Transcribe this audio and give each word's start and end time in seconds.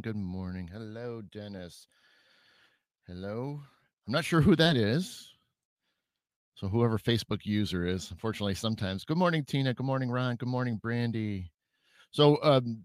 morning. 0.00 0.14
Good 0.14 0.20
morning. 0.20 0.70
Hello, 0.72 1.20
Dennis. 1.20 1.86
Hello. 3.06 3.60
I'm 4.06 4.12
not 4.12 4.24
sure 4.24 4.40
who 4.40 4.56
that 4.56 4.76
is. 4.76 5.28
So, 6.54 6.68
whoever 6.68 6.98
Facebook 6.98 7.44
user 7.44 7.84
is, 7.86 8.10
unfortunately, 8.10 8.54
sometimes. 8.54 9.04
Good 9.04 9.18
morning, 9.18 9.44
Tina. 9.44 9.74
Good 9.74 9.84
morning, 9.84 10.10
Ron. 10.10 10.36
Good 10.36 10.48
morning, 10.48 10.76
Brandy. 10.76 11.50
So, 12.12 12.42
um, 12.42 12.82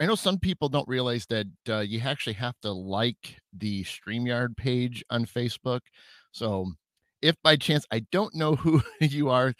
I 0.00 0.06
know 0.06 0.14
some 0.14 0.38
people 0.38 0.70
don't 0.70 0.88
realize 0.88 1.26
that 1.26 1.46
uh, 1.68 1.80
you 1.80 2.00
actually 2.00 2.34
have 2.34 2.58
to 2.60 2.72
like 2.72 3.36
the 3.52 3.84
StreamYard 3.84 4.56
page 4.56 5.04
on 5.10 5.26
Facebook. 5.26 5.80
So, 6.32 6.72
if 7.20 7.36
by 7.42 7.56
chance 7.56 7.84
I 7.90 8.00
don't 8.12 8.34
know 8.34 8.54
who 8.56 8.80
you 9.00 9.28
are, 9.28 9.52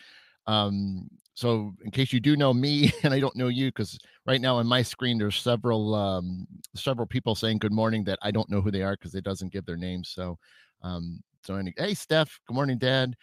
um, 0.46 1.08
so 1.34 1.72
in 1.84 1.90
case 1.90 2.12
you 2.12 2.20
do 2.20 2.36
know 2.36 2.52
me 2.52 2.92
and 3.02 3.14
I 3.14 3.20
don't 3.20 3.36
know 3.36 3.48
you, 3.48 3.68
because 3.68 3.98
right 4.26 4.40
now 4.40 4.56
on 4.56 4.66
my 4.66 4.82
screen 4.82 5.18
there's 5.18 5.36
several 5.36 5.94
um, 5.94 6.46
several 6.74 7.06
people 7.06 7.34
saying 7.34 7.58
good 7.58 7.72
morning 7.72 8.04
that 8.04 8.18
I 8.22 8.30
don't 8.30 8.50
know 8.50 8.60
who 8.60 8.70
they 8.70 8.82
are 8.82 8.92
because 8.92 9.14
it 9.14 9.24
doesn't 9.24 9.52
give 9.52 9.66
their 9.66 9.76
names. 9.76 10.10
So, 10.10 10.38
um, 10.82 11.22
so 11.42 11.56
any, 11.56 11.72
hey 11.76 11.94
Steph, 11.94 12.38
good 12.46 12.54
morning, 12.54 12.78
Dad. 12.78 13.14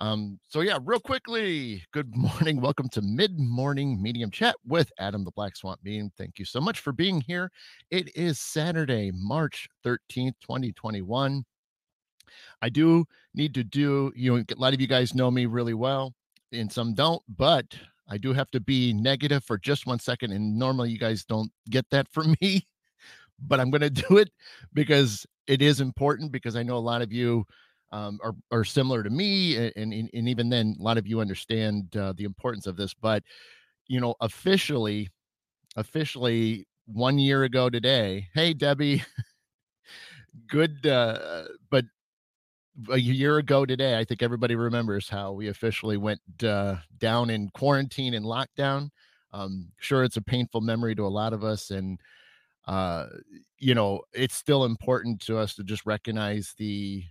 Um, 0.00 0.38
so 0.48 0.60
yeah, 0.60 0.78
real 0.84 1.00
quickly, 1.00 1.82
good 1.92 2.08
morning. 2.16 2.60
Welcome 2.60 2.88
to 2.90 3.02
Mid 3.02 3.38
Morning 3.38 4.00
Medium 4.00 4.30
Chat 4.30 4.54
with 4.64 4.92
Adam 5.00 5.24
the 5.24 5.32
Black 5.32 5.56
Swamp 5.56 5.80
Medium. 5.82 6.12
Thank 6.16 6.38
you 6.38 6.44
so 6.44 6.60
much 6.60 6.78
for 6.78 6.92
being 6.92 7.20
here. 7.20 7.50
It 7.90 8.14
is 8.14 8.38
Saturday, 8.38 9.10
March 9.12 9.68
13th, 9.84 10.34
2021. 10.40 11.44
I 12.62 12.68
do 12.68 13.06
need 13.34 13.54
to 13.54 13.64
do, 13.64 14.12
you 14.14 14.36
know, 14.36 14.44
a 14.56 14.60
lot 14.60 14.74
of 14.74 14.80
you 14.80 14.86
guys 14.86 15.14
know 15.14 15.30
me 15.30 15.46
really 15.46 15.74
well, 15.74 16.14
and 16.52 16.70
some 16.72 16.94
don't, 16.94 17.22
but 17.28 17.66
I 18.08 18.18
do 18.18 18.32
have 18.32 18.50
to 18.52 18.60
be 18.60 18.92
negative 18.92 19.44
for 19.44 19.58
just 19.58 19.86
one 19.86 19.98
second. 19.98 20.32
And 20.32 20.58
normally 20.58 20.90
you 20.90 20.98
guys 20.98 21.24
don't 21.24 21.50
get 21.70 21.88
that 21.90 22.08
from 22.12 22.36
me, 22.40 22.66
but 23.38 23.60
I'm 23.60 23.70
going 23.70 23.82
to 23.82 23.90
do 23.90 24.18
it 24.18 24.30
because 24.72 25.26
it 25.46 25.62
is 25.62 25.80
important 25.80 26.32
because 26.32 26.56
I 26.56 26.62
know 26.62 26.76
a 26.76 26.78
lot 26.78 27.02
of 27.02 27.12
you 27.12 27.44
um, 27.92 28.18
are, 28.22 28.34
are 28.50 28.64
similar 28.64 29.02
to 29.02 29.10
me. 29.10 29.56
And, 29.56 29.92
and, 29.92 30.10
and 30.12 30.28
even 30.28 30.48
then, 30.48 30.76
a 30.78 30.82
lot 30.82 30.98
of 30.98 31.06
you 31.06 31.20
understand 31.20 31.94
uh, 31.96 32.12
the 32.16 32.24
importance 32.24 32.66
of 32.66 32.76
this. 32.76 32.94
But, 32.94 33.22
you 33.86 34.00
know, 34.00 34.14
officially, 34.20 35.08
officially 35.76 36.66
one 36.86 37.18
year 37.18 37.44
ago 37.44 37.70
today, 37.70 38.28
hey, 38.34 38.52
Debbie, 38.54 39.02
good, 40.48 40.86
uh, 40.86 41.44
but 41.70 41.84
a 42.90 42.98
year 42.98 43.38
ago 43.38 43.66
today, 43.66 43.98
I 43.98 44.04
think 44.04 44.22
everybody 44.22 44.54
remembers 44.54 45.08
how 45.08 45.32
we 45.32 45.48
officially 45.48 45.96
went 45.96 46.20
uh, 46.42 46.76
down 46.98 47.30
in 47.30 47.50
quarantine 47.50 48.14
and 48.14 48.24
lockdown. 48.24 48.90
Um, 49.32 49.68
sure, 49.78 50.04
it's 50.04 50.16
a 50.16 50.22
painful 50.22 50.60
memory 50.60 50.94
to 50.94 51.06
a 51.06 51.08
lot 51.08 51.32
of 51.32 51.44
us, 51.44 51.70
and 51.70 51.98
uh, 52.66 53.06
you 53.58 53.74
know, 53.74 54.02
it's 54.12 54.34
still 54.34 54.64
important 54.64 55.20
to 55.22 55.38
us 55.38 55.54
to 55.54 55.64
just 55.64 55.84
recognize 55.86 56.54
the, 56.58 57.02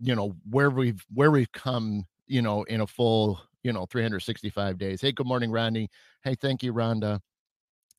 you 0.00 0.14
know, 0.14 0.34
where 0.50 0.70
we've 0.70 1.04
where 1.12 1.30
we've 1.30 1.52
come, 1.52 2.04
you 2.26 2.42
know, 2.42 2.62
in 2.64 2.80
a 2.80 2.86
full, 2.86 3.40
you 3.62 3.72
know, 3.72 3.86
365 3.86 4.78
days. 4.78 5.00
Hey, 5.00 5.12
good 5.12 5.26
morning, 5.26 5.50
Rodney. 5.50 5.88
Hey, 6.22 6.34
thank 6.34 6.62
you, 6.62 6.72
Rhonda. 6.72 7.20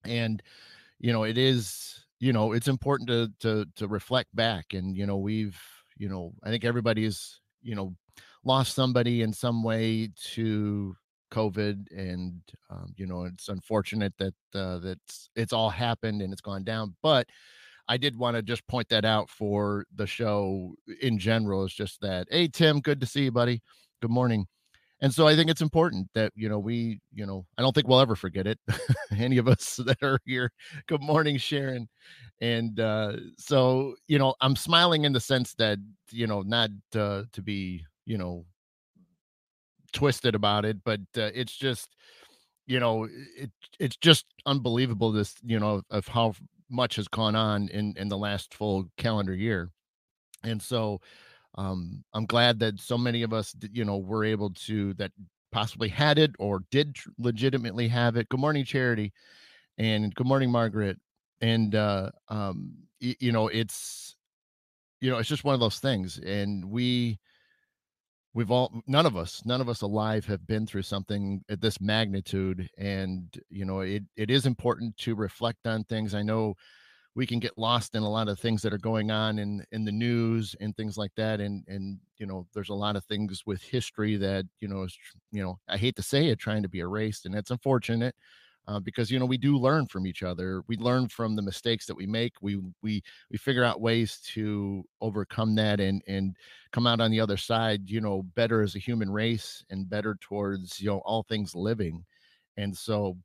And 0.06 0.42
you 1.00 1.12
know, 1.12 1.24
it 1.24 1.38
is, 1.38 2.06
you 2.20 2.34
know, 2.34 2.54
it's 2.54 2.68
important 2.68 3.10
to 3.10 3.32
to 3.42 3.66
to 3.76 3.88
reflect 3.88 4.36
back, 4.36 4.74
and 4.74 4.96
you 4.96 5.06
know, 5.06 5.18
we've 5.18 5.60
you 5.98 6.10
know, 6.10 6.34
I 6.44 6.50
think 6.50 6.66
everybody's, 6.66 7.40
you 7.62 7.76
know, 7.76 7.96
lost 8.44 8.76
somebody 8.76 9.22
in 9.22 9.34
some 9.34 9.64
way 9.64 10.10
to 10.34 10.96
COVID, 11.32 11.86
and 11.92 12.42
um, 12.70 12.94
you 12.96 13.06
know, 13.06 13.24
it's 13.26 13.50
unfortunate 13.50 14.14
that 14.20 14.34
uh, 14.56 14.78
that's 14.80 15.30
it's 15.36 15.54
all 15.54 15.70
happened 15.70 16.22
and 16.22 16.32
it's 16.32 16.42
gone 16.42 16.64
down. 16.64 16.96
But 17.04 17.28
I 17.88 17.98
did 17.98 18.18
want 18.18 18.36
to 18.36 18.42
just 18.42 18.68
point 18.68 18.90
that 18.90 19.06
out 19.06 19.30
for 19.30 19.86
the 19.96 20.08
show 20.08 20.74
in 21.02 21.18
general. 21.20 21.64
is 21.64 21.74
just 21.74 22.02
that, 22.02 22.28
hey, 22.30 22.48
Tim, 22.48 22.82
good 22.82 23.00
to 23.02 23.08
see 23.08 23.26
you, 23.26 23.32
buddy. 23.32 23.62
Good 24.02 24.12
morning. 24.12 24.48
And 25.00 25.14
so 25.14 25.28
I 25.28 25.36
think 25.36 25.50
it's 25.50 25.62
important 25.62 26.10
that 26.16 26.32
you 26.36 26.50
know 26.50 26.60
we, 26.60 27.00
you 27.14 27.26
know, 27.26 27.46
I 27.58 27.62
don't 27.62 27.74
think 27.74 27.88
we'll 27.88 28.00
ever 28.00 28.16
forget 28.16 28.48
it. 28.48 28.60
Any 29.18 29.38
of 29.38 29.48
us 29.48 29.80
that 29.86 30.02
are 30.02 30.20
here. 30.26 30.52
Good 30.88 31.04
morning, 31.04 31.38
Sharon 31.38 31.88
and 32.42 32.80
uh, 32.80 33.14
so 33.38 33.96
you 34.08 34.20
know 34.20 34.36
i'm 34.42 34.56
smiling 34.56 35.06
in 35.06 35.14
the 35.14 35.20
sense 35.20 35.54
that 35.56 35.80
you 36.12 36.28
know 36.28 36.42
not 36.42 36.70
uh, 36.96 37.24
to 37.34 37.42
be 37.42 37.84
you 38.06 38.18
know 38.18 38.46
twisted 39.94 40.36
about 40.36 40.66
it 40.66 40.78
but 40.84 41.00
uh, 41.18 41.32
it's 41.34 41.56
just 41.56 41.96
you 42.68 42.80
know 42.80 43.08
it 43.38 43.52
it's 43.80 43.98
just 43.98 44.26
unbelievable 44.46 45.12
this 45.12 45.36
you 45.44 45.60
know 45.60 45.82
of 45.90 46.08
how 46.08 46.34
much 46.70 46.98
has 46.98 47.08
gone 47.08 47.36
on 47.36 47.70
in 47.70 47.94
in 47.98 48.10
the 48.10 48.18
last 48.18 48.54
full 48.54 48.86
calendar 48.98 49.34
year 49.34 49.70
and 50.44 50.62
so 50.62 51.00
um 51.58 52.04
i'm 52.14 52.26
glad 52.26 52.60
that 52.60 52.80
so 52.80 52.98
many 52.98 53.24
of 53.24 53.34
us 53.34 53.56
you 53.72 53.84
know 53.86 53.98
were 53.98 54.24
able 54.24 54.52
to 54.52 54.94
that 54.96 55.12
possibly 55.52 55.90
had 55.90 56.20
it 56.20 56.32
or 56.40 56.64
did 56.72 56.98
legitimately 57.18 57.88
have 57.88 58.18
it. 58.18 58.28
Good 58.30 58.40
morning 58.40 58.66
charity 58.66 59.14
and 59.78 60.14
good 60.16 60.28
morning 60.28 60.52
margaret 60.52 60.98
and 61.42 61.76
uh 61.76 62.12
um 62.30 62.74
y- 63.02 63.16
you 63.20 63.32
know 63.32 63.48
it's 63.48 64.16
you 65.02 65.12
know 65.12 65.18
it's 65.18 65.30
just 65.30 65.44
one 65.44 65.54
of 65.54 65.60
those 65.62 65.80
things 65.80 66.20
and 66.20 66.66
we 66.66 67.20
we've 68.34 68.52
all 68.52 68.82
none 68.88 69.06
of 69.06 69.18
us 69.18 69.42
none 69.46 69.62
of 69.62 69.70
us 69.70 69.82
alive 69.82 70.26
have 70.26 70.46
been 70.46 70.68
through 70.68 70.82
something 70.82 71.44
at 71.50 71.62
this 71.62 71.82
magnitude 71.82 72.70
and 72.78 73.40
you 73.50 73.66
know 73.66 73.80
it 73.82 74.04
it 74.16 74.30
is 74.30 74.46
important 74.46 74.96
to 74.98 75.16
reflect 75.16 75.66
on 75.66 75.84
things. 75.86 76.14
I 76.14 76.22
know 76.22 76.56
we 77.18 77.26
can 77.26 77.40
get 77.40 77.58
lost 77.58 77.96
in 77.96 78.04
a 78.04 78.10
lot 78.10 78.30
of 78.30 78.40
things 78.40 78.62
that 78.62 78.72
are 78.72 78.78
going 78.78 79.10
on 79.10 79.40
in 79.40 79.66
in 79.72 79.84
the 79.84 79.92
news 79.92 80.56
and 80.62 80.78
things 80.78 80.98
like 80.98 81.12
that 81.16 81.42
and 81.42 81.64
and 81.68 81.98
you 82.20 82.28
know 82.28 82.46
there's 82.54 82.70
a 82.70 82.74
lot 82.74 82.96
of 82.96 83.04
things 83.06 83.44
with 83.46 83.62
history 83.64 84.16
that 84.16 84.46
you 84.60 84.68
know 84.68 84.84
is 84.84 84.96
you 85.32 85.42
know 85.42 85.58
i 85.68 85.76
hate 85.76 85.96
to 85.96 86.04
say 86.04 86.28
it 86.28 86.38
trying 86.38 86.62
to 86.62 86.70
be 86.70 86.80
erased 86.80 87.26
and 87.26 87.34
it's 87.34 87.50
unfortunate 87.50 88.14
uh, 88.68 88.80
because 88.80 89.10
you 89.10 89.18
know 89.18 89.26
we 89.26 89.38
do 89.38 89.58
learn 89.58 89.88
from 89.88 90.06
each 90.06 90.24
other. 90.24 90.62
We 90.68 90.76
learn 90.76 91.08
from 91.08 91.36
the 91.36 91.42
mistakes 91.42 91.86
that 91.86 91.96
we 91.96 92.06
make. 92.06 92.34
We 92.42 92.60
we 92.82 93.02
we 93.32 93.38
figure 93.38 93.64
out 93.64 93.80
ways 93.80 94.20
to 94.34 94.84
overcome 95.00 95.56
that 95.56 95.80
and 95.80 96.02
and 96.06 96.36
come 96.74 96.86
out 96.86 97.00
on 97.00 97.10
the 97.10 97.22
other 97.22 97.38
side 97.38 97.90
you 97.90 98.02
know 98.02 98.24
better 98.36 98.62
as 98.62 98.76
a 98.76 98.80
human 98.80 99.10
race 99.10 99.64
and 99.70 99.90
better 99.90 100.18
towards 100.20 100.82
you 100.82 100.90
know 100.90 101.02
all 101.06 101.24
things 101.24 101.56
living. 101.56 102.04
And 102.58 102.76
so 102.76 103.18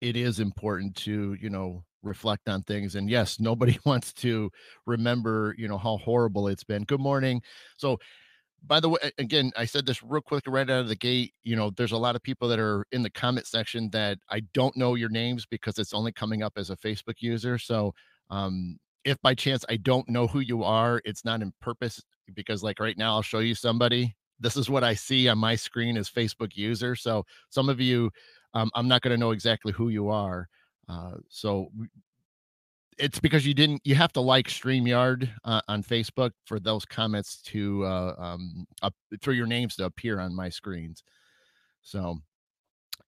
it 0.00 0.16
is 0.16 0.40
important 0.40 0.96
to 0.96 1.36
you 1.40 1.50
know 1.50 1.84
reflect 2.04 2.48
on 2.48 2.62
things 2.62 2.94
and 2.94 3.08
yes 3.08 3.40
nobody 3.40 3.78
wants 3.84 4.12
to 4.12 4.50
remember 4.86 5.54
you 5.58 5.68
know 5.68 5.78
how 5.78 5.96
horrible 5.98 6.48
it's 6.48 6.64
been 6.64 6.84
good 6.84 7.00
morning 7.00 7.40
so 7.76 7.98
by 8.66 8.80
the 8.80 8.88
way, 8.88 8.98
again, 9.18 9.52
I 9.56 9.64
said 9.66 9.86
this 9.86 10.02
real 10.02 10.22
quick 10.22 10.44
right 10.46 10.68
out 10.68 10.80
of 10.80 10.88
the 10.88 10.96
gate. 10.96 11.34
You 11.42 11.56
know, 11.56 11.70
there's 11.70 11.92
a 11.92 11.98
lot 11.98 12.16
of 12.16 12.22
people 12.22 12.48
that 12.48 12.58
are 12.58 12.86
in 12.92 13.02
the 13.02 13.10
comment 13.10 13.46
section 13.46 13.90
that 13.90 14.18
I 14.30 14.40
don't 14.52 14.76
know 14.76 14.94
your 14.94 15.08
names 15.10 15.46
because 15.46 15.78
it's 15.78 15.94
only 15.94 16.12
coming 16.12 16.42
up 16.42 16.54
as 16.56 16.70
a 16.70 16.76
Facebook 16.76 17.16
user. 17.18 17.58
So, 17.58 17.94
um, 18.30 18.78
if 19.04 19.20
by 19.20 19.34
chance 19.34 19.64
I 19.68 19.76
don't 19.76 20.08
know 20.08 20.26
who 20.26 20.40
you 20.40 20.64
are, 20.64 21.02
it's 21.04 21.24
not 21.24 21.42
in 21.42 21.52
purpose 21.60 22.02
because, 22.34 22.62
like, 22.62 22.80
right 22.80 22.96
now, 22.96 23.14
I'll 23.14 23.22
show 23.22 23.40
you 23.40 23.54
somebody. 23.54 24.16
This 24.40 24.56
is 24.56 24.70
what 24.70 24.82
I 24.82 24.94
see 24.94 25.28
on 25.28 25.38
my 25.38 25.56
screen 25.56 25.96
as 25.98 26.08
Facebook 26.08 26.56
user. 26.56 26.96
So, 26.96 27.24
some 27.50 27.68
of 27.68 27.80
you, 27.80 28.10
um, 28.54 28.70
I'm 28.74 28.88
not 28.88 29.02
going 29.02 29.14
to 29.14 29.20
know 29.20 29.32
exactly 29.32 29.72
who 29.72 29.90
you 29.90 30.08
are. 30.08 30.48
Uh, 30.88 31.14
so 31.28 31.70
it's 32.98 33.18
because 33.18 33.46
you 33.46 33.54
didn't 33.54 33.80
you 33.84 33.94
have 33.94 34.12
to 34.12 34.20
like 34.20 34.48
StreamYard 34.48 35.28
uh, 35.44 35.60
on 35.68 35.82
Facebook 35.82 36.30
for 36.46 36.60
those 36.60 36.84
comments 36.84 37.42
to 37.42 37.84
uh, 37.84 38.14
um 38.18 38.66
up 38.82 38.94
for 39.22 39.32
your 39.32 39.46
names 39.46 39.76
to 39.76 39.84
appear 39.84 40.20
on 40.20 40.34
my 40.34 40.48
screens. 40.48 41.02
So 41.82 42.18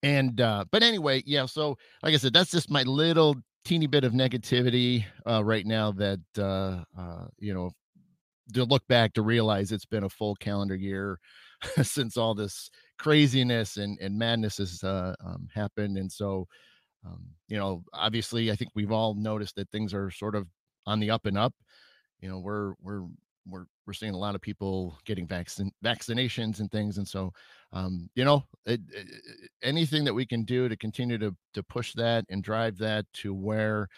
and 0.03 0.41
uh 0.41 0.65
but 0.71 0.83
anyway, 0.83 1.23
yeah, 1.27 1.47
so 1.47 1.77
like 2.03 2.15
I 2.15 2.19
said, 2.19 2.33
that's 2.33 2.51
just 2.51 2.71
my 2.71 2.83
little 2.85 3.37
teeny 3.65 3.87
bit 3.87 4.05
of 4.05 4.13
negativity 4.13 5.05
uh 5.29 5.45
right 5.45 5.67
now 5.67 5.93
that 5.93 6.21
uh 6.39 6.85
uh 6.99 7.27
you 7.39 7.53
know 7.55 7.71
to 8.55 8.65
look 8.65 8.87
back 8.89 9.13
to 9.15 9.23
realize 9.23 9.73
it's 9.73 9.87
been 9.87 10.05
a 10.05 10.09
full 10.09 10.37
calendar 10.37 10.77
year 10.77 11.19
since 11.83 12.17
all 12.17 12.35
this 12.35 12.71
craziness 12.99 13.77
and 13.77 13.99
and 14.01 14.17
madness 14.19 14.59
has 14.59 14.83
uh 14.85 15.15
um, 15.25 15.49
happened 15.53 15.99
and 15.99 16.11
so 16.11 16.47
um, 17.07 17.27
you 17.49 17.59
know, 17.59 17.85
obviously, 17.95 18.51
I 18.53 18.57
think 18.57 18.73
we've 18.75 18.93
all 18.93 19.15
noticed 19.15 19.57
that 19.57 19.71
things 19.71 19.95
are 19.95 20.11
sort 20.11 20.35
of 20.37 20.49
on 20.87 21.01
the 21.01 21.11
up 21.11 21.27
and 21.27 21.39
up. 21.39 21.55
You 22.21 22.29
know, 22.29 22.39
we're 22.39 22.75
we're 22.83 23.03
we're 23.47 23.67
we're 23.87 23.93
seeing 23.93 24.15
a 24.15 24.19
lot 24.19 24.35
of 24.35 24.41
people 24.41 24.99
getting 25.05 25.27
vaccine 25.27 25.71
vaccinations 25.85 26.61
and 26.61 26.71
things, 26.71 26.99
and 26.99 27.07
so 27.07 27.33
um, 27.73 28.09
you 28.15 28.25
know, 28.25 28.45
it, 28.67 28.81
it, 28.93 29.07
anything 29.63 30.05
that 30.05 30.15
we 30.15 30.27
can 30.27 30.45
do 30.45 30.69
to 30.69 30.77
continue 30.77 31.19
to 31.19 31.35
to 31.55 31.63
push 31.63 31.93
that 31.95 32.25
and 32.31 32.43
drive 32.43 32.79
that 32.79 33.07
to 33.15 33.35
where 33.35 33.89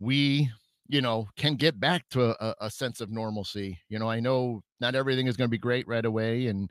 we 0.00 0.50
you 0.88 1.00
know 1.00 1.26
can 1.36 1.56
get 1.56 1.80
back 1.80 2.08
to 2.10 2.34
a, 2.44 2.54
a 2.60 2.70
sense 2.70 3.00
of 3.00 3.10
normalcy 3.10 3.78
you 3.88 3.98
know 3.98 4.08
i 4.10 4.20
know 4.20 4.60
not 4.80 4.94
everything 4.94 5.26
is 5.26 5.36
going 5.36 5.48
to 5.48 5.50
be 5.50 5.58
great 5.58 5.86
right 5.88 6.04
away 6.04 6.46
and 6.48 6.70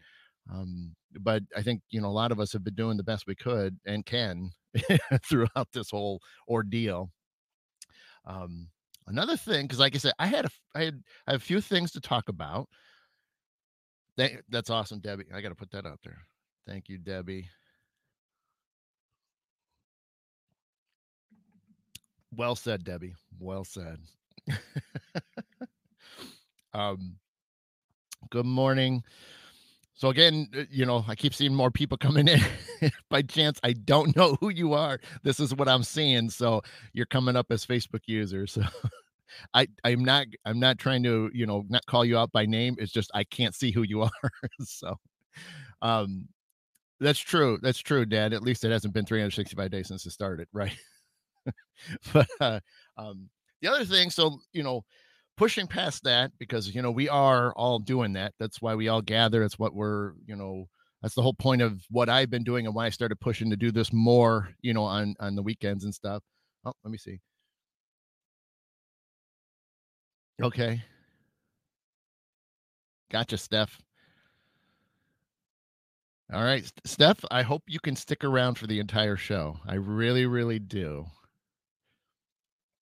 Um, 0.52 0.96
but 1.22 1.44
I 1.56 1.62
think 1.64 1.82
you 1.90 2.02
know 2.02 2.10
a 2.10 2.20
lot 2.22 2.32
of 2.32 2.40
us 2.40 2.54
have 2.54 2.64
been 2.64 2.76
doing 2.76 2.98
the 2.98 3.04
best 3.04 3.28
we 3.28 3.36
could 3.36 3.80
and 3.86 4.06
can 4.06 4.52
throughout 5.26 5.68
this 5.74 5.90
whole 5.92 6.22
ordeal. 6.48 7.12
Um, 8.26 8.70
another 9.08 9.38
thing, 9.38 9.66
because 9.66 9.80
like 9.80 9.96
I 9.96 9.98
said, 9.98 10.14
I 10.20 10.28
had 10.28 10.46
a, 10.46 10.50
I 10.76 10.84
had, 10.84 11.04
I 11.28 11.32
have 11.32 11.42
a 11.42 11.46
few 11.46 11.62
things 11.62 11.92
to 11.94 12.02
talk 12.02 12.30
about. 12.30 12.68
That, 14.18 14.32
that's 14.50 14.70
awesome, 14.70 15.00
Debbie. 15.00 15.26
I 15.34 15.42
got 15.42 15.50
to 15.50 15.56
put 15.56 15.72
that 15.72 15.86
out 15.86 16.00
there. 16.04 16.20
Thank 16.68 16.88
you, 16.90 16.98
Debbie. 16.98 17.50
Well 22.36 22.56
said, 22.56 22.84
Debbie. 22.84 23.16
Well 23.40 23.64
said. 23.64 24.00
um, 26.74 27.16
good 28.30 28.46
morning. 28.46 29.04
So 29.96 30.10
again, 30.10 30.50
uh, 30.58 30.64
you 30.70 30.86
know, 30.86 31.06
I 31.08 31.16
keep 31.16 31.34
seeing 31.34 31.54
more 31.54 31.72
people 31.72 31.98
coming 32.00 32.28
in. 32.28 32.42
By 33.10 33.22
chance, 33.22 33.60
I 33.64 33.74
don't 33.74 34.16
know 34.16 34.38
who 34.40 34.50
you 34.50 34.74
are. 34.74 35.00
This 35.24 35.40
is 35.40 35.54
what 35.56 35.68
I'm 35.68 35.84
seeing. 35.84 36.30
So 36.30 36.62
you're 36.94 37.06
coming 37.06 37.36
up 37.36 37.48
as 37.52 37.66
Facebook 37.66 38.02
users. 38.08 38.58
So 38.74 38.90
I 39.56 39.68
I'm 39.84 40.06
not 40.06 40.28
I'm 40.46 40.60
not 40.60 40.78
trying 40.78 41.02
to, 41.04 41.32
you 41.34 41.48
know, 41.48 41.66
not 41.68 41.84
call 41.88 42.06
you 42.06 42.20
out 42.20 42.32
by 42.32 42.46
name. 42.46 42.76
It's 42.78 42.92
just 42.92 43.10
I 43.16 43.24
can't 43.24 43.56
see 43.56 43.72
who 43.72 43.82
you 43.82 44.02
are. 44.04 44.32
so 44.62 44.96
um 45.82 46.28
that's 47.00 47.20
true. 47.20 47.58
That's 47.62 47.80
true, 47.80 48.06
Dad. 48.06 48.34
At 48.34 48.44
least 48.44 48.64
it 48.64 48.72
hasn't 48.72 48.94
been 48.94 49.06
365 49.06 49.72
days 49.72 49.88
since 49.88 50.06
it 50.06 50.12
started, 50.12 50.48
right? 50.54 50.78
but 52.14 52.28
uh, 52.40 52.60
um, 52.98 53.30
the 53.62 53.68
other 53.68 53.86
thing, 53.86 54.10
so 54.10 54.40
you 54.54 54.64
know, 54.64 54.86
pushing 55.38 55.68
past 55.68 56.04
that 56.04 56.32
because 56.40 56.74
you 56.74 56.82
know 56.82 56.92
we 56.92 57.10
are 57.10 57.54
all 57.56 57.80
doing 57.80 58.14
that. 58.14 58.34
That's 58.40 58.62
why 58.62 58.76
we 58.76 58.88
all 58.88 59.02
gather. 59.02 59.42
That's 59.42 59.60
what 59.60 59.74
we're 59.74 60.14
you 60.26 60.36
know. 60.36 60.68
That's 61.02 61.16
the 61.16 61.22
whole 61.22 61.34
point 61.34 61.62
of 61.62 61.82
what 61.90 62.08
I've 62.10 62.30
been 62.30 62.46
doing 62.46 62.66
and 62.66 62.74
why 62.74 62.86
I 62.86 62.90
started 62.90 63.20
pushing 63.20 63.50
to 63.50 63.58
do 63.58 63.72
this 63.72 63.92
more, 63.92 64.50
you 64.62 64.74
know, 64.74 64.84
on 64.84 65.16
on 65.20 65.36
the 65.36 65.44
weekends 65.44 65.84
and 65.84 65.94
stuff. 65.94 66.24
Oh, 66.66 66.74
let 66.84 66.92
me 66.92 66.98
see. 66.98 67.20
Okay. 70.42 70.82
Gotcha, 73.12 73.38
Steph. 73.38 73.80
All 76.34 76.44
right, 76.44 76.70
Steph, 76.84 77.24
I 77.30 77.44
hope 77.44 77.62
you 77.68 77.80
can 77.80 77.96
stick 77.96 78.24
around 78.24 78.58
for 78.58 78.66
the 78.66 78.80
entire 78.80 79.18
show. 79.18 79.60
I 79.68 79.76
really, 79.76 80.26
really 80.26 80.58
do. 80.58 81.06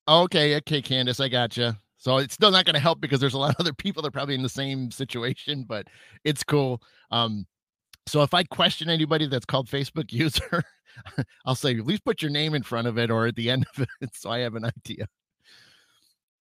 Okay, 0.08 0.56
okay, 0.56 0.80
Candace, 0.80 1.20
I 1.20 1.28
gotcha. 1.28 1.78
So 2.02 2.16
it's 2.16 2.34
still 2.34 2.50
not 2.50 2.64
going 2.64 2.74
to 2.74 2.80
help 2.80 3.00
because 3.00 3.20
there's 3.20 3.34
a 3.34 3.38
lot 3.38 3.50
of 3.50 3.60
other 3.60 3.72
people 3.72 4.02
that 4.02 4.08
are 4.08 4.10
probably 4.10 4.34
in 4.34 4.42
the 4.42 4.48
same 4.48 4.90
situation, 4.90 5.62
but 5.62 5.86
it's 6.24 6.42
cool. 6.42 6.82
Um, 7.12 7.46
so 8.08 8.22
if 8.22 8.34
I 8.34 8.42
question 8.42 8.90
anybody 8.90 9.28
that's 9.28 9.46
called 9.46 9.68
Facebook 9.68 10.12
user, 10.12 10.64
I'll 11.46 11.54
say 11.54 11.78
at 11.78 11.86
least 11.86 12.04
put 12.04 12.20
your 12.20 12.32
name 12.32 12.54
in 12.54 12.64
front 12.64 12.88
of 12.88 12.98
it 12.98 13.08
or 13.08 13.28
at 13.28 13.36
the 13.36 13.48
end 13.48 13.66
of 13.76 13.86
it, 14.00 14.10
so 14.14 14.30
I 14.30 14.40
have 14.40 14.56
an 14.56 14.64
idea. 14.64 15.06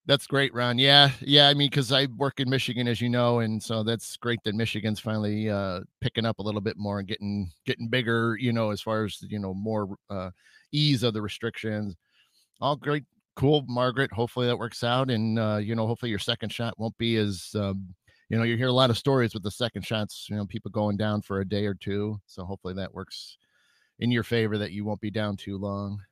That's 0.06 0.26
great, 0.26 0.54
Ron. 0.54 0.78
Yeah, 0.78 1.10
yeah. 1.20 1.48
I 1.48 1.52
mean, 1.52 1.68
because 1.68 1.92
I 1.92 2.06
work 2.16 2.40
in 2.40 2.48
Michigan, 2.48 2.88
as 2.88 3.02
you 3.02 3.10
know, 3.10 3.40
and 3.40 3.62
so 3.62 3.82
that's 3.82 4.16
great 4.16 4.42
that 4.44 4.54
Michigan's 4.54 4.98
finally 4.98 5.50
uh, 5.50 5.80
picking 6.00 6.24
up 6.24 6.38
a 6.38 6.42
little 6.42 6.62
bit 6.62 6.78
more 6.78 7.00
and 7.00 7.06
getting 7.06 7.50
getting 7.66 7.86
bigger. 7.86 8.34
You 8.40 8.54
know, 8.54 8.70
as 8.70 8.80
far 8.80 9.04
as 9.04 9.20
you 9.20 9.38
know, 9.38 9.52
more 9.52 9.94
uh, 10.08 10.30
ease 10.72 11.02
of 11.02 11.12
the 11.12 11.20
restrictions. 11.20 11.96
All 12.62 12.76
great, 12.76 13.04
cool, 13.40 13.64
Margaret. 13.66 14.12
Hopefully 14.12 14.46
that 14.46 14.58
works 14.58 14.84
out, 14.84 15.10
and 15.10 15.38
uh, 15.38 15.56
you 15.56 15.74
know, 15.74 15.86
hopefully 15.86 16.10
your 16.10 16.18
second 16.18 16.52
shot 16.52 16.78
won't 16.78 16.98
be 16.98 17.16
as 17.16 17.48
um, 17.54 17.94
you 18.28 18.36
know, 18.36 18.44
you 18.44 18.58
hear 18.58 18.68
a 18.68 18.72
lot 18.72 18.90
of 18.90 18.98
stories 18.98 19.32
with 19.32 19.42
the 19.42 19.50
second 19.50 19.86
shots. 19.86 20.26
You 20.28 20.36
know, 20.36 20.44
people 20.44 20.70
going 20.70 20.98
down 20.98 21.22
for 21.22 21.40
a 21.40 21.48
day 21.48 21.64
or 21.64 21.72
two. 21.72 22.20
So 22.26 22.44
hopefully 22.44 22.74
that 22.74 22.92
works 22.92 23.38
in 23.98 24.10
your 24.10 24.24
favor 24.24 24.58
that 24.58 24.72
you 24.72 24.84
won't 24.84 25.00
be 25.00 25.10
down 25.10 25.38
too 25.38 25.56
long. 25.56 26.02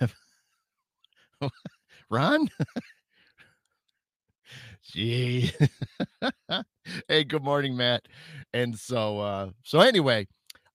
Ron? 2.10 2.50
Gee. 4.92 5.50
hey, 7.08 7.24
good 7.24 7.42
morning, 7.42 7.74
Matt. 7.76 8.02
And 8.52 8.78
so 8.78 9.20
uh 9.20 9.50
so 9.64 9.80
anyway, 9.80 10.26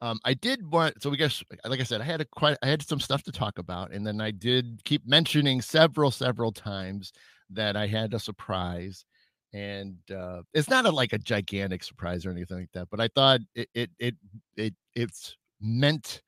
um 0.06 0.20
I 0.26 0.34
did 0.34 0.72
want 0.72 1.02
so 1.02 1.10
we 1.10 1.18
guess 1.18 1.44
like 1.66 1.80
I 1.80 1.84
said, 1.84 2.02
I 2.02 2.06
had 2.06 2.22
a 2.22 2.26
quite 2.26 2.58
I 2.64 2.68
had 2.68 2.82
some 2.88 3.00
stuff 3.00 3.24
to 3.24 3.32
talk 3.32 3.58
about, 3.60 3.92
and 3.92 4.06
then 4.06 4.22
I 4.22 4.32
did 4.32 4.82
keep 4.86 5.06
mentioning 5.08 5.62
several, 5.62 6.12
several 6.12 6.52
times 6.52 7.12
that 7.50 7.76
I 7.76 7.88
had 7.88 8.14
a 8.14 8.20
surprise. 8.20 9.06
And 9.54 9.98
uh 10.12 10.42
it's 10.54 10.70
not 10.70 10.86
a 10.86 10.92
like 10.92 11.14
a 11.14 11.18
gigantic 11.20 11.84
surprise 11.84 12.26
or 12.26 12.32
anything 12.32 12.58
like 12.60 12.72
that, 12.74 12.88
but 12.92 13.00
I 13.00 13.10
thought 13.16 13.42
it 13.56 13.70
it 13.74 13.90
it, 14.00 14.16
it 14.58 14.74
it's 14.96 15.36
meant 15.62 16.22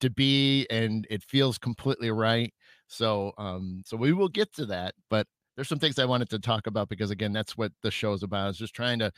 to 0.00 0.10
be 0.10 0.66
and 0.70 1.06
it 1.10 1.22
feels 1.22 1.58
completely 1.58 2.10
right 2.10 2.52
so 2.88 3.32
um 3.38 3.82
so 3.86 3.96
we 3.96 4.12
will 4.12 4.28
get 4.28 4.52
to 4.54 4.66
that, 4.66 4.94
but 5.10 5.26
there's 5.56 5.68
some 5.68 5.78
things 5.78 5.98
I 5.98 6.04
wanted 6.06 6.30
to 6.30 6.38
talk 6.40 6.66
about 6.66 6.88
because 6.88 7.10
again, 7.12 7.32
that's 7.32 7.56
what 7.56 7.72
the 7.82 7.90
show 7.90 8.12
is 8.14 8.22
about. 8.24 8.50
Is 8.50 8.58
just 8.58 8.74
trying 8.74 8.98
to, 9.00 9.12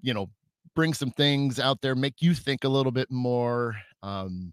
you 0.00 0.14
know, 0.14 0.30
bring 0.74 0.94
some 0.94 1.10
things 1.10 1.58
out 1.58 1.80
there, 1.80 1.94
make 1.94 2.20
you 2.20 2.34
think 2.34 2.64
a 2.64 2.68
little 2.68 2.92
bit 2.92 3.10
more, 3.10 3.76
um, 4.02 4.52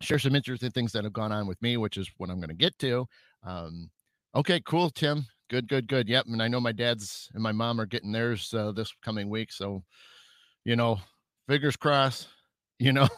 share 0.00 0.18
some 0.18 0.34
interesting 0.34 0.70
things 0.70 0.92
that 0.92 1.04
have 1.04 1.12
gone 1.12 1.32
on 1.32 1.46
with 1.46 1.60
me, 1.62 1.76
which 1.76 1.96
is 1.96 2.10
what 2.16 2.30
I'm 2.30 2.38
going 2.38 2.48
to 2.48 2.54
get 2.54 2.78
to. 2.78 3.06
Um, 3.44 3.90
okay, 4.34 4.60
cool, 4.64 4.90
Tim. 4.90 5.26
Good, 5.48 5.68
good, 5.68 5.88
good. 5.88 6.08
Yep. 6.08 6.26
And 6.28 6.42
I 6.42 6.48
know 6.48 6.60
my 6.60 6.72
dad's 6.72 7.28
and 7.34 7.42
my 7.42 7.52
mom 7.52 7.80
are 7.80 7.86
getting 7.86 8.12
theirs 8.12 8.54
uh, 8.54 8.72
this 8.72 8.92
coming 9.02 9.28
week. 9.28 9.52
So, 9.52 9.82
you 10.64 10.76
know, 10.76 11.00
fingers 11.48 11.76
crossed, 11.76 12.28
you 12.78 12.92
know. 12.92 13.08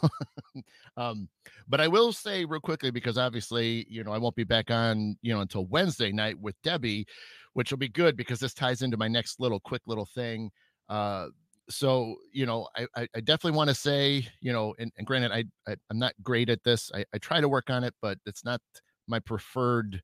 um, 0.96 1.28
but 1.68 1.80
I 1.80 1.88
will 1.88 2.12
say 2.12 2.44
real 2.44 2.60
quickly 2.60 2.90
because 2.90 3.18
obviously, 3.18 3.86
you 3.88 4.02
know, 4.02 4.12
I 4.12 4.18
won't 4.18 4.34
be 4.34 4.44
back 4.44 4.70
on, 4.70 5.16
you 5.20 5.34
know, 5.34 5.40
until 5.40 5.66
Wednesday 5.66 6.10
night 6.10 6.38
with 6.40 6.56
Debbie, 6.62 7.06
which 7.52 7.70
will 7.70 7.78
be 7.78 7.88
good 7.88 8.16
because 8.16 8.40
this 8.40 8.54
ties 8.54 8.80
into 8.80 8.96
my 8.96 9.08
next 9.08 9.38
little 9.38 9.60
quick 9.60 9.82
little 9.86 10.06
thing. 10.06 10.50
Uh, 10.88 11.26
so 11.72 12.16
you 12.32 12.46
know, 12.46 12.68
I 12.76 12.86
I, 13.14 13.20
definitely 13.20 13.56
want 13.56 13.68
to 13.68 13.74
say, 13.74 14.26
you 14.40 14.52
know, 14.52 14.74
and, 14.78 14.92
and 14.96 15.06
granted, 15.06 15.32
I, 15.32 15.44
I 15.66 15.76
am 15.90 15.98
not 15.98 16.14
great 16.22 16.48
at 16.48 16.62
this. 16.64 16.90
I, 16.94 17.04
I 17.14 17.18
try 17.18 17.40
to 17.40 17.48
work 17.48 17.70
on 17.70 17.84
it, 17.84 17.94
but 18.00 18.18
it's 18.26 18.44
not 18.44 18.60
my 19.08 19.18
preferred 19.18 20.02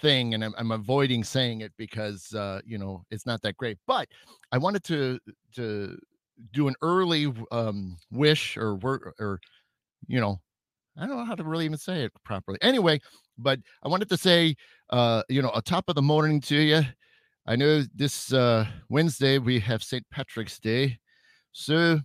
thing 0.00 0.34
and 0.34 0.44
I'm, 0.44 0.54
I'm 0.56 0.70
avoiding 0.70 1.24
saying 1.24 1.60
it 1.60 1.72
because 1.76 2.32
uh 2.34 2.60
you 2.64 2.78
know 2.78 3.02
it's 3.10 3.26
not 3.26 3.42
that 3.42 3.56
great 3.56 3.76
but 3.86 4.08
i 4.50 4.56
wanted 4.56 4.82
to 4.84 5.18
to 5.56 5.98
do 6.52 6.68
an 6.68 6.74
early 6.80 7.30
um 7.50 7.98
wish 8.10 8.56
or 8.56 8.78
or, 8.82 9.12
or 9.18 9.40
you 10.06 10.20
know 10.20 10.40
I 10.96 11.06
don't 11.06 11.16
know 11.16 11.24
how 11.24 11.34
to 11.34 11.44
really 11.44 11.64
even 11.64 11.78
say 11.78 12.02
it 12.04 12.12
properly. 12.24 12.58
Anyway, 12.62 13.00
but 13.38 13.58
I 13.82 13.88
wanted 13.88 14.08
to 14.10 14.16
say, 14.16 14.56
uh, 14.90 15.22
you 15.28 15.40
know, 15.40 15.50
a 15.54 15.62
top 15.62 15.88
of 15.88 15.94
the 15.94 16.02
morning 16.02 16.40
to 16.42 16.56
you. 16.56 16.82
I 17.50 17.56
know 17.56 17.82
this 17.96 18.32
uh, 18.32 18.64
Wednesday 18.90 19.38
we 19.38 19.58
have 19.58 19.82
St. 19.82 20.08
Patrick's 20.08 20.60
Day. 20.60 21.00
So, 21.50 21.98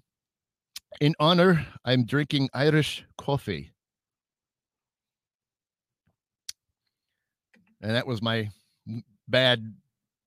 in 0.99 1.13
honor, 1.19 1.63
I'm 1.85 2.03
drinking 2.03 2.49
Irish 2.55 3.05
coffee. 3.19 3.71
And 7.79 7.95
that 7.95 8.07
was 8.07 8.23
my 8.23 8.49
bad 9.27 9.71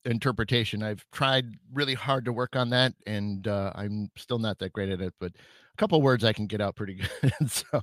interpretation. 0.04 0.84
I've 0.84 1.04
tried 1.10 1.46
really 1.72 1.94
hard 1.94 2.24
to 2.26 2.32
work 2.32 2.54
on 2.54 2.70
that, 2.70 2.92
and 3.04 3.48
uh, 3.48 3.72
I'm 3.74 4.12
still 4.16 4.38
not 4.38 4.60
that 4.60 4.72
great 4.72 4.90
at 4.90 5.00
it. 5.00 5.14
But 5.18 5.32
a 5.32 5.76
couple 5.78 6.00
words 6.00 6.22
I 6.22 6.32
can 6.32 6.46
get 6.46 6.60
out 6.60 6.76
pretty 6.76 6.94
good. 7.20 7.50
so 7.50 7.80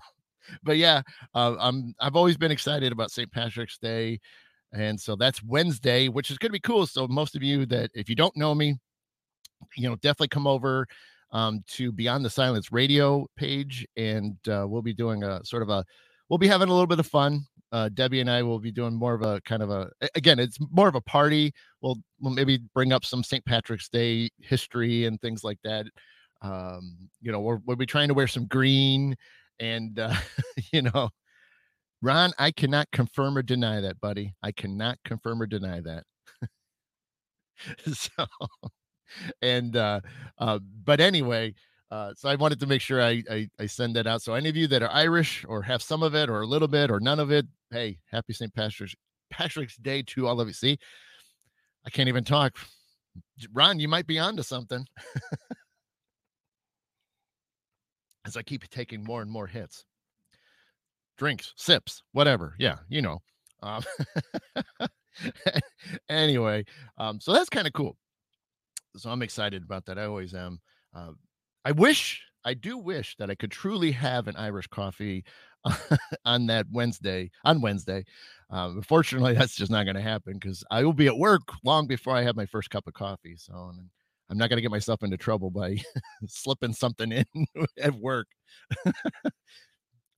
but 0.63 0.77
yeah, 0.77 1.01
uh, 1.33 1.55
I'm 1.59 1.95
I've 1.99 2.15
always 2.15 2.37
been 2.37 2.51
excited 2.51 2.93
about 2.93 3.11
St. 3.11 3.29
Patrick's 3.29 3.77
Day, 3.77 4.19
and 4.75 4.99
so 4.99 5.15
that's 5.15 5.41
Wednesday, 5.43 6.09
which 6.09 6.29
is 6.29 6.37
going 6.37 6.49
to 6.49 6.53
be 6.53 6.59
cool. 6.59 6.85
So 6.85 7.07
most 7.07 7.35
of 7.35 7.43
you 7.43 7.65
that 7.67 7.91
if 7.93 8.09
you 8.09 8.15
don't 8.15 8.35
know 8.35 8.53
me, 8.53 8.77
you 9.75 9.87
know, 9.87 9.95
definitely 9.95 10.27
come 10.29 10.47
over 10.47 10.85
um, 11.31 11.63
to 11.71 11.91
Beyond 11.91 12.23
the 12.23 12.29
Silence 12.29 12.71
radio 12.71 13.25
page, 13.35 13.85
and 13.97 14.35
uh, 14.47 14.65
we'll 14.67 14.81
be 14.81 14.93
doing 14.93 15.23
a 15.23 15.43
sort 15.43 15.63
of 15.63 15.69
a 15.69 15.83
we'll 16.29 16.37
be 16.37 16.47
having 16.47 16.69
a 16.69 16.71
little 16.71 16.87
bit 16.87 16.99
of 16.99 17.07
fun. 17.07 17.45
Uh, 17.71 17.89
Debbie 17.93 18.21
and 18.21 18.29
I 18.29 18.43
will 18.43 18.59
be 18.59 18.71
doing 18.71 18.93
more 18.93 19.13
of 19.13 19.21
a 19.21 19.41
kind 19.41 19.63
of 19.63 19.69
a 19.69 19.89
again, 20.15 20.39
it's 20.39 20.57
more 20.71 20.87
of 20.87 20.95
a 20.95 21.01
party. 21.01 21.53
We'll 21.81 21.97
we'll 22.19 22.33
maybe 22.33 22.59
bring 22.73 22.93
up 22.93 23.05
some 23.05 23.23
St. 23.23 23.43
Patrick's 23.45 23.89
Day 23.89 24.29
history 24.39 25.05
and 25.05 25.19
things 25.19 25.43
like 25.43 25.59
that. 25.63 25.87
Um, 26.41 27.09
you 27.21 27.31
know, 27.31 27.39
we're, 27.39 27.59
we'll 27.65 27.77
be 27.77 27.85
trying 27.85 28.07
to 28.09 28.13
wear 28.13 28.27
some 28.27 28.45
green 28.45 29.15
and, 29.59 29.97
uh, 29.99 30.13
you 30.71 30.83
know, 30.83 31.09
Ron, 32.01 32.33
I 32.37 32.51
cannot 32.51 32.91
confirm 32.91 33.37
or 33.37 33.41
deny 33.41 33.79
that, 33.81 33.99
buddy. 33.99 34.33
I 34.43 34.51
cannot 34.51 34.97
confirm 35.05 35.41
or 35.41 35.47
deny 35.47 35.81
that. 35.81 36.03
so, 37.93 38.25
and, 39.41 39.75
uh, 39.75 40.01
uh, 40.37 40.59
but 40.83 40.99
anyway, 40.99 41.53
uh, 41.91 42.13
so 42.15 42.29
I 42.29 42.35
wanted 42.35 42.59
to 42.59 42.67
make 42.67 42.81
sure 42.81 43.01
I, 43.01 43.23
I, 43.29 43.49
I 43.59 43.65
send 43.65 43.95
that 43.95 44.07
out. 44.07 44.21
So 44.21 44.33
any 44.33 44.49
of 44.49 44.55
you 44.55 44.67
that 44.67 44.83
are 44.83 44.91
Irish 44.91 45.45
or 45.47 45.61
have 45.61 45.81
some 45.81 46.03
of 46.03 46.15
it 46.15 46.29
or 46.29 46.41
a 46.41 46.47
little 46.47 46.67
bit 46.67 46.91
or 46.91 46.99
none 46.99 47.19
of 47.19 47.31
it, 47.31 47.45
hey, 47.71 47.99
happy 48.11 48.33
St. 48.33 48.53
Patrick's 48.53 48.95
Patrick's 49.31 49.77
Day 49.77 50.03
to 50.03 50.27
all 50.27 50.39
of 50.39 50.47
you. 50.47 50.53
See, 50.53 50.77
I 51.85 51.89
can't 51.89 52.09
even 52.09 52.23
talk. 52.23 52.57
Ron, 53.53 53.79
you 53.79 53.87
might 53.87 54.07
be 54.07 54.19
onto 54.19 54.43
something. 54.43 54.85
as 58.25 58.35
I 58.35 58.41
keep 58.41 58.67
taking 58.69 59.03
more 59.03 59.21
and 59.21 59.31
more 59.31 59.47
hits. 59.47 59.85
Drinks, 61.17 61.53
sips, 61.55 62.03
whatever. 62.11 62.55
Yeah, 62.59 62.77
you 62.89 63.01
know. 63.01 63.21
Um, 63.61 63.83
anyway, 66.09 66.65
um, 66.97 67.19
so 67.19 67.33
that's 67.33 67.49
kind 67.49 67.67
of 67.67 67.73
cool. 67.73 67.97
So 68.97 69.09
I'm 69.09 69.21
excited 69.21 69.63
about 69.63 69.85
that. 69.85 69.97
I 69.97 70.05
always 70.05 70.33
am. 70.33 70.59
Uh, 70.93 71.11
I 71.63 71.71
wish, 71.71 72.21
I 72.43 72.53
do 72.53 72.77
wish 72.77 73.15
that 73.17 73.29
I 73.29 73.35
could 73.35 73.51
truly 73.51 73.91
have 73.91 74.27
an 74.27 74.35
Irish 74.35 74.67
coffee 74.67 75.23
on 76.25 76.45
that 76.47 76.67
Wednesday, 76.71 77.31
on 77.43 77.61
Wednesday. 77.61 78.05
Um, 78.49 78.77
unfortunately, 78.77 79.33
that's 79.33 79.55
just 79.55 79.71
not 79.71 79.85
going 79.85 79.95
to 79.95 80.01
happen 80.01 80.33
because 80.33 80.63
I 80.69 80.83
will 80.83 80.93
be 80.93 81.07
at 81.07 81.17
work 81.17 81.41
long 81.63 81.87
before 81.87 82.15
I 82.15 82.21
have 82.23 82.35
my 82.35 82.45
first 82.45 82.69
cup 82.69 82.87
of 82.87 82.93
coffee. 82.93 83.35
So 83.37 83.53
I'm 84.29 84.37
not 84.37 84.49
going 84.49 84.57
to 84.57 84.61
get 84.61 84.71
myself 84.71 85.03
into 85.03 85.17
trouble 85.17 85.49
by 85.49 85.77
slipping 86.27 86.73
something 86.73 87.11
in 87.11 87.25
at 87.81 87.93
work. 87.95 88.27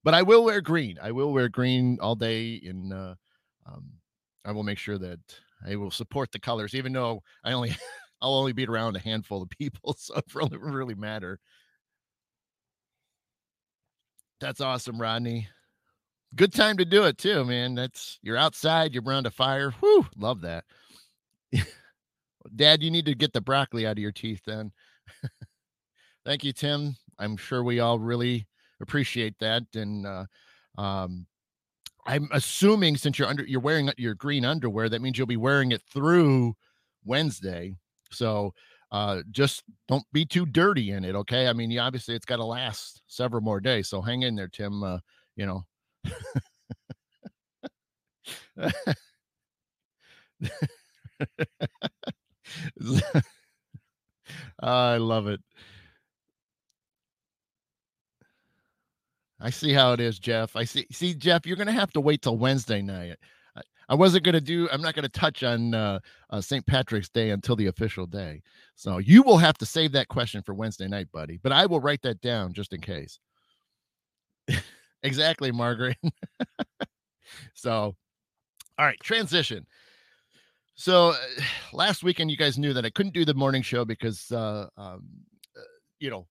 But 0.04 0.14
I 0.14 0.22
will 0.22 0.44
wear 0.44 0.62
green. 0.62 0.98
I 1.02 1.12
will 1.12 1.34
wear 1.34 1.50
green 1.50 1.98
all 2.02 2.16
day, 2.16 2.62
and 2.66 2.94
uh, 2.94 3.16
um, 3.66 3.86
I 4.46 4.52
will 4.52 4.64
make 4.64 4.78
sure 4.78 4.98
that 4.98 5.20
I 5.66 5.76
will 5.76 5.92
support 5.92 6.32
the 6.32 6.40
colors, 6.40 6.76
even 6.76 6.94
though 6.94 7.22
I 7.44 7.54
only 7.54 7.76
I'll 8.22 8.36
only 8.36 8.54
beat 8.54 8.70
around 8.70 8.96
a 8.96 9.00
handful 9.00 9.42
of 9.42 9.50
people, 9.50 9.94
so 9.98 10.16
it 10.16 10.34
really 10.34 10.58
really 10.58 10.96
matter. 10.96 11.40
That's 14.40 14.62
awesome, 14.62 15.02
Rodney. 15.02 15.48
Good 16.36 16.54
time 16.54 16.78
to 16.78 16.86
do 16.86 17.06
it 17.06 17.18
too, 17.18 17.46
man. 17.46 17.76
That's 17.76 18.20
you're 18.22 18.38
outside, 18.38 18.94
you're 18.94 19.04
around 19.04 19.26
a 19.26 19.32
fire. 19.32 19.74
Whoo, 19.82 20.06
love 20.18 20.42
that. 20.42 20.66
Dad, 22.56 22.84
you 22.84 22.92
need 22.92 23.06
to 23.06 23.16
get 23.16 23.34
the 23.34 23.42
broccoli 23.42 23.86
out 23.86 23.94
of 23.94 24.00
your 24.00 24.12
teeth 24.12 24.42
then. 24.46 24.72
Thank 26.26 26.44
you, 26.44 26.54
Tim. 26.54 26.96
I'm 27.20 27.38
sure 27.38 27.64
we 27.64 27.80
all 27.80 28.00
really 28.00 28.46
appreciate 28.82 29.38
that. 29.40 29.64
And 29.76 30.06
uh, 30.06 30.26
um, 30.78 31.26
I'm 32.06 32.30
assuming 32.32 32.98
since 32.98 33.20
you're 33.20 33.28
under 33.28 33.46
you're 33.46 33.60
wearing 33.60 33.90
your 33.98 34.16
green 34.16 34.46
underwear, 34.46 34.90
that 34.90 35.02
means 35.02 35.18
you'll 35.18 35.28
be 35.28 35.38
wearing 35.38 35.72
it 35.72 35.82
through 35.92 36.56
Wednesday. 37.04 37.76
So 38.12 38.54
uh, 38.92 39.22
just 39.32 39.64
don't 39.88 40.06
be 40.14 40.26
too 40.26 40.46
dirty 40.46 40.92
in 40.92 41.04
it, 41.04 41.16
okay? 41.16 41.48
I 41.48 41.54
mean, 41.54 41.72
you, 41.72 41.80
obviously 41.80 42.16
it's 42.16 42.26
got 42.26 42.38
to 42.38 42.46
last 42.46 43.02
several 43.08 43.42
more 43.42 43.60
days. 43.60 43.90
So 43.90 44.02
hang 44.02 44.24
in 44.24 44.36
there, 44.36 44.48
Tim. 44.48 44.84
Uh, 44.84 45.00
you 45.36 45.46
know. 45.46 45.66
I 54.60 54.98
love 54.98 55.28
it. 55.28 55.42
I 59.40 59.50
see 59.50 59.72
how 59.72 59.94
it 59.94 60.00
is, 60.00 60.20
Jeff. 60.20 60.56
I 60.56 60.64
see. 60.64 60.88
See, 60.92 61.14
Jeff, 61.14 61.46
you're 61.46 61.58
going 61.58 61.68
to 61.68 61.74
have 61.74 61.92
to 61.94 62.02
wait 62.02 62.22
till 62.22 62.38
Wednesday 62.38 62.82
night. 62.82 63.18
I, 63.90 63.96
wasn't 63.96 64.26
going 64.26 64.34
to 64.34 64.42
do. 64.42 64.68
I'm 64.72 64.82
not 64.82 64.96
going 64.96 65.04
to 65.04 65.10
touch 65.10 65.44
on 65.44 65.74
uh, 65.74 66.00
uh, 66.30 66.42
St. 66.42 66.66
Patrick's 66.66 67.10
Day 67.10 67.30
until 67.30 67.56
the 67.56 67.68
official 67.68 68.06
day. 68.06 68.42
So 68.76 68.98
you 68.98 69.24
will 69.24 69.38
have 69.38 69.58
to 69.60 69.66
save 69.66 69.92
that 69.94 70.08
question 70.08 70.42
for 70.42 70.54
Wednesday 70.54 70.88
night, 70.88 71.12
buddy. 71.12 71.40
But 71.42 71.52
I 71.52 71.66
will 71.68 71.80
write 71.80 72.02
that 72.02 72.20
down 72.22 72.54
just 72.54 72.74
in 72.74 72.82
case. 72.82 73.20
exactly, 75.04 75.52
Margaret. 75.52 75.98
so, 77.54 77.96
all 78.78 78.86
right, 78.86 79.00
transition. 79.02 79.66
So 80.76 81.10
uh, 81.10 81.16
last 81.74 82.04
weekend, 82.04 82.32
you 82.32 82.38
guys 82.38 82.58
knew 82.58 82.74
that 82.74 82.86
I 82.86 82.90
couldn't 82.90 83.14
do 83.14 83.26
the 83.26 83.34
morning 83.34 83.62
show 83.62 83.86
because, 83.86 84.32
uh, 84.32 84.68
um, 84.78 85.04
uh, 85.56 85.62
you 86.00 86.10
know, 86.10 86.28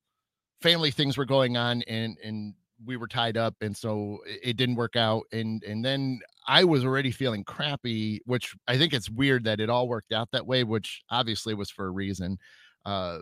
family 0.60 0.90
things 0.90 1.16
were 1.16 1.24
going 1.24 1.56
on 1.56 1.82
and 1.82 2.16
and 2.24 2.54
we 2.84 2.96
were 2.96 3.08
tied 3.08 3.36
up, 3.36 3.54
and 3.60 3.76
so 3.76 4.18
it, 4.26 4.56
didn't 4.56 4.76
work 4.76 4.96
out. 4.96 5.24
And 5.32 5.62
and 5.64 5.84
then 5.84 6.20
I 6.46 6.64
was 6.64 6.84
already 6.84 7.10
feeling 7.10 7.44
crappy, 7.44 8.20
which 8.26 8.54
I 8.68 8.76
think 8.78 8.92
it's 8.92 9.10
weird 9.10 9.44
that 9.44 9.60
it 9.60 9.70
all 9.70 9.88
worked 9.88 10.12
out 10.12 10.30
that 10.32 10.46
way, 10.46 10.64
which 10.64 11.02
obviously 11.10 11.54
was 11.54 11.70
for 11.70 11.86
a 11.86 11.90
reason. 11.90 12.38
Uh, 12.84 13.18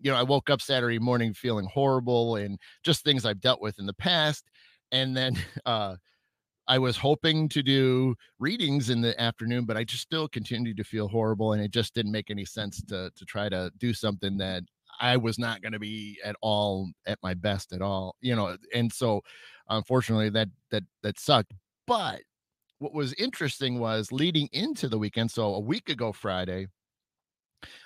you 0.00 0.10
know, 0.10 0.16
I 0.16 0.22
woke 0.22 0.50
up 0.50 0.60
Saturday 0.62 0.98
morning 0.98 1.34
feeling 1.34 1.66
horrible 1.72 2.36
and 2.36 2.58
just 2.84 3.04
things 3.04 3.24
I've 3.24 3.40
dealt 3.40 3.60
with 3.60 3.78
in 3.78 3.86
the 3.86 3.94
past. 3.94 4.44
And 4.92 5.16
then 5.16 5.36
uh 5.66 5.96
I 6.68 6.78
was 6.78 6.96
hoping 6.96 7.48
to 7.50 7.62
do 7.62 8.14
readings 8.38 8.88
in 8.88 9.00
the 9.00 9.20
afternoon, 9.20 9.64
but 9.64 9.76
I 9.76 9.84
just 9.84 10.02
still 10.02 10.28
continued 10.28 10.76
to 10.76 10.84
feel 10.84 11.08
horrible, 11.08 11.52
and 11.52 11.62
it 11.62 11.72
just 11.72 11.92
didn't 11.94 12.12
make 12.12 12.30
any 12.30 12.44
sense 12.44 12.82
to 12.84 13.10
to 13.16 13.24
try 13.24 13.48
to 13.48 13.70
do 13.78 13.92
something 13.92 14.36
that 14.38 14.62
I 15.02 15.16
was 15.16 15.36
not 15.36 15.60
going 15.62 15.72
to 15.72 15.80
be 15.80 16.18
at 16.24 16.36
all 16.40 16.88
at 17.06 17.18
my 17.22 17.34
best 17.34 17.72
at 17.72 17.82
all, 17.82 18.14
you 18.20 18.36
know. 18.36 18.56
And 18.72 18.90
so, 18.92 19.22
unfortunately, 19.68 20.30
that 20.30 20.48
that 20.70 20.84
that 21.02 21.18
sucked. 21.18 21.52
But 21.86 22.22
what 22.78 22.94
was 22.94 23.12
interesting 23.14 23.80
was 23.80 24.12
leading 24.12 24.48
into 24.52 24.88
the 24.88 24.98
weekend. 24.98 25.30
So 25.30 25.54
a 25.54 25.60
week 25.60 25.88
ago 25.88 26.12
Friday, 26.12 26.68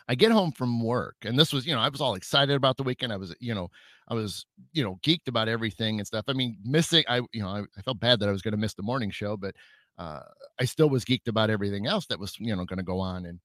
I 0.08 0.14
get 0.14 0.30
home 0.30 0.52
from 0.52 0.82
work, 0.82 1.16
and 1.24 1.38
this 1.38 1.52
was, 1.52 1.66
you 1.66 1.74
know, 1.74 1.80
I 1.80 1.88
was 1.88 2.02
all 2.02 2.14
excited 2.14 2.54
about 2.54 2.76
the 2.76 2.82
weekend. 2.82 3.12
I 3.12 3.16
was, 3.16 3.34
you 3.40 3.54
know, 3.54 3.68
I 4.08 4.14
was, 4.14 4.44
you 4.72 4.84
know, 4.84 4.98
geeked 5.02 5.28
about 5.28 5.48
everything 5.48 5.98
and 5.98 6.06
stuff. 6.06 6.26
I 6.28 6.34
mean, 6.34 6.58
missing, 6.64 7.04
I, 7.08 7.22
you 7.32 7.42
know, 7.42 7.48
I, 7.48 7.60
I 7.78 7.82
felt 7.82 7.98
bad 7.98 8.20
that 8.20 8.28
I 8.28 8.32
was 8.32 8.42
going 8.42 8.52
to 8.52 8.58
miss 8.58 8.74
the 8.74 8.82
morning 8.82 9.10
show, 9.10 9.36
but 9.36 9.54
uh, 9.98 10.20
I 10.60 10.66
still 10.66 10.90
was 10.90 11.04
geeked 11.04 11.28
about 11.28 11.50
everything 11.50 11.86
else 11.86 12.06
that 12.06 12.18
was, 12.20 12.38
you 12.38 12.54
know, 12.54 12.64
going 12.64 12.78
to 12.78 12.84
go 12.84 13.00
on. 13.00 13.24
And 13.26 13.40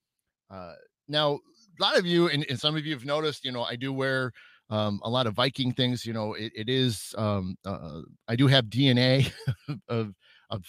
uh, 0.50 0.74
now, 1.08 1.40
lot 1.82 1.98
of 1.98 2.06
you, 2.06 2.30
and, 2.30 2.46
and 2.50 2.60
some 2.60 2.76
of 2.76 2.86
you 2.86 2.94
have 2.94 3.06
noticed, 3.06 3.46
you 3.46 3.52
know, 3.52 3.64
I 3.64 3.76
do 3.76 3.92
wear 3.94 4.32
um, 4.70 5.00
a 5.04 5.10
lot 5.10 5.28
of 5.28 5.34
Viking 5.34 5.74
things. 5.74 6.06
You 6.06 6.14
know, 6.14 6.34
it, 6.34 6.52
it 6.56 6.70
is, 6.70 7.14
um, 7.18 7.58
uh, 7.66 8.02
I 8.28 8.36
do 8.36 8.48
have 8.48 8.66
DNA 8.66 9.32
of 9.90 10.14
of 10.50 10.64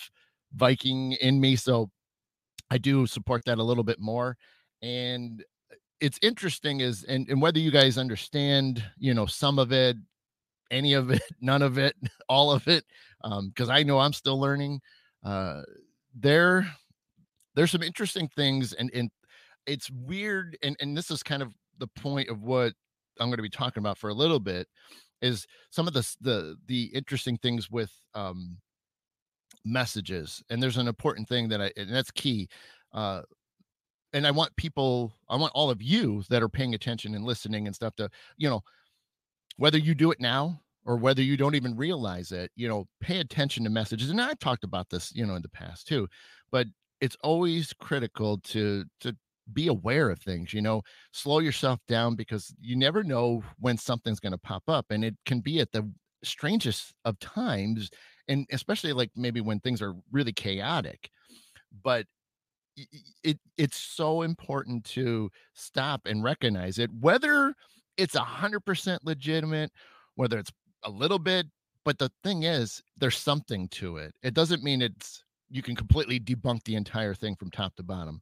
Viking 0.55 1.13
in 1.13 1.41
me, 1.41 1.57
so 1.57 1.91
I 2.71 2.79
do 2.79 3.07
support 3.07 3.45
that 3.47 3.59
a 3.59 3.63
little 3.63 3.85
bit 3.85 4.01
more. 4.01 4.37
And 4.83 5.45
it's 6.03 6.19
interesting 6.21 6.81
is 6.81 7.05
and, 7.05 7.29
and 7.29 7.41
whether 7.41 7.61
you 7.61 7.71
guys 7.71 7.97
understand 7.97 8.83
you 8.99 9.15
know 9.15 9.25
some 9.25 9.59
of 9.59 9.73
it 9.73 9.97
any 10.73 10.95
of 10.95 11.11
it 11.11 11.23
none 11.41 11.63
of 11.63 11.79
it 11.79 11.95
all 12.29 12.51
of 12.51 12.67
it 12.67 12.85
um 13.23 13.49
because 13.49 13.71
i 13.71 13.83
know 13.85 14.01
i'm 14.01 14.13
still 14.13 14.39
learning 14.39 14.81
uh 15.25 15.63
there 16.15 16.69
there's 17.55 17.71
some 17.71 17.85
interesting 17.85 18.29
things 18.35 18.73
and 18.73 18.91
and 18.93 19.11
it's 19.67 19.91
weird 19.91 20.57
and 20.63 20.77
and 20.81 20.97
this 20.97 21.11
is 21.11 21.23
kind 21.23 21.43
of 21.43 21.53
the 21.79 21.87
point 21.89 22.29
of 22.29 22.43
what 22.43 22.73
i'm 23.21 23.29
going 23.29 23.37
to 23.37 23.43
be 23.43 23.49
talking 23.49 23.81
about 23.81 23.99
for 23.99 24.11
a 24.11 24.15
little 24.15 24.41
bit 24.41 24.67
is 25.21 25.47
some 25.71 25.87
of 25.87 25.95
the 25.95 26.17
the 26.21 26.57
the 26.67 26.85
interesting 26.95 27.39
things 27.39 27.71
with 27.71 27.93
um 28.15 28.57
messages 29.65 30.43
and 30.51 30.63
there's 30.63 30.77
an 30.77 30.89
important 30.89 31.29
thing 31.29 31.49
that 31.49 31.61
i 31.61 31.71
and 31.77 31.93
that's 31.93 32.11
key 32.11 32.49
uh 32.93 33.23
and 34.13 34.27
I 34.27 34.31
want 34.31 34.55
people, 34.57 35.15
I 35.29 35.37
want 35.37 35.53
all 35.55 35.71
of 35.71 35.83
you 35.83 36.23
that 36.29 36.43
are 36.43 36.49
paying 36.49 36.75
attention 36.75 37.15
and 37.15 37.25
listening 37.25 37.67
and 37.67 37.75
stuff 37.75 37.97
to, 37.97 38.11
you 38.37 38.49
know, 38.49 38.63
whether 39.57 39.79
you 39.79 39.95
do 39.95 40.11
it 40.11 40.21
now 40.21 40.61
or 40.85 40.97
whether 40.97 41.23
you 41.23 41.37
don't 41.37 41.55
even 41.55 41.77
realize 41.77 42.33
it, 42.33 42.51
you 42.57 42.69
know, 42.69 42.87
pay 43.01 43.21
attention 43.21 43.65
to 43.65 43.71
messages. 43.71 44.11
And 44.11 44.21
I've 44.21 44.39
talked 44.39 44.65
about 44.65 44.91
this, 44.91 45.13
you 45.15 45.25
know, 45.25 45.35
in 45.35 45.43
the 45.43 45.49
past 45.49 45.87
too, 45.87 46.09
but 46.51 46.67
it's 47.01 47.17
always 47.23 47.73
critical 47.73 48.39
to 48.39 48.85
to 49.01 49.17
be 49.53 49.69
aware 49.69 50.11
of 50.11 50.21
things, 50.21 50.53
you 50.53 50.63
know, 50.63 50.83
slow 51.13 51.39
yourself 51.39 51.81
down 51.89 52.15
because 52.15 52.55
you 52.61 52.77
never 52.77 53.03
know 53.03 53.43
when 53.59 53.77
something's 53.77 54.21
going 54.21 54.33
to 54.33 54.39
pop 54.39 54.63
up 54.69 54.87
and 54.91 55.05
it 55.05 55.17
can 55.27 55.41
be 55.41 55.61
at 55.61 55.73
the 55.73 55.91
strangest 56.25 56.95
of 57.05 57.19
times 57.19 57.91
and 58.29 58.47
especially 58.53 58.93
like 58.93 59.11
maybe 59.17 59.41
when 59.41 59.59
things 59.61 59.83
are 59.83 59.95
really 60.13 60.33
chaotic. 60.33 61.11
But 61.83 62.07
it 63.23 63.39
it's 63.59 63.77
so 63.77 64.23
important 64.23 64.85
to 64.85 65.31
stop 65.55 66.07
and 66.07 66.25
recognize 66.25 66.79
it 66.79 66.91
whether 67.01 67.55
it's 67.97 68.15
a 68.15 68.21
hundred 68.21 68.61
percent 68.61 69.05
legitimate 69.05 69.71
whether 70.15 70.39
it's 70.39 70.51
a 70.85 70.91
little 70.91 71.19
bit 71.19 71.47
but 71.85 71.99
the 71.99 72.11
thing 72.25 72.45
is 72.45 72.83
there's 72.97 73.19
something 73.19 73.69
to 73.69 73.99
it 73.99 74.15
it 74.23 74.35
doesn't 74.35 74.63
mean 74.63 74.81
it's 74.81 75.23
you 75.51 75.63
can 75.63 75.77
completely 75.77 76.19
debunk 76.19 76.65
the 76.65 76.75
entire 76.75 77.15
thing 77.15 77.37
from 77.37 77.51
top 77.51 77.75
to 77.77 77.83
bottom 77.83 78.21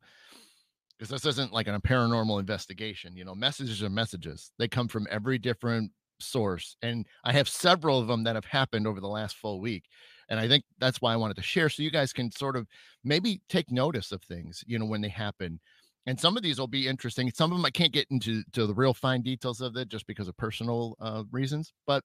because 1.00 1.22
this 1.22 1.32
isn't 1.32 1.52
like 1.52 1.66
a 1.66 1.80
paranormal 1.80 2.38
investigation 2.38 3.16
you 3.16 3.24
know 3.24 3.34
messages 3.34 3.82
are 3.82 3.90
messages. 3.90 4.52
They 4.58 4.68
come 4.68 4.88
from 4.88 5.06
every 5.10 5.38
different 5.38 5.92
source 6.22 6.76
and 6.82 7.06
i 7.24 7.32
have 7.32 7.48
several 7.48 7.98
of 7.98 8.06
them 8.06 8.24
that 8.24 8.34
have 8.34 8.44
happened 8.44 8.86
over 8.86 9.00
the 9.00 9.08
last 9.08 9.36
full 9.36 9.58
week 9.58 9.84
and 10.28 10.38
i 10.38 10.46
think 10.46 10.62
that's 10.78 11.00
why 11.00 11.14
i 11.14 11.16
wanted 11.16 11.34
to 11.34 11.42
share 11.42 11.70
so 11.70 11.82
you 11.82 11.90
guys 11.90 12.12
can 12.12 12.30
sort 12.30 12.56
of 12.56 12.66
maybe 13.04 13.40
take 13.48 13.70
notice 13.70 14.12
of 14.12 14.22
things 14.24 14.62
you 14.66 14.78
know 14.78 14.84
when 14.84 15.00
they 15.00 15.08
happen 15.08 15.58
and 16.06 16.18
some 16.18 16.36
of 16.36 16.42
these 16.42 16.58
will 16.58 16.66
be 16.66 16.88
interesting. 16.88 17.30
Some 17.30 17.52
of 17.52 17.58
them 17.58 17.64
i 17.64 17.70
can't 17.70 17.92
get 17.92 18.06
into 18.10 18.42
to 18.52 18.66
the 18.66 18.74
real 18.74 18.94
fine 18.94 19.22
details 19.22 19.60
of 19.60 19.76
it 19.76 19.88
just 19.88 20.06
because 20.06 20.28
of 20.28 20.36
personal 20.36 20.96
uh, 21.00 21.24
reasons 21.30 21.72
but 21.86 22.02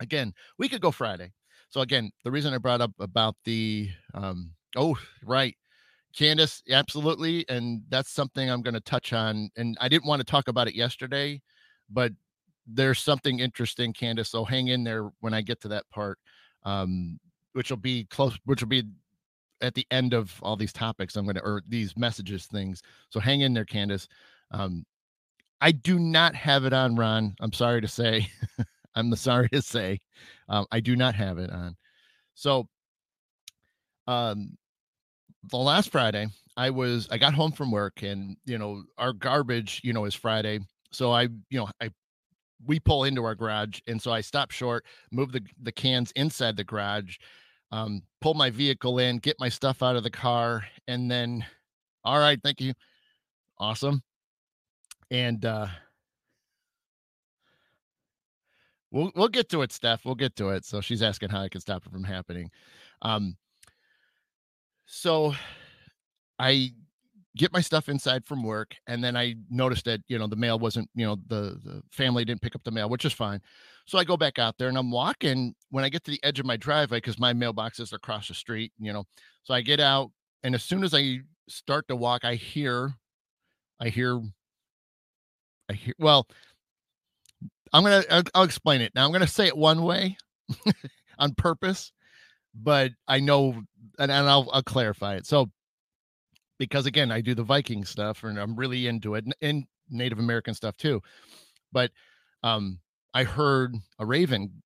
again 0.00 0.32
we 0.58 0.68
could 0.68 0.80
go 0.80 0.90
friday. 0.90 1.32
So 1.70 1.80
again 1.80 2.10
the 2.24 2.30
reason 2.30 2.54
i 2.54 2.58
brought 2.58 2.80
up 2.80 2.92
about 2.98 3.36
the 3.44 3.90
um 4.14 4.52
oh 4.76 4.96
right 5.24 5.56
candace 6.16 6.62
absolutely 6.70 7.44
and 7.48 7.82
that's 7.88 8.10
something 8.10 8.50
i'm 8.50 8.62
going 8.62 8.74
to 8.74 8.80
touch 8.80 9.12
on 9.12 9.50
and 9.56 9.76
i 9.80 9.88
didn't 9.88 10.06
want 10.06 10.20
to 10.20 10.24
talk 10.24 10.48
about 10.48 10.68
it 10.68 10.74
yesterday 10.74 11.40
but 11.90 12.12
there's 12.66 13.00
something 13.00 13.40
interesting, 13.40 13.92
Candace. 13.92 14.30
So 14.30 14.44
hang 14.44 14.68
in 14.68 14.84
there 14.84 15.10
when 15.20 15.34
I 15.34 15.42
get 15.42 15.60
to 15.62 15.68
that 15.68 15.88
part, 15.90 16.18
um, 16.64 17.18
which 17.52 17.70
will 17.70 17.76
be 17.76 18.04
close, 18.04 18.38
which 18.44 18.62
will 18.62 18.68
be 18.68 18.84
at 19.60 19.74
the 19.74 19.86
end 19.90 20.14
of 20.14 20.38
all 20.42 20.56
these 20.56 20.72
topics. 20.72 21.16
I'm 21.16 21.24
going 21.24 21.36
to, 21.36 21.42
or 21.42 21.62
these 21.68 21.96
messages 21.96 22.46
things. 22.46 22.82
So 23.10 23.20
hang 23.20 23.40
in 23.40 23.54
there, 23.54 23.64
Candace. 23.64 24.08
Um, 24.50 24.84
I 25.60 25.72
do 25.72 25.98
not 25.98 26.34
have 26.34 26.64
it 26.64 26.72
on, 26.72 26.96
Ron. 26.96 27.34
I'm 27.40 27.52
sorry 27.52 27.80
to 27.80 27.88
say. 27.88 28.28
I'm 28.94 29.14
sorry 29.14 29.48
to 29.50 29.62
say. 29.62 30.00
Um, 30.48 30.66
I 30.70 30.80
do 30.80 30.96
not 30.96 31.14
have 31.14 31.38
it 31.38 31.50
on. 31.50 31.76
So, 32.34 32.68
um, 34.06 34.56
the 35.50 35.56
last 35.56 35.90
Friday, 35.90 36.28
I 36.56 36.70
was 36.70 37.08
I 37.10 37.18
got 37.18 37.34
home 37.34 37.52
from 37.52 37.70
work, 37.70 38.02
and 38.02 38.36
you 38.44 38.58
know 38.58 38.84
our 38.98 39.12
garbage, 39.12 39.80
you 39.84 39.92
know, 39.92 40.04
is 40.04 40.14
Friday. 40.14 40.60
So 40.92 41.12
I, 41.12 41.22
you 41.22 41.58
know, 41.58 41.68
I 41.80 41.90
we 42.66 42.78
pull 42.80 43.04
into 43.04 43.24
our 43.24 43.34
garage, 43.34 43.80
and 43.86 44.00
so 44.00 44.12
I 44.12 44.20
stop 44.20 44.50
short, 44.50 44.84
move 45.10 45.32
the 45.32 45.42
the 45.62 45.72
cans 45.72 46.12
inside 46.16 46.56
the 46.56 46.64
garage, 46.64 47.16
um, 47.72 48.02
pull 48.20 48.34
my 48.34 48.50
vehicle 48.50 48.98
in, 48.98 49.18
get 49.18 49.36
my 49.40 49.48
stuff 49.48 49.82
out 49.82 49.96
of 49.96 50.02
the 50.04 50.10
car, 50.10 50.64
and 50.88 51.10
then, 51.10 51.44
all 52.04 52.18
right, 52.18 52.38
thank 52.42 52.60
you, 52.60 52.74
awesome, 53.58 54.02
and 55.10 55.44
uh, 55.44 55.66
we'll 58.90 59.10
we'll 59.16 59.28
get 59.28 59.48
to 59.50 59.62
it, 59.62 59.72
Steph. 59.72 60.04
We'll 60.04 60.14
get 60.14 60.36
to 60.36 60.50
it. 60.50 60.64
So 60.64 60.80
she's 60.80 61.02
asking 61.02 61.30
how 61.30 61.40
I 61.40 61.48
can 61.48 61.60
stop 61.60 61.84
it 61.86 61.92
from 61.92 62.04
happening. 62.04 62.50
Um, 63.02 63.36
so 64.92 65.34
I 66.38 66.72
get 67.36 67.50
my 67.50 67.62
stuff 67.62 67.88
inside 67.88 68.26
from 68.26 68.42
work 68.42 68.74
and 68.86 69.02
then 69.02 69.16
i 69.16 69.34
noticed 69.48 69.86
that 69.86 70.02
you 70.06 70.18
know 70.18 70.26
the 70.26 70.36
mail 70.36 70.58
wasn't 70.58 70.88
you 70.94 71.06
know 71.06 71.16
the 71.28 71.58
the 71.64 71.82
family 71.90 72.26
didn't 72.26 72.42
pick 72.42 72.54
up 72.54 72.62
the 72.62 72.70
mail 72.70 72.90
which 72.90 73.06
is 73.06 73.12
fine. 73.12 73.40
So 73.86 73.96
i 73.96 74.04
go 74.04 74.18
back 74.18 74.38
out 74.38 74.58
there 74.58 74.68
and 74.68 74.76
i'm 74.76 74.90
walking 74.90 75.54
when 75.70 75.82
i 75.82 75.88
get 75.88 76.04
to 76.04 76.10
the 76.10 76.20
edge 76.22 76.40
of 76.40 76.46
my 76.46 76.58
driveway 76.58 76.98
because 76.98 77.18
my 77.18 77.32
mailboxes 77.32 77.92
are 77.92 77.96
across 77.96 78.28
the 78.28 78.34
street 78.34 78.72
you 78.78 78.92
know. 78.92 79.04
So 79.44 79.54
i 79.54 79.62
get 79.62 79.80
out 79.80 80.10
and 80.42 80.54
as 80.54 80.62
soon 80.62 80.84
as 80.84 80.92
i 80.92 81.20
start 81.48 81.88
to 81.88 81.96
walk 81.96 82.24
i 82.24 82.34
hear 82.34 82.92
i 83.80 83.88
hear 83.88 84.20
i 85.70 85.72
hear 85.72 85.94
well 85.98 86.28
i'm 87.72 87.82
gonna 87.82 88.04
i'll, 88.10 88.22
I'll 88.34 88.42
explain 88.42 88.82
it. 88.82 88.92
Now 88.94 89.06
i'm 89.06 89.12
gonna 89.12 89.26
say 89.26 89.46
it 89.46 89.56
one 89.56 89.82
way 89.84 90.18
on 91.18 91.34
purpose 91.34 91.92
but 92.54 92.92
i 93.08 93.18
know 93.18 93.62
and, 94.02 94.10
and 94.10 94.28
I'll, 94.28 94.48
I'll 94.52 94.62
clarify 94.62 95.14
it 95.16 95.26
so 95.26 95.50
because 96.58 96.86
again, 96.86 97.10
I 97.10 97.20
do 97.20 97.34
the 97.34 97.42
Viking 97.42 97.84
stuff 97.84 98.22
and 98.22 98.38
I'm 98.38 98.54
really 98.54 98.86
into 98.86 99.16
it 99.16 99.24
and 99.40 99.64
Native 99.90 100.18
American 100.20 100.54
stuff 100.54 100.76
too. 100.76 101.02
But 101.72 101.90
um, 102.44 102.78
I 103.14 103.24
heard 103.24 103.74
a 103.98 104.06
raven 104.06 104.62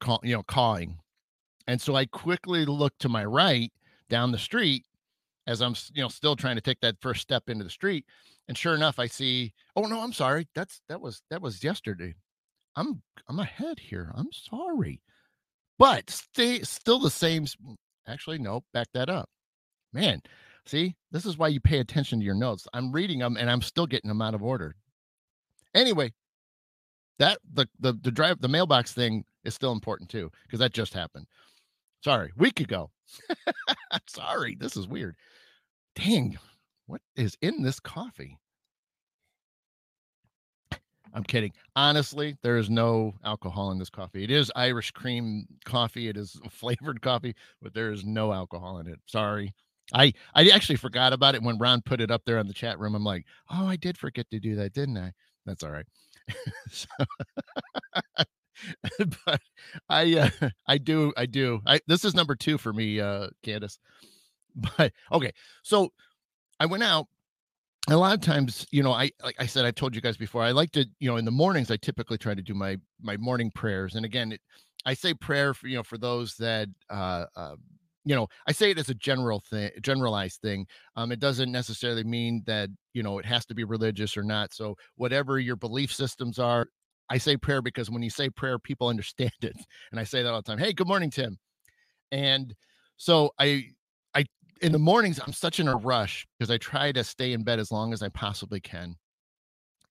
call, 0.00 0.20
you 0.22 0.34
know, 0.34 0.42
cawing. 0.42 0.98
And 1.66 1.80
so 1.80 1.94
I 1.94 2.06
quickly 2.06 2.64
looked 2.64 3.00
to 3.00 3.08
my 3.08 3.24
right 3.24 3.70
down 4.08 4.32
the 4.32 4.38
street 4.38 4.84
as 5.46 5.60
I'm, 5.60 5.74
you 5.92 6.02
know, 6.02 6.08
still 6.08 6.36
trying 6.36 6.56
to 6.56 6.62
take 6.62 6.80
that 6.80 6.96
first 7.00 7.20
step 7.20 7.50
into 7.50 7.64
the 7.64 7.70
street. 7.70 8.04
And 8.48 8.56
sure 8.56 8.74
enough, 8.74 8.98
I 8.98 9.06
see, 9.06 9.52
oh 9.74 9.82
no, 9.82 10.00
I'm 10.00 10.14
sorry. 10.14 10.48
That's 10.54 10.80
that 10.88 11.00
was 11.00 11.22
that 11.30 11.42
was 11.42 11.62
yesterday. 11.62 12.14
I'm 12.76 13.02
I'm 13.28 13.40
ahead 13.40 13.78
here. 13.78 14.12
I'm 14.16 14.32
sorry. 14.32 15.02
But 15.78 16.08
stay 16.08 16.60
still 16.60 16.98
the 16.98 17.10
same. 17.10 17.46
Actually, 18.06 18.38
no, 18.38 18.62
back 18.72 18.88
that 18.94 19.08
up. 19.08 19.28
Man, 19.92 20.20
See, 20.66 20.96
this 21.12 21.24
is 21.24 21.38
why 21.38 21.48
you 21.48 21.60
pay 21.60 21.78
attention 21.78 22.18
to 22.18 22.24
your 22.24 22.34
notes. 22.34 22.66
I'm 22.74 22.90
reading 22.90 23.20
them 23.20 23.36
and 23.36 23.48
I'm 23.48 23.62
still 23.62 23.86
getting 23.86 24.08
them 24.08 24.20
out 24.20 24.34
of 24.34 24.42
order. 24.42 24.74
Anyway, 25.74 26.12
that 27.18 27.38
the 27.50 27.68
the 27.78 27.92
the 27.92 28.10
drive 28.10 28.40
the 28.40 28.48
mailbox 28.48 28.92
thing 28.92 29.24
is 29.44 29.54
still 29.54 29.72
important 29.72 30.10
too 30.10 30.30
because 30.42 30.58
that 30.58 30.74
just 30.74 30.92
happened. 30.92 31.26
Sorry, 32.02 32.32
week 32.36 32.60
ago. 32.60 32.90
Sorry, 34.08 34.56
this 34.58 34.76
is 34.76 34.88
weird. 34.88 35.14
Dang, 35.94 36.36
what 36.86 37.00
is 37.14 37.36
in 37.40 37.62
this 37.62 37.78
coffee? 37.78 38.38
I'm 41.16 41.24
kidding. 41.24 41.52
Honestly, 41.74 42.36
there 42.42 42.58
is 42.58 42.68
no 42.68 43.14
alcohol 43.24 43.70
in 43.70 43.78
this 43.78 43.88
coffee. 43.88 44.22
It 44.22 44.30
is 44.30 44.52
Irish 44.54 44.90
cream 44.90 45.46
coffee. 45.64 46.08
It 46.08 46.16
is 46.18 46.38
flavored 46.50 47.00
coffee, 47.00 47.34
but 47.62 47.72
there 47.74 47.90
is 47.90 48.04
no 48.04 48.34
alcohol 48.34 48.78
in 48.80 48.86
it. 48.86 49.00
Sorry. 49.06 49.54
I 49.94 50.12
I 50.34 50.48
actually 50.50 50.76
forgot 50.76 51.14
about 51.14 51.34
it 51.34 51.42
when 51.42 51.58
Ron 51.58 51.80
put 51.80 52.02
it 52.02 52.10
up 52.10 52.22
there 52.26 52.38
on 52.38 52.48
the 52.48 52.52
chat 52.54 52.78
room. 52.78 52.94
I'm 52.94 53.04
like, 53.04 53.24
oh, 53.50 53.66
I 53.66 53.76
did 53.76 53.96
forget 53.96 54.28
to 54.30 54.40
do 54.40 54.56
that, 54.56 54.74
didn't 54.74 54.98
I? 54.98 55.12
That's 55.46 55.62
all 55.64 55.70
right. 55.70 55.86
but 59.26 59.40
I 59.88 60.18
uh, 60.18 60.48
I 60.66 60.78
do 60.78 61.12
I 61.16 61.26
do 61.26 61.60
I 61.66 61.80
this 61.86 62.04
is 62.04 62.14
number 62.14 62.34
two 62.34 62.58
for 62.58 62.72
me, 62.72 63.00
uh, 63.00 63.28
Candace. 63.42 63.78
But 64.78 64.92
okay, 65.12 65.32
so 65.62 65.92
I 66.60 66.66
went 66.66 66.82
out. 66.82 67.08
A 67.88 67.96
lot 67.96 68.14
of 68.14 68.20
times, 68.20 68.66
you 68.72 68.82
know, 68.82 68.92
I 68.92 69.10
like 69.22 69.36
I 69.38 69.46
said, 69.46 69.64
I 69.64 69.70
told 69.70 69.94
you 69.94 70.00
guys 70.00 70.16
before. 70.16 70.42
I 70.42 70.50
like 70.50 70.72
to, 70.72 70.84
you 70.98 71.08
know, 71.08 71.16
in 71.16 71.24
the 71.24 71.30
mornings, 71.30 71.70
I 71.70 71.76
typically 71.76 72.18
try 72.18 72.34
to 72.34 72.42
do 72.42 72.54
my 72.54 72.78
my 73.00 73.16
morning 73.16 73.50
prayers. 73.52 73.94
And 73.94 74.04
again, 74.04 74.32
it, 74.32 74.40
I 74.84 74.94
say 74.94 75.14
prayer 75.14 75.54
for 75.54 75.68
you 75.68 75.76
know 75.76 75.82
for 75.84 75.96
those 75.98 76.34
that 76.36 76.68
uh, 76.90 77.26
uh 77.36 77.56
you 78.06 78.14
know, 78.14 78.28
I 78.46 78.52
say 78.52 78.70
it 78.70 78.78
as 78.78 78.88
a 78.88 78.94
general 78.94 79.40
thing, 79.40 79.70
generalized 79.82 80.40
thing. 80.40 80.66
Um, 80.94 81.10
it 81.10 81.18
doesn't 81.18 81.50
necessarily 81.50 82.04
mean 82.04 82.44
that, 82.46 82.70
you 82.94 83.02
know, 83.02 83.18
it 83.18 83.26
has 83.26 83.44
to 83.46 83.54
be 83.54 83.64
religious 83.64 84.16
or 84.16 84.22
not. 84.22 84.54
So 84.54 84.76
whatever 84.94 85.40
your 85.40 85.56
belief 85.56 85.92
systems 85.92 86.38
are, 86.38 86.68
I 87.10 87.18
say 87.18 87.36
prayer 87.36 87.60
because 87.60 87.90
when 87.90 88.04
you 88.04 88.10
say 88.10 88.30
prayer, 88.30 88.60
people 88.60 88.86
understand 88.88 89.32
it. 89.42 89.56
And 89.90 89.98
I 89.98 90.04
say 90.04 90.22
that 90.22 90.32
all 90.32 90.40
the 90.40 90.48
time. 90.48 90.58
Hey, 90.58 90.72
good 90.72 90.86
morning, 90.86 91.10
Tim. 91.10 91.36
And 92.12 92.54
so 92.96 93.32
I 93.40 93.44
I 93.44 93.64
in 94.60 94.72
the 94.72 94.78
mornings 94.78 95.20
I'm 95.24 95.32
such 95.32 95.60
in 95.60 95.68
a 95.68 95.76
rush 95.76 96.26
because 96.38 96.50
I 96.50 96.58
try 96.58 96.92
to 96.92 97.04
stay 97.04 97.32
in 97.32 97.42
bed 97.42 97.58
as 97.58 97.70
long 97.70 97.92
as 97.92 98.02
I 98.02 98.08
possibly 98.08 98.60
can. 98.60 98.96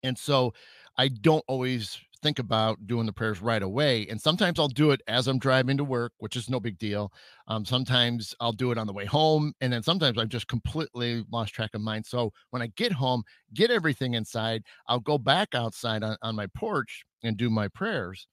And 0.04 0.17
so 0.17 0.54
I 0.97 1.08
don't 1.08 1.43
always 1.47 1.99
think 2.21 2.39
about 2.39 2.88
doing 2.88 3.06
the 3.06 3.13
prayers 3.13 3.41
right 3.41 3.62
away. 3.62 4.08
And 4.10 4.19
sometimes 4.19 4.60
I'll 4.60 4.67
do 4.67 4.91
it 4.91 5.01
as 5.08 5.28
I'm 5.28 5.38
driving 5.38 5.78
to 5.78 5.84
work, 5.84 6.12
which 6.17 6.36
is 6.36 6.49
no 6.49 6.60
big 6.60 6.80
deal. 6.80 7.12
Um, 7.47 7.65
sometimes 7.65 8.34
I'll 8.39 8.51
do 8.51 8.71
it 8.71 8.78
on 8.78 8.88
the 8.88 8.93
way 8.93 9.06
home. 9.06 9.54
And 9.62 9.71
then 9.71 9.84
sometimes 9.84 10.17
I've 10.17 10.30
just 10.30 10.47
completely 10.47 11.23
lost 11.32 11.54
track 11.54 11.71
of 11.75 11.82
mine. 11.82 12.04
So 12.04 12.32
when 12.49 12.62
I 12.62 12.67
get 12.78 12.91
home, 12.91 13.23
get 13.54 13.69
everything 13.69 14.15
inside, 14.15 14.63
I'll 14.88 14.99
go 14.99 15.17
back 15.17 15.49
outside 15.54 16.04
on, 16.04 16.17
on 16.23 16.36
my 16.36 16.47
porch 16.56 17.04
and 17.23 17.38
do 17.38 17.49
my 17.49 17.67
prayers. 17.67 18.28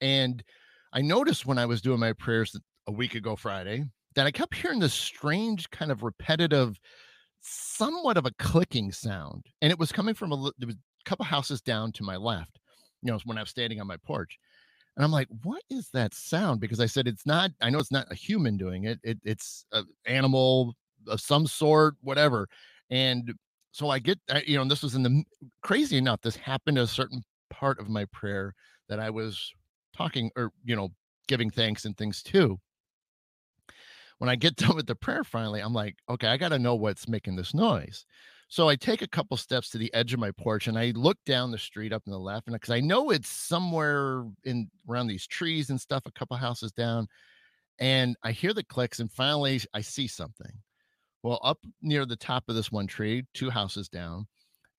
And 0.00 0.42
I 0.92 1.00
noticed 1.00 1.46
when 1.46 1.58
I 1.58 1.66
was 1.66 1.80
doing 1.80 2.00
my 2.00 2.12
prayers 2.12 2.54
a 2.86 2.92
week 2.92 3.14
ago 3.14 3.36
Friday 3.36 3.84
that 4.14 4.26
I 4.26 4.30
kept 4.30 4.54
hearing 4.54 4.80
this 4.80 4.94
strange 4.94 5.70
kind 5.70 5.90
of 5.90 6.02
repetitive, 6.02 6.78
somewhat 7.40 8.16
of 8.16 8.26
a 8.26 8.32
clicking 8.38 8.92
sound. 8.92 9.46
And 9.62 9.70
it 9.70 9.78
was 9.78 9.92
coming 9.92 10.14
from 10.14 10.32
a, 10.32 10.36
a 10.62 10.74
couple 11.04 11.24
houses 11.24 11.60
down 11.60 11.92
to 11.92 12.02
my 12.02 12.16
left 12.16 12.60
you 13.02 13.12
know, 13.12 13.18
when 13.24 13.38
I 13.38 13.42
was 13.42 13.50
standing 13.50 13.80
on 13.80 13.86
my 13.86 13.96
porch. 13.96 14.38
And 14.96 15.04
I'm 15.04 15.12
like, 15.12 15.28
what 15.42 15.62
is 15.70 15.88
that 15.92 16.14
sound? 16.14 16.60
Because 16.60 16.80
I 16.80 16.86
said 16.86 17.06
it's 17.06 17.24
not, 17.24 17.50
I 17.60 17.70
know 17.70 17.78
it's 17.78 17.92
not 17.92 18.10
a 18.10 18.14
human 18.14 18.56
doing 18.56 18.84
it. 18.84 18.98
it 19.02 19.18
it's 19.24 19.64
an 19.72 19.86
animal 20.04 20.74
of 21.06 21.20
some 21.20 21.46
sort, 21.46 21.94
whatever. 22.02 22.48
And 22.90 23.32
so 23.72 23.88
I 23.88 23.98
get, 23.98 24.18
you 24.46 24.58
know, 24.58 24.64
this 24.64 24.82
was 24.82 24.94
in 24.94 25.02
the 25.02 25.24
crazy 25.62 25.96
enough, 25.96 26.20
this 26.20 26.36
happened 26.36 26.78
a 26.78 26.86
certain 26.86 27.22
part 27.50 27.78
of 27.78 27.88
my 27.88 28.04
prayer 28.06 28.54
that 28.88 29.00
I 29.00 29.10
was 29.10 29.52
talking 29.96 30.30
or, 30.36 30.50
you 30.64 30.76
know, 30.76 30.90
giving 31.28 31.50
thanks 31.50 31.84
and 31.84 31.96
things 31.96 32.22
too. 32.22 32.58
When 34.20 34.28
I 34.28 34.36
get 34.36 34.56
done 34.56 34.76
with 34.76 34.86
the 34.86 34.94
prayer 34.94 35.24
finally, 35.24 35.60
I'm 35.60 35.72
like, 35.72 35.96
okay, 36.08 36.28
I 36.28 36.36
got 36.36 36.50
to 36.50 36.58
know 36.58 36.74
what's 36.74 37.08
making 37.08 37.36
this 37.36 37.54
noise. 37.54 38.04
So 38.48 38.68
I 38.68 38.76
take 38.76 39.00
a 39.00 39.08
couple 39.08 39.36
steps 39.36 39.70
to 39.70 39.78
the 39.78 39.92
edge 39.94 40.12
of 40.12 40.18
my 40.20 40.32
porch 40.32 40.66
and 40.66 40.78
I 40.78 40.92
look 40.94 41.16
down 41.24 41.52
the 41.52 41.58
street 41.58 41.92
up 41.92 42.02
in 42.06 42.12
the 42.12 42.18
left, 42.18 42.46
and 42.46 42.54
because 42.54 42.74
I 42.74 42.80
know 42.80 43.10
it's 43.10 43.28
somewhere 43.28 44.24
in 44.44 44.70
around 44.88 45.06
these 45.06 45.26
trees 45.26 45.70
and 45.70 45.80
stuff, 45.80 46.02
a 46.04 46.12
couple 46.12 46.36
houses 46.36 46.72
down, 46.72 47.06
and 47.78 48.16
I 48.22 48.32
hear 48.32 48.52
the 48.52 48.64
clicks, 48.64 48.98
and 48.98 49.10
finally 49.10 49.60
I 49.72 49.80
see 49.80 50.06
something. 50.06 50.52
Well, 51.22 51.40
up 51.42 51.58
near 51.80 52.04
the 52.06 52.16
top 52.16 52.44
of 52.48 52.56
this 52.56 52.72
one 52.72 52.86
tree, 52.86 53.24
two 53.34 53.50
houses 53.50 53.88
down, 53.88 54.26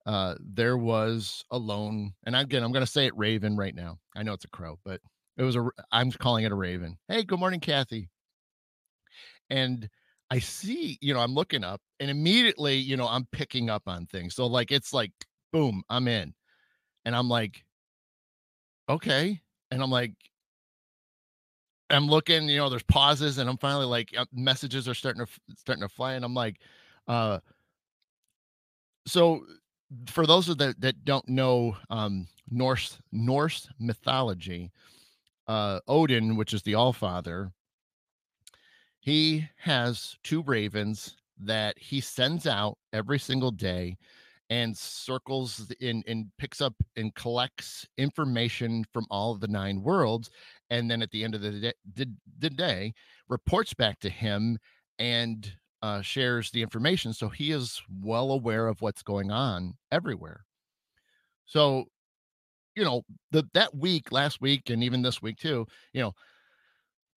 uh, 0.06 0.36
there 0.40 0.78
was 0.78 1.44
a 1.52 1.58
lone, 1.58 2.14
and 2.26 2.36
again, 2.36 2.64
I'm 2.64 2.72
going 2.72 2.86
to 2.86 2.92
say 2.92 3.06
it 3.06 3.18
raven 3.18 3.56
right 3.56 3.76
now. 3.76 3.98
I 4.16 4.24
know 4.24 4.34
it's 4.34 4.46
a 4.46 4.50
crow, 4.50 4.80
but 4.84 5.00
it 5.38 5.44
was 5.44 5.56
a. 5.56 5.70
I'm 5.92 6.12
calling 6.12 6.44
it 6.44 6.52
a 6.52 6.56
raven. 6.56 6.98
Hey, 7.08 7.24
good 7.24 7.40
morning, 7.40 7.60
Kathy. 7.60 8.10
And 9.52 9.90
I 10.32 10.40
see, 10.40 10.98
you 11.02 11.14
know, 11.14 11.22
I'm 11.22 11.36
looking 11.36 11.64
up 11.64 11.82
and 12.00 12.10
immediately, 12.12 12.78
you 12.78 12.98
know, 12.98 13.08
I'm 13.08 13.28
picking 13.34 13.70
up 13.70 13.84
on 13.88 14.08
things. 14.08 14.36
So 14.36 14.48
like 14.48 14.72
it's 14.72 14.94
like 14.94 15.14
boom, 15.54 15.84
I'm 15.90 16.08
in. 16.08 16.34
And 17.06 17.16
I'm 17.16 17.30
like 17.30 17.66
okay. 18.90 19.42
And 19.72 19.84
I'm 19.84 19.92
like 19.92 20.14
I'm 21.90 22.08
looking, 22.08 22.48
you 22.50 22.58
know, 22.58 22.70
there's 22.70 22.84
pauses 22.84 23.38
and 23.38 23.50
I'm 23.50 23.58
finally 23.58 23.86
like 23.86 24.14
uh, 24.18 24.26
messages 24.34 24.88
are 24.88 24.94
starting 24.94 25.26
to 25.26 25.32
starting 25.58 25.84
to 25.84 25.90
fly 25.90 26.14
and 26.14 26.26
I'm 26.26 26.34
like 26.34 26.60
uh 27.08 27.40
so 29.08 29.46
for 30.08 30.26
those 30.26 30.50
of 30.50 30.58
that 30.60 30.80
that 30.82 31.04
don't 31.06 31.28
know 31.30 31.78
um 31.90 32.28
Norse 32.52 33.00
Norse 33.12 33.70
mythology, 33.80 34.72
uh, 35.48 35.80
Odin, 35.88 36.36
which 36.38 36.54
is 36.54 36.64
the 36.64 36.76
All 36.76 36.94
Father, 36.94 37.52
he 39.02 39.48
has 39.58 40.16
two 40.24 40.44
ravens 40.44 41.18
that 41.40 41.78
he 41.78 42.00
sends 42.00 42.48
out 42.48 42.78
every 42.94 43.20
single 43.20 43.52
day 43.52 43.98
and 44.50 44.78
circles 44.78 45.72
in 45.80 46.04
and 46.08 46.28
picks 46.38 46.62
up 46.62 46.76
and 46.96 47.16
collects 47.16 47.88
information 47.98 48.86
from 48.94 49.06
all 49.10 49.32
of 49.32 49.40
the 49.40 49.48
nine 49.48 49.82
worlds 49.82 50.30
and 50.70 50.90
then 50.90 51.02
at 51.02 51.10
the 51.12 51.24
end 51.24 51.34
of 51.34 51.42
the 51.42 51.52
day, 51.52 51.74
the, 51.96 52.08
the 52.40 52.50
day 52.50 52.94
reports 53.28 53.74
back 53.74 54.00
to 54.00 54.10
him 54.10 54.58
and 55.00 55.52
uh, 55.82 56.02
shares 56.02 56.52
the 56.52 56.62
information 56.62 57.12
so 57.12 57.28
he 57.28 57.52
is 57.52 57.82
well 58.02 58.32
aware 58.32 58.68
of 58.68 58.82
what's 58.82 59.02
going 59.02 59.32
on 59.32 59.74
everywhere. 59.92 60.46
So 61.46 61.86
you 62.76 62.84
know 62.84 63.02
the 63.32 63.44
that 63.54 63.76
week 63.76 64.12
last 64.12 64.42
week 64.42 64.70
and 64.70 64.84
even 64.84 65.02
this 65.02 65.22
week 65.22 65.38
too 65.38 65.68
you 65.94 66.02
know 66.02 66.14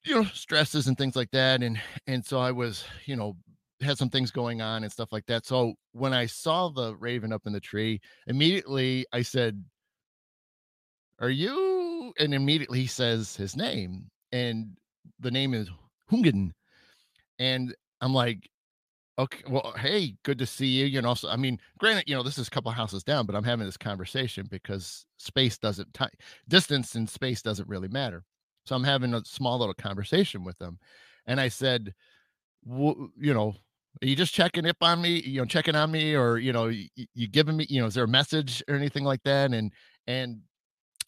you 0.05 0.15
know 0.15 0.25
stresses 0.33 0.87
and 0.87 0.99
things 0.99 1.17
like 1.17 1.31
that 1.31 1.63
and 1.63 1.81
and 2.07 2.25
so 2.25 2.39
i 2.39 2.51
was 2.53 2.85
you 3.07 3.17
know 3.17 3.37
had 3.81 3.99
some 3.99 4.09
things 4.09 4.31
going 4.31 4.63
on 4.63 4.83
and 4.83 4.93
stuff 4.93 5.13
like 5.13 5.27
that. 5.27 5.45
So 5.47 5.75
when 5.93 6.13
i 6.13 6.27
saw 6.27 6.69
the 6.69 6.97
raven 6.97 7.33
up 7.33 7.43
in 7.47 7.53
the 7.53 7.61
tree 7.61 8.01
immediately 8.27 9.05
i 9.13 9.23
said 9.23 9.63
are 11.21 11.31
you? 11.31 12.13
And 12.19 12.35
immediately 12.35 12.81
he 12.81 12.87
says 12.87 13.37
his 13.37 13.57
name 13.57 14.11
and 14.33 14.77
the 15.21 15.31
name 15.31 15.55
is 15.55 15.69
Huginn 16.11 16.51
and 17.39 17.75
i'm 18.01 18.13
like 18.15 18.49
okay 19.19 19.43
well 19.49 19.75
hey 19.79 20.17
good 20.25 20.39
to 20.39 20.47
see 20.47 20.67
you 20.67 20.87
you 20.87 21.01
know 21.03 21.15
so 21.15 21.29
i 21.29 21.37
mean 21.37 21.59
granted 21.79 22.05
you 22.07 22.15
know 22.15 22.23
this 22.23 22.39
is 22.39 22.49
a 22.49 22.51
couple 22.51 22.71
houses 22.71 23.03
down 23.03 23.27
but 23.27 23.35
i'm 23.35 23.45
having 23.45 23.67
this 23.67 23.77
conversation 23.77 24.47
because 24.51 25.07
space 25.19 25.59
doesn't 25.59 25.93
time 25.95 26.11
distance 26.49 26.95
and 26.95 27.09
space 27.09 27.43
doesn't 27.43 27.69
really 27.69 27.89
matter 27.89 28.25
so 28.65 28.75
I'm 28.75 28.85
having 28.85 29.15
a 29.15 29.25
small 29.25 29.59
little 29.59 29.75
conversation 29.75 30.45
with 30.45 30.59
them. 30.59 30.79
And 31.27 31.41
I 31.41 31.49
said, 31.49 31.95
you 32.67 33.11
know, 33.35 33.55
are 34.03 34.07
you 34.07 34.17
just 34.17 34.35
checking 34.35 34.67
up 34.67 34.77
on 34.81 35.01
me, 35.01 35.21
you 35.21 35.41
know, 35.41 35.45
checking 35.45 35.77
on 35.77 35.91
me, 35.91 36.15
or, 36.15 36.39
you 36.39 36.53
know, 36.53 36.67
you, 36.67 36.89
you 37.15 37.29
giving 37.29 37.57
me, 37.57 37.67
you 37.69 37.81
know, 37.81 37.87
is 37.87 37.95
there 37.95 38.05
a 38.05 38.09
message 38.09 38.63
or 38.69 38.75
anything 38.75 39.05
like 39.05 39.23
that? 39.25 39.53
And, 39.53 39.73
and 40.07 40.41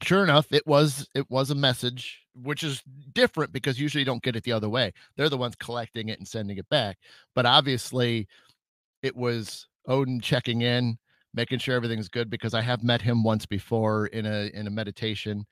sure 0.03 0.23
enough, 0.23 0.47
it 0.53 0.67
was, 0.67 1.09
it 1.15 1.29
was 1.31 1.51
a 1.51 1.55
message, 1.55 2.23
which 2.35 2.63
is 2.63 2.83
different 3.13 3.53
because 3.53 3.81
usually 3.81 4.03
you 4.03 4.07
don't 4.07 4.23
get 4.23 4.37
it 4.37 4.45
the 4.45 4.53
other 4.53 4.69
way. 4.69 4.93
They're 5.17 5.29
the 5.29 5.37
ones 5.37 5.57
collecting 5.57 6.11
it 6.11 6.19
and 6.19 6.29
sending 6.29 6.59
it 6.59 6.69
back. 6.69 6.99
But 7.35 7.47
obviously 7.47 8.29
it 9.03 9.17
was 9.17 9.67
Odin 9.89 10.21
checking 10.21 10.63
in, 10.63 10.99
making 11.35 11.59
sure 11.59 11.75
everything's 11.75 12.09
good 12.09 12.31
because 12.31 12.55
I 12.55 12.63
have 12.63 12.85
met 12.85 13.03
him 13.03 13.25
once 13.25 13.47
before 13.47 14.07
in 14.07 14.27
a, 14.27 14.51
in 14.55 14.67
a 14.67 14.71
meditation 14.71 15.45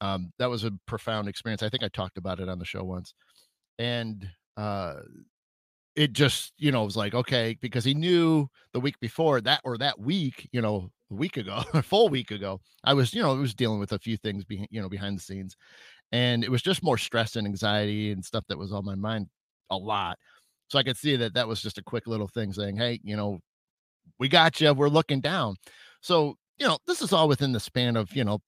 um, 0.00 0.32
that 0.38 0.50
was 0.50 0.64
a 0.64 0.72
profound 0.86 1.28
experience. 1.28 1.62
I 1.62 1.68
think 1.68 1.82
I 1.82 1.88
talked 1.88 2.18
about 2.18 2.40
it 2.40 2.48
on 2.48 2.58
the 2.58 2.64
show 2.64 2.84
once, 2.84 3.14
and 3.78 4.28
uh, 4.56 4.94
it 5.96 6.12
just 6.12 6.52
you 6.58 6.70
know 6.70 6.84
was 6.84 6.96
like 6.96 7.14
okay 7.14 7.56
because 7.60 7.84
he 7.84 7.94
knew 7.94 8.48
the 8.72 8.80
week 8.80 8.98
before 9.00 9.40
that 9.40 9.60
or 9.64 9.76
that 9.78 9.98
week 9.98 10.48
you 10.52 10.60
know 10.60 10.90
a 11.10 11.14
week 11.14 11.36
ago 11.36 11.62
a 11.74 11.82
full 11.82 12.08
week 12.08 12.30
ago 12.30 12.60
i 12.84 12.94
was 12.94 13.12
you 13.12 13.20
know 13.20 13.32
I 13.32 13.38
was 13.38 13.54
dealing 13.54 13.80
with 13.80 13.92
a 13.92 13.98
few 13.98 14.16
things 14.16 14.44
behind 14.44 14.68
you 14.70 14.80
know 14.80 14.88
behind 14.88 15.18
the 15.18 15.22
scenes 15.22 15.56
and 16.12 16.44
it 16.44 16.50
was 16.50 16.62
just 16.62 16.82
more 16.82 16.98
stress 16.98 17.36
and 17.36 17.46
anxiety 17.46 18.12
and 18.12 18.24
stuff 18.24 18.44
that 18.48 18.58
was 18.58 18.72
on 18.72 18.84
my 18.84 18.94
mind 18.94 19.28
a 19.70 19.76
lot 19.76 20.16
so 20.68 20.78
i 20.78 20.82
could 20.82 20.96
see 20.96 21.16
that 21.16 21.34
that 21.34 21.48
was 21.48 21.60
just 21.60 21.78
a 21.78 21.82
quick 21.82 22.06
little 22.06 22.28
thing 22.28 22.52
saying 22.52 22.76
hey 22.76 23.00
you 23.02 23.16
know 23.16 23.38
we 24.18 24.28
got 24.28 24.60
you 24.60 24.72
we're 24.72 24.88
looking 24.88 25.20
down 25.20 25.56
so 26.00 26.36
you 26.58 26.66
know 26.66 26.78
this 26.86 27.02
is 27.02 27.12
all 27.12 27.28
within 27.28 27.52
the 27.52 27.60
span 27.60 27.96
of 27.96 28.14
you 28.14 28.24
know 28.24 28.38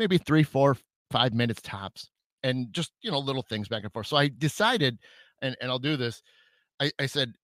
maybe 0.00 0.18
three, 0.18 0.42
four, 0.42 0.76
five 1.12 1.34
minutes 1.34 1.62
tops, 1.62 2.10
and 2.42 2.72
just 2.72 2.92
you 3.02 3.10
know 3.12 3.20
little 3.20 3.42
things 3.42 3.68
back 3.68 3.84
and 3.84 3.92
forth. 3.92 4.08
So 4.08 4.16
I 4.16 4.28
decided, 4.28 4.98
and 5.42 5.56
and 5.60 5.70
I'll 5.70 5.78
do 5.78 5.96
this. 5.96 6.22
I, 6.80 6.90
I 6.98 7.06
said, 7.06 7.34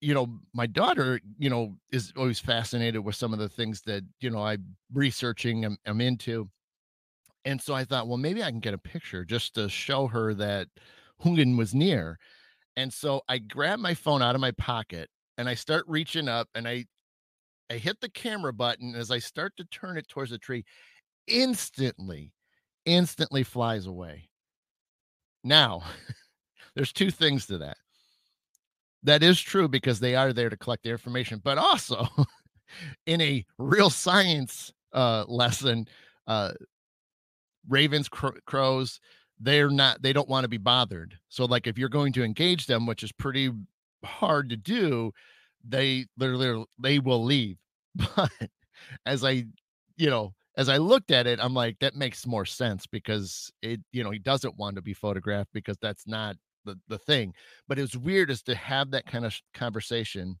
you 0.00 0.14
know, 0.14 0.38
my 0.52 0.66
daughter, 0.66 1.20
you 1.38 1.50
know, 1.50 1.76
is 1.90 2.12
always 2.16 2.38
fascinated 2.38 3.02
with 3.02 3.16
some 3.16 3.32
of 3.32 3.38
the 3.40 3.48
things 3.48 3.80
that 3.86 4.04
you 4.20 4.30
know 4.30 4.44
I'm 4.44 4.76
researching, 4.92 5.64
I'm, 5.64 5.78
I'm 5.86 6.00
into, 6.00 6.48
and 7.44 7.60
so 7.60 7.74
I 7.74 7.84
thought, 7.84 8.06
well, 8.06 8.18
maybe 8.18 8.42
I 8.42 8.50
can 8.50 8.60
get 8.60 8.74
a 8.74 8.78
picture 8.78 9.24
just 9.24 9.54
to 9.54 9.68
show 9.68 10.06
her 10.06 10.34
that 10.34 10.68
Huginn 11.22 11.56
was 11.56 11.74
near. 11.74 12.18
And 12.76 12.92
so 12.92 13.22
I 13.28 13.38
grab 13.38 13.78
my 13.78 13.94
phone 13.94 14.22
out 14.22 14.34
of 14.34 14.40
my 14.40 14.50
pocket 14.52 15.08
and 15.38 15.48
I 15.48 15.54
start 15.54 15.84
reaching 15.88 16.28
up 16.28 16.48
and 16.54 16.68
I 16.68 16.86
I 17.70 17.78
hit 17.78 18.00
the 18.00 18.10
camera 18.10 18.52
button 18.52 18.94
as 18.94 19.10
I 19.10 19.18
start 19.18 19.56
to 19.56 19.64
turn 19.64 19.96
it 19.96 20.08
towards 20.08 20.30
the 20.30 20.38
tree 20.38 20.64
instantly, 21.26 22.32
instantly 22.84 23.42
flies 23.42 23.86
away. 23.86 24.28
Now, 25.42 25.82
there's 26.74 26.92
two 26.92 27.10
things 27.10 27.46
to 27.46 27.58
that. 27.58 27.76
That 29.02 29.22
is 29.22 29.40
true 29.40 29.68
because 29.68 30.00
they 30.00 30.16
are 30.16 30.32
there 30.32 30.48
to 30.48 30.56
collect 30.56 30.82
the 30.82 30.90
information, 30.90 31.40
but 31.44 31.58
also 31.58 32.08
in 33.06 33.20
a 33.20 33.44
real 33.58 33.90
science 33.90 34.72
uh, 34.94 35.24
lesson, 35.28 35.86
uh, 36.26 36.52
ravens, 37.68 38.08
cr- 38.08 38.38
crows, 38.46 39.00
they're 39.40 39.70
not, 39.70 40.00
they 40.00 40.12
don't 40.12 40.28
want 40.28 40.44
to 40.44 40.48
be 40.48 40.56
bothered. 40.56 41.18
So, 41.28 41.44
like, 41.44 41.66
if 41.66 41.76
you're 41.76 41.88
going 41.90 42.12
to 42.14 42.24
engage 42.24 42.66
them, 42.66 42.86
which 42.86 43.02
is 43.02 43.12
pretty 43.12 43.50
hard 44.04 44.48
to 44.50 44.56
do, 44.56 45.12
they 45.66 46.06
literally 46.16 46.64
they 46.78 46.98
will 46.98 47.24
leave. 47.24 47.56
But 48.16 48.32
as 49.06 49.24
I, 49.24 49.44
you 49.96 50.10
know, 50.10 50.34
as 50.56 50.68
I 50.68 50.76
looked 50.76 51.10
at 51.10 51.26
it, 51.26 51.40
I'm 51.42 51.54
like, 51.54 51.78
that 51.80 51.96
makes 51.96 52.26
more 52.26 52.44
sense 52.44 52.86
because 52.86 53.50
it, 53.62 53.80
you 53.92 54.04
know, 54.04 54.10
he 54.10 54.18
doesn't 54.18 54.56
want 54.56 54.76
to 54.76 54.82
be 54.82 54.94
photographed 54.94 55.50
because 55.52 55.76
that's 55.80 56.06
not 56.06 56.36
the, 56.64 56.78
the 56.88 56.98
thing. 56.98 57.34
But 57.68 57.78
it 57.78 57.82
was 57.82 57.96
weird 57.96 58.30
as 58.30 58.42
to 58.44 58.54
have 58.54 58.90
that 58.92 59.06
kind 59.06 59.24
of 59.24 59.34
conversation 59.52 60.38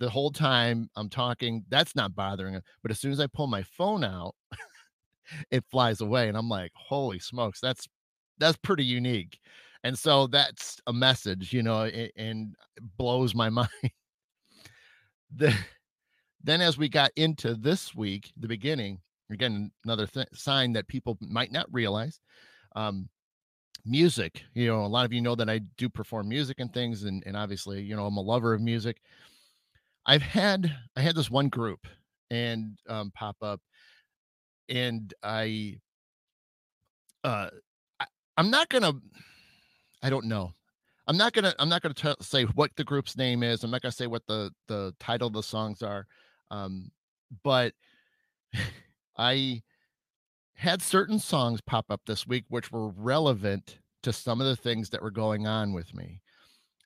the 0.00 0.10
whole 0.10 0.30
time 0.30 0.88
I'm 0.96 1.08
talking. 1.08 1.64
That's 1.68 1.96
not 1.96 2.14
bothering 2.14 2.54
him. 2.54 2.62
But 2.82 2.90
as 2.90 3.00
soon 3.00 3.12
as 3.12 3.20
I 3.20 3.26
pull 3.26 3.46
my 3.46 3.62
phone 3.62 4.04
out, 4.04 4.34
it 5.50 5.64
flies 5.70 6.00
away. 6.00 6.28
And 6.28 6.36
I'm 6.36 6.48
like, 6.48 6.72
holy 6.74 7.18
smokes, 7.18 7.60
that's 7.60 7.88
that's 8.38 8.58
pretty 8.58 8.84
unique. 8.84 9.38
And 9.84 9.98
so 9.98 10.26
that's 10.26 10.80
a 10.86 10.92
message, 10.92 11.52
you 11.52 11.62
know, 11.62 11.82
and, 11.82 12.10
and 12.16 12.54
blows 12.96 13.34
my 13.34 13.48
mind. 13.50 13.68
the, 15.34 15.54
then 16.42 16.60
as 16.60 16.78
we 16.78 16.88
got 16.88 17.10
into 17.16 17.54
this 17.54 17.94
week, 17.94 18.32
the 18.36 18.48
beginning, 18.48 19.00
again 19.30 19.70
another 19.84 20.06
th- 20.06 20.28
sign 20.34 20.72
that 20.72 20.88
people 20.88 21.18
might 21.20 21.52
not 21.52 21.66
realize 21.72 22.20
um, 22.76 23.08
music 23.84 24.44
you 24.54 24.66
know 24.66 24.84
a 24.84 24.86
lot 24.86 25.04
of 25.04 25.12
you 25.12 25.20
know 25.20 25.34
that 25.34 25.48
i 25.48 25.58
do 25.76 25.88
perform 25.88 26.28
music 26.28 26.60
and 26.60 26.72
things 26.72 27.04
and, 27.04 27.22
and 27.26 27.36
obviously 27.36 27.80
you 27.80 27.96
know 27.96 28.06
i'm 28.06 28.16
a 28.16 28.20
lover 28.20 28.54
of 28.54 28.60
music. 28.60 29.00
I've 30.06 30.22
had 30.22 30.74
i 30.96 31.00
had 31.00 31.14
this 31.14 31.30
one 31.30 31.48
group 31.48 31.86
and 32.30 32.78
um, 32.88 33.10
pop 33.14 33.36
up 33.42 33.60
and 34.68 35.12
i 35.22 35.78
uh 37.24 37.48
I, 38.00 38.06
i'm 38.36 38.50
not 38.50 38.68
gonna 38.68 38.92
i 40.02 40.10
don't 40.10 40.26
know. 40.26 40.52
I'm 41.06 41.16
not 41.16 41.32
gonna 41.32 41.54
i'm 41.58 41.68
not 41.70 41.82
gonna 41.82 41.94
t- 41.94 42.14
say 42.20 42.44
what 42.44 42.70
the 42.76 42.84
group's 42.84 43.16
name 43.16 43.42
is 43.42 43.64
i'm 43.64 43.70
not 43.70 43.80
gonna 43.82 43.92
say 43.92 44.06
what 44.06 44.26
the 44.26 44.50
the 44.66 44.94
title 45.00 45.28
of 45.28 45.32
the 45.32 45.42
songs 45.42 45.82
are 45.82 46.06
um 46.50 46.90
but 47.42 47.72
I 49.18 49.62
had 50.54 50.80
certain 50.80 51.18
songs 51.18 51.60
pop 51.60 51.86
up 51.90 52.02
this 52.06 52.26
week 52.26 52.44
which 52.48 52.72
were 52.72 52.88
relevant 52.88 53.78
to 54.02 54.12
some 54.12 54.40
of 54.40 54.46
the 54.46 54.56
things 54.56 54.90
that 54.90 55.02
were 55.02 55.10
going 55.10 55.46
on 55.46 55.72
with 55.72 55.94
me. 55.94 56.20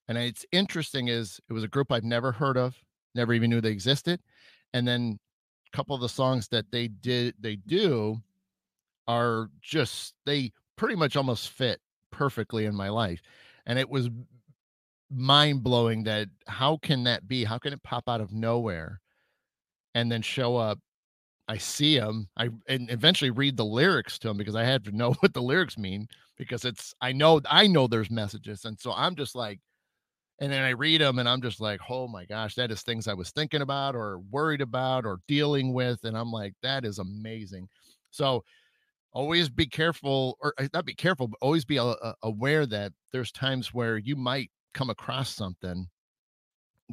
And 0.09 0.19
it's 0.19 0.45
interesting 0.53 1.09
is 1.09 1.41
it 1.49 1.53
was 1.53 1.65
a 1.65 1.69
group 1.69 1.93
I've 1.93 2.05
never 2.05 2.33
heard 2.33 2.57
of, 2.57 2.77
never 3.15 3.33
even 3.33 3.51
knew 3.51 3.61
they 3.61 3.71
existed. 3.71 4.21
And 4.75 4.87
then 4.87 5.19
a 5.73 5.77
couple 5.77 5.95
of 5.95 6.01
the 6.01 6.09
songs 6.09 6.49
that 6.49 6.71
they 6.71 6.89
did 6.89 7.35
they 7.39 7.57
do 7.57 8.21
are 9.07 9.49
just 9.61 10.15
they 10.27 10.53
pretty 10.77 10.97
much 10.97 11.17
almost 11.17 11.51
fit 11.51 11.81
perfectly 12.11 12.65
in 12.65 12.75
my 12.75 12.89
life. 12.89 13.23
And 13.67 13.79
it 13.79 13.89
was 13.89 14.11
mind 15.11 15.63
blowing 15.63 16.05
that 16.05 16.29
how 16.47 16.79
can 16.79 17.05
that 17.05 17.29
be? 17.29 17.45
How 17.45 17.59
can 17.59 17.73
it 17.73 17.83
pop 17.83 18.09
out 18.09 18.21
of 18.21 18.33
nowhere 18.33 19.01
and 19.95 20.11
then 20.11 20.23
show 20.23 20.57
up 20.57 20.79
I 21.53 21.59
see 21.59 21.99
them. 21.99 22.29
I 22.35 22.49
and 22.67 22.91
eventually 22.91 23.31
read 23.31 23.59
the 23.59 23.65
lyrics 23.65 24.19
to 24.21 24.29
them 24.29 24.39
because 24.39 24.57
I 24.57 24.65
had 24.65 24.85
to 24.87 24.97
know 24.97 25.13
what 25.21 25.35
the 25.35 25.43
lyrics 25.43 25.77
mean 25.77 26.09
because 26.39 26.65
it's 26.65 26.95
I 27.03 27.13
know 27.13 27.43
I 27.49 27.67
know 27.67 27.87
there's 27.87 28.11
messages 28.11 28.65
and 28.65 28.81
so 28.81 28.93
I'm 28.93 29.15
just 29.17 29.35
like 29.35 29.61
and 30.41 30.53
then 30.53 30.63
I 30.65 30.71
read 30.71 31.01
them 31.03 31.19
and 31.19 31.29
I'm 31.29 31.43
just 31.43 31.61
like, 31.61 31.81
"Oh 31.91 32.09
my 32.09 32.25
gosh, 32.25 32.55
that 32.57 32.71
is 32.73 32.83
things 32.83 33.09
I 33.09 33.15
was 33.15 33.31
thinking 33.33 33.63
about 33.63 33.95
or 33.95 34.21
worried 34.31 34.63
about 34.63 35.07
or 35.07 35.21
dealing 35.29 35.75
with." 35.75 36.05
And 36.05 36.17
I'm 36.17 36.33
like, 36.33 36.55
"That 36.63 36.85
is 36.87 36.99
amazing." 36.99 37.69
So 38.11 38.45
always 39.13 39.49
be 39.51 39.67
careful 39.67 40.39
or 40.43 40.55
uh, 40.59 40.69
not 40.75 40.87
be 40.87 40.95
careful, 40.95 41.29
but 41.29 41.39
always 41.43 41.65
be 41.67 41.79
uh, 41.79 41.95
aware 42.23 42.67
that 42.67 42.93
there's 43.13 43.33
times 43.33 43.75
where 43.75 43.99
you 43.99 44.17
might 44.17 44.51
come 44.75 44.91
across 44.91 45.35
something 45.35 45.89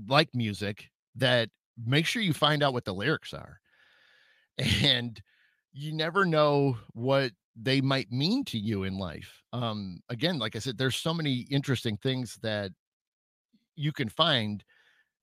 like 0.08 0.30
music 0.34 0.90
that 1.16 1.50
make 1.86 2.06
sure 2.06 2.22
you 2.22 2.34
find 2.34 2.64
out 2.64 2.74
what 2.74 2.86
the 2.86 2.94
lyrics 2.94 3.34
are 3.34 3.60
and 4.84 5.22
you 5.72 5.94
never 5.94 6.26
know 6.26 6.78
what 6.94 7.32
they 7.56 7.82
might 7.82 8.12
mean 8.12 8.44
to 8.46 8.58
you 8.58 8.84
in 8.84 8.98
life. 8.98 9.42
Um, 9.54 10.00
again, 10.10 10.40
like 10.40 10.56
I 10.56 10.60
said, 10.60 10.78
there's 10.78 10.96
so 10.96 11.14
many 11.14 11.48
interesting 11.50 11.98
things 11.98 12.38
that 12.42 12.72
you 13.76 13.92
can 13.92 14.10
find 14.10 14.64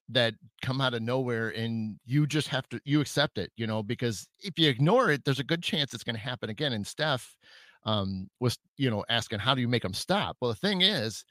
that 0.09 0.35
come 0.62 0.81
out 0.81 0.94
of 0.94 1.03
nowhere 1.03 1.51
and 1.51 1.99
you 2.05 2.27
just 2.27 2.49
have 2.49 2.68
to 2.68 2.81
you 2.85 3.01
accept 3.01 3.38
it 3.38 3.51
you 3.57 3.66
know 3.66 3.83
because 3.83 4.29
if 4.38 4.57
you 4.57 4.68
ignore 4.68 5.11
it 5.11 5.25
there's 5.25 5.40
a 5.40 5.44
good 5.44 5.62
chance 5.62 5.92
it's 5.92 6.05
going 6.05 6.14
to 6.14 6.20
happen 6.20 6.49
again 6.49 6.75
and 6.75 6.87
steph 6.87 7.37
um 7.85 8.29
was 8.38 8.57
you 8.77 8.88
know 8.88 9.05
asking 9.09 9.40
how 9.40 9.53
do 9.53 9.61
you 9.61 9.66
make 9.66 9.83
them 9.83 9.92
stop 9.92 10.37
well 10.40 10.51
the 10.51 10.57
thing 10.57 10.83
is 10.83 11.25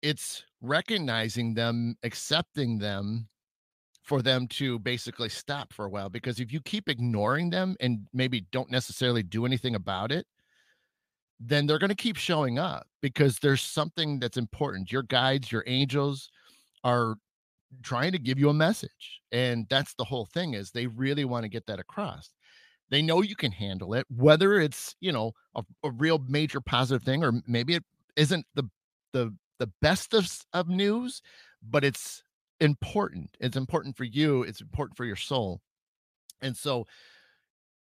it's 0.00 0.42
recognizing 0.62 1.52
them 1.52 1.94
accepting 2.02 2.78
them 2.78 3.28
for 4.06 4.22
them 4.22 4.46
to 4.46 4.78
basically 4.78 5.28
stop 5.28 5.72
for 5.72 5.84
a 5.84 5.90
while 5.90 6.08
because 6.08 6.38
if 6.38 6.52
you 6.52 6.60
keep 6.60 6.88
ignoring 6.88 7.50
them 7.50 7.76
and 7.80 8.06
maybe 8.14 8.46
don't 8.52 8.70
necessarily 8.70 9.22
do 9.22 9.44
anything 9.44 9.74
about 9.74 10.12
it 10.12 10.26
then 11.40 11.66
they're 11.66 11.78
going 11.78 11.90
to 11.90 11.94
keep 11.94 12.16
showing 12.16 12.58
up 12.58 12.86
because 13.02 13.38
there's 13.40 13.60
something 13.60 14.18
that's 14.18 14.38
important. 14.38 14.90
Your 14.90 15.02
guides 15.02 15.52
your 15.52 15.64
angels 15.66 16.30
are 16.82 17.16
trying 17.82 18.12
to 18.12 18.18
give 18.18 18.38
you 18.38 18.48
a 18.48 18.54
message 18.54 19.20
and 19.32 19.66
that's 19.68 19.92
the 19.94 20.04
whole 20.04 20.24
thing 20.24 20.54
is 20.54 20.70
they 20.70 20.86
really 20.86 21.24
want 21.24 21.42
to 21.42 21.48
get 21.48 21.66
that 21.66 21.80
across. 21.80 22.30
They 22.88 23.02
know 23.02 23.22
you 23.22 23.34
can 23.34 23.50
handle 23.50 23.92
it 23.94 24.06
whether 24.08 24.60
it's 24.60 24.94
you 25.00 25.10
know 25.10 25.32
a, 25.56 25.64
a 25.82 25.90
real 25.90 26.20
major 26.28 26.60
positive 26.60 27.02
thing 27.02 27.24
or 27.24 27.32
maybe 27.46 27.74
it 27.74 27.84
isn't 28.14 28.46
the 28.54 28.70
the 29.12 29.34
the 29.58 29.70
best 29.82 30.14
of, 30.14 30.30
of 30.52 30.68
news 30.68 31.22
but 31.68 31.84
it's 31.84 32.22
important 32.60 33.28
it's 33.40 33.56
important 33.56 33.96
for 33.96 34.04
you 34.04 34.42
it's 34.42 34.60
important 34.60 34.96
for 34.96 35.04
your 35.04 35.16
soul 35.16 35.60
and 36.40 36.56
so 36.56 36.86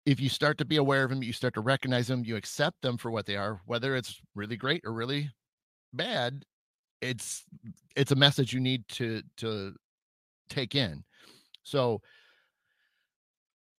if 0.05 0.19
you 0.19 0.29
start 0.29 0.57
to 0.57 0.65
be 0.65 0.77
aware 0.77 1.03
of 1.03 1.09
them 1.09 1.23
you 1.23 1.33
start 1.33 1.53
to 1.53 1.61
recognize 1.61 2.07
them 2.07 2.23
you 2.23 2.35
accept 2.35 2.81
them 2.81 2.97
for 2.97 3.11
what 3.11 3.25
they 3.25 3.35
are 3.35 3.61
whether 3.65 3.95
it's 3.95 4.21
really 4.35 4.55
great 4.55 4.81
or 4.85 4.93
really 4.93 5.29
bad 5.93 6.43
it's 7.01 7.43
it's 7.95 8.11
a 8.11 8.15
message 8.15 8.53
you 8.53 8.59
need 8.59 8.87
to 8.87 9.21
to 9.37 9.75
take 10.49 10.75
in. 10.75 11.03
So 11.63 12.01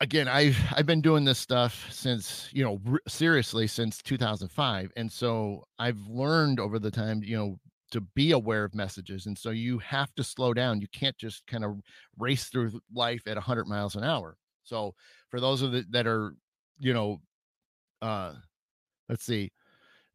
again, 0.01 0.29
I've 0.29 0.59
I've 0.77 0.87
been 0.87 1.01
doing 1.01 1.25
this 1.25 1.38
stuff 1.38 1.87
since 1.90 2.49
you 2.53 2.64
know 2.64 2.81
r- 2.87 3.01
seriously 3.09 3.66
since 3.66 4.03
2005, 4.03 4.92
and 4.97 5.11
so 5.11 5.64
I've 5.79 6.07
learned 6.07 6.61
over 6.61 6.79
the 6.79 6.90
time 6.90 7.23
you 7.23 7.37
know 7.37 7.59
to 7.94 8.00
be 8.00 8.33
aware 8.33 8.64
of 8.64 8.74
messages, 8.74 9.26
and 9.26 9.38
so 9.38 9.50
you 9.50 9.78
have 9.78 10.14
to 10.16 10.24
slow 10.24 10.52
down. 10.52 10.80
You 10.80 10.88
can't 10.92 11.16
just 11.16 11.46
kind 11.46 11.64
of 11.64 11.80
race 12.18 12.46
through 12.46 12.80
life 12.92 13.22
at 13.26 13.37
100 13.37 13.66
miles 13.66 13.94
an 13.94 14.04
hour. 14.04 14.37
So 14.64 14.94
for 15.30 15.40
those 15.40 15.62
of 15.62 15.72
the, 15.72 15.85
that 15.90 16.07
are 16.07 16.35
you 16.78 16.92
know, 16.92 17.20
uh, 18.02 18.35
let's 19.09 19.24
see, 19.24 19.52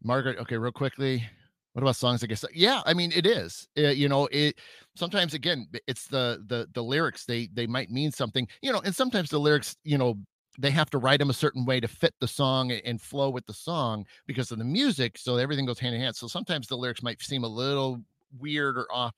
Margaret. 0.03 0.37
Okay, 0.39 0.57
real 0.57 0.71
quickly, 0.71 1.25
what 1.73 1.81
about 1.81 1.95
songs? 1.95 2.23
I 2.23 2.27
guess 2.27 2.43
yeah. 2.53 2.81
I 2.85 2.93
mean, 2.93 3.11
it 3.15 3.25
is. 3.25 3.67
Uh, 3.77 3.89
you 3.89 4.09
know, 4.09 4.27
it 4.31 4.59
sometimes 4.95 5.33
again, 5.33 5.67
it's 5.87 6.07
the 6.07 6.43
the 6.47 6.67
the 6.73 6.83
lyrics. 6.83 7.25
They 7.25 7.49
they 7.53 7.67
might 7.67 7.89
mean 7.89 8.11
something. 8.11 8.47
You 8.61 8.73
know, 8.73 8.81
and 8.83 8.95
sometimes 8.95 9.29
the 9.29 9.39
lyrics. 9.39 9.77
You 9.83 9.97
know, 9.97 10.15
they 10.57 10.71
have 10.71 10.89
to 10.89 10.97
write 10.97 11.19
them 11.19 11.29
a 11.29 11.33
certain 11.33 11.65
way 11.65 11.79
to 11.79 11.87
fit 11.87 12.13
the 12.19 12.27
song 12.27 12.71
and 12.71 13.01
flow 13.01 13.29
with 13.29 13.45
the 13.45 13.53
song 13.53 14.05
because 14.25 14.51
of 14.51 14.57
the 14.57 14.65
music. 14.65 15.17
So 15.17 15.37
everything 15.37 15.65
goes 15.65 15.79
hand 15.79 15.95
in 15.95 16.01
hand. 16.01 16.15
So 16.15 16.27
sometimes 16.27 16.67
the 16.67 16.77
lyrics 16.77 17.03
might 17.03 17.21
seem 17.21 17.43
a 17.43 17.47
little 17.47 18.01
weird 18.37 18.77
or 18.77 18.87
off. 18.91 19.13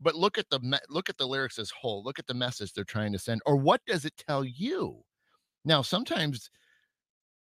But 0.00 0.14
look 0.14 0.36
at 0.36 0.50
the 0.50 0.60
look 0.90 1.08
at 1.08 1.16
the 1.16 1.26
lyrics 1.26 1.58
as 1.58 1.70
whole. 1.70 2.02
Look 2.02 2.18
at 2.18 2.26
the 2.26 2.34
message 2.34 2.72
they're 2.72 2.84
trying 2.84 3.12
to 3.12 3.18
send, 3.18 3.40
or 3.46 3.56
what 3.56 3.80
does 3.86 4.04
it 4.04 4.12
tell 4.16 4.44
you? 4.44 5.02
Now, 5.64 5.80
sometimes 5.80 6.50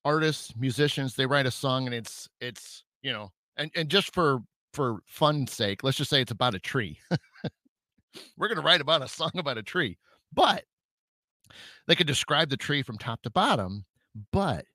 artists, 0.03 0.55
musicians, 0.55 1.15
they 1.15 1.25
write 1.25 1.47
a 1.47 1.51
song 1.51 1.87
and 1.87 1.95
it's 1.95 2.29
it's 2.39 2.83
you 3.01 3.11
know 3.11 3.31
and 3.57 3.71
and 3.75 3.89
just 3.89 4.13
for 4.13 4.41
for 4.73 4.99
fun's 5.07 5.53
sake, 5.53 5.83
let's 5.83 5.97
just 5.97 6.09
say 6.09 6.21
it's 6.21 6.31
about 6.31 6.53
a 6.53 6.59
tree. 6.59 6.99
We're 8.37 8.53
to 8.53 8.61
write 8.61 8.81
about 8.81 9.01
a 9.01 9.07
song 9.07 9.31
about 9.35 9.57
a 9.57 9.63
tree, 9.63 9.97
but 10.31 10.65
they 11.87 11.95
could 11.95 12.07
describe 12.07 12.49
the 12.49 12.57
tree 12.57 12.83
from 12.83 12.97
top 12.97 13.21
to 13.23 13.29
bottom. 13.29 13.85
But 14.31 14.65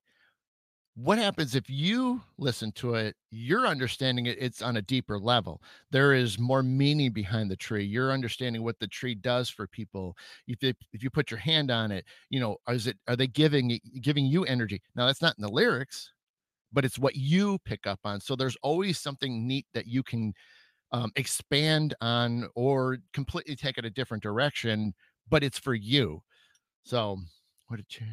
what 0.95 1.19
happens 1.19 1.55
if 1.55 1.71
you 1.71 2.21
listen 2.37 2.73
to 2.73 2.95
it 2.95 3.15
you're 3.31 3.67
understanding 3.67 4.27
it 4.27 4.37
it's 4.41 4.61
on 4.61 4.77
a 4.77 4.83
deeper 4.83 5.21
level 5.21 5.63
there 5.93 6.13
is 6.13 6.37
more 6.37 6.65
meaning 6.65 7.13
behind 7.13 7.49
the 7.49 7.57
tree 7.57 7.85
you're 7.85 8.11
understanding 8.11 8.65
what 8.65 8.79
the 8.81 8.89
tree 8.89 9.15
does 9.15 9.49
for 9.49 9.69
people 9.69 10.17
if, 10.49 10.59
if 10.93 11.03
you 11.03 11.09
put 11.09 11.31
your 11.31 11.39
hand 11.39 11.71
on 11.71 11.93
it 11.93 12.05
you 12.29 12.41
know 12.41 12.57
is 12.69 12.89
it 12.89 12.99
are 13.07 13.15
they 13.15 13.29
giving 13.29 13.79
giving 14.03 14.27
you 14.27 14.45
energy 14.45 14.83
now 14.97 15.07
that's 15.07 15.23
not 15.23 15.35
in 15.39 15.43
the 15.43 15.49
lyrics 15.49 16.11
but 16.73 16.85
it's 16.85 16.99
what 16.99 17.17
you 17.17 17.59
pick 17.65 17.87
up 17.87 18.01
on. 18.05 18.21
So 18.21 18.37
there's 18.37 18.57
always 18.63 18.99
something 18.99 19.47
neat 19.47 19.67
that 19.75 19.87
you 19.87 20.03
can 20.03 20.33
um, 20.93 21.13
expand 21.17 21.95
on 22.01 22.49
or 22.55 22.99
completely 23.13 23.57
take 23.57 23.79
it 23.79 23.85
a 23.85 23.91
different 23.91 24.23
direction, 24.23 24.95
but 25.29 25.43
it's 25.43 25.59
for 25.59 25.75
you. 25.75 26.23
So 26.85 27.19
what 27.69 27.77
did 27.79 27.87
you? 28.01 28.07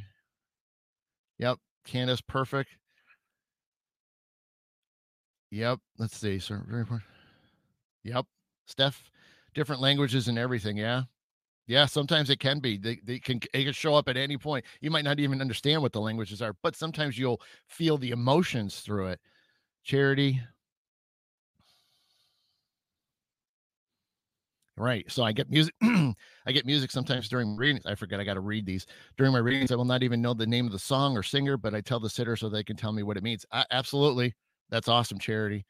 Yep, 1.40 1.60
Candace, 1.86 2.22
perfect. 2.22 2.70
Yep, 5.52 5.80
let's 5.98 6.18
see. 6.18 6.40
So 6.40 6.60
very 6.68 6.82
important. 6.82 7.10
Yep, 8.04 8.26
Steph, 8.66 9.12
different 9.54 9.82
languages 9.82 10.28
and 10.28 10.38
everything. 10.38 10.78
Yeah, 10.78 11.04
yeah, 11.68 11.86
sometimes 11.86 12.30
it 12.30 12.40
can 12.40 12.60
be. 12.60 12.78
They, 12.78 13.00
they 13.04 13.20
can 13.20 13.42
it 13.54 13.66
can 13.66 13.74
show 13.74 13.96
up 13.96 14.10
at 14.10 14.18
any 14.18 14.38
point. 14.38 14.66
You 14.82 14.92
might 14.92 15.06
not 15.06 15.20
even 15.20 15.42
understand 15.42 15.82
what 15.82 15.94
the 15.94 16.02
languages 16.02 16.42
are, 16.42 16.56
but 16.64 16.76
sometimes 16.76 17.18
you'll 17.18 17.42
feel 17.68 17.98
the 17.98 18.12
emotions 18.12 18.82
through 18.82 19.08
it. 19.08 19.20
Charity. 19.84 20.42
Right. 24.78 25.12
So 25.12 25.24
I 25.24 25.32
get 25.32 25.50
music. 25.50 25.74
I 25.82 26.52
get 26.52 26.66
music 26.66 26.90
mm-hmm. 26.90 26.98
sometimes 27.00 27.28
during 27.28 27.56
readings. 27.56 27.86
I 27.88 27.96
forget 27.96 28.20
I 28.20 28.24
got 28.24 28.36
to 28.36 28.42
read 28.42 28.66
these 28.66 28.86
during 29.18 29.34
my 29.34 29.40
readings. 29.40 29.72
I 29.72 29.76
will 29.76 29.86
not 29.86 30.04
even 30.04 30.22
know 30.22 30.36
the 30.36 30.46
name 30.46 30.68
of 30.68 30.72
the 30.72 30.80
song 30.80 31.18
or 31.18 31.24
singer, 31.24 31.58
but 31.58 31.74
I 31.74 31.82
tell 31.82 32.00
the 32.00 32.10
sitter 32.10 32.36
so 32.36 32.48
they 32.48 32.64
can 32.64 32.76
tell 32.76 32.92
me 32.92 33.02
what 33.02 33.18
it 33.18 33.24
means. 33.24 33.46
I, 33.52 33.66
absolutely. 33.72 34.36
That's 34.70 34.88
awesome, 34.88 35.18
Charity. 35.18 35.66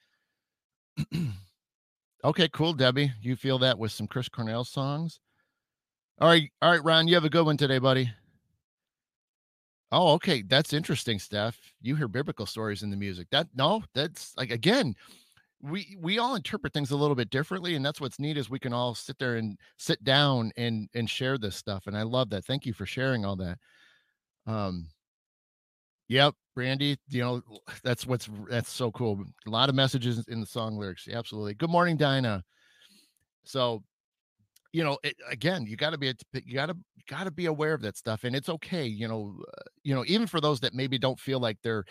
okay, 2.24 2.50
cool, 2.50 2.74
Debbie. 2.74 3.13
You 3.22 3.36
feel 3.36 3.60
that 3.60 3.80
with 3.80 3.91
some 3.91 4.08
Chris 4.08 4.28
Cornell 4.28 4.65
songs? 4.65 5.20
All 6.20 6.28
right, 6.28 6.50
all 6.62 6.72
right, 6.72 6.84
Ron, 6.84 7.08
you 7.08 7.13
have 7.13 7.26
a 7.26 7.30
good 7.30 7.46
one 7.46 7.58
today, 7.58 7.78
buddy. 7.78 8.12
Oh, 9.91 10.13
okay, 10.13 10.41
that's 10.41 10.74
interesting, 10.74 11.20
Steph. 11.20 11.58
You 11.82 11.96
hear 11.96 12.08
biblical 12.08 12.46
stories 12.46 12.84
in 12.84 12.89
the 12.89 12.98
music. 12.98 13.28
That 13.32 13.48
no, 13.56 13.84
that's 13.93 14.34
like 14.36 14.52
again, 14.52 14.96
we 15.62 15.98
we 16.00 16.20
all 16.20 16.36
interpret 16.36 16.74
things 16.74 16.91
a 16.91 16.96
little 16.96 17.15
bit 17.15 17.30
differently, 17.30 17.76
and 17.76 17.86
that's 17.86 18.00
what's 18.00 18.20
neat 18.20 18.38
is 18.38 18.50
we 18.50 18.60
can 18.60 18.74
all 18.74 18.93
sit 18.93 19.17
there 19.17 19.38
and 19.38 19.58
sit 19.78 20.04
down 20.04 20.52
and 20.58 20.89
and 20.93 21.10
share 21.10 21.38
this 21.38 21.56
stuff. 21.56 21.88
And 21.88 21.98
I 21.98 22.04
love 22.04 22.30
that. 22.30 22.46
Thank 22.46 22.65
you 22.65 22.74
for 22.74 22.86
sharing 22.86 23.26
all 23.26 23.36
that. 23.38 23.58
Um, 24.46 24.88
yep, 26.08 26.36
Brandy. 26.56 26.98
You 27.10 27.22
know 27.22 27.41
that's 27.84 28.06
what's 28.06 28.30
that's 28.50 28.72
so 28.72 28.91
cool. 28.91 29.24
A 29.46 29.50
lot 29.50 29.70
of 29.70 29.76
messages 29.76 30.24
in 30.28 30.39
the 30.39 30.48
song 30.48 30.78
lyrics. 30.78 31.08
Absolutely. 31.12 31.56
Good 31.56 31.72
morning, 31.72 31.98
Dinah. 31.98 32.43
So 33.43 33.84
you 34.74 34.84
know 34.84 34.98
it, 35.04 35.15
again 35.32 35.65
you 35.65 35.78
got 35.78 35.91
to 35.91 35.98
be 35.98 36.13
you 36.46 36.54
got 36.54 36.67
to 36.67 36.78
got 37.08 37.24
to 37.24 37.32
be 37.32 37.46
aware 37.46 37.74
of 37.74 37.82
that 37.82 37.96
stuff 37.98 38.26
and 38.26 38.36
it's 38.36 38.50
okay 38.50 38.86
you 38.86 39.08
know 39.08 39.34
uh, 39.48 39.62
you 39.84 39.96
know 39.96 40.04
even 40.08 40.28
for 40.28 40.41
those 40.41 40.60
that 40.60 40.74
maybe 40.74 40.98
don't 40.98 41.20
feel 41.20 41.39
like 41.39 41.58
they're 41.63 41.86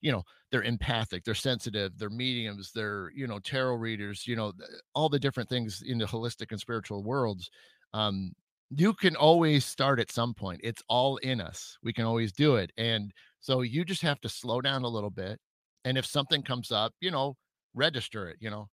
you 0.00 0.10
know 0.12 0.22
they're 0.50 0.62
empathic 0.62 1.24
they're 1.24 1.34
sensitive 1.34 1.96
they're 1.98 2.10
mediums 2.10 2.72
they're 2.74 3.10
you 3.14 3.26
know 3.26 3.38
tarot 3.38 3.74
readers 3.74 4.26
you 4.26 4.36
know 4.36 4.52
all 4.94 5.08
the 5.08 5.18
different 5.18 5.48
things 5.48 5.82
in 5.86 5.98
the 5.98 6.04
holistic 6.04 6.50
and 6.50 6.60
spiritual 6.60 7.02
worlds 7.02 7.50
um 7.94 8.32
you 8.70 8.92
can 8.94 9.16
always 9.16 9.64
start 9.64 9.98
at 9.98 10.12
some 10.12 10.32
point 10.32 10.60
it's 10.62 10.82
all 10.88 11.16
in 11.18 11.40
us 11.40 11.76
we 11.82 11.92
can 11.92 12.04
always 12.04 12.32
do 12.32 12.56
it 12.56 12.70
and 12.78 13.12
so 13.40 13.62
you 13.62 13.84
just 13.84 14.02
have 14.02 14.20
to 14.20 14.28
slow 14.28 14.60
down 14.60 14.84
a 14.84 14.88
little 14.88 15.10
bit 15.10 15.38
and 15.84 15.98
if 15.98 16.06
something 16.06 16.42
comes 16.42 16.70
up 16.70 16.92
you 17.00 17.10
know 17.10 17.36
register 17.74 18.28
it 18.28 18.36
you 18.40 18.50
know 18.50 18.68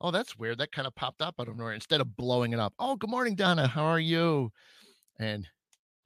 Oh, 0.00 0.10
that's 0.10 0.38
weird. 0.38 0.58
That 0.58 0.70
kind 0.72 0.86
of 0.86 0.94
popped 0.94 1.22
up 1.22 1.34
out 1.40 1.48
of 1.48 1.56
nowhere 1.56 1.72
instead 1.72 2.00
of 2.00 2.16
blowing 2.16 2.52
it 2.52 2.60
up. 2.60 2.72
Oh, 2.78 2.94
good 2.94 3.10
morning, 3.10 3.34
Donna. 3.34 3.66
How 3.66 3.84
are 3.84 3.98
you? 3.98 4.52
And 5.18 5.46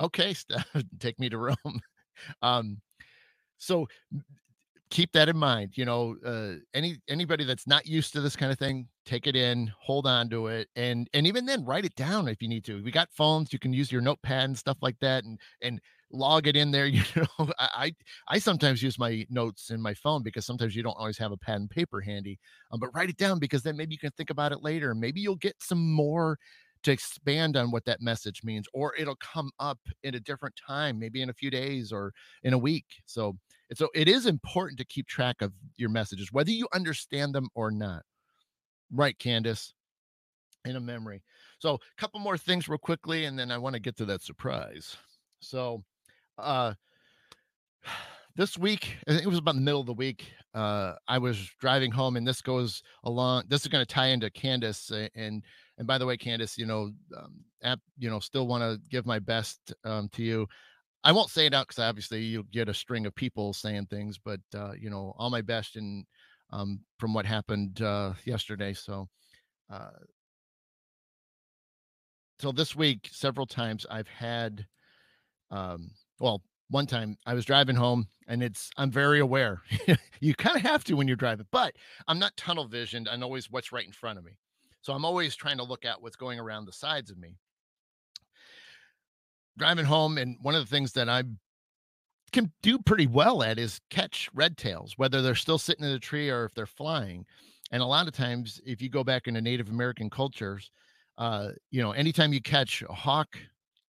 okay, 0.01 0.35
take 0.99 1.19
me 1.19 1.29
to 1.29 1.39
Rome. 1.39 1.81
um, 2.43 2.81
so 3.59 3.87
keep 4.93 5.13
that 5.13 5.29
in 5.29 5.37
mind. 5.37 5.73
You 5.77 5.87
know, 5.87 6.17
uh, 6.25 6.55
any 6.75 6.99
anybody 7.09 7.45
that's 7.45 7.67
not 7.67 7.87
used 7.87 8.13
to 8.13 8.21
this 8.21 8.37
kind 8.37 8.53
of 8.53 8.59
thing, 8.59 8.89
take 9.07 9.27
it 9.27 9.35
in, 9.35 9.73
hold 9.81 10.07
on 10.07 10.29
to 10.31 10.49
it, 10.49 10.69
and 10.77 11.09
and 11.15 11.27
even 11.27 11.47
then 11.47 11.65
write 11.65 11.85
it 11.85 11.97
down 11.97 12.29
if 12.29 12.43
you 12.43 12.49
need 12.49 12.65
to. 12.67 12.83
We 12.85 12.93
got 12.93 13.09
phones, 13.13 13.53
you 13.53 13.59
can 13.59 13.73
use 13.73 13.91
your 13.91 14.03
notepad 14.03 14.45
and 14.45 14.59
stuff 14.59 14.79
like 14.83 14.99
that, 15.01 15.25
and 15.25 15.41
and 15.63 15.81
log 16.13 16.47
it 16.47 16.57
in 16.57 16.71
there. 16.71 16.87
You 16.93 17.03
know, 17.17 17.51
I 17.59 17.95
I 18.29 18.39
sometimes 18.39 18.83
use 18.83 18.99
my 18.99 19.27
notes 19.31 19.71
in 19.71 19.81
my 19.83 19.95
phone 19.95 20.23
because 20.23 20.47
sometimes 20.47 20.77
you 20.77 20.83
don't 20.83 20.99
always 20.99 21.19
have 21.19 21.33
a 21.33 21.39
pen 21.39 21.63
and 21.63 21.71
paper 21.71 22.01
handy. 22.01 22.39
Um, 22.71 22.81
but 22.81 22.91
write 22.95 23.11
it 23.11 23.17
down 23.17 23.39
because 23.41 23.63
then 23.63 23.77
maybe 23.77 23.95
you 23.95 23.99
can 23.99 24.13
think 24.13 24.31
about 24.31 24.53
it 24.53 24.63
later. 24.63 24.95
Maybe 24.95 25.21
you'll 25.21 25.37
get 25.37 25.57
some 25.63 25.93
more 25.93 26.39
to 26.85 26.93
expand 26.93 27.57
on 27.57 27.71
what 27.71 27.85
that 27.85 28.01
message 28.03 28.43
means, 28.45 28.67
or 28.75 28.95
it'll 28.97 29.17
come 29.17 29.51
up 29.61 29.79
in 30.03 30.15
a 30.17 30.21
different 30.21 30.55
time, 30.67 30.99
maybe 30.99 31.23
in 31.23 31.31
a 31.31 31.35
few 31.35 31.51
days 31.51 31.93
or 31.93 32.13
in 32.43 32.53
a 32.55 32.59
week. 32.59 32.87
So 33.07 33.37
so 33.75 33.89
it 33.95 34.09
is 34.09 34.27
important 34.27 34.79
to 34.79 34.85
keep 34.85 35.07
track 35.07 35.43
of 35.43 35.53
your 35.77 35.91
messages, 35.91 36.33
whether 36.33 36.51
you 36.51 36.69
understand 36.75 37.35
them 37.35 37.49
or 37.55 37.71
not. 37.71 38.03
Right, 38.91 39.19
Candace, 39.19 39.73
in 40.65 40.77
a 40.77 40.81
memory. 40.81 41.23
So 41.59 41.75
a 41.75 41.79
couple 41.97 42.21
more 42.21 42.37
things 42.37 42.69
real 42.69 42.79
quickly, 42.79 43.25
and 43.25 43.39
then 43.39 43.51
I 43.51 43.59
want 43.59 43.75
to 43.75 43.81
get 43.81 43.97
to 43.99 44.05
that 44.07 44.23
surprise. 44.23 44.97
So 45.41 45.83
uh 46.39 46.75
this 48.37 48.57
week, 48.57 48.97
I 49.07 49.13
think 49.13 49.25
it 49.25 49.29
was 49.29 49.39
about 49.39 49.55
the 49.55 49.61
middle 49.61 49.81
of 49.81 49.87
the 49.87 49.93
week. 49.93 50.33
Uh, 50.55 50.95
I 51.09 51.19
was 51.19 51.51
driving 51.61 51.91
home, 51.91 52.17
and 52.17 52.27
this 52.27 52.43
goes 52.43 52.83
along. 53.05 53.45
This 53.49 53.63
is 53.63 53.69
going 53.69 53.85
to 53.85 53.95
tie 53.95 54.09
into 54.09 54.31
Candace, 54.31 54.91
and 55.15 55.43
and 55.79 55.87
by 55.87 55.99
the 55.99 56.07
way, 56.07 56.17
Candace, 56.17 56.59
you 56.59 56.67
know, 56.67 56.93
um, 57.17 57.45
app, 57.63 57.81
you 57.99 58.11
know, 58.11 58.21
still 58.21 58.47
want 58.47 58.63
to 58.63 58.81
give 58.91 59.07
my 59.07 59.19
best 59.19 59.73
um, 59.85 60.09
to 60.13 60.23
you. 60.23 60.47
I 61.05 61.13
won't 61.13 61.31
say 61.31 61.47
it 61.47 61.55
out 61.55 61.69
because 61.69 61.83
obviously 61.83 62.23
you'll 62.23 62.45
get 62.45 62.69
a 62.69 62.75
string 62.75 63.07
of 63.07 63.15
people 63.15 63.53
saying 63.53 63.87
things, 63.87 64.19
but 64.19 64.41
uh, 64.55 64.73
you 64.79 64.91
know, 64.91 65.15
all 65.19 65.31
my 65.31 65.43
best 65.43 65.77
and 65.77 66.05
um, 66.51 66.81
from 66.99 67.15
what 67.15 67.27
happened 67.27 67.81
uh, 67.83 68.13
yesterday. 68.25 68.73
So, 68.73 69.09
uh, 69.71 69.91
so 72.39 72.53
this 72.53 72.77
week, 72.77 73.09
several 73.11 73.47
times 73.47 73.87
I've 73.91 74.09
had, 74.09 74.67
um, 75.51 75.91
well, 76.21 76.43
one 76.69 76.87
time 76.87 77.17
I 77.27 77.35
was 77.35 77.45
driving 77.45 77.77
home 77.77 78.07
and 78.29 78.43
it's 78.43 78.71
I'm 78.77 78.91
very 78.91 79.21
aware. 79.21 79.63
you 80.21 80.35
kind 80.35 80.57
of 80.57 80.63
have 80.63 80.85
to 80.85 80.95
when 80.95 81.09
you're 81.09 81.17
driving, 81.17 81.47
but 81.51 81.75
I'm 82.09 82.19
not 82.19 82.37
tunnel 82.37 82.67
visioned. 82.67 83.09
I 83.09 83.17
know 83.17 83.27
always 83.27 83.51
what's 83.51 83.73
right 83.73 83.87
in 83.87 83.93
front 83.93 84.19
of 84.19 84.25
me. 84.25 84.33
So 84.81 84.93
I'm 84.93 85.05
always 85.05 85.37
trying 85.37 85.59
to 85.59 85.65
look 85.65 85.85
at 85.85 86.01
what's 86.01 86.17
going 86.17 86.39
around 86.41 86.65
the 86.65 86.73
sides 86.73 87.11
of 87.11 87.19
me. 87.19 87.37
Driving 89.59 89.85
home, 89.85 90.19
and 90.19 90.37
one 90.43 90.55
of 90.55 90.63
the 90.63 90.71
things 90.75 90.93
that 90.93 91.09
I 91.09 91.25
can 92.33 92.51
do 92.63 92.79
pretty 92.79 93.07
well 93.07 93.43
at 93.43 93.59
is 93.59 93.81
catch 93.91 94.31
red 94.33 94.57
tails, 94.57 94.95
whether 94.97 95.21
they're 95.21 95.35
still 95.35 95.59
sitting 95.59 95.85
in 95.85 95.93
a 95.93 95.99
tree 95.99 96.31
or 96.31 96.47
if 96.47 96.55
they're 96.55 96.67
flying. 96.67 97.27
And 97.71 97.83
a 97.83 97.87
lot 97.87 98.07
of 98.07 98.15
times, 98.15 98.61
if 98.65 98.81
you 98.81 98.89
go 98.89 99.05
back 99.05 99.29
into 99.29 99.41
Native 99.41 99.69
American 99.69 100.11
cultures, 100.11 100.71
uh, 101.19 101.51
you 101.71 101.83
know, 101.83 101.93
anytime 101.93 102.33
you 102.33 102.41
catch 102.41 102.83
a 102.89 102.93
hawk, 102.93 103.37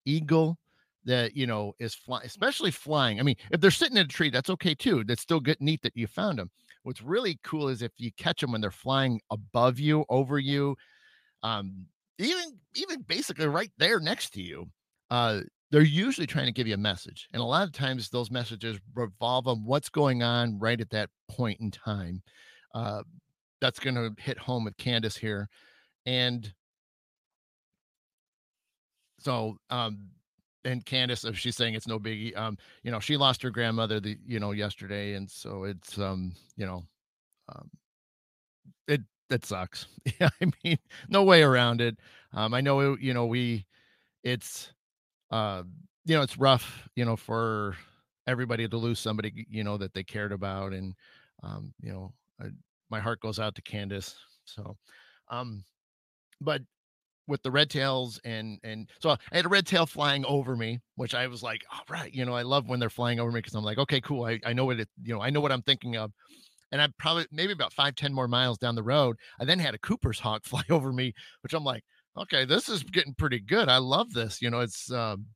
eagle, 0.07 0.59
that 1.05 1.35
you 1.37 1.47
know 1.47 1.75
is 1.79 1.95
flying, 1.95 2.27
especially 2.27 2.71
flying. 2.71 3.21
I 3.21 3.23
mean, 3.23 3.37
if 3.51 3.61
they're 3.61 3.71
sitting 3.71 3.97
in 3.97 4.05
a 4.05 4.09
tree, 4.09 4.31
that's 4.31 4.51
okay 4.51 4.75
too. 4.75 5.05
That's 5.05 5.23
still 5.23 5.41
good, 5.41 5.57
neat 5.61 5.83
that 5.83 5.97
you 5.97 6.07
found 6.07 6.39
them. 6.39 6.51
What's 6.83 7.03
really 7.03 7.39
cool 7.43 7.69
is 7.69 7.83
if 7.83 7.93
you 7.99 8.11
catch 8.13 8.41
them 8.41 8.53
when 8.53 8.61
they're 8.61 8.71
flying 8.71 9.21
above 9.31 9.79
you, 9.79 10.05
over 10.09 10.39
you, 10.39 10.77
um, 11.43 11.87
even 12.19 12.59
even 12.75 13.03
basically 13.03 13.47
right 13.47 13.71
there 13.79 14.01
next 14.01 14.31
to 14.35 14.43
you. 14.43 14.69
Uh, 15.11 15.41
they're 15.71 15.83
usually 15.83 16.27
trying 16.27 16.47
to 16.47 16.53
give 16.53 16.67
you 16.67 16.75
a 16.75 16.79
message, 16.79 17.29
and 17.33 17.41
a 17.41 17.45
lot 17.45 17.67
of 17.67 17.73
times 17.73 18.09
those 18.09 18.31
messages 18.31 18.79
revolve 18.95 19.47
on 19.47 19.65
what's 19.65 19.89
going 19.89 20.23
on 20.23 20.59
right 20.59 20.81
at 20.81 20.91
that 20.91 21.11
point 21.29 21.61
in 21.61 21.71
time. 21.71 22.23
Uh, 22.75 23.03
that's 23.61 23.79
going 23.79 23.95
to 23.95 24.11
hit 24.23 24.39
home 24.39 24.65
with 24.65 24.77
Candace 24.77 25.17
here, 25.17 25.49
and 26.07 26.53
so 29.19 29.57
um 29.71 30.09
and 30.65 30.85
Candace, 30.85 31.25
if 31.25 31.39
she's 31.39 31.57
saying 31.57 31.73
it's 31.73 31.87
no 31.87 31.99
biggie, 31.99 32.37
um, 32.37 32.59
you 32.83 32.91
know, 32.91 33.01
she 33.01 33.17
lost 33.17 33.43
her 33.43 33.49
grandmother 33.49 33.99
the, 33.99 34.19
you 34.27 34.39
know, 34.39 34.51
yesterday, 34.53 35.15
and 35.15 35.31
so 35.31 35.65
it's, 35.65 35.99
um, 35.99 36.35
you 36.55 36.67
know, 36.67 36.85
um, 37.49 37.71
it 38.89 39.03
it 39.31 39.45
sucks. 39.45 39.87
Yeah, 40.21 40.29
I 40.41 40.51
mean, 40.65 40.79
no 41.09 41.23
way 41.25 41.43
around 41.43 41.81
it. 41.81 41.97
Um, 42.33 42.53
I 42.55 42.61
know, 42.61 42.97
you 42.97 43.15
know, 43.15 43.27
we, 43.27 43.67
it's, 44.25 44.73
uh, 45.31 45.63
you 46.05 46.17
know, 46.17 46.23
it's 46.23 46.39
rough, 46.39 46.89
you 46.97 47.05
know, 47.05 47.17
for 47.17 47.77
everybody 48.27 48.69
to 48.69 48.77
lose 48.77 48.99
somebody, 48.99 49.47
you 49.51 49.65
know, 49.65 49.77
that 49.77 49.95
they 49.95 50.03
cared 50.03 50.33
about, 50.33 50.73
and, 50.73 50.95
um, 51.43 51.73
you 51.81 51.93
know, 51.93 52.13
I, 52.41 52.47
my 52.91 53.01
heart 53.01 53.21
goes 53.21 53.39
out 53.39 53.55
to 53.57 53.63
Candace. 53.63 54.17
So, 54.45 54.77
um, 55.29 55.65
but 56.41 56.63
with 57.31 57.43
the 57.43 57.51
red 57.51 57.71
tails 57.71 58.21
and 58.25 58.59
and 58.65 58.91
so 58.99 59.11
I 59.11 59.17
had 59.33 59.47
a 59.47 59.49
red 59.49 59.67
tail 59.67 59.87
flying 59.87 60.25
over 60.25 60.57
me, 60.57 60.81
which 60.97 61.15
I 61.15 61.29
was 61.29 61.43
like, 61.43 61.65
all 61.73 61.85
right, 61.89 62.13
you 62.13 62.25
know, 62.25 62.35
I 62.35 62.43
love 62.43 62.69
when 62.69 62.81
they're 62.81 62.91
flying 62.91 63.21
over 63.21 63.31
me 63.31 63.39
because 63.39 63.55
I'm 63.55 63.65
like, 63.65 63.79
okay, 63.79 64.01
cool. 64.01 64.25
I, 64.25 64.41
I 64.45 64.53
know 64.53 64.65
what 64.65 64.81
it, 64.81 64.89
you 65.03 65.15
know, 65.15 65.23
I 65.23 65.31
know 65.31 65.41
what 65.41 65.53
I'm 65.53 65.63
thinking 65.63 65.97
of. 65.97 66.13
And 66.73 66.83
I 66.83 66.89
probably 66.99 67.27
maybe 67.33 67.53
about 67.53 67.73
five, 67.73 67.95
ten 67.95 68.13
more 68.13 68.29
miles 68.29 68.59
down 68.59 68.75
the 68.75 68.83
road, 68.83 69.17
I 69.41 69.45
then 69.45 69.59
had 69.59 69.75
a 69.75 69.79
Cooper's 69.79 70.19
hawk 70.19 70.45
fly 70.45 70.63
over 70.71 70.93
me, 70.93 71.15
which 71.43 71.55
I'm 71.55 71.65
like, 71.65 71.85
okay, 72.17 72.45
this 72.45 72.69
is 72.69 72.83
getting 72.83 73.15
pretty 73.15 73.41
good. 73.41 73.69
I 73.69 73.79
love 73.79 74.13
this. 74.13 74.41
You 74.43 74.51
know, 74.51 74.61
it's 74.61 74.91
um 74.93 75.27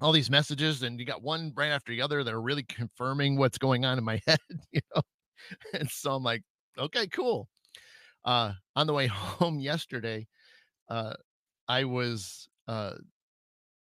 all 0.00 0.12
these 0.12 0.30
messages, 0.30 0.82
and 0.82 1.00
you 1.00 1.06
got 1.06 1.22
one 1.22 1.52
right 1.56 1.70
after 1.70 1.92
the 1.92 2.02
other 2.02 2.24
that 2.24 2.34
are 2.34 2.42
really 2.42 2.64
confirming 2.64 3.36
what's 3.38 3.58
going 3.58 3.84
on 3.84 3.98
in 3.98 4.04
my 4.04 4.20
head, 4.28 4.38
you 4.72 4.80
know. 4.94 5.02
And 5.74 5.90
so 5.90 6.12
I'm 6.14 6.24
like, 6.24 6.42
okay, 6.78 7.06
cool. 7.08 7.48
Uh 8.24 8.52
on 8.76 8.86
the 8.86 8.94
way 8.94 9.06
home 9.08 9.60
yesterday, 9.60 10.26
uh, 10.90 11.14
I 11.68 11.84
was 11.84 12.48
uh, 12.68 12.94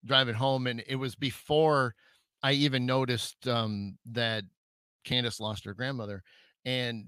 driving 0.05 0.35
home, 0.35 0.67
and 0.67 0.83
it 0.87 0.97
was 0.97 1.15
before 1.15 1.95
I 2.43 2.53
even 2.53 2.87
noticed 2.87 3.47
um, 3.49 3.99
that 4.07 4.45
Candace 5.05 5.41
lost 5.41 5.65
her 5.65 5.75
grandmother, 5.75 6.23
and 6.65 7.07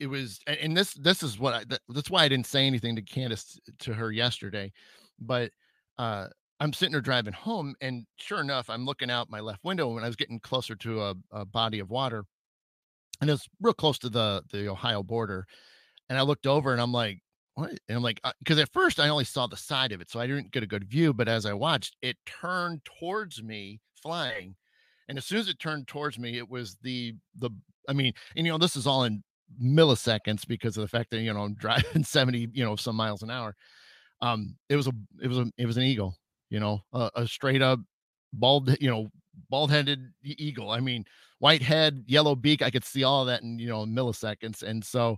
it 0.00 0.06
was, 0.06 0.40
and 0.46 0.74
this 0.74 0.94
this 0.94 1.22
is 1.22 1.38
what 1.38 1.54
I, 1.54 1.64
that's 1.90 2.10
why 2.10 2.24
I 2.24 2.28
didn't 2.28 2.46
say 2.46 2.66
anything 2.66 2.96
to 2.96 3.02
Candace 3.02 3.60
to 3.80 3.92
her 3.92 4.10
yesterday, 4.10 4.72
but 5.20 5.52
uh, 5.98 6.28
I'm 6.58 6.72
sitting 6.72 6.92
there 6.92 7.02
driving 7.02 7.34
home, 7.34 7.74
and 7.82 8.06
sure 8.16 8.40
enough, 8.40 8.70
I'm 8.70 8.86
looking 8.86 9.10
out 9.10 9.30
my 9.30 9.40
left 9.40 9.62
window 9.62 9.88
when 9.88 10.02
I 10.02 10.06
was 10.06 10.16
getting 10.16 10.40
closer 10.40 10.74
to 10.76 11.02
a, 11.02 11.14
a 11.30 11.44
body 11.44 11.80
of 11.80 11.90
water, 11.90 12.24
and 13.20 13.28
it's 13.28 13.46
real 13.60 13.74
close 13.74 13.98
to 13.98 14.08
the 14.08 14.42
the 14.50 14.68
Ohio 14.68 15.02
border, 15.02 15.46
and 16.08 16.18
I 16.18 16.22
looked 16.22 16.46
over, 16.46 16.72
and 16.72 16.80
I'm 16.80 16.92
like, 16.92 17.20
what? 17.56 17.70
And 17.88 17.96
I'm 17.96 18.02
like, 18.02 18.20
because 18.38 18.58
uh, 18.58 18.62
at 18.62 18.72
first 18.72 18.98
I 18.98 19.10
only 19.10 19.24
saw 19.24 19.46
the 19.46 19.56
side 19.56 19.92
of 19.92 20.00
it, 20.00 20.10
so 20.10 20.18
I 20.18 20.26
didn't 20.26 20.50
get 20.50 20.62
a 20.62 20.66
good 20.66 20.88
view. 20.88 21.12
But 21.12 21.28
as 21.28 21.44
I 21.44 21.52
watched, 21.52 21.96
it 22.00 22.16
turned 22.24 22.86
towards 22.98 23.42
me 23.42 23.80
flying, 24.02 24.56
and 25.10 25.18
as 25.18 25.26
soon 25.26 25.40
as 25.40 25.48
it 25.48 25.58
turned 25.58 25.88
towards 25.88 26.18
me, 26.18 26.38
it 26.38 26.48
was 26.48 26.78
the 26.82 27.14
the. 27.36 27.50
I 27.86 27.92
mean, 27.92 28.14
and 28.34 28.46
you 28.46 28.52
know, 28.52 28.58
this 28.58 28.76
is 28.76 28.86
all 28.86 29.04
in 29.04 29.22
milliseconds 29.62 30.46
because 30.46 30.76
of 30.76 30.82
the 30.82 30.88
fact 30.88 31.10
that 31.10 31.20
you 31.20 31.32
know 31.32 31.42
I'm 31.42 31.54
driving 31.54 32.04
70, 32.04 32.48
you 32.52 32.64
know, 32.64 32.76
some 32.76 32.96
miles 32.96 33.22
an 33.22 33.30
hour. 33.30 33.54
Um, 34.22 34.56
it 34.68 34.76
was 34.76 34.86
a 34.86 34.92
it 35.22 35.28
was 35.28 35.38
a 35.38 35.50
it 35.58 35.66
was 35.66 35.76
an 35.76 35.84
eagle, 35.84 36.16
you 36.50 36.60
know, 36.60 36.80
a, 36.92 37.10
a 37.16 37.26
straight 37.26 37.62
up 37.62 37.80
bald, 38.32 38.76
you 38.80 38.90
know, 38.90 39.10
bald 39.50 39.70
headed 39.70 40.12
eagle. 40.22 40.70
I 40.70 40.80
mean, 40.80 41.04
white 41.38 41.62
head, 41.62 42.04
yellow 42.06 42.34
beak. 42.36 42.62
I 42.62 42.70
could 42.70 42.84
see 42.84 43.04
all 43.04 43.24
that 43.26 43.42
in 43.42 43.58
you 43.58 43.68
know 43.68 43.84
milliseconds, 43.86 44.62
and 44.62 44.84
so 44.84 45.16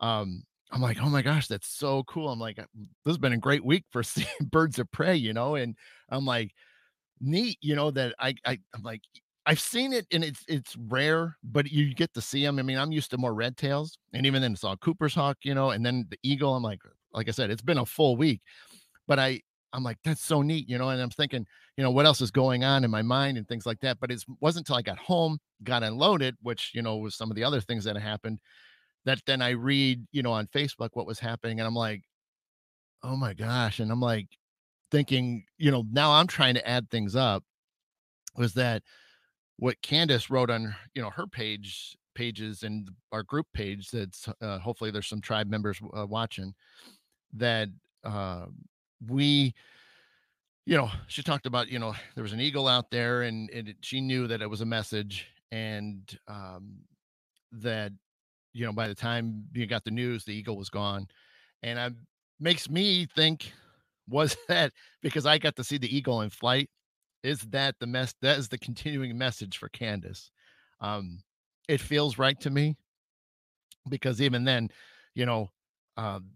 um 0.00 0.44
I'm 0.72 0.80
like, 0.82 0.98
oh 1.00 1.08
my 1.08 1.22
gosh, 1.22 1.46
that's 1.46 1.68
so 1.68 2.02
cool. 2.04 2.30
I'm 2.30 2.40
like, 2.40 2.58
uh, 2.58 2.64
this 3.04 3.12
has 3.12 3.18
been 3.18 3.32
a 3.32 3.38
great 3.38 3.64
week 3.64 3.84
for 3.90 4.02
seeing 4.04 4.26
birds 4.50 4.78
of 4.78 4.90
prey, 4.92 5.16
you 5.16 5.32
know, 5.32 5.54
and 5.54 5.76
I'm 6.08 6.26
like, 6.26 6.52
neat, 7.20 7.58
you 7.62 7.76
know, 7.76 7.90
that 7.92 8.14
I, 8.18 8.34
I 8.44 8.58
I'm 8.74 8.82
like, 8.82 9.02
I've 9.46 9.60
seen 9.60 9.92
it 9.92 10.06
and 10.10 10.24
it's 10.24 10.42
it's 10.48 10.76
rare, 10.76 11.36
but 11.42 11.70
you 11.70 11.94
get 11.94 12.14
to 12.14 12.20
see 12.20 12.42
them. 12.42 12.58
I 12.58 12.62
mean, 12.62 12.78
I'm 12.78 12.92
used 12.92 13.10
to 13.10 13.18
more 13.18 13.34
red 13.34 13.56
tails, 13.56 13.98
and 14.12 14.26
even 14.26 14.42
then 14.42 14.56
saw 14.56 14.76
Cooper's 14.76 15.14
hawk, 15.14 15.38
you 15.42 15.54
know, 15.54 15.70
and 15.70 15.84
then 15.84 16.06
the 16.10 16.18
eagle. 16.22 16.54
I'm 16.54 16.62
like, 16.62 16.80
like 17.12 17.28
I 17.28 17.32
said, 17.32 17.50
it's 17.50 17.62
been 17.62 17.78
a 17.78 17.86
full 17.86 18.16
week, 18.16 18.40
but 19.06 19.18
I 19.18 19.40
I'm 19.72 19.82
like, 19.82 19.98
that's 20.04 20.24
so 20.24 20.42
neat, 20.42 20.68
you 20.68 20.78
know, 20.78 20.88
and 20.90 21.02
I'm 21.02 21.10
thinking, 21.10 21.46
you 21.76 21.82
know, 21.82 21.90
what 21.90 22.06
else 22.06 22.20
is 22.20 22.30
going 22.30 22.64
on 22.64 22.84
in 22.84 22.90
my 22.90 23.02
mind 23.02 23.36
and 23.36 23.46
things 23.48 23.66
like 23.66 23.80
that. 23.80 23.98
But 24.00 24.10
it 24.12 24.24
wasn't 24.40 24.68
until 24.68 24.76
I 24.76 24.82
got 24.82 24.98
home, 24.98 25.38
got 25.64 25.82
unloaded, 25.82 26.36
which 26.42 26.70
you 26.74 26.82
know 26.82 26.96
was 26.96 27.16
some 27.16 27.30
of 27.30 27.36
the 27.36 27.44
other 27.44 27.60
things 27.60 27.84
that 27.84 27.96
happened 27.96 28.38
that 29.04 29.20
then 29.26 29.42
I 29.42 29.50
read, 29.50 30.06
you 30.12 30.22
know, 30.22 30.32
on 30.32 30.46
Facebook 30.48 30.90
what 30.94 31.06
was 31.06 31.18
happening, 31.20 31.60
and 31.60 31.66
I'm 31.66 31.74
like, 31.74 32.02
oh 33.02 33.16
my 33.16 33.34
gosh. 33.34 33.80
And 33.80 33.92
I'm 33.92 34.00
like 34.00 34.28
thinking, 34.90 35.44
you 35.58 35.70
know, 35.70 35.84
now 35.90 36.12
I'm 36.12 36.26
trying 36.26 36.54
to 36.54 36.68
add 36.68 36.90
things 36.90 37.14
up. 37.14 37.44
Was 38.36 38.54
that 38.54 38.82
what 39.58 39.80
Candace 39.82 40.30
wrote 40.30 40.50
on, 40.50 40.74
you 40.94 41.02
know, 41.02 41.10
her 41.10 41.26
page 41.26 41.96
pages 42.14 42.62
and 42.62 42.90
our 43.10 43.24
group 43.24 43.46
page 43.52 43.90
that's 43.90 44.28
uh, 44.40 44.58
hopefully 44.58 44.92
there's 44.92 45.08
some 45.08 45.20
tribe 45.20 45.48
members 45.48 45.80
uh, 45.98 46.06
watching 46.06 46.54
that 47.32 47.68
uh, 48.04 48.46
we 49.08 49.52
you 50.64 50.76
know 50.76 50.88
she 51.08 51.24
talked 51.24 51.46
about 51.46 51.68
you 51.68 51.80
know 51.80 51.92
there 52.14 52.22
was 52.22 52.32
an 52.32 52.40
eagle 52.40 52.68
out 52.68 52.88
there 52.92 53.22
and, 53.22 53.50
and 53.50 53.70
it, 53.70 53.76
she 53.80 54.00
knew 54.00 54.28
that 54.28 54.40
it 54.40 54.48
was 54.48 54.60
a 54.60 54.64
message 54.64 55.26
and 55.50 56.16
um, 56.28 56.76
that 57.50 57.92
you 58.54 58.64
know, 58.64 58.72
by 58.72 58.88
the 58.88 58.94
time 58.94 59.44
you 59.52 59.66
got 59.66 59.84
the 59.84 59.90
news, 59.90 60.24
the 60.24 60.32
eagle 60.32 60.56
was 60.56 60.70
gone. 60.70 61.06
And 61.62 61.78
it 61.78 61.92
makes 62.40 62.70
me 62.70 63.06
think, 63.14 63.52
was 64.08 64.36
that 64.48 64.72
because 65.02 65.26
I 65.26 65.36
got 65.38 65.56
to 65.56 65.64
see 65.64 65.76
the 65.76 65.94
eagle 65.94 66.22
in 66.22 66.30
flight? 66.30 66.70
Is 67.24 67.40
that 67.50 67.76
the 67.80 67.88
mess? 67.88 68.14
That 68.22 68.38
is 68.38 68.48
the 68.50 68.58
continuing 68.58 69.18
message 69.18 69.58
for 69.58 69.68
Candace. 69.70 70.30
Um, 70.80 71.20
it 71.68 71.80
feels 71.80 72.18
right 72.18 72.38
to 72.42 72.50
me 72.50 72.76
because 73.88 74.20
even 74.20 74.44
then, 74.44 74.70
you 75.14 75.26
know, 75.26 75.50
um, 75.96 76.30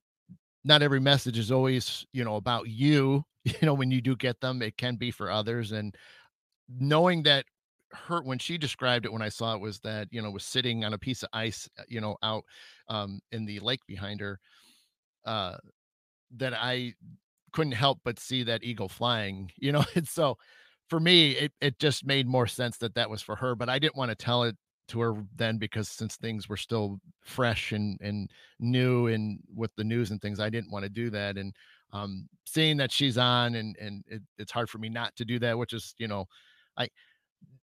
not 0.64 0.82
every 0.82 1.00
message 1.00 1.38
is 1.38 1.52
always, 1.52 2.06
you 2.12 2.24
know, 2.24 2.36
about 2.36 2.68
you. 2.68 3.24
You 3.44 3.54
know, 3.66 3.74
when 3.74 3.90
you 3.90 4.02
do 4.02 4.16
get 4.16 4.40
them, 4.42 4.60
it 4.62 4.76
can 4.76 4.96
be 4.96 5.10
for 5.10 5.30
others. 5.30 5.72
And 5.72 5.94
knowing 6.68 7.22
that 7.24 7.44
her 7.92 8.22
when 8.22 8.38
she 8.38 8.58
described 8.58 9.06
it 9.06 9.12
when 9.12 9.22
I 9.22 9.30
saw 9.30 9.54
it 9.54 9.60
was 9.60 9.80
that, 9.80 10.08
you 10.10 10.22
know, 10.22 10.30
was 10.30 10.44
sitting 10.44 10.84
on 10.84 10.94
a 10.94 10.98
piece 10.98 11.22
of 11.22 11.30
ice, 11.32 11.68
uh, 11.78 11.84
you 11.88 12.00
know, 12.00 12.16
out 12.22 12.44
um 12.88 13.20
in 13.32 13.46
the 13.46 13.60
lake 13.60 13.80
behind 13.86 14.20
her, 14.20 14.38
uh 15.24 15.56
that 16.36 16.54
I 16.54 16.94
couldn't 17.52 17.72
help 17.72 18.00
but 18.04 18.18
see 18.20 18.42
that 18.44 18.64
eagle 18.64 18.88
flying, 18.88 19.50
you 19.58 19.72
know. 19.72 19.84
And 19.96 20.08
so 20.08 20.38
for 20.88 21.00
me, 21.00 21.32
it 21.32 21.52
it 21.60 21.78
just 21.78 22.04
made 22.06 22.26
more 22.26 22.46
sense 22.46 22.78
that 22.78 22.94
that 22.94 23.10
was 23.10 23.22
for 23.22 23.36
her, 23.36 23.54
but 23.54 23.68
I 23.68 23.78
didn't 23.78 23.96
want 23.96 24.10
to 24.10 24.14
tell 24.14 24.44
it 24.44 24.56
to 24.88 25.00
her 25.00 25.14
then 25.36 25.58
because 25.58 25.88
since 25.88 26.16
things 26.16 26.48
were 26.48 26.56
still 26.56 27.00
fresh 27.20 27.72
and 27.72 27.98
and 28.00 28.30
new 28.58 29.06
and 29.08 29.40
with 29.54 29.70
the 29.76 29.84
news 29.84 30.10
and 30.10 30.20
things, 30.20 30.40
I 30.40 30.50
didn't 30.50 30.70
want 30.70 30.84
to 30.84 30.88
do 30.88 31.10
that. 31.10 31.36
And 31.36 31.54
um, 31.92 32.28
seeing 32.46 32.76
that 32.78 32.92
she's 32.92 33.18
on 33.18 33.54
and 33.54 33.76
and 33.78 34.04
it, 34.08 34.22
it's 34.38 34.52
hard 34.52 34.70
for 34.70 34.78
me 34.78 34.88
not 34.88 35.14
to 35.16 35.24
do 35.24 35.38
that, 35.40 35.58
which 35.58 35.72
is 35.72 35.94
you 35.98 36.08
know, 36.08 36.26
I 36.76 36.88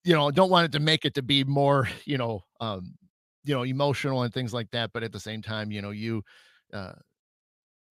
you 0.03 0.13
know 0.15 0.32
don't 0.32 0.49
want 0.51 0.65
it 0.65 0.71
to 0.73 0.80
make 0.80 1.05
it 1.05 1.13
to 1.15 1.21
be 1.23 1.43
more 1.43 1.88
you 2.05 2.17
know 2.17 2.41
um 2.59 2.95
you 3.43 3.53
know 3.55 3.63
emotional 3.63 4.23
and 4.23 4.34
things 4.34 4.53
like 4.53 4.69
that, 4.71 4.91
but 4.93 5.03
at 5.03 5.11
the 5.11 5.19
same 5.19 5.41
time, 5.41 5.71
you 5.71 5.82
know 5.82 5.91
you. 5.91 6.23
Uh, 6.73 6.93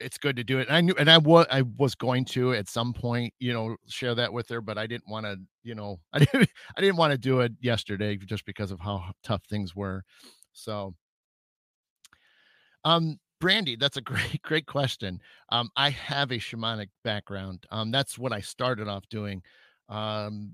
it's 0.00 0.18
good 0.18 0.36
to 0.36 0.44
do 0.44 0.58
it. 0.58 0.68
And 0.68 0.76
I 0.76 0.80
knew, 0.80 0.94
and 0.98 1.10
I 1.10 1.18
was, 1.18 1.46
I 1.50 1.62
was 1.62 1.94
going 1.94 2.24
to 2.26 2.52
at 2.54 2.68
some 2.68 2.92
point, 2.92 3.32
you 3.38 3.52
know, 3.52 3.76
share 3.88 4.14
that 4.14 4.32
with 4.32 4.48
her, 4.48 4.60
but 4.60 4.78
I 4.78 4.86
didn't 4.86 5.08
want 5.08 5.26
to, 5.26 5.38
you 5.62 5.74
know, 5.74 6.00
I 6.12 6.20
didn't, 6.20 6.48
I 6.76 6.80
didn't 6.80 6.96
want 6.96 7.12
to 7.12 7.18
do 7.18 7.40
it 7.40 7.52
yesterday 7.60 8.16
just 8.16 8.44
because 8.44 8.70
of 8.70 8.80
how 8.80 9.04
tough 9.22 9.42
things 9.48 9.74
were. 9.74 10.02
So, 10.52 10.94
um, 12.84 13.18
Brandy, 13.40 13.76
that's 13.76 13.96
a 13.96 14.00
great, 14.02 14.42
great 14.42 14.66
question. 14.66 15.20
Um, 15.50 15.70
I 15.76 15.90
have 15.90 16.30
a 16.30 16.38
shamanic 16.38 16.88
background. 17.02 17.66
Um, 17.70 17.90
that's 17.90 18.18
what 18.18 18.32
I 18.32 18.40
started 18.40 18.88
off 18.88 19.08
doing. 19.08 19.42
Um, 19.88 20.50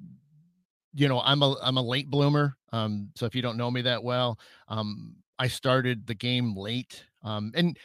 you 0.92 1.08
know, 1.08 1.20
I'm 1.20 1.42
a, 1.42 1.54
I'm 1.62 1.76
a 1.76 1.82
late 1.82 2.10
bloomer. 2.10 2.56
Um, 2.72 3.10
so 3.14 3.26
if 3.26 3.34
you 3.34 3.42
don't 3.42 3.56
know 3.56 3.70
me 3.70 3.82
that 3.82 4.02
well, 4.02 4.38
um, 4.68 5.14
I 5.38 5.48
started 5.48 6.06
the 6.06 6.14
game 6.14 6.56
late. 6.56 7.04
Um, 7.22 7.52
and 7.54 7.78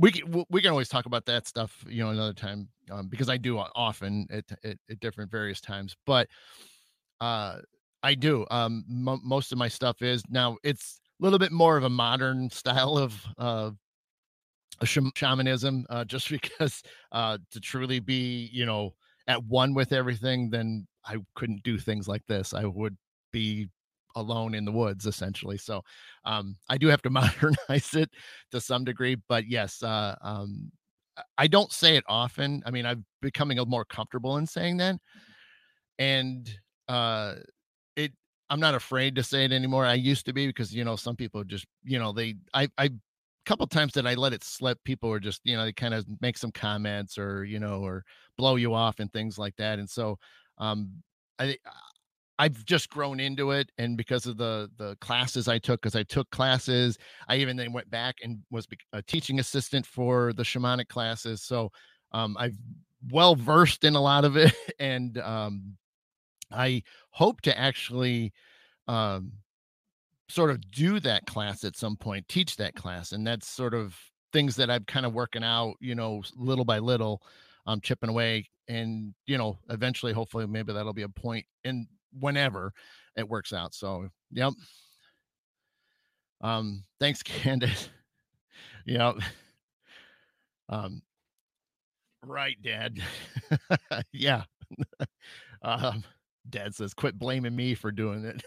we 0.00 0.10
can 0.10 0.44
we 0.48 0.62
can 0.62 0.70
always 0.70 0.88
talk 0.88 1.06
about 1.06 1.26
that 1.26 1.46
stuff 1.46 1.84
you 1.88 2.02
know 2.02 2.10
another 2.10 2.32
time 2.32 2.68
um, 2.90 3.08
because 3.08 3.28
i 3.28 3.36
do 3.36 3.58
often 3.58 4.26
at, 4.30 4.44
at, 4.64 4.76
at, 4.90 5.00
different 5.00 5.30
various 5.30 5.60
times 5.60 5.94
but 6.06 6.26
uh 7.20 7.58
i 8.02 8.14
do 8.14 8.46
um 8.50 8.84
most 8.88 9.52
of 9.52 9.58
my 9.58 9.68
stuff 9.68 10.00
is 10.00 10.22
now 10.30 10.56
it's 10.64 11.00
a 11.20 11.24
little 11.24 11.38
bit 11.38 11.52
more 11.52 11.76
of 11.76 11.84
a 11.84 11.90
modern 11.90 12.48
style 12.60 12.96
of 12.96 13.14
uh 13.38 13.70
shamanism 14.82 15.84
uh 15.90 16.04
just 16.04 16.30
because 16.30 16.82
uh 17.12 17.36
to 17.50 17.60
truly 17.60 18.00
be 18.00 18.48
you 18.52 18.64
know 18.64 18.94
at 19.26 19.42
one 19.44 19.74
with 19.74 19.92
everything 19.92 20.48
then 20.48 20.86
i 21.04 21.16
couldn't 21.34 21.62
do 21.62 21.78
things 21.78 22.08
like 22.08 22.22
this. 22.26 22.54
I 22.54 22.64
would 22.64 22.96
be 23.32 23.68
alone 24.16 24.54
in 24.54 24.64
the 24.64 24.72
woods 24.72 25.06
essentially 25.06 25.56
so 25.56 25.82
um 26.24 26.56
i 26.68 26.76
do 26.78 26.86
have 26.88 27.02
to 27.02 27.10
modernize 27.10 27.94
it 27.94 28.10
to 28.50 28.60
some 28.60 28.84
degree 28.84 29.16
but 29.28 29.46
yes 29.46 29.82
uh 29.82 30.14
um 30.22 30.70
i 31.38 31.46
don't 31.46 31.72
say 31.72 31.96
it 31.96 32.04
often 32.08 32.62
i 32.66 32.70
mean 32.70 32.86
i'm 32.86 33.04
becoming 33.20 33.58
a 33.58 33.64
more 33.64 33.84
comfortable 33.84 34.36
in 34.36 34.46
saying 34.46 34.76
that 34.76 34.96
and 35.98 36.58
uh 36.88 37.34
it 37.96 38.12
i'm 38.48 38.60
not 38.60 38.74
afraid 38.74 39.14
to 39.14 39.22
say 39.22 39.44
it 39.44 39.52
anymore 39.52 39.84
i 39.84 39.94
used 39.94 40.26
to 40.26 40.32
be 40.32 40.46
because 40.46 40.74
you 40.74 40.84
know 40.84 40.96
some 40.96 41.16
people 41.16 41.44
just 41.44 41.66
you 41.84 41.98
know 41.98 42.12
they 42.12 42.34
i 42.54 42.68
i 42.78 42.90
couple 43.46 43.66
times 43.66 43.92
that 43.94 44.06
I 44.06 44.14
let 44.14 44.32
it 44.32 44.44
slip, 44.44 44.78
people 44.84 45.08
were 45.08 45.20
just, 45.20 45.40
you 45.44 45.56
know, 45.56 45.64
they 45.64 45.72
kind 45.72 45.94
of 45.94 46.06
make 46.20 46.38
some 46.38 46.52
comments 46.52 47.18
or, 47.18 47.44
you 47.44 47.58
know, 47.58 47.80
or 47.80 48.04
blow 48.36 48.56
you 48.56 48.74
off 48.74 49.00
and 49.00 49.12
things 49.12 49.38
like 49.38 49.56
that. 49.56 49.78
And 49.78 49.88
so 49.88 50.18
um 50.58 50.90
I 51.38 51.56
I've 52.40 52.64
just 52.64 52.88
grown 52.88 53.20
into 53.20 53.50
it, 53.50 53.70
and 53.76 53.98
because 53.98 54.24
of 54.24 54.38
the 54.38 54.70
the 54.78 54.96
classes 55.02 55.46
I 55.46 55.58
took, 55.58 55.82
because 55.82 55.94
I 55.94 56.04
took 56.04 56.30
classes, 56.30 56.96
I 57.28 57.36
even 57.36 57.54
then 57.54 57.70
went 57.70 57.90
back 57.90 58.16
and 58.22 58.38
was 58.50 58.66
a 58.94 59.02
teaching 59.02 59.40
assistant 59.40 59.84
for 59.84 60.32
the 60.32 60.42
shamanic 60.42 60.88
classes. 60.88 61.42
So 61.42 61.70
um, 62.12 62.38
I've 62.40 62.56
well 63.10 63.34
versed 63.36 63.84
in 63.84 63.94
a 63.94 64.00
lot 64.00 64.24
of 64.24 64.38
it, 64.38 64.54
and 64.80 65.18
um, 65.18 65.76
I 66.50 66.82
hope 67.10 67.42
to 67.42 67.58
actually 67.58 68.32
um, 68.88 69.32
sort 70.30 70.50
of 70.50 70.70
do 70.70 70.98
that 71.00 71.26
class 71.26 71.62
at 71.62 71.76
some 71.76 71.94
point, 71.94 72.26
teach 72.26 72.56
that 72.56 72.74
class, 72.74 73.12
and 73.12 73.26
that's 73.26 73.48
sort 73.48 73.74
of 73.74 73.94
things 74.32 74.56
that 74.56 74.70
I'm 74.70 74.84
kind 74.84 75.04
of 75.04 75.12
working 75.12 75.44
out, 75.44 75.74
you 75.78 75.94
know, 75.94 76.22
little 76.36 76.64
by 76.64 76.78
little, 76.78 77.20
um, 77.66 77.82
chipping 77.82 78.08
away, 78.08 78.48
and 78.66 79.12
you 79.26 79.36
know, 79.36 79.58
eventually, 79.68 80.14
hopefully, 80.14 80.46
maybe 80.46 80.72
that'll 80.72 80.94
be 80.94 81.02
a 81.02 81.08
point 81.10 81.44
in 81.64 81.86
whenever 82.18 82.72
it 83.16 83.28
works 83.28 83.52
out. 83.52 83.74
So, 83.74 84.08
yep. 84.30 84.52
Um, 86.40 86.84
thanks, 86.98 87.22
Candace. 87.24 87.90
yep. 88.86 89.16
Um, 90.68 91.02
right, 92.24 92.56
Dad. 92.62 93.00
yeah. 94.12 94.44
um, 95.62 96.04
Dad 96.48 96.74
says, 96.74 96.94
quit 96.94 97.18
blaming 97.18 97.54
me 97.54 97.74
for 97.74 97.92
doing 97.92 98.24
it. 98.24 98.42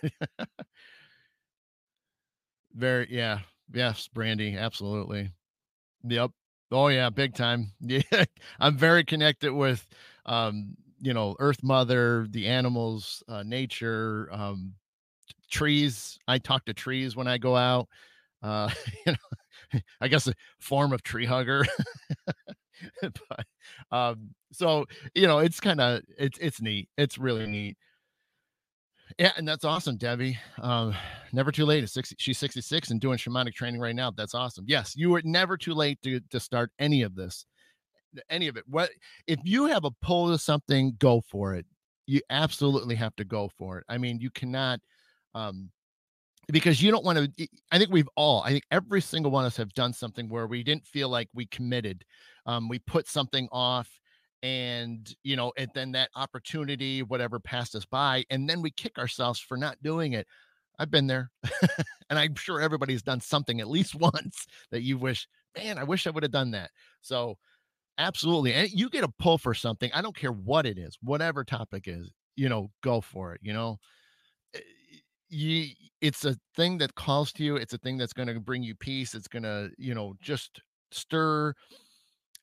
Very, 2.74 3.07
yeah. 3.11 3.39
Yes, 3.74 4.07
Brandy. 4.07 4.57
Absolutely. 4.57 5.32
Yep. 6.03 6.32
Oh 6.72 6.88
yeah, 6.88 7.09
big 7.09 7.36
time. 7.36 7.72
Yeah. 7.80 8.01
I'm 8.59 8.78
very 8.78 9.03
connected 9.03 9.53
with 9.53 9.86
um 10.26 10.76
you 11.03 11.13
know 11.13 11.35
earth 11.39 11.63
mother 11.63 12.27
the 12.31 12.47
animals 12.47 13.23
uh, 13.29 13.43
nature 13.43 14.29
um, 14.31 14.73
trees 15.51 16.17
i 16.27 16.37
talk 16.39 16.65
to 16.65 16.73
trees 16.73 17.15
when 17.15 17.27
i 17.27 17.37
go 17.37 17.55
out 17.57 17.87
uh, 18.43 18.69
you 19.05 19.13
know 19.13 19.79
i 20.01 20.07
guess 20.07 20.27
a 20.27 20.33
form 20.59 20.93
of 20.93 21.03
tree 21.03 21.25
hugger 21.25 21.65
but 23.01 23.45
um, 23.91 24.29
so 24.51 24.85
you 25.15 25.27
know 25.27 25.39
it's 25.39 25.59
kind 25.59 25.81
of 25.81 26.01
it's 26.17 26.37
it's 26.41 26.61
neat 26.61 26.89
it's 26.97 27.17
really 27.17 27.45
neat. 27.47 27.77
Yeah 29.19 29.31
and 29.37 29.47
that's 29.47 29.63
awesome 29.65 29.97
debbie 29.97 30.39
um, 30.61 30.95
never 31.31 31.51
too 31.51 31.65
late 31.65 31.87
60, 31.87 32.15
she's 32.17 32.37
66 32.37 32.89
and 32.91 32.99
doing 32.99 33.17
shamanic 33.17 33.53
training 33.53 33.79
right 33.79 33.95
now 33.95 34.11
that's 34.11 34.33
awesome. 34.33 34.65
Yes 34.67 34.95
you 34.95 35.09
were 35.11 35.21
never 35.23 35.57
too 35.57 35.73
late 35.73 36.01
to 36.03 36.19
to 36.31 36.39
start 36.39 36.71
any 36.79 37.03
of 37.03 37.15
this 37.15 37.45
any 38.30 38.47
of 38.47 38.57
it. 38.57 38.64
What 38.68 38.89
if 39.28 39.39
you 39.43 39.66
have 39.66 39.86
a 39.86 39.91
pull 40.01 40.32
to 40.32 40.38
something, 40.38 40.95
go 40.99 41.22
for 41.22 41.55
it. 41.55 41.66
You 42.05 42.22
absolutely 42.30 42.95
have 42.95 43.16
to 43.16 43.24
go 43.24 43.49
for 43.57 43.80
it. 43.80 43.86
I 43.89 43.97
mean, 43.97 44.20
you 44.20 44.30
cannot 44.30 44.80
um 45.36 45.70
because 46.51 46.82
you 46.82 46.91
don't 46.91 47.05
want 47.05 47.18
to 47.18 47.47
i 47.72 47.78
think 47.78 47.89
we've 47.91 48.09
all 48.16 48.41
i 48.43 48.49
think 48.49 48.64
every 48.72 49.01
single 49.01 49.32
one 49.32 49.45
of 49.45 49.47
us 49.47 49.57
have 49.57 49.74
done 49.74 49.93
something 49.93 50.28
where 50.28 50.47
we 50.47 50.64
didn't 50.64 50.86
feel 50.86 51.09
like 51.09 51.30
we 51.34 51.45
committed 51.47 52.03
um 52.45 52.68
we 52.68 52.80
put 52.80 53.07
something 53.07 53.47
off 53.51 53.89
and 54.41 55.16
you 55.24 55.36
know 55.36 55.53
and 55.57 55.70
then 55.74 55.91
that 55.91 56.09
opportunity 56.16 57.01
whatever 57.01 57.39
passed 57.39 57.76
us 57.76 57.86
by 57.86 58.24
and 58.30 58.49
then 58.49 58.61
we 58.61 58.72
kick 58.72 58.97
ourselves 58.97 59.39
for 59.39 59.57
not 59.57 59.82
doing 59.82 60.14
it 60.14 60.28
i've 60.80 60.91
been 60.91 61.07
there 61.07 61.32
and 62.09 62.20
i'm 62.20 62.36
sure 62.36 62.59
everybody's 62.59 63.01
done 63.01 63.22
something 63.22 63.61
at 63.61 63.70
least 63.70 63.95
once 63.99 64.45
that 64.70 64.82
you 64.82 64.97
wish 64.97 65.28
man 65.57 65.78
i 65.78 65.84
wish 65.84 66.07
i 66.07 66.09
would 66.09 66.24
have 66.24 66.32
done 66.32 66.51
that 66.51 66.72
so 67.01 67.38
Absolutely. 67.97 68.53
And 68.53 68.69
you 68.71 68.89
get 68.89 69.03
a 69.03 69.09
pull 69.19 69.37
for 69.37 69.53
something. 69.53 69.91
I 69.93 70.01
don't 70.01 70.15
care 70.15 70.31
what 70.31 70.65
it 70.65 70.77
is, 70.77 70.97
whatever 71.01 71.43
topic 71.43 71.83
is, 71.87 72.11
you 72.35 72.49
know, 72.49 72.71
go 72.81 73.01
for 73.01 73.33
it. 73.33 73.41
You 73.43 73.53
know, 73.53 73.77
eh, 74.55 74.59
you, 75.29 75.67
it's 76.01 76.25
a 76.25 76.35
thing 76.55 76.77
that 76.79 76.95
calls 76.95 77.31
to 77.33 77.43
you. 77.43 77.55
It's 77.57 77.73
a 77.73 77.77
thing 77.77 77.97
that's 77.97 78.13
going 78.13 78.27
to 78.27 78.39
bring 78.39 78.63
you 78.63 78.75
peace. 78.75 79.13
It's 79.15 79.27
going 79.27 79.43
to, 79.43 79.69
you 79.77 79.93
know, 79.93 80.15
just 80.21 80.61
stir 80.91 81.53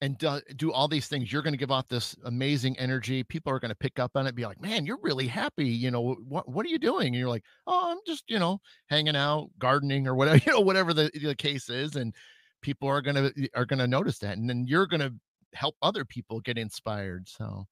and 0.02 0.16
do, 0.18 0.40
do 0.56 0.72
all 0.72 0.88
these 0.88 1.08
things. 1.08 1.32
You're 1.32 1.42
going 1.42 1.52
to 1.52 1.58
give 1.58 1.70
off 1.70 1.88
this 1.88 2.16
amazing 2.24 2.78
energy. 2.78 3.22
People 3.24 3.52
are 3.52 3.60
going 3.60 3.70
to 3.70 3.76
pick 3.76 3.98
up 3.98 4.12
on 4.14 4.26
it, 4.26 4.34
be 4.34 4.46
like, 4.46 4.60
man, 4.60 4.86
you're 4.86 4.98
really 5.02 5.26
happy. 5.26 5.68
You 5.68 5.90
know, 5.90 6.14
what, 6.26 6.48
what 6.48 6.64
are 6.64 6.70
you 6.70 6.78
doing? 6.78 7.08
And 7.08 7.16
you're 7.16 7.28
like, 7.28 7.44
oh, 7.66 7.92
I'm 7.92 7.98
just, 8.06 8.24
you 8.28 8.38
know, 8.38 8.60
hanging 8.88 9.16
out, 9.16 9.50
gardening 9.58 10.06
or 10.06 10.14
whatever, 10.14 10.38
you 10.46 10.52
know, 10.52 10.60
whatever 10.60 10.94
the, 10.94 11.10
the 11.22 11.34
case 11.34 11.68
is. 11.68 11.96
And 11.96 12.14
people 12.62 12.88
are 12.88 13.02
going 13.02 13.16
to, 13.16 13.48
are 13.54 13.66
going 13.66 13.80
to 13.80 13.88
notice 13.88 14.18
that. 14.20 14.38
And 14.38 14.48
then 14.48 14.64
you're 14.66 14.86
going 14.86 15.00
to 15.00 15.12
help 15.54 15.76
other 15.82 16.04
people 16.04 16.40
get 16.40 16.58
inspired. 16.58 17.28
So 17.28 17.66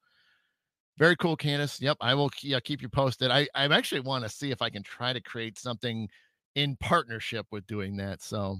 very 0.98 1.16
cool, 1.16 1.36
Candace. 1.36 1.80
Yep, 1.80 1.98
I 2.00 2.14
will 2.14 2.30
yeah, 2.42 2.60
keep 2.60 2.82
you 2.82 2.88
posted. 2.88 3.30
I 3.30 3.48
I 3.54 3.64
actually 3.66 4.00
want 4.00 4.24
to 4.24 4.30
see 4.30 4.50
if 4.50 4.60
I 4.60 4.70
can 4.70 4.82
try 4.82 5.12
to 5.12 5.20
create 5.20 5.58
something 5.58 6.08
in 6.54 6.76
partnership 6.76 7.46
with 7.52 7.66
doing 7.66 7.96
that. 7.98 8.20
So 8.20 8.58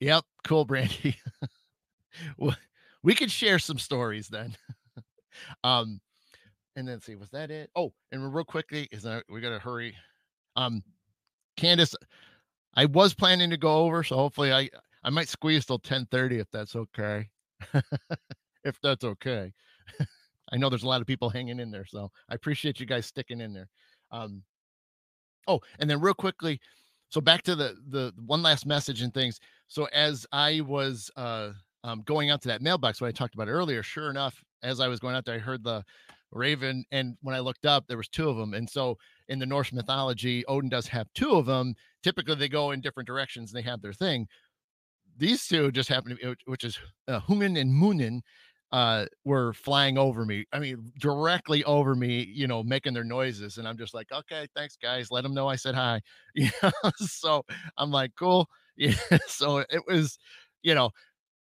yep, 0.00 0.24
cool, 0.44 0.64
Brandy. 0.66 1.16
we 3.02 3.14
could 3.14 3.30
share 3.30 3.58
some 3.58 3.78
stories 3.78 4.28
then. 4.28 4.56
um, 5.64 6.00
and 6.76 6.86
then 6.86 7.00
see, 7.00 7.16
was 7.16 7.30
that 7.30 7.50
it? 7.50 7.70
Oh, 7.74 7.92
and 8.12 8.32
real 8.32 8.44
quickly, 8.44 8.88
is 8.92 9.02
that 9.02 9.24
we 9.28 9.40
gotta 9.40 9.58
hurry. 9.58 9.96
Um, 10.54 10.82
Candace, 11.56 11.94
I 12.74 12.86
was 12.86 13.12
planning 13.14 13.50
to 13.50 13.56
go 13.56 13.84
over, 13.84 14.04
so 14.04 14.16
hopefully 14.16 14.52
I 14.52 14.70
I 15.02 15.10
might 15.10 15.28
squeeze 15.28 15.66
till 15.66 15.80
10:30 15.80 16.38
if 16.38 16.50
that's 16.50 16.76
okay. 16.76 17.28
if 18.64 18.80
that's 18.82 19.04
okay. 19.04 19.52
I 20.52 20.56
know 20.56 20.68
there's 20.68 20.82
a 20.82 20.88
lot 20.88 21.00
of 21.00 21.06
people 21.06 21.30
hanging 21.30 21.60
in 21.60 21.70
there, 21.70 21.86
so 21.86 22.10
I 22.28 22.34
appreciate 22.34 22.80
you 22.80 22.86
guys 22.86 23.06
sticking 23.06 23.40
in 23.40 23.52
there. 23.52 23.68
Um, 24.10 24.42
oh, 25.46 25.60
and 25.78 25.88
then 25.88 26.00
real 26.00 26.14
quickly, 26.14 26.60
so 27.08 27.20
back 27.20 27.42
to 27.42 27.54
the 27.54 27.76
the 27.88 28.12
one 28.26 28.42
last 28.42 28.66
message 28.66 29.02
and 29.02 29.12
things. 29.12 29.40
So 29.68 29.86
as 29.92 30.26
I 30.32 30.60
was 30.60 31.10
uh, 31.16 31.50
um, 31.84 32.02
going 32.04 32.30
out 32.30 32.42
to 32.42 32.48
that 32.48 32.62
mailbox, 32.62 33.00
what 33.00 33.08
I 33.08 33.12
talked 33.12 33.34
about 33.34 33.48
earlier, 33.48 33.82
sure 33.82 34.10
enough, 34.10 34.42
as 34.62 34.80
I 34.80 34.88
was 34.88 35.00
going 35.00 35.14
out 35.14 35.24
there, 35.24 35.36
I 35.36 35.38
heard 35.38 35.64
the 35.64 35.84
raven, 36.32 36.84
and 36.90 37.16
when 37.22 37.34
I 37.34 37.40
looked 37.40 37.66
up, 37.66 37.86
there 37.86 37.96
was 37.96 38.08
two 38.08 38.28
of 38.28 38.36
them. 38.36 38.54
And 38.54 38.68
so 38.68 38.98
in 39.28 39.38
the 39.38 39.46
Norse 39.46 39.72
mythology, 39.72 40.44
Odin 40.46 40.70
does 40.70 40.86
have 40.88 41.08
two 41.14 41.32
of 41.32 41.46
them. 41.46 41.74
Typically, 42.02 42.34
they 42.34 42.48
go 42.48 42.72
in 42.72 42.80
different 42.80 43.06
directions. 43.06 43.52
And 43.52 43.58
they 43.58 43.68
have 43.68 43.82
their 43.82 43.92
thing. 43.92 44.26
These 45.22 45.46
two 45.46 45.70
just 45.70 45.88
happened 45.88 46.18
to 46.18 46.34
be, 46.34 46.34
which 46.46 46.64
is 46.64 46.76
uh, 47.06 47.20
and 47.28 47.72
Munin, 47.72 48.22
uh, 48.72 49.06
were 49.24 49.52
flying 49.52 49.96
over 49.96 50.24
me. 50.24 50.44
I 50.52 50.58
mean, 50.58 50.90
directly 50.98 51.62
over 51.62 51.94
me, 51.94 52.24
you 52.34 52.48
know, 52.48 52.64
making 52.64 52.94
their 52.94 53.04
noises. 53.04 53.58
And 53.58 53.68
I'm 53.68 53.78
just 53.78 53.94
like, 53.94 54.10
okay, 54.10 54.48
thanks, 54.56 54.76
guys. 54.82 55.12
Let 55.12 55.22
them 55.22 55.32
know 55.32 55.46
I 55.46 55.54
said 55.54 55.76
hi. 55.76 56.00
Yeah. 56.34 56.50
so 56.96 57.44
I'm 57.76 57.92
like, 57.92 58.10
cool. 58.18 58.48
Yeah. 58.76 58.94
So 59.28 59.58
it 59.58 59.82
was, 59.86 60.18
you 60.62 60.74
know, 60.74 60.90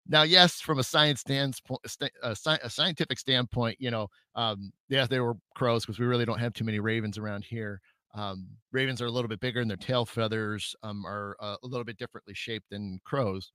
now, 0.08 0.24
yes, 0.24 0.60
from 0.62 0.78
a 0.78 0.84
science 0.84 1.22
standpoint, 1.22 1.80
a 2.22 2.36
scientific 2.36 3.18
standpoint, 3.18 3.78
you 3.80 3.90
know, 3.90 4.10
um, 4.36 4.72
yeah, 4.90 5.08
they 5.08 5.22
were 5.22 5.38
crows 5.56 5.86
because 5.86 5.98
we 5.98 6.06
really 6.06 6.26
don't 6.26 6.40
have 6.40 6.54
too 6.54 6.66
many 6.66 6.80
ravens 6.80 7.18
around 7.18 7.46
here. 7.46 7.82
Um, 8.14 8.48
ravens 8.72 9.02
are 9.02 9.08
a 9.08 9.12
little 9.12 9.30
bit 9.30 9.40
bigger 9.40 9.62
and 9.62 9.70
their 9.70 9.78
tail 9.78 10.06
feathers 10.06 10.76
um, 10.84 11.04
are 11.04 11.36
uh, 11.40 11.56
a 11.64 11.68
little 11.68 11.86
bit 11.86 11.98
differently 11.98 12.36
shaped 12.36 12.70
than 12.70 13.00
crows 13.06 13.54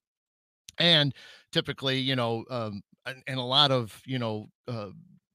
and 0.79 1.15
typically 1.53 1.99
you 1.99 2.17
know 2.17 2.45
um, 2.51 2.83
and, 3.07 3.39
a 3.39 3.43
lot 3.43 3.71
of 3.71 4.01
you 4.07 4.19
know 4.19 4.47
uh, 4.69 4.91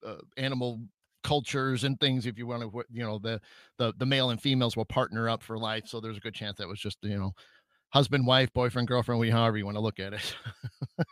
uh, 0.05 0.17
animal 0.37 0.79
cultures 1.23 1.83
and 1.83 1.99
things 1.99 2.25
if 2.25 2.37
you 2.37 2.47
want 2.47 2.63
to 2.63 2.83
you 2.91 3.03
know 3.03 3.19
the, 3.19 3.39
the 3.77 3.93
the 3.97 4.05
male 4.05 4.31
and 4.31 4.41
females 4.41 4.75
will 4.75 4.85
partner 4.85 5.29
up 5.29 5.43
for 5.43 5.57
life 5.57 5.83
so 5.87 5.99
there's 5.99 6.17
a 6.17 6.21
good 6.21 6.33
chance 6.33 6.57
that 6.57 6.67
was 6.67 6.79
just 6.79 6.97
you 7.03 7.17
know 7.17 7.31
husband 7.89 8.25
wife 8.25 8.51
boyfriend 8.53 8.87
girlfriend 8.87 9.19
we 9.19 9.29
however 9.29 9.57
you 9.57 9.65
want 9.65 9.75
to 9.75 9.81
look 9.81 9.99
at 9.99 10.13
it. 10.13 10.35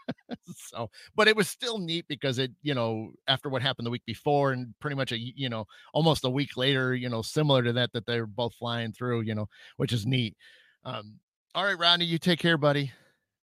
So 0.56 0.90
but 1.16 1.28
it 1.28 1.36
was 1.36 1.48
still 1.48 1.80
neat 1.80 2.06
because 2.08 2.40
it 2.40 2.52
you 2.62 2.74
know 2.74 3.12
after 3.28 3.50
what 3.50 3.62
happened 3.62 3.86
the 3.86 3.92
week 3.92 4.06
before 4.06 4.52
and 4.52 4.74
pretty 4.80 4.96
much 4.96 5.12
a 5.12 5.18
you 5.18 5.50
know 5.50 5.66
almost 5.94 6.26
a 6.26 6.30
week 6.30 6.58
later 6.58 6.94
you 6.96 7.10
know 7.10 7.22
similar 7.22 7.64
to 7.64 7.74
that 7.74 7.92
that 7.94 8.06
they're 8.06 8.26
both 8.26 8.54
flying 8.56 8.92
through 8.92 9.22
you 9.22 9.36
know 9.36 9.48
which 9.78 9.92
is 9.92 10.06
neat. 10.06 10.36
Um 10.84 11.20
all 11.56 11.66
right 11.66 11.78
rodney 11.78 12.06
you 12.06 12.18
take 12.18 12.40
care 12.40 12.58
buddy 12.58 12.92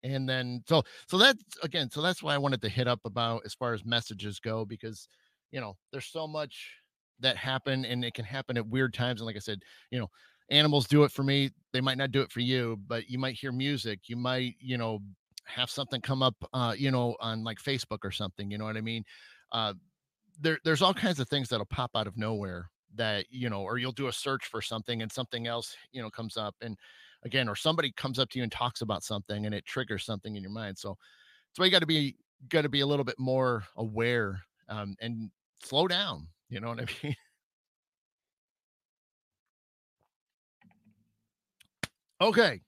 and 0.05 0.29
then 0.29 0.63
so 0.69 0.83
so 1.09 1.19
that's 1.19 1.43
again 1.63 1.91
so 1.91 2.03
that's 2.03 2.23
why 2.23 2.35
i 2.35 2.39
wanted 2.39 2.61
to 2.61 2.69
hit 2.69 2.89
up 2.89 3.01
about 3.05 3.43
as 3.45 3.55
far 3.55 3.75
as 3.75 3.85
messages 3.85 4.41
go 4.41 4.65
because 4.65 5.09
you 5.51 5.61
know 5.61 5.77
there's 5.93 6.07
so 6.07 6.27
much 6.27 6.75
that 7.21 7.37
happen 7.37 7.85
and 7.85 8.05
it 8.05 8.15
can 8.15 8.25
happen 8.25 8.57
at 8.57 8.67
weird 8.67 8.93
times 8.93 9.21
and 9.21 9.27
like 9.27 9.37
i 9.37 9.41
said 9.41 9.61
you 9.91 9.99
know 9.99 10.09
animals 10.51 10.87
do 10.87 11.05
it 11.05 11.13
for 11.13 11.23
me 11.23 11.51
they 11.73 11.81
might 11.81 11.99
not 11.99 12.11
do 12.11 12.21
it 12.21 12.31
for 12.33 12.41
you 12.41 12.79
but 12.87 13.09
you 13.09 13.19
might 13.19 13.35
hear 13.35 13.53
music 13.53 14.01
you 14.07 14.17
might 14.17 14.55
you 14.61 14.77
know 14.77 14.99
have 15.45 15.71
something 15.71 16.01
come 16.01 16.23
up 16.23 16.35
uh 16.53 16.75
you 16.77 16.91
know 16.91 17.17
on 17.21 17.45
like 17.45 17.59
facebook 17.59 17.99
or 18.05 18.11
something 18.11 18.51
you 18.51 18.59
know 18.59 18.65
what 18.65 18.77
i 18.77 18.81
mean? 18.81 19.05
Uh 19.53 19.75
there 20.41 20.59
there's 20.65 20.83
all 20.83 20.95
kinds 20.95 21.21
of 21.21 21.29
things 21.29 21.49
that'll 21.49 21.67
pop 21.67 21.91
out 21.95 22.07
of 22.07 22.17
nowhere 22.17 22.71
that 22.95 23.27
you 23.31 23.49
know 23.49 23.63
or 23.63 23.79
you'll 23.79 23.93
do 23.93 24.09
a 24.09 24.13
search 24.13 24.47
for 24.47 24.61
something 24.61 25.03
and 25.03 25.11
something 25.13 25.47
else 25.47 25.77
you 25.93 26.03
know 26.03 26.11
comes 26.11 26.37
up 26.37 26.55
and 26.61 26.77
again, 27.25 27.49
or 27.49 27.57
somebody 27.57 27.93
comes 27.93 28.19
up 28.19 28.31
to 28.31 28.39
you 28.39 28.43
and 28.43 28.53
talks 28.53 28.81
about 28.81 29.03
something 29.03 29.47
and 29.47 29.55
it 29.55 29.65
triggers 29.65 30.05
something 30.05 30.37
in 30.37 30.43
your 30.43 30.53
mind. 30.53 30.79
So 30.79 30.97
that's 31.51 31.59
why 31.59 31.67
you 31.67 31.71
got 31.71 31.81
to 31.81 31.87
be 31.87 32.17
got 32.49 32.63
to 32.63 32.69
be 32.69 32.81
a 32.81 32.87
little 32.87 33.05
bit 33.05 33.19
more 33.19 33.65
aware 33.77 34.43
um, 34.69 34.97
and 35.01 35.31
slow 35.63 35.87
down. 35.87 36.27
You 36.49 36.61
know 36.61 36.69
what 36.69 36.81
I 36.81 36.87
mean? 37.03 37.17
okay. 42.21 42.61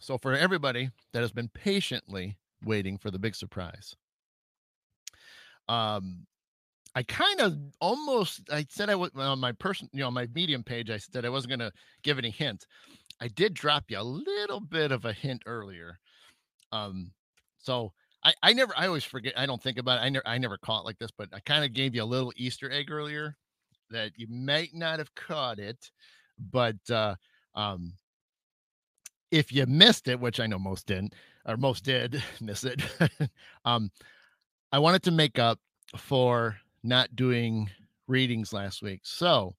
So 0.00 0.18
for 0.18 0.34
everybody 0.34 0.90
that 1.12 1.20
has 1.20 1.32
been 1.32 1.48
patiently 1.48 2.36
waiting 2.64 2.98
for 2.98 3.10
the 3.10 3.18
big 3.18 3.34
surprise, 3.34 3.96
um, 5.68 6.26
I 6.94 7.02
kind 7.02 7.40
of 7.40 7.58
almost 7.80 8.48
I 8.50 8.66
said 8.70 8.88
I 8.88 8.94
was 8.94 9.10
on 9.16 9.38
my 9.38 9.52
person, 9.52 9.90
you 9.92 10.00
know, 10.00 10.10
my 10.10 10.26
medium 10.34 10.62
page. 10.62 10.90
I 10.90 10.96
said 10.96 11.26
I 11.26 11.28
wasn't 11.28 11.50
going 11.50 11.70
to 11.70 11.72
give 12.02 12.18
any 12.18 12.30
hint. 12.30 12.66
I 13.20 13.28
did 13.28 13.54
drop 13.54 13.84
you 13.88 13.98
a 13.98 14.02
little 14.02 14.60
bit 14.60 14.92
of 14.92 15.04
a 15.04 15.12
hint 15.12 15.42
earlier. 15.46 15.98
Um, 16.72 17.12
so 17.58 17.92
I, 18.24 18.34
I 18.42 18.52
never, 18.52 18.72
I 18.76 18.86
always 18.86 19.04
forget. 19.04 19.34
I 19.36 19.46
don't 19.46 19.62
think 19.62 19.78
about 19.78 19.98
it. 19.98 20.02
I 20.02 20.08
never, 20.08 20.28
I 20.28 20.38
never 20.38 20.58
caught 20.58 20.84
like 20.84 20.98
this, 20.98 21.10
but 21.16 21.28
I 21.32 21.40
kind 21.40 21.64
of 21.64 21.72
gave 21.72 21.94
you 21.94 22.02
a 22.02 22.04
little 22.04 22.32
Easter 22.36 22.70
egg 22.70 22.90
earlier 22.90 23.36
that 23.90 24.12
you 24.16 24.26
might 24.28 24.70
not 24.74 24.98
have 24.98 25.14
caught 25.14 25.58
it, 25.58 25.90
but 26.50 26.76
uh, 26.90 27.14
um, 27.54 27.92
if 29.30 29.52
you 29.52 29.64
missed 29.66 30.08
it, 30.08 30.20
which 30.20 30.40
I 30.40 30.46
know 30.46 30.58
most 30.58 30.86
didn't, 30.86 31.14
or 31.46 31.56
most 31.56 31.84
did 31.84 32.22
miss 32.40 32.64
it, 32.64 32.82
um, 33.64 33.90
I 34.72 34.78
wanted 34.78 35.02
to 35.04 35.10
make 35.10 35.38
up 35.38 35.60
for 35.96 36.56
not 36.82 37.14
doing 37.16 37.70
readings 38.08 38.52
last 38.52 38.82
week. 38.82 39.00
So 39.04 39.54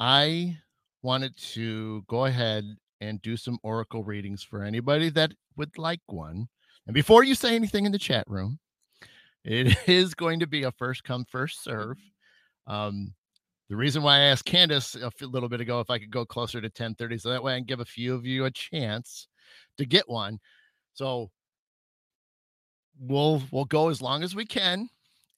I 0.00 0.58
wanted 1.04 1.36
to 1.36 2.02
go 2.08 2.24
ahead 2.24 2.64
and 3.00 3.20
do 3.20 3.36
some 3.36 3.58
oracle 3.62 4.02
readings 4.02 4.42
for 4.42 4.62
anybody 4.62 5.10
that 5.10 5.32
would 5.56 5.76
like 5.76 6.00
one. 6.06 6.48
And 6.86 6.94
before 6.94 7.22
you 7.22 7.34
say 7.34 7.54
anything 7.54 7.84
in 7.84 7.92
the 7.92 7.98
chat 7.98 8.24
room, 8.26 8.58
it 9.44 9.76
is 9.86 10.14
going 10.14 10.40
to 10.40 10.46
be 10.46 10.62
a 10.62 10.72
first 10.72 11.04
come, 11.04 11.26
first 11.26 11.62
serve. 11.62 11.98
Um, 12.66 13.12
the 13.68 13.76
reason 13.76 14.02
why 14.02 14.16
I 14.16 14.20
asked 14.20 14.46
Candace 14.46 14.94
a 14.94 15.10
little 15.20 15.48
bit 15.48 15.60
ago 15.60 15.80
if 15.80 15.90
I 15.90 15.98
could 15.98 16.10
go 16.10 16.24
closer 16.24 16.60
to 16.60 16.66
1030, 16.66 17.18
so 17.18 17.30
that 17.30 17.42
way 17.42 17.54
I 17.54 17.58
can 17.58 17.66
give 17.66 17.80
a 17.80 17.84
few 17.84 18.14
of 18.14 18.24
you 18.24 18.46
a 18.46 18.50
chance 18.50 19.28
to 19.76 19.84
get 19.84 20.08
one. 20.08 20.38
So 20.94 21.30
we'll 22.98 23.42
we'll 23.50 23.64
go 23.66 23.88
as 23.88 24.00
long 24.00 24.22
as 24.22 24.34
we 24.34 24.46
can. 24.46 24.88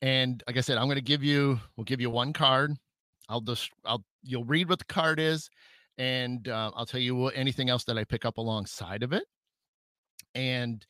And 0.02 0.42
like 0.46 0.56
I 0.56 0.60
said, 0.60 0.78
I'm 0.78 0.86
going 0.86 0.96
to 0.96 1.02
give 1.02 1.24
you 1.24 1.58
we'll 1.76 1.84
give 1.84 2.00
you 2.00 2.10
one 2.10 2.32
card. 2.32 2.76
I'll 3.28 3.40
just 3.40 3.70
I'll 3.84 4.04
you'll 4.22 4.44
read 4.44 4.68
what 4.68 4.78
the 4.78 4.84
card 4.84 5.18
is, 5.20 5.48
and 5.98 6.46
uh, 6.48 6.70
I'll 6.74 6.86
tell 6.86 7.00
you 7.00 7.28
anything 7.28 7.70
else 7.70 7.84
that 7.84 7.98
I 7.98 8.04
pick 8.04 8.24
up 8.24 8.38
alongside 8.38 9.02
of 9.02 9.12
it, 9.12 9.24
and 10.34 10.84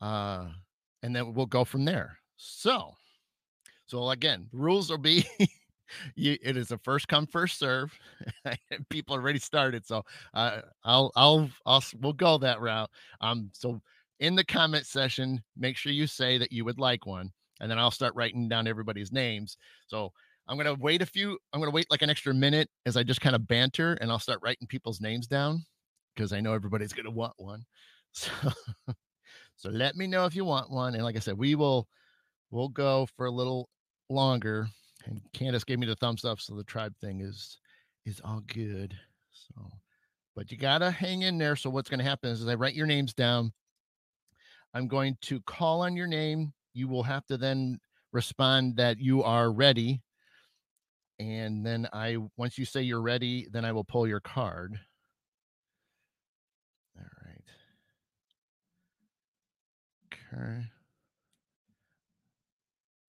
uh, 0.00 0.48
and 1.02 1.14
then 1.14 1.34
we'll 1.34 1.46
go 1.46 1.64
from 1.64 1.84
there. 1.84 2.18
So, 2.36 2.92
so 3.86 4.10
again, 4.10 4.48
rules 4.52 4.90
will 4.90 4.98
be. 4.98 5.24
you, 6.14 6.38
it 6.42 6.56
is 6.56 6.70
a 6.70 6.78
first 6.78 7.06
come 7.06 7.26
first 7.26 7.58
serve 7.58 7.92
people 8.88 9.14
already 9.14 9.38
started 9.38 9.86
so 9.86 10.02
uh, 10.32 10.62
i'll 10.84 11.12
i'll 11.16 11.50
i'll 11.66 11.84
we'll 12.00 12.14
go 12.14 12.38
that 12.38 12.62
route 12.62 12.88
um 13.20 13.50
so 13.52 13.78
in 14.18 14.34
the 14.34 14.44
comment 14.44 14.86
session 14.86 15.42
make 15.54 15.76
sure 15.76 15.92
you 15.92 16.06
say 16.06 16.38
that 16.38 16.50
you 16.50 16.64
would 16.64 16.78
like 16.78 17.04
one 17.04 17.30
and 17.60 17.70
then 17.70 17.78
i'll 17.78 17.90
start 17.90 18.14
writing 18.14 18.48
down 18.48 18.66
everybody's 18.66 19.12
names 19.12 19.58
so 19.86 20.10
I'm 20.48 20.56
gonna 20.56 20.74
wait 20.74 21.02
a 21.02 21.06
few. 21.06 21.38
I'm 21.52 21.60
gonna 21.60 21.70
wait 21.70 21.90
like 21.90 22.02
an 22.02 22.10
extra 22.10 22.34
minute 22.34 22.68
as 22.86 22.96
I 22.96 23.02
just 23.02 23.20
kind 23.20 23.36
of 23.36 23.46
banter, 23.46 23.94
and 24.00 24.10
I'll 24.10 24.18
start 24.18 24.40
writing 24.42 24.66
people's 24.66 25.00
names 25.00 25.26
down 25.26 25.64
because 26.14 26.32
I 26.32 26.40
know 26.40 26.52
everybody's 26.52 26.92
gonna 26.92 27.10
want 27.10 27.34
one. 27.36 27.64
So, 28.14 28.30
so 29.56 29.70
let 29.70 29.96
me 29.96 30.06
know 30.06 30.26
if 30.26 30.36
you 30.36 30.44
want 30.44 30.70
one. 30.70 30.94
And 30.94 31.02
like 31.02 31.16
I 31.16 31.20
said, 31.20 31.38
we 31.38 31.54
will 31.54 31.88
we'll 32.50 32.68
go 32.68 33.06
for 33.16 33.24
a 33.24 33.30
little 33.30 33.70
longer. 34.10 34.68
And 35.06 35.22
Candace 35.32 35.64
gave 35.64 35.78
me 35.78 35.86
the 35.86 35.96
thumbs 35.96 36.22
up, 36.26 36.38
so 36.38 36.54
the 36.54 36.64
tribe 36.64 36.92
thing 37.00 37.22
is 37.22 37.58
is 38.04 38.20
all 38.22 38.42
good. 38.48 38.94
So, 39.30 39.66
but 40.36 40.52
you 40.52 40.58
gotta 40.58 40.90
hang 40.90 41.22
in 41.22 41.38
there. 41.38 41.56
So 41.56 41.70
what's 41.70 41.88
gonna 41.88 42.02
happen 42.02 42.28
is, 42.28 42.42
as 42.42 42.48
I 42.48 42.54
write 42.54 42.74
your 42.74 42.86
names 42.86 43.14
down, 43.14 43.50
I'm 44.74 44.88
going 44.88 45.16
to 45.22 45.40
call 45.42 45.80
on 45.80 45.96
your 45.96 46.06
name. 46.06 46.52
You 46.74 46.86
will 46.86 47.02
have 47.02 47.24
to 47.28 47.38
then 47.38 47.78
respond 48.12 48.76
that 48.76 48.98
you 48.98 49.22
are 49.22 49.50
ready 49.50 50.02
and 51.30 51.64
then 51.64 51.88
I 51.92 52.16
once 52.36 52.58
you 52.58 52.64
say 52.64 52.82
you're 52.82 53.02
ready, 53.02 53.46
then 53.50 53.64
I 53.64 53.72
will 53.72 53.84
pull 53.84 54.06
your 54.06 54.20
card. 54.20 54.78
All 56.98 57.04
right. 57.24 57.44
Okay. 60.34 60.62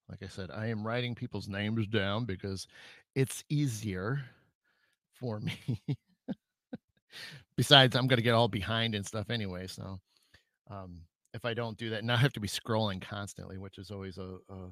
Like 0.10 0.24
I 0.24 0.28
said, 0.28 0.52
I 0.52 0.68
am 0.68 0.86
writing 0.86 1.16
people's 1.16 1.48
names 1.48 1.88
down 1.88 2.26
because 2.26 2.68
it's 3.16 3.44
easier 3.50 4.22
for 5.14 5.40
me. 5.40 5.58
Besides, 7.56 7.96
I'm 7.96 8.08
going 8.08 8.18
to 8.18 8.24
get 8.24 8.34
all 8.34 8.48
behind 8.48 8.96
and 8.96 9.06
stuff 9.06 9.30
anyway. 9.30 9.68
So, 9.68 10.00
um, 10.70 11.02
if 11.34 11.46
I 11.46 11.54
don't 11.54 11.78
do 11.78 11.90
that, 11.92 12.04
now 12.04 12.14
I 12.16 12.18
have 12.18 12.34
to 12.34 12.40
be 12.40 12.48
scrolling 12.48 13.02
constantly, 13.02 13.58
which 13.58 13.78
is 13.78 13.92
always 13.92 14.18
a, 14.18 14.38
a 14.50 14.72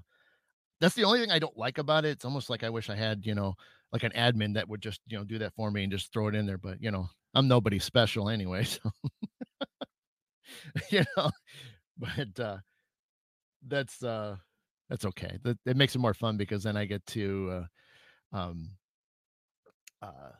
that's 0.81 0.95
the 0.95 1.05
only 1.05 1.19
thing 1.21 1.31
I 1.31 1.39
don't 1.39 1.57
like 1.57 1.77
about 1.77 2.05
it. 2.05 2.09
It's 2.09 2.25
almost 2.25 2.49
like 2.49 2.63
I 2.63 2.69
wish 2.69 2.89
I 2.89 2.95
had, 2.95 3.25
you 3.25 3.35
know, 3.35 3.53
like 3.93 4.03
an 4.03 4.11
admin 4.13 4.55
that 4.55 4.67
would 4.67 4.81
just, 4.81 4.99
you 5.07 5.17
know, 5.17 5.23
do 5.23 5.37
that 5.39 5.53
for 5.53 5.71
me 5.71 5.83
and 5.83 5.91
just 5.91 6.11
throw 6.11 6.27
it 6.27 6.35
in 6.35 6.45
there. 6.45 6.57
But 6.57 6.81
you 6.81 6.91
know, 6.91 7.07
I'm 7.35 7.47
nobody 7.47 7.79
special 7.79 8.29
anyway. 8.29 8.65
So 8.83 8.91
you 10.89 11.03
know, 11.15 11.31
but 11.97 12.39
uh, 12.39 12.57
that's 13.67 14.03
uh, 14.03 14.35
that's 14.89 15.05
okay. 15.05 15.37
That 15.43 15.57
it 15.65 15.77
makes 15.77 15.95
it 15.95 15.99
more 15.99 16.13
fun 16.13 16.37
because 16.37 16.63
then 16.63 16.77
I 16.77 16.85
get 16.85 17.05
to 17.07 17.65
uh, 18.33 18.37
um, 18.37 18.71
uh, 20.01 20.31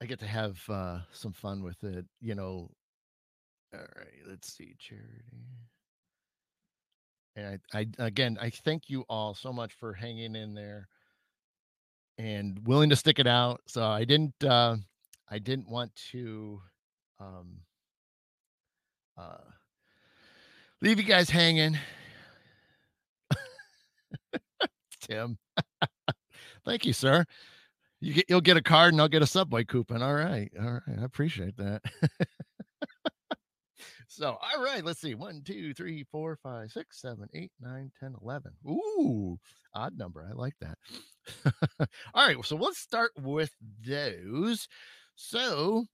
I 0.00 0.06
get 0.06 0.20
to 0.20 0.26
have 0.26 0.58
uh, 0.68 1.00
some 1.12 1.32
fun 1.32 1.62
with 1.62 1.82
it. 1.84 2.06
You 2.20 2.34
know. 2.34 2.70
All 3.72 3.80
right, 3.80 4.22
let's 4.26 4.52
see, 4.56 4.74
charity. 4.78 5.58
I, 7.46 7.58
I 7.78 7.86
again, 7.98 8.38
I 8.40 8.50
thank 8.50 8.88
you 8.88 9.04
all 9.08 9.34
so 9.34 9.52
much 9.52 9.72
for 9.74 9.92
hanging 9.92 10.34
in 10.36 10.54
there 10.54 10.88
and 12.18 12.58
willing 12.66 12.90
to 12.90 12.96
stick 12.96 13.18
it 13.18 13.26
out. 13.26 13.62
So 13.66 13.86
I 13.86 14.04
didn't, 14.04 14.42
uh, 14.44 14.76
I 15.28 15.38
didn't 15.38 15.68
want 15.68 15.94
to, 16.12 16.60
um, 17.18 17.60
uh, 19.16 19.38
leave 20.82 20.98
you 20.98 21.04
guys 21.04 21.30
hanging. 21.30 21.78
Tim, 25.00 25.38
thank 26.64 26.84
you, 26.84 26.92
sir. 26.92 27.24
You 28.00 28.14
get, 28.14 28.24
you'll 28.28 28.40
get 28.40 28.56
a 28.56 28.62
card 28.62 28.94
and 28.94 29.00
I'll 29.00 29.08
get 29.08 29.22
a 29.22 29.26
subway 29.26 29.64
coupon. 29.64 30.02
All 30.02 30.14
right, 30.14 30.50
all 30.58 30.80
right, 30.86 30.98
I 31.00 31.04
appreciate 31.04 31.56
that. 31.58 31.82
So, 34.12 34.36
all 34.42 34.64
right, 34.64 34.84
let's 34.84 35.00
see. 35.00 35.14
One, 35.14 35.40
two, 35.44 35.72
three, 35.72 36.04
four, 36.10 36.36
five, 36.42 36.72
six, 36.72 37.00
seven, 37.00 37.28
eight, 37.32 37.52
nine, 37.60 37.92
10, 38.00 38.16
11. 38.20 38.50
Ooh, 38.66 39.38
odd 39.72 39.96
number. 39.96 40.26
I 40.28 40.34
like 40.34 40.54
that. 40.60 40.76
all 42.12 42.26
right, 42.26 42.44
so 42.44 42.56
let's 42.56 42.78
start 42.78 43.12
with 43.16 43.52
those. 43.86 44.66
So, 45.14 45.84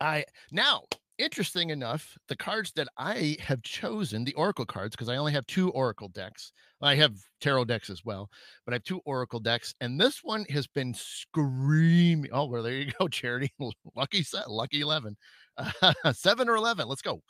I 0.00 0.24
now 0.50 0.82
interesting 1.18 1.70
enough, 1.70 2.16
the 2.28 2.36
cards 2.36 2.72
that 2.72 2.88
I 2.98 3.36
have 3.40 3.62
chosen, 3.62 4.24
the 4.24 4.34
Oracle 4.34 4.66
cards, 4.66 4.96
because 4.96 5.08
I 5.08 5.16
only 5.16 5.32
have 5.32 5.46
two 5.46 5.70
Oracle 5.70 6.08
decks. 6.08 6.52
I 6.80 6.96
have 6.96 7.16
tarot 7.40 7.66
decks 7.66 7.90
as 7.90 8.04
well, 8.04 8.28
but 8.64 8.72
I 8.72 8.76
have 8.76 8.82
two 8.82 9.00
Oracle 9.04 9.38
decks, 9.38 9.72
and 9.80 10.00
this 10.00 10.20
one 10.24 10.44
has 10.50 10.66
been 10.66 10.94
screaming. 10.94 12.28
Oh, 12.32 12.46
well, 12.46 12.64
there 12.64 12.72
you 12.74 12.90
go, 12.98 13.06
Charity. 13.08 13.52
lucky 13.94 14.22
set, 14.24 14.50
lucky 14.50 14.80
11. 14.80 15.16
Seven 16.12 16.48
or 16.48 16.56
11. 16.56 16.88
Let's 16.88 17.02
go. 17.02 17.22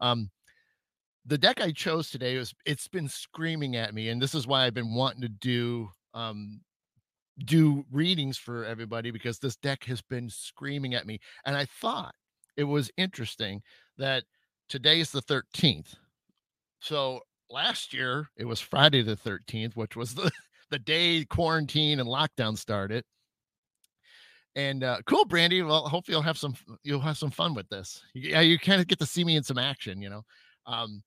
Um, 0.00 0.30
the 1.26 1.38
deck 1.38 1.60
I 1.60 1.72
chose 1.72 2.10
today 2.10 2.36
was 2.38 2.54
it's 2.64 2.88
been 2.88 3.08
screaming 3.08 3.76
at 3.76 3.94
me, 3.94 4.08
and 4.08 4.20
this 4.20 4.34
is 4.34 4.46
why 4.46 4.64
I've 4.66 4.74
been 4.74 4.94
wanting 4.94 5.22
to 5.22 5.28
do 5.28 5.90
um 6.14 6.60
do 7.44 7.84
readings 7.90 8.36
for 8.36 8.64
everybody 8.64 9.10
because 9.10 9.38
this 9.38 9.56
deck 9.56 9.84
has 9.84 10.02
been 10.02 10.28
screaming 10.28 10.94
at 10.94 11.06
me. 11.06 11.18
And 11.44 11.56
I 11.56 11.66
thought 11.80 12.14
it 12.56 12.64
was 12.64 12.90
interesting 12.96 13.62
that 13.98 14.24
today 14.68 15.00
is 15.00 15.10
the 15.10 15.22
13th. 15.22 15.94
So 16.80 17.20
last 17.48 17.92
year 17.94 18.28
it 18.36 18.44
was 18.44 18.60
Friday 18.60 19.02
the 19.02 19.16
13th, 19.16 19.74
which 19.74 19.96
was 19.96 20.14
the, 20.14 20.30
the 20.70 20.78
day 20.78 21.24
quarantine 21.24 22.00
and 22.00 22.08
lockdown 22.08 22.56
started. 22.56 23.04
And 24.56 24.82
uh, 24.82 24.98
cool, 25.06 25.24
Brandy. 25.24 25.62
Well, 25.62 25.88
hopefully 25.88 26.14
you'll 26.14 26.22
have 26.22 26.38
some 26.38 26.54
you'll 26.82 27.00
have 27.00 27.18
some 27.18 27.30
fun 27.30 27.54
with 27.54 27.68
this. 27.68 28.02
Yeah, 28.14 28.40
you 28.40 28.58
kind 28.58 28.80
of 28.80 28.88
get 28.88 28.98
to 28.98 29.06
see 29.06 29.24
me 29.24 29.36
in 29.36 29.42
some 29.42 29.58
action, 29.58 30.02
you 30.02 30.10
know. 30.10 30.22
Um, 30.66 31.02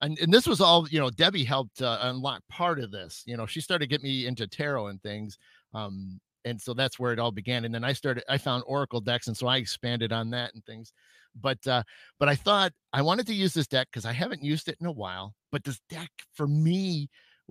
and 0.00 0.18
and 0.18 0.32
this 0.32 0.46
was 0.46 0.60
all 0.60 0.88
you 0.88 0.98
know. 0.98 1.10
Debbie 1.10 1.44
helped 1.44 1.80
uh, 1.80 1.98
unlock 2.02 2.42
part 2.48 2.80
of 2.80 2.90
this. 2.90 3.22
You 3.26 3.36
know, 3.36 3.46
she 3.46 3.60
started 3.60 3.88
get 3.88 4.02
me 4.02 4.26
into 4.26 4.46
tarot 4.48 4.88
and 4.88 5.02
things. 5.02 5.38
Um, 5.74 6.20
and 6.44 6.60
so 6.60 6.74
that's 6.74 6.98
where 6.98 7.12
it 7.12 7.18
all 7.18 7.30
began 7.30 7.64
and 7.64 7.74
then 7.74 7.84
i 7.84 7.92
started 7.92 8.22
i 8.28 8.38
found 8.38 8.62
oracle 8.66 9.00
decks 9.00 9.26
and 9.26 9.36
so 9.36 9.46
i 9.46 9.56
expanded 9.56 10.12
on 10.12 10.30
that 10.30 10.52
and 10.54 10.64
things 10.64 10.92
but 11.40 11.58
uh 11.66 11.82
but 12.18 12.28
i 12.28 12.34
thought 12.34 12.72
i 12.92 13.02
wanted 13.02 13.26
to 13.26 13.34
use 13.34 13.52
this 13.52 13.66
deck 13.66 13.88
because 13.90 14.04
i 14.04 14.12
haven't 14.12 14.42
used 14.42 14.68
it 14.68 14.76
in 14.80 14.86
a 14.86 14.92
while 14.92 15.34
but 15.52 15.62
this 15.64 15.80
deck 15.88 16.10
for 16.34 16.46
me 16.46 17.08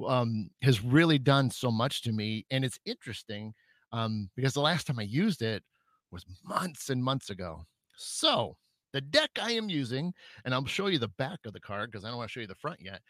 um 0.07 0.49
has 0.61 0.83
really 0.83 1.17
done 1.17 1.49
so 1.49 1.71
much 1.71 2.01
to 2.01 2.11
me 2.11 2.45
and 2.51 2.63
it's 2.63 2.79
interesting 2.85 3.53
um 3.91 4.29
because 4.35 4.53
the 4.53 4.61
last 4.61 4.87
time 4.87 4.99
i 4.99 5.03
used 5.03 5.41
it 5.41 5.63
was 6.11 6.25
months 6.43 6.89
and 6.89 7.03
months 7.03 7.29
ago 7.29 7.65
so 7.97 8.55
the 8.93 9.01
deck 9.01 9.31
i 9.41 9.51
am 9.51 9.69
using 9.69 10.13
and 10.45 10.53
i'll 10.53 10.65
show 10.65 10.87
you 10.87 10.99
the 10.99 11.07
back 11.17 11.39
of 11.45 11.53
the 11.53 11.59
card 11.59 11.91
because 11.91 12.05
i 12.05 12.09
don't 12.09 12.17
want 12.17 12.29
to 12.29 12.31
show 12.31 12.41
you 12.41 12.47
the 12.47 12.55
front 12.55 12.79
yet 12.81 13.01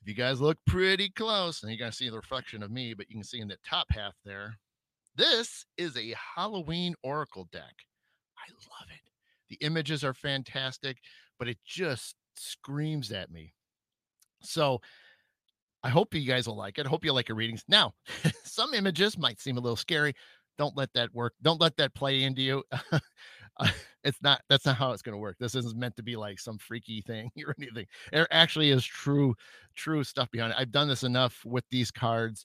if 0.00 0.08
you 0.08 0.14
guys 0.14 0.40
look 0.40 0.58
pretty 0.66 1.08
close 1.10 1.62
and 1.62 1.70
you're 1.70 1.78
going 1.78 1.90
to 1.90 1.96
see 1.96 2.08
the 2.08 2.16
reflection 2.16 2.62
of 2.62 2.70
me 2.70 2.94
but 2.94 3.08
you 3.08 3.16
can 3.16 3.24
see 3.24 3.40
in 3.40 3.48
the 3.48 3.56
top 3.64 3.86
half 3.90 4.14
there 4.24 4.56
this 5.14 5.66
is 5.76 5.96
a 5.96 6.14
Halloween 6.36 6.94
Oracle 7.02 7.46
deck. 7.52 7.74
I 8.38 8.50
love 8.52 8.88
it. 8.88 9.10
The 9.50 9.64
images 9.64 10.04
are 10.04 10.14
fantastic, 10.14 10.96
but 11.38 11.48
it 11.48 11.58
just 11.66 12.14
screams 12.34 13.12
at 13.12 13.30
me. 13.30 13.52
So 14.40 14.80
I 15.84 15.88
hope 15.88 16.14
you 16.14 16.26
guys 16.26 16.46
will 16.46 16.56
like 16.56 16.78
it. 16.78 16.86
I 16.86 16.88
hope 16.88 17.04
you 17.04 17.12
like 17.12 17.28
your 17.28 17.36
readings. 17.36 17.64
Now, 17.68 17.92
some 18.44 18.74
images 18.74 19.18
might 19.18 19.40
seem 19.40 19.56
a 19.56 19.60
little 19.60 19.76
scary. 19.76 20.14
Don't 20.58 20.76
let 20.76 20.92
that 20.94 21.12
work. 21.14 21.34
Don't 21.42 21.60
let 21.60 21.76
that 21.78 21.94
play 21.94 22.22
into 22.22 22.42
you. 22.42 22.62
it's 24.04 24.22
not 24.22 24.40
that's 24.48 24.66
not 24.66 24.76
how 24.76 24.92
it's 24.92 25.02
going 25.02 25.14
to 25.14 25.20
work. 25.20 25.36
This 25.38 25.54
isn't 25.54 25.76
meant 25.76 25.96
to 25.96 26.02
be 26.02 26.16
like 26.16 26.38
some 26.38 26.58
freaky 26.58 27.00
thing 27.02 27.30
or 27.46 27.54
anything. 27.60 27.86
There 28.12 28.28
actually 28.30 28.70
is 28.70 28.84
true 28.84 29.34
true 29.74 30.04
stuff 30.04 30.30
behind 30.30 30.52
it. 30.52 30.58
I've 30.58 30.72
done 30.72 30.88
this 30.88 31.02
enough 31.02 31.40
with 31.44 31.64
these 31.70 31.90
cards 31.90 32.44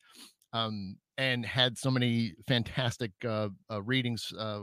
um, 0.54 0.98
and 1.18 1.46
had 1.46 1.78
so 1.78 1.92
many 1.92 2.34
fantastic 2.48 3.12
uh, 3.26 3.50
uh, 3.72 3.82
readings. 3.82 4.32
Uh, 4.38 4.62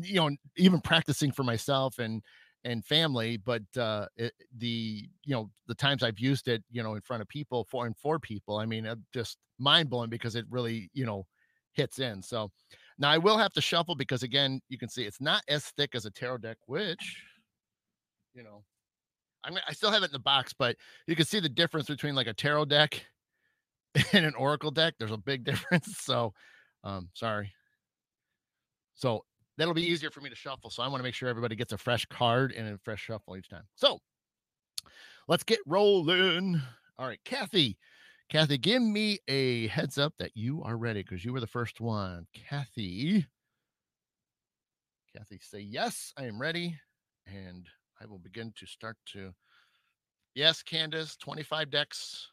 you 0.00 0.16
know, 0.16 0.30
even 0.56 0.80
practicing 0.80 1.32
for 1.32 1.42
myself 1.42 1.98
and 1.98 2.22
and 2.64 2.84
family, 2.84 3.36
but 3.36 3.62
uh, 3.76 4.06
it, 4.16 4.32
the 4.58 5.08
you 5.24 5.34
know 5.34 5.50
the 5.66 5.74
times 5.74 6.02
I've 6.02 6.18
used 6.18 6.48
it, 6.48 6.62
you 6.70 6.82
know, 6.82 6.94
in 6.94 7.00
front 7.00 7.22
of 7.22 7.28
people, 7.28 7.66
for 7.70 7.86
and 7.86 7.96
for 7.96 8.18
people. 8.18 8.58
I 8.58 8.66
mean, 8.66 8.88
just 9.12 9.38
mind 9.58 9.90
blowing 9.90 10.10
because 10.10 10.36
it 10.36 10.44
really 10.50 10.90
you 10.92 11.06
know 11.06 11.26
hits 11.72 11.98
in. 11.98 12.22
So 12.22 12.50
now 12.98 13.10
I 13.10 13.18
will 13.18 13.38
have 13.38 13.52
to 13.52 13.60
shuffle 13.60 13.94
because 13.94 14.22
again, 14.22 14.60
you 14.68 14.78
can 14.78 14.88
see 14.88 15.04
it's 15.04 15.20
not 15.20 15.42
as 15.48 15.64
thick 15.64 15.94
as 15.94 16.06
a 16.06 16.10
tarot 16.10 16.38
deck, 16.38 16.58
which 16.66 17.22
you 18.34 18.42
know. 18.42 18.64
I'm, 19.42 19.56
I 19.66 19.72
still 19.72 19.90
have 19.90 20.02
it 20.02 20.10
in 20.10 20.12
the 20.12 20.18
box, 20.18 20.52
but 20.52 20.76
you 21.06 21.16
can 21.16 21.24
see 21.24 21.40
the 21.40 21.48
difference 21.48 21.86
between 21.86 22.14
like 22.14 22.26
a 22.26 22.34
tarot 22.34 22.66
deck 22.66 23.02
and 24.12 24.24
an 24.24 24.34
Oracle 24.34 24.70
deck, 24.70 24.94
there's 24.98 25.10
a 25.10 25.16
big 25.16 25.44
difference. 25.46 25.96
So, 25.98 26.32
um, 26.84 27.08
sorry. 27.14 27.52
So 28.94 29.24
that'll 29.60 29.74
be 29.74 29.86
easier 29.86 30.10
for 30.10 30.22
me 30.22 30.30
to 30.30 30.36
shuffle. 30.36 30.70
So 30.70 30.82
I 30.82 30.88
want 30.88 31.00
to 31.00 31.02
make 31.02 31.14
sure 31.14 31.28
everybody 31.28 31.54
gets 31.54 31.72
a 31.72 31.78
fresh 31.78 32.06
card 32.06 32.52
and 32.52 32.66
a 32.66 32.78
fresh 32.78 33.02
shuffle 33.02 33.36
each 33.36 33.50
time. 33.50 33.64
So 33.74 33.98
let's 35.28 35.44
get 35.44 35.58
rolling. 35.66 36.60
All 36.98 37.06
right, 37.06 37.20
Kathy. 37.24 37.76
Kathy, 38.30 38.58
give 38.58 38.80
me 38.80 39.18
a 39.28 39.66
heads 39.66 39.98
up 39.98 40.14
that 40.18 40.30
you 40.34 40.62
are 40.62 40.76
ready 40.76 41.02
because 41.02 41.24
you 41.24 41.32
were 41.32 41.40
the 41.40 41.46
first 41.46 41.80
one. 41.80 42.26
Kathy. 42.32 43.26
Kathy, 45.14 45.40
say 45.42 45.60
yes, 45.60 46.12
I 46.16 46.24
am 46.24 46.40
ready. 46.40 46.78
And 47.26 47.68
I 48.00 48.06
will 48.06 48.18
begin 48.18 48.52
to 48.56 48.66
start 48.66 48.96
to. 49.12 49.32
Yes, 50.34 50.62
Candace, 50.62 51.16
25 51.16 51.70
decks 51.70 52.28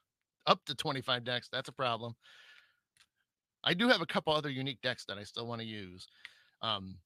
up 0.46 0.64
to 0.66 0.76
25 0.76 1.26
decks. 1.26 1.50
That's 1.52 1.68
a 1.68 1.74
problem. 1.74 2.16
I 3.64 3.74
do 3.74 3.90
have 3.90 4.02
a 4.02 4.06
couple 4.06 4.34
other 4.34 4.50
unique 4.50 4.82
decks 4.82 5.04
that 5.06 5.18
I 5.18 5.24
still 5.24 5.46
want 5.46 5.60
to 5.62 5.68
use, 5.68 6.08
um, 6.62 6.98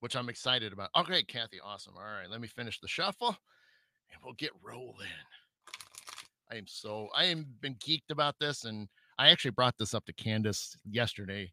which 0.00 0.16
I'm 0.16 0.28
excited 0.28 0.72
about. 0.72 0.90
Okay, 0.96 1.22
Kathy, 1.22 1.58
awesome. 1.64 1.94
All 1.96 2.02
right, 2.02 2.30
let 2.30 2.40
me 2.40 2.48
finish 2.48 2.80
the 2.80 2.88
shuffle 2.88 3.36
and 4.12 4.20
we'll 4.22 4.34
get 4.34 4.50
rolling. 4.62 5.08
I 6.50 6.56
am 6.56 6.66
so 6.66 7.08
I 7.14 7.24
am 7.24 7.46
been 7.60 7.76
geeked 7.76 8.10
about 8.10 8.34
this, 8.38 8.64
and 8.64 8.88
I 9.18 9.30
actually 9.30 9.52
brought 9.52 9.78
this 9.78 9.94
up 9.94 10.04
to 10.06 10.12
Candace 10.12 10.76
yesterday. 10.90 11.50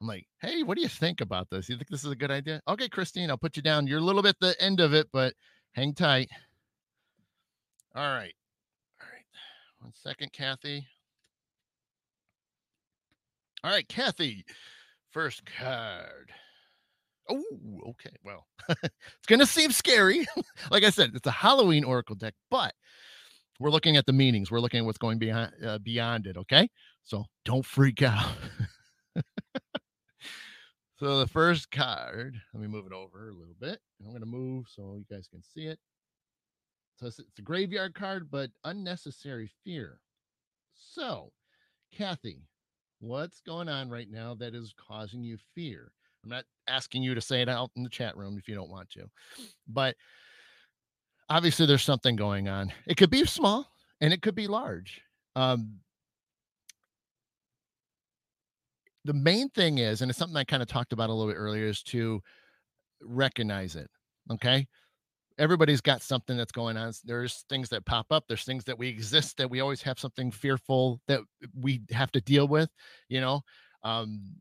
I'm 0.00 0.06
like, 0.06 0.26
hey, 0.40 0.62
what 0.62 0.76
do 0.76 0.82
you 0.82 0.88
think 0.88 1.20
about 1.20 1.48
this? 1.48 1.68
You 1.68 1.76
think 1.76 1.88
this 1.88 2.04
is 2.04 2.10
a 2.10 2.16
good 2.16 2.30
idea? 2.30 2.60
Okay, 2.68 2.88
Christine, 2.88 3.30
I'll 3.30 3.38
put 3.38 3.56
you 3.56 3.62
down. 3.62 3.86
You're 3.86 4.00
a 4.00 4.02
little 4.02 4.22
bit 4.22 4.36
the 4.40 4.60
end 4.60 4.80
of 4.80 4.92
it, 4.94 5.08
but 5.12 5.32
hang 5.72 5.94
tight. 5.94 6.28
All 7.94 8.02
right. 8.02 8.34
All 9.00 9.08
right. 9.12 9.24
One 9.78 9.92
second, 9.94 10.32
Kathy. 10.32 10.86
All 13.62 13.70
right, 13.70 13.88
Kathy. 13.88 14.44
First 15.12 15.42
card. 15.46 16.32
Oh, 17.28 17.44
okay. 17.90 18.14
Well, 18.24 18.46
it's 18.68 19.26
going 19.26 19.40
to 19.40 19.46
seem 19.46 19.70
scary. 19.72 20.26
like 20.70 20.84
I 20.84 20.90
said, 20.90 21.12
it's 21.14 21.26
a 21.26 21.32
Halloween 21.32 21.84
Oracle 21.84 22.16
deck, 22.16 22.34
but 22.50 22.74
we're 23.60 23.70
looking 23.70 23.96
at 23.96 24.06
the 24.06 24.12
meanings. 24.12 24.50
We're 24.50 24.60
looking 24.60 24.80
at 24.80 24.84
what's 24.84 24.98
going 24.98 25.18
beyond 25.18 25.52
uh, 25.64 25.78
beyond 25.78 26.26
it. 26.26 26.36
Okay, 26.36 26.68
so 27.04 27.24
don't 27.44 27.64
freak 27.64 28.02
out. 28.02 28.32
so 30.98 31.20
the 31.20 31.28
first 31.28 31.70
card. 31.70 32.36
Let 32.52 32.60
me 32.60 32.68
move 32.68 32.86
it 32.86 32.92
over 32.92 33.28
a 33.28 33.34
little 33.34 33.56
bit. 33.60 33.78
I'm 34.00 34.10
going 34.10 34.20
to 34.20 34.26
move 34.26 34.66
so 34.68 34.96
you 34.96 35.04
guys 35.14 35.28
can 35.28 35.42
see 35.42 35.66
it. 35.66 35.78
So 36.96 37.06
it's, 37.06 37.18
it's 37.18 37.38
a 37.38 37.42
graveyard 37.42 37.94
card, 37.94 38.30
but 38.30 38.50
unnecessary 38.64 39.50
fear. 39.64 40.00
So, 40.74 41.32
Kathy, 41.92 42.42
what's 43.00 43.40
going 43.40 43.68
on 43.68 43.90
right 43.90 44.10
now 44.10 44.34
that 44.34 44.54
is 44.54 44.74
causing 44.76 45.22
you 45.22 45.38
fear? 45.54 45.92
I'm 46.22 46.30
not 46.30 46.44
asking 46.68 47.02
you 47.02 47.14
to 47.14 47.20
say 47.20 47.42
it 47.42 47.48
out 47.48 47.70
in 47.76 47.82
the 47.82 47.88
chat 47.88 48.16
room 48.16 48.36
if 48.38 48.48
you 48.48 48.54
don't 48.54 48.70
want 48.70 48.90
to, 48.90 49.10
but 49.68 49.96
obviously 51.28 51.66
there's 51.66 51.82
something 51.82 52.16
going 52.16 52.48
on. 52.48 52.72
It 52.86 52.96
could 52.96 53.10
be 53.10 53.24
small 53.24 53.70
and 54.00 54.12
it 54.12 54.22
could 54.22 54.34
be 54.34 54.46
large. 54.46 55.00
Um, 55.34 55.80
the 59.04 59.14
main 59.14 59.48
thing 59.50 59.78
is, 59.78 60.00
and 60.02 60.10
it's 60.10 60.18
something 60.18 60.36
I 60.36 60.44
kind 60.44 60.62
of 60.62 60.68
talked 60.68 60.92
about 60.92 61.10
a 61.10 61.12
little 61.12 61.32
bit 61.32 61.38
earlier, 61.38 61.66
is 61.66 61.82
to 61.84 62.22
recognize 63.00 63.74
it. 63.74 63.90
Okay. 64.30 64.66
Everybody's 65.38 65.80
got 65.80 66.02
something 66.02 66.36
that's 66.36 66.52
going 66.52 66.76
on. 66.76 66.92
There's 67.04 67.44
things 67.48 67.68
that 67.70 67.84
pop 67.84 68.06
up. 68.10 68.24
There's 68.28 68.44
things 68.44 68.64
that 68.64 68.78
we 68.78 68.88
exist 68.88 69.38
that 69.38 69.50
we 69.50 69.60
always 69.60 69.82
have 69.82 69.98
something 69.98 70.30
fearful 70.30 71.00
that 71.08 71.20
we 71.58 71.80
have 71.90 72.12
to 72.12 72.20
deal 72.20 72.46
with. 72.46 72.68
You 73.08 73.22
know, 73.22 73.40
um, 73.82 74.36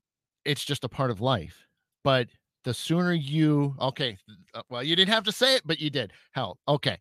it's 0.45 0.63
just 0.63 0.83
a 0.83 0.89
part 0.89 1.09
of 1.09 1.21
life. 1.21 1.65
But 2.03 2.27
the 2.63 2.73
sooner 2.73 3.13
you, 3.13 3.75
okay, 3.79 4.17
uh, 4.53 4.61
well, 4.69 4.83
you 4.83 4.95
didn't 4.95 5.13
have 5.13 5.23
to 5.25 5.31
say 5.31 5.55
it, 5.55 5.63
but 5.65 5.79
you 5.79 5.89
did. 5.89 6.13
Hell, 6.31 6.57
okay, 6.67 6.97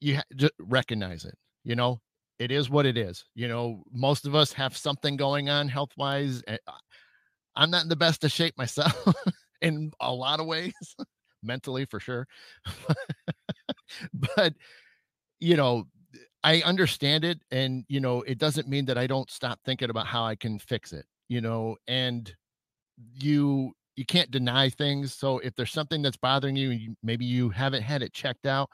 you 0.00 0.16
ha- 0.16 0.24
just 0.36 0.52
recognize 0.60 1.24
it. 1.24 1.36
You 1.64 1.76
know, 1.76 2.00
it 2.38 2.50
is 2.50 2.70
what 2.70 2.86
it 2.86 2.96
is. 2.98 3.24
You 3.34 3.48
know, 3.48 3.82
most 3.92 4.26
of 4.26 4.34
us 4.34 4.52
have 4.54 4.76
something 4.76 5.16
going 5.16 5.48
on 5.50 5.68
health 5.68 5.90
wise. 5.96 6.42
Eh, 6.48 6.58
I'm 7.56 7.70
not 7.70 7.82
in 7.84 7.88
the 7.88 7.96
best 7.96 8.24
of 8.24 8.32
shape 8.32 8.56
myself 8.58 8.94
in 9.62 9.92
a 10.00 10.12
lot 10.12 10.40
of 10.40 10.46
ways, 10.46 10.74
mentally 11.42 11.86
for 11.86 12.00
sure. 12.00 12.26
but, 14.36 14.54
you 15.40 15.56
know, 15.56 15.84
I 16.44 16.62
understand 16.62 17.24
it. 17.24 17.40
And, 17.50 17.84
you 17.88 18.00
know, 18.00 18.22
it 18.22 18.38
doesn't 18.38 18.68
mean 18.68 18.86
that 18.86 18.98
I 18.98 19.06
don't 19.06 19.30
stop 19.30 19.60
thinking 19.64 19.90
about 19.90 20.06
how 20.06 20.24
I 20.24 20.36
can 20.36 20.58
fix 20.58 20.92
it, 20.92 21.06
you 21.28 21.40
know, 21.40 21.76
and 21.88 22.32
you, 23.14 23.72
you 23.96 24.04
can't 24.04 24.30
deny 24.30 24.68
things. 24.68 25.14
So 25.14 25.38
if 25.38 25.54
there's 25.54 25.72
something 25.72 26.02
that's 26.02 26.16
bothering 26.16 26.56
you, 26.56 26.94
maybe 27.02 27.24
you 27.24 27.50
haven't 27.50 27.82
had 27.82 28.02
it 28.02 28.12
checked 28.12 28.46
out, 28.46 28.70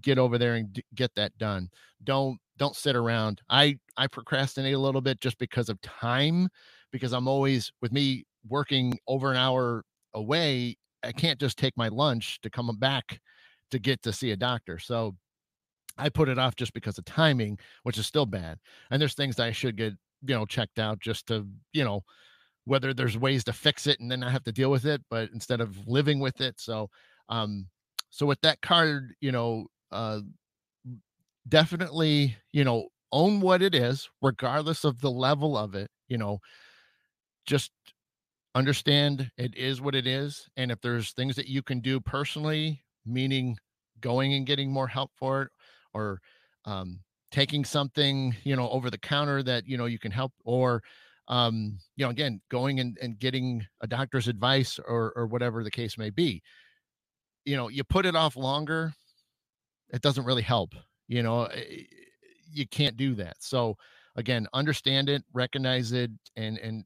get 0.00 0.18
over 0.18 0.38
there 0.38 0.54
and 0.54 0.72
d- 0.72 0.84
get 0.94 1.14
that 1.16 1.36
done. 1.38 1.68
Don't 2.04 2.38
don't 2.58 2.76
sit 2.76 2.96
around. 2.96 3.40
I 3.50 3.78
I 3.96 4.06
procrastinate 4.06 4.74
a 4.74 4.78
little 4.78 5.00
bit 5.00 5.20
just 5.20 5.38
because 5.38 5.68
of 5.68 5.80
time 5.80 6.48
because 6.92 7.12
I'm 7.12 7.28
always 7.28 7.72
with 7.80 7.92
me 7.92 8.24
working 8.48 8.98
over 9.06 9.30
an 9.30 9.36
hour 9.36 9.84
away, 10.14 10.76
I 11.02 11.12
can't 11.12 11.40
just 11.40 11.58
take 11.58 11.76
my 11.76 11.88
lunch 11.88 12.40
to 12.42 12.50
come 12.50 12.70
back 12.78 13.20
to 13.70 13.78
get 13.78 14.02
to 14.02 14.12
see 14.12 14.30
a 14.30 14.36
doctor. 14.36 14.78
So 14.78 15.16
I 15.98 16.08
put 16.08 16.28
it 16.28 16.38
off 16.38 16.56
just 16.56 16.72
because 16.74 16.98
of 16.98 17.04
timing, 17.04 17.58
which 17.82 17.98
is 17.98 18.06
still 18.06 18.26
bad. 18.26 18.58
And 18.90 19.00
there's 19.00 19.14
things 19.14 19.38
I 19.38 19.52
should 19.52 19.76
get, 19.76 19.94
you 20.26 20.34
know, 20.34 20.46
checked 20.46 20.78
out 20.78 21.00
just 21.00 21.26
to, 21.28 21.46
you 21.72 21.84
know, 21.84 22.02
whether 22.64 22.94
there's 22.94 23.18
ways 23.18 23.44
to 23.44 23.52
fix 23.52 23.86
it 23.86 24.00
and 24.00 24.10
then 24.10 24.22
I 24.22 24.30
have 24.30 24.44
to 24.44 24.52
deal 24.52 24.70
with 24.70 24.86
it, 24.86 25.02
but 25.10 25.30
instead 25.32 25.60
of 25.60 25.86
living 25.88 26.20
with 26.20 26.40
it. 26.40 26.60
So 26.60 26.90
um 27.28 27.66
so 28.10 28.26
with 28.26 28.40
that 28.42 28.60
card, 28.62 29.14
you 29.20 29.32
know, 29.32 29.66
uh 29.92 30.20
definitely, 31.48 32.36
you 32.52 32.64
know, 32.64 32.88
own 33.10 33.40
what 33.40 33.62
it 33.62 33.74
is, 33.74 34.08
regardless 34.22 34.84
of 34.84 35.00
the 35.00 35.10
level 35.10 35.56
of 35.56 35.74
it, 35.74 35.90
you 36.08 36.16
know, 36.18 36.38
just 37.46 37.72
understand 38.54 39.30
it 39.38 39.54
is 39.56 39.80
what 39.80 39.94
it 39.94 40.06
is. 40.06 40.48
And 40.56 40.70
if 40.70 40.80
there's 40.80 41.12
things 41.12 41.36
that 41.36 41.48
you 41.48 41.62
can 41.62 41.80
do 41.80 42.00
personally, 42.00 42.84
meaning 43.06 43.56
going 44.00 44.34
and 44.34 44.46
getting 44.46 44.70
more 44.72 44.88
help 44.88 45.10
for 45.16 45.42
it 45.42 45.50
or 45.94 46.20
um, 46.64 47.00
taking 47.30 47.64
something, 47.64 48.36
you 48.44 48.56
know, 48.56 48.68
over 48.70 48.90
the 48.90 48.98
counter 48.98 49.42
that, 49.42 49.66
you 49.66 49.76
know, 49.76 49.86
you 49.86 49.98
can 49.98 50.12
help 50.12 50.32
or, 50.44 50.82
um, 51.28 51.78
you 51.96 52.04
know, 52.04 52.10
again, 52.10 52.40
going 52.50 52.80
and, 52.80 52.98
and 53.00 53.18
getting 53.18 53.64
a 53.80 53.86
doctor's 53.86 54.28
advice 54.28 54.78
or, 54.78 55.12
or 55.16 55.26
whatever 55.26 55.62
the 55.64 55.70
case 55.70 55.96
may 55.96 56.10
be, 56.10 56.42
you 57.44 57.56
know, 57.56 57.68
you 57.68 57.84
put 57.84 58.06
it 58.06 58.16
off 58.16 58.36
longer, 58.36 58.92
it 59.92 60.02
doesn't 60.02 60.24
really 60.24 60.42
help 60.42 60.74
you 61.12 61.22
know 61.22 61.44
eh, 61.44 61.84
you 62.50 62.66
can't 62.66 62.96
do 62.96 63.14
that. 63.14 63.36
So 63.40 63.76
again 64.16 64.46
understand 64.52 65.08
it 65.08 65.22
recognize 65.32 65.92
it 65.92 66.10
and 66.36 66.58
and 66.58 66.84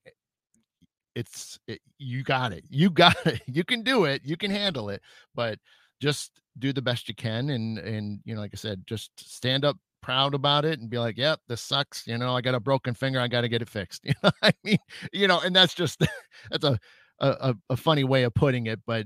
it's 1.14 1.58
it, 1.66 1.80
you 1.98 2.22
got 2.22 2.52
it. 2.52 2.64
You 2.68 2.90
got 2.90 3.16
it. 3.26 3.42
You 3.46 3.64
can 3.64 3.82
do 3.82 4.04
it. 4.04 4.22
You 4.24 4.36
can 4.36 4.50
handle 4.50 4.90
it 4.90 5.00
but 5.34 5.58
just 6.00 6.40
do 6.58 6.72
the 6.72 6.82
best 6.82 7.08
you 7.08 7.14
can 7.14 7.50
and 7.50 7.78
and 7.78 8.20
you 8.24 8.34
know 8.34 8.40
like 8.40 8.50
i 8.52 8.56
said 8.56 8.82
just 8.86 9.10
stand 9.18 9.64
up 9.64 9.78
proud 10.06 10.34
about 10.34 10.64
it 10.64 10.78
and 10.78 10.88
be 10.88 10.98
like 10.98 11.18
yep 11.18 11.40
this 11.48 11.60
sucks 11.60 12.06
you 12.06 12.16
know 12.16 12.36
i 12.36 12.40
got 12.40 12.54
a 12.54 12.60
broken 12.60 12.94
finger 12.94 13.18
i 13.18 13.26
got 13.26 13.40
to 13.40 13.48
get 13.48 13.60
it 13.60 13.68
fixed 13.68 14.02
you 14.04 14.12
know 14.22 14.30
i 14.40 14.52
mean 14.62 14.78
you 15.12 15.26
know 15.26 15.40
and 15.40 15.56
that's 15.56 15.74
just 15.74 15.98
that's 16.50 16.62
a, 16.64 16.78
a 17.18 17.56
a 17.70 17.76
funny 17.76 18.04
way 18.04 18.22
of 18.22 18.32
putting 18.32 18.66
it 18.66 18.78
but 18.86 19.04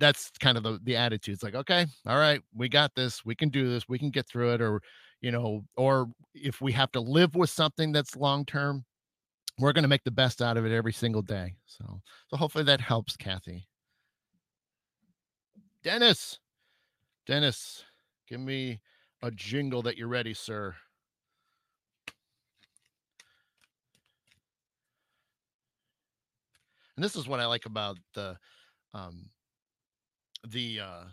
that's 0.00 0.30
kind 0.40 0.56
of 0.56 0.64
the 0.64 0.80
the 0.82 0.96
attitude. 0.96 1.34
It's 1.34 1.42
like, 1.42 1.54
okay, 1.54 1.86
all 2.06 2.18
right, 2.18 2.40
we 2.54 2.68
got 2.68 2.94
this. 2.96 3.24
We 3.24 3.36
can 3.36 3.50
do 3.50 3.68
this. 3.68 3.88
We 3.88 3.98
can 3.98 4.10
get 4.10 4.26
through 4.26 4.54
it. 4.54 4.62
Or, 4.62 4.80
you 5.20 5.30
know, 5.30 5.64
or 5.76 6.08
if 6.34 6.60
we 6.60 6.72
have 6.72 6.90
to 6.92 7.00
live 7.00 7.36
with 7.36 7.50
something 7.50 7.92
that's 7.92 8.16
long 8.16 8.44
term, 8.44 8.84
we're 9.58 9.72
going 9.72 9.84
to 9.84 9.88
make 9.88 10.04
the 10.04 10.10
best 10.10 10.42
out 10.42 10.56
of 10.56 10.64
it 10.64 10.74
every 10.74 10.92
single 10.92 11.22
day. 11.22 11.54
So, 11.66 12.00
so 12.28 12.36
hopefully 12.36 12.64
that 12.64 12.80
helps, 12.80 13.16
Kathy. 13.16 13.68
Dennis, 15.84 16.38
Dennis, 17.26 17.84
give 18.28 18.40
me 18.40 18.80
a 19.22 19.30
jingle 19.30 19.82
that 19.82 19.96
you're 19.96 20.08
ready, 20.08 20.34
sir. 20.34 20.74
And 26.96 27.04
this 27.04 27.16
is 27.16 27.26
what 27.26 27.40
I 27.40 27.46
like 27.46 27.66
about 27.66 27.98
the 28.14 28.36
um, 28.92 29.30
the 30.48 30.80
uh 30.80 31.04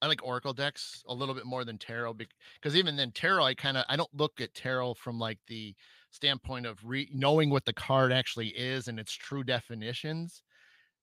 I 0.00 0.06
like 0.06 0.24
Oracle 0.24 0.52
decks 0.52 1.02
a 1.08 1.14
little 1.14 1.34
bit 1.34 1.44
more 1.44 1.64
than 1.64 1.76
tarot 1.76 2.14
because 2.14 2.76
even 2.76 2.96
then 2.96 3.10
tarot 3.10 3.44
I 3.44 3.54
kind 3.54 3.76
of 3.76 3.84
I 3.88 3.96
don't 3.96 4.14
look 4.14 4.40
at 4.40 4.54
tarot 4.54 4.94
from 4.94 5.18
like 5.18 5.38
the 5.48 5.74
standpoint 6.10 6.66
of 6.66 6.78
re- 6.84 7.10
knowing 7.12 7.50
what 7.50 7.64
the 7.64 7.72
card 7.72 8.12
actually 8.12 8.48
is 8.48 8.88
and 8.88 8.98
its 8.98 9.12
true 9.12 9.42
definitions. 9.42 10.42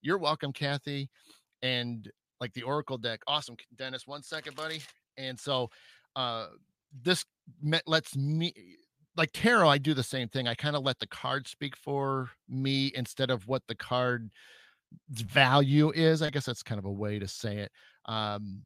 You're 0.01 0.17
welcome, 0.17 0.53
Kathy, 0.53 1.09
and 1.61 2.09
like 2.39 2.53
the 2.53 2.63
Oracle 2.63 2.97
deck. 2.97 3.21
Awesome, 3.27 3.57
Dennis. 3.75 4.07
One 4.07 4.23
second, 4.23 4.55
buddy. 4.55 4.81
And 5.17 5.39
so, 5.39 5.69
uh, 6.15 6.47
this 7.03 7.25
lets 7.85 8.15
me 8.15 8.53
like 9.17 9.31
tarot. 9.33 9.69
I 9.69 9.77
do 9.77 9.93
the 9.93 10.03
same 10.03 10.27
thing. 10.27 10.47
I 10.47 10.55
kind 10.55 10.75
of 10.75 10.83
let 10.83 10.99
the 10.99 11.07
card 11.07 11.47
speak 11.47 11.75
for 11.75 12.29
me 12.49 12.91
instead 12.95 13.29
of 13.29 13.47
what 13.47 13.63
the 13.67 13.75
card 13.75 14.29
value 15.09 15.91
is. 15.91 16.21
I 16.21 16.29
guess 16.29 16.45
that's 16.45 16.63
kind 16.63 16.79
of 16.79 16.85
a 16.85 16.91
way 16.91 17.19
to 17.19 17.27
say 17.27 17.57
it. 17.57 17.71
Um, 18.05 18.63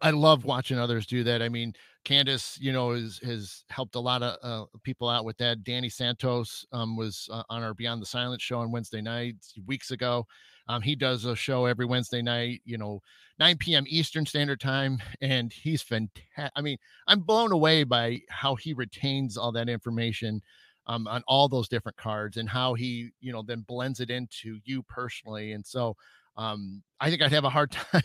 I 0.00 0.10
love 0.10 0.44
watching 0.44 0.78
others 0.78 1.06
do 1.06 1.24
that. 1.24 1.40
I 1.40 1.48
mean, 1.48 1.72
Candace, 2.04 2.58
you 2.60 2.72
know, 2.72 2.90
is, 2.90 3.18
has 3.24 3.64
helped 3.70 3.94
a 3.94 4.00
lot 4.00 4.22
of 4.22 4.36
uh, 4.42 4.66
people 4.82 5.08
out 5.08 5.24
with 5.24 5.38
that. 5.38 5.64
Danny 5.64 5.88
Santos 5.88 6.66
um, 6.72 6.96
was 6.96 7.28
uh, 7.32 7.42
on 7.48 7.62
our 7.62 7.74
Beyond 7.74 8.02
the 8.02 8.06
Silence 8.06 8.42
show 8.42 8.58
on 8.58 8.70
Wednesday 8.72 9.00
nights 9.00 9.54
weeks 9.66 9.90
ago. 9.90 10.26
Um, 10.68 10.82
he 10.82 10.94
does 10.94 11.24
a 11.24 11.36
show 11.36 11.66
every 11.66 11.86
Wednesday 11.86 12.22
night, 12.22 12.60
you 12.64 12.78
know, 12.78 13.00
9 13.38 13.56
p.m. 13.58 13.84
Eastern 13.86 14.26
Standard 14.26 14.60
Time, 14.60 14.98
and 15.20 15.52
he's 15.52 15.82
fantastic. 15.82 16.52
I 16.56 16.60
mean, 16.60 16.78
I'm 17.06 17.20
blown 17.20 17.52
away 17.52 17.84
by 17.84 18.20
how 18.28 18.54
he 18.54 18.72
retains 18.72 19.36
all 19.36 19.52
that 19.52 19.68
information 19.68 20.42
um, 20.86 21.06
on 21.06 21.22
all 21.26 21.48
those 21.48 21.68
different 21.68 21.96
cards 21.96 22.36
and 22.36 22.48
how 22.48 22.74
he, 22.74 23.10
you 23.20 23.32
know, 23.32 23.42
then 23.42 23.64
blends 23.66 24.00
it 24.00 24.10
into 24.10 24.58
you 24.64 24.82
personally. 24.82 25.52
And 25.52 25.64
so 25.64 25.96
um, 26.36 26.82
I 27.00 27.10
think 27.10 27.22
I'd 27.22 27.32
have 27.32 27.44
a 27.44 27.50
hard 27.50 27.70
time, 27.92 28.02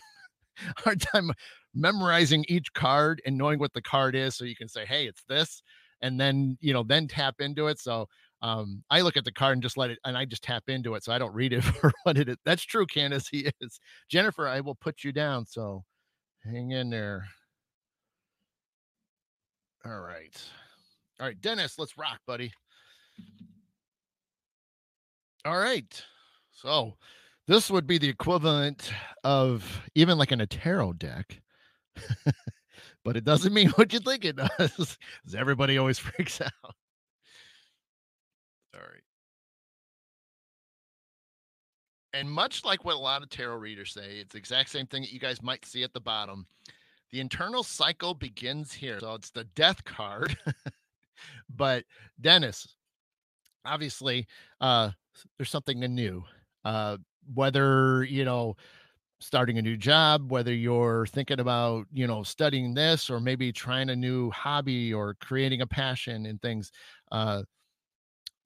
hard 0.78 1.01
time 1.01 1.32
memorizing 1.74 2.45
each 2.47 2.72
card 2.74 3.22
and 3.26 3.38
knowing 3.38 3.60
what 3.60 3.74
the 3.74 3.82
card 3.82 4.16
is. 4.16 4.36
So 4.36 4.45
you 4.45 4.55
can 4.55 4.68
say, 4.68 4.86
hey, 4.86 5.05
it's 5.07 5.24
this, 5.28 5.62
and 6.01 6.20
then 6.20 6.57
you 6.62 6.74
know, 6.74 6.84
then 6.84 7.07
tap 7.07 7.36
into 7.39 7.68
it. 7.68 7.80
So 7.80 8.07
um, 8.41 8.84
I 8.89 9.01
look 9.01 9.18
at 9.18 9.26
the 9.26 9.32
card 9.32 9.53
and 9.53 9.64
just 9.64 9.78
let 9.78 9.89
it, 9.89 9.99
and 10.05 10.18
I 10.18 10.26
just 10.26 10.43
tap 10.43 10.64
into 10.68 10.95
it. 10.95 11.03
So 11.03 11.12
I 11.14 11.18
don't 11.18 11.34
read 11.34 11.53
it 11.53 11.62
for 11.64 11.91
what 12.03 12.18
it 12.18 12.30
is. 12.30 12.38
That's 12.45 12.64
true, 12.64 12.86
Candace. 12.86 13.28
He 13.32 13.49
is 13.62 13.80
Jennifer. 14.10 14.47
I 14.47 14.62
will 14.62 14.76
put 14.76 15.03
you 15.03 15.12
down. 15.12 15.45
So 15.45 15.84
hang 16.43 16.72
in 16.72 16.89
there. 16.89 17.26
All 19.86 19.99
right. 20.01 20.41
All 21.20 21.28
right, 21.28 21.39
Dennis, 21.41 21.78
let's 21.78 21.97
rock, 21.97 22.20
buddy. 22.26 22.51
All 25.45 25.57
right. 25.57 26.03
So 26.51 26.95
this 27.50 27.72
would 27.72 27.88
be 27.88 27.97
the 27.97 28.08
equivalent 28.08 28.91
of 29.24 29.82
even 29.95 30.20
like 30.20 30.32
in 30.32 30.39
a 30.39 30.45
tarot 30.45 30.93
deck. 30.93 31.41
but 33.04 33.18
it 33.18 33.24
doesn't 33.24 33.54
mean 33.56 33.70
what 33.76 33.91
you 33.91 34.00
think 34.00 34.24
it 34.24 34.36
does. 34.36 34.47
Because 34.60 35.36
everybody 35.36 35.80
always 35.80 35.97
freaks 36.00 36.39
out. 36.41 36.76
Right. 38.72 39.02
And 42.14 42.30
much 42.30 42.64
like 42.64 42.86
what 42.86 42.93
a 42.93 43.00
lot 43.00 43.24
of 43.24 43.32
tarot 43.32 43.58
readers 43.58 43.93
say, 43.93 44.20
it's 44.20 44.34
the 44.34 44.38
exact 44.38 44.70
same 44.70 44.86
thing 44.86 45.02
that 45.02 45.12
you 45.12 45.20
guys 45.20 45.41
might 45.41 45.66
see 45.66 45.82
at 45.82 45.91
the 45.91 46.00
bottom. 46.00 46.45
The 47.12 47.20
internal 47.20 47.64
cycle 47.64 48.14
begins 48.14 48.72
here. 48.72 49.00
So 49.00 49.16
it's 49.16 49.32
the 49.32 49.45
death 49.56 49.84
card. 49.86 50.38
but 51.50 51.84
Dennis, 52.22 52.76
obviously 53.66 54.28
uh 54.62 54.91
there's 55.38 55.50
something 55.50 55.80
new 55.80 56.24
uh 56.64 56.95
whether 57.34 58.04
you 58.04 58.26
know 58.26 58.56
starting 59.20 59.58
a 59.58 59.62
new 59.62 59.78
job, 59.78 60.32
whether 60.32 60.54
you're 60.54 61.06
thinking 61.08 61.40
about, 61.40 61.86
you 61.92 62.08
know, 62.08 62.24
studying 62.24 62.74
this 62.74 63.10
or 63.10 63.20
maybe 63.20 63.52
trying 63.52 63.90
a 63.90 63.96
new 63.96 64.32
hobby 64.32 64.94
or 64.94 65.16
creating 65.16 65.62
a 65.62 65.68
passion 65.68 66.26
and 66.26 66.42
things, 66.42 66.72
uh, 67.12 67.44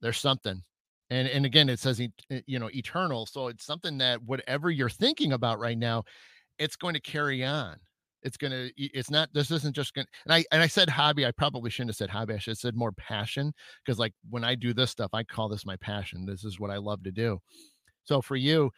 there's 0.00 0.18
something. 0.18 0.62
And 1.10 1.28
and 1.28 1.46
again, 1.46 1.68
it 1.68 1.78
says 1.78 2.00
you 2.46 2.58
know 2.58 2.70
eternal, 2.74 3.26
so 3.26 3.48
it's 3.48 3.64
something 3.64 3.98
that 3.98 4.22
whatever 4.22 4.70
you're 4.70 4.88
thinking 4.88 5.32
about 5.32 5.58
right 5.58 5.78
now, 5.78 6.04
it's 6.58 6.76
going 6.76 6.94
to 6.94 7.00
carry 7.00 7.44
on. 7.44 7.76
It's 8.22 8.38
gonna. 8.38 8.70
It's 8.76 9.10
not. 9.10 9.28
This 9.34 9.50
isn't 9.50 9.76
just 9.76 9.92
gonna. 9.92 10.06
And 10.24 10.32
I 10.32 10.44
and 10.50 10.62
I 10.62 10.66
said 10.66 10.88
hobby. 10.88 11.26
I 11.26 11.30
probably 11.30 11.70
shouldn't 11.70 11.90
have 11.90 11.96
said 11.96 12.08
hobby. 12.08 12.32
I 12.32 12.38
should 12.38 12.52
have 12.52 12.58
said 12.58 12.74
more 12.74 12.92
passion 12.92 13.52
because 13.84 13.98
like 13.98 14.14
when 14.30 14.44
I 14.44 14.54
do 14.54 14.72
this 14.72 14.90
stuff, 14.90 15.10
I 15.12 15.24
call 15.24 15.50
this 15.50 15.66
my 15.66 15.76
passion. 15.76 16.24
This 16.24 16.42
is 16.42 16.58
what 16.58 16.70
I 16.70 16.78
love 16.78 17.04
to 17.04 17.12
do. 17.12 17.38
So 18.04 18.20
for 18.20 18.36
you, 18.36 18.70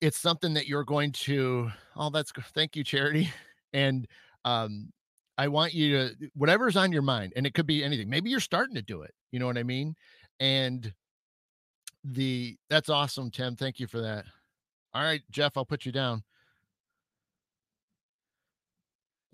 it's 0.00 0.18
something 0.18 0.54
that 0.54 0.66
you're 0.66 0.84
going 0.84 1.12
to 1.12 1.70
oh 1.96 2.10
that's 2.10 2.32
good. 2.32 2.44
thank 2.54 2.76
you 2.76 2.84
charity. 2.84 3.30
And 3.72 4.06
um 4.46 4.90
i 5.36 5.48
want 5.48 5.74
you 5.74 5.90
to 5.98 6.30
whatever's 6.34 6.76
on 6.76 6.92
your 6.92 7.02
mind 7.02 7.34
and 7.36 7.44
it 7.44 7.52
could 7.52 7.66
be 7.66 7.84
anything 7.84 8.08
maybe 8.08 8.30
you're 8.30 8.40
starting 8.40 8.74
to 8.76 8.80
do 8.80 9.02
it 9.02 9.12
you 9.32 9.38
know 9.38 9.44
what 9.46 9.58
i 9.58 9.62
mean? 9.62 9.94
And 10.40 10.94
the 12.04 12.56
that's 12.70 12.88
awesome 12.88 13.30
tim 13.30 13.56
thank 13.56 13.80
you 13.80 13.86
for 13.86 14.00
that. 14.00 14.24
All 14.94 15.02
right 15.02 15.20
jeff 15.30 15.56
i'll 15.56 15.66
put 15.66 15.84
you 15.84 15.92
down. 15.92 16.22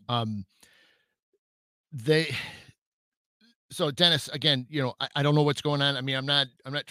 Um 0.08 0.44
they 1.92 2.34
so 3.70 3.90
dennis 3.92 4.28
again 4.28 4.66
you 4.70 4.82
know 4.82 4.94
I, 4.98 5.08
I, 5.16 5.22
don't 5.22 5.34
know 5.34 5.42
what's 5.42 5.62
going 5.62 5.80
on 5.80 5.96
i 5.96 6.00
mean 6.02 6.16
i'm 6.16 6.26
not 6.26 6.46
i'm 6.66 6.74
not 6.74 6.84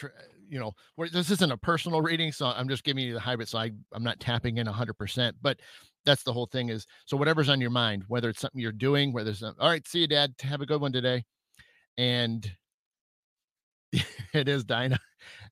you 0.51 0.59
know, 0.59 0.73
this 1.11 1.31
isn't 1.31 1.51
a 1.51 1.57
personal 1.57 2.01
reading, 2.01 2.31
so 2.33 2.47
I'm 2.47 2.67
just 2.67 2.83
giving 2.83 3.05
you 3.05 3.13
the 3.13 3.19
hybrid. 3.21 3.47
So 3.47 3.57
I, 3.57 3.71
I'm 3.93 4.03
not 4.03 4.19
tapping 4.19 4.57
in 4.57 4.67
100%, 4.67 5.33
but 5.41 5.57
that's 6.05 6.23
the 6.23 6.33
whole 6.33 6.45
thing 6.45 6.69
is 6.69 6.85
so 7.05 7.15
whatever's 7.15 7.47
on 7.47 7.61
your 7.61 7.69
mind, 7.69 8.03
whether 8.09 8.29
it's 8.29 8.41
something 8.41 8.59
you're 8.59 8.73
doing, 8.73 9.13
whether 9.13 9.31
it's 9.31 9.41
all 9.41 9.53
right, 9.61 9.87
see 9.87 9.99
you, 9.99 10.07
dad. 10.07 10.33
Have 10.41 10.59
a 10.61 10.65
good 10.65 10.81
one 10.81 10.91
today. 10.91 11.23
And 11.97 12.51
it 14.33 14.49
is 14.49 14.65
Dinah. 14.65 14.99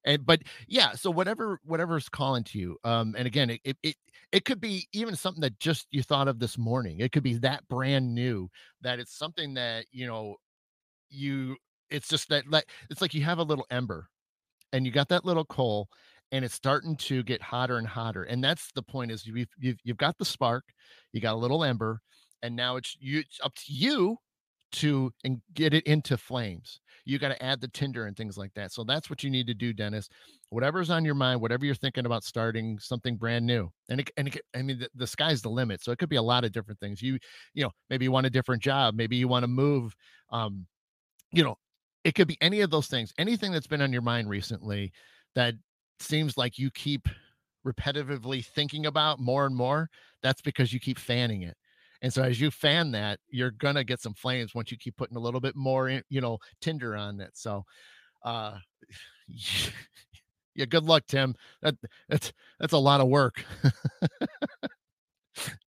And 0.04 0.26
but 0.26 0.42
yeah, 0.68 0.94
so 0.94 1.12
whatever 1.12 1.60
whatever's 1.64 2.10
calling 2.10 2.44
to 2.46 2.60
you. 2.60 2.78
Um, 2.84 3.16
and 3.18 3.28
again, 3.28 3.52
it 3.64 3.78
it 3.84 3.96
it 4.32 4.44
could 4.46 4.60
be 4.60 4.88
even 4.92 5.16
something 5.16 5.42
that 5.42 5.60
just 5.60 5.88
you 5.92 6.04
thought 6.04 6.28
of 6.28 6.40
this 6.40 6.58
morning. 6.58 7.00
It 7.00 7.12
could 7.12 7.24
be 7.24 7.36
that 7.36 7.68
brand 7.70 8.14
new 8.14 8.50
that 8.82 9.00
it's 9.00 9.18
something 9.18 9.54
that 9.54 9.86
you 9.92 10.08
know 10.08 10.36
you 11.10 11.56
it's 11.90 12.08
just 12.08 12.30
that 12.30 12.50
like 12.50 12.70
it's 12.90 13.02
like 13.02 13.14
you 13.14 13.24
have 13.24 13.38
a 13.40 13.44
little 13.44 13.66
ember 13.70 14.10
and 14.74 14.86
you 14.86 14.92
got 14.92 15.10
that 15.10 15.26
little 15.26 15.46
coal 15.46 15.88
and 16.32 16.46
it's 16.46 16.54
starting 16.54 16.96
to 16.96 17.24
get 17.24 17.42
hotter 17.42 17.78
and 17.78 17.88
hotter 17.88 18.24
and 18.24 18.44
that's 18.44 18.72
the 18.76 18.84
point 18.84 19.12
is 19.12 19.26
you've, 19.26 19.48
you've 19.58 19.78
you've 19.84 19.98
got 19.98 20.18
the 20.18 20.26
spark 20.26 20.64
you 21.12 21.22
got 21.22 21.34
a 21.34 21.38
little 21.38 21.64
ember 21.64 22.02
and 22.42 22.56
now 22.56 22.76
it's 22.76 22.96
you 23.00 23.20
it's 23.20 23.40
up 23.44 23.54
to 23.56 23.74
you 23.74 24.18
to 24.72 25.12
and 25.24 25.42
get 25.54 25.74
it 25.74 25.86
into 25.86 26.18
flames. 26.18 26.80
You 27.06 27.18
got 27.18 27.30
to 27.30 27.44
add 27.44 27.60
the 27.60 27.70
tinder 27.70 28.06
and 28.06 28.16
things 28.16 28.38
like 28.38 28.54
that 28.54 28.72
so 28.72 28.84
that's 28.84 29.10
what 29.10 29.24
you 29.24 29.30
need 29.30 29.48
to 29.48 29.54
do 29.54 29.74
dennis. 29.74 30.10
Whatever's 30.50 30.90
on 30.90 31.06
your 31.06 31.16
mind 31.16 31.42
whatever 31.42 31.66
you're 31.66 31.76
thinking 31.76 32.06
about 32.06 32.24
starting 32.24 32.78
something 32.80 33.18
brand 33.18 33.46
new 33.46 33.70
and 33.90 34.02
it, 34.02 34.12
and 34.18 34.28
it, 34.28 34.42
i 34.56 34.62
mean 34.62 34.80
the, 34.80 34.90
the 34.96 35.08
sky's 35.08 35.42
the 35.42 35.50
limit 35.50 35.82
so 35.82 35.92
it 35.92 35.98
could 35.98 36.10
be 36.10 36.18
a 36.18 36.22
lot 36.22 36.44
of 36.44 36.52
different 36.52 36.80
things. 36.80 37.02
You 37.02 37.18
you 37.54 37.64
know 37.64 37.72
maybe 37.90 38.06
you 38.06 38.12
want 38.12 38.28
a 38.28 38.30
different 38.30 38.62
job 38.62 38.96
maybe 38.96 39.16
you 39.16 39.28
want 39.28 39.44
to 39.44 39.48
move 39.48 39.96
um 40.32 40.68
you 41.32 41.44
know 41.44 41.58
it 42.04 42.16
could 42.16 42.28
be 42.28 42.38
any 42.42 42.62
of 42.62 42.70
those 42.72 42.88
things, 42.88 43.14
anything 43.18 43.52
that's 43.52 43.68
been 43.68 43.82
on 43.82 43.94
your 43.94 44.02
mind 44.02 44.30
recently 44.30 44.92
that 45.36 45.54
seems 46.00 46.38
like 46.38 46.58
you 46.58 46.72
keep 46.72 47.08
repetitively 47.66 48.46
thinking 48.46 48.86
about 48.86 49.20
more 49.20 49.46
and 49.46 49.56
more. 49.56 49.90
That's 50.24 50.42
because 50.42 50.74
you 50.74 50.80
keep 50.80 50.98
fanning 51.00 51.44
it. 51.44 51.56
And 52.02 52.14
so 52.14 52.24
as 52.24 52.40
you 52.40 52.50
fan 52.52 52.92
that, 52.92 53.20
you're 53.30 53.52
gonna 53.52 53.84
get 53.84 54.02
some 54.02 54.14
flames 54.14 54.56
once 54.56 54.72
you 54.72 54.78
keep 54.78 54.96
putting 54.96 55.18
a 55.18 55.20
little 55.20 55.42
bit 55.42 55.56
more, 55.56 55.90
in, 55.90 56.02
you 56.10 56.22
know, 56.22 56.38
tinder 56.62 56.96
on 56.96 57.20
it. 57.20 57.32
So, 57.34 57.66
uh, 58.24 58.58
yeah, 60.56 60.66
good 60.66 60.84
luck, 60.84 61.04
Tim. 61.08 61.36
That 61.62 61.76
that's 62.10 62.34
that's 62.60 62.74
a 62.74 62.78
lot 62.78 63.02
of 63.02 63.08
work. 63.08 63.44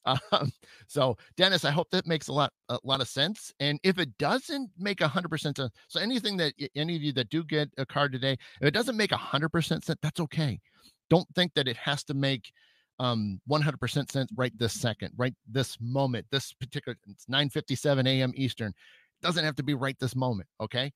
Um, 0.05 0.53
so 0.93 1.16
Dennis, 1.38 1.64
I 1.64 1.70
hope 1.70 1.88
that 1.90 2.07
makes 2.07 2.28
a 2.28 2.34
lot 2.34 2.53
a 2.68 2.78
lot 2.84 3.01
of 3.01 3.09
sense. 3.09 3.51
And 3.61 3.80
if 3.82 3.99
it 3.99 4.18
doesn't 4.18 4.70
make 4.78 5.01
hundred 5.01 5.30
percent 5.30 5.57
sense, 5.57 5.72
so 5.88 5.99
anything 5.99 6.36
that 6.36 6.53
any 6.76 6.97
of 6.97 7.03
you 7.03 7.12
that 7.14 7.30
do 7.30 7.43
get 7.45 7.70
a 7.78 7.86
card 7.86 8.12
today, 8.12 8.32
if 8.61 8.68
it 8.68 8.74
doesn't 8.74 8.97
make 8.99 9.11
hundred 9.11 9.49
percent 9.49 9.84
sense, 9.86 9.99
that's 10.03 10.20
okay. 10.20 10.61
Don't 11.09 11.26
think 11.34 11.55
that 11.55 11.66
it 11.66 11.78
has 11.78 12.05
to 12.05 12.14
make 12.14 12.53
um 12.99 13.40
100% 13.51 14.12
sense 14.12 14.30
right 14.36 14.53
this 14.59 14.74
second, 14.74 15.14
right 15.16 15.34
this 15.51 15.78
moment, 15.80 16.26
this 16.30 16.53
particular 16.53 16.99
it's 17.09 17.24
9:57 17.24 18.07
a.m. 18.07 18.32
Eastern. 18.34 18.68
It 18.68 19.26
doesn't 19.26 19.45
have 19.47 19.57
to 19.57 19.62
be 19.62 19.72
right 19.72 19.97
this 19.99 20.14
moment, 20.14 20.49
okay? 20.61 20.93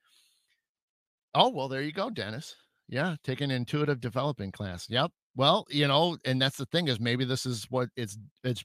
Oh, 1.34 1.49
well, 1.49 1.68
there 1.68 1.80
you 1.80 1.92
go, 1.92 2.11
Dennis. 2.11 2.55
Yeah, 2.88 3.16
take 3.24 3.40
an 3.40 3.51
intuitive 3.51 4.01
developing 4.01 4.53
class. 4.53 4.90
Yep. 4.90 5.11
Well, 5.36 5.66
you 5.70 5.88
know, 5.88 6.18
and 6.26 6.40
that's 6.40 6.59
the 6.59 6.66
thing 6.66 6.88
is 6.88 7.01
maybe 7.01 7.24
this 7.24 7.47
is 7.47 7.66
what 7.70 7.88
it's 7.97 8.18
it's 8.44 8.62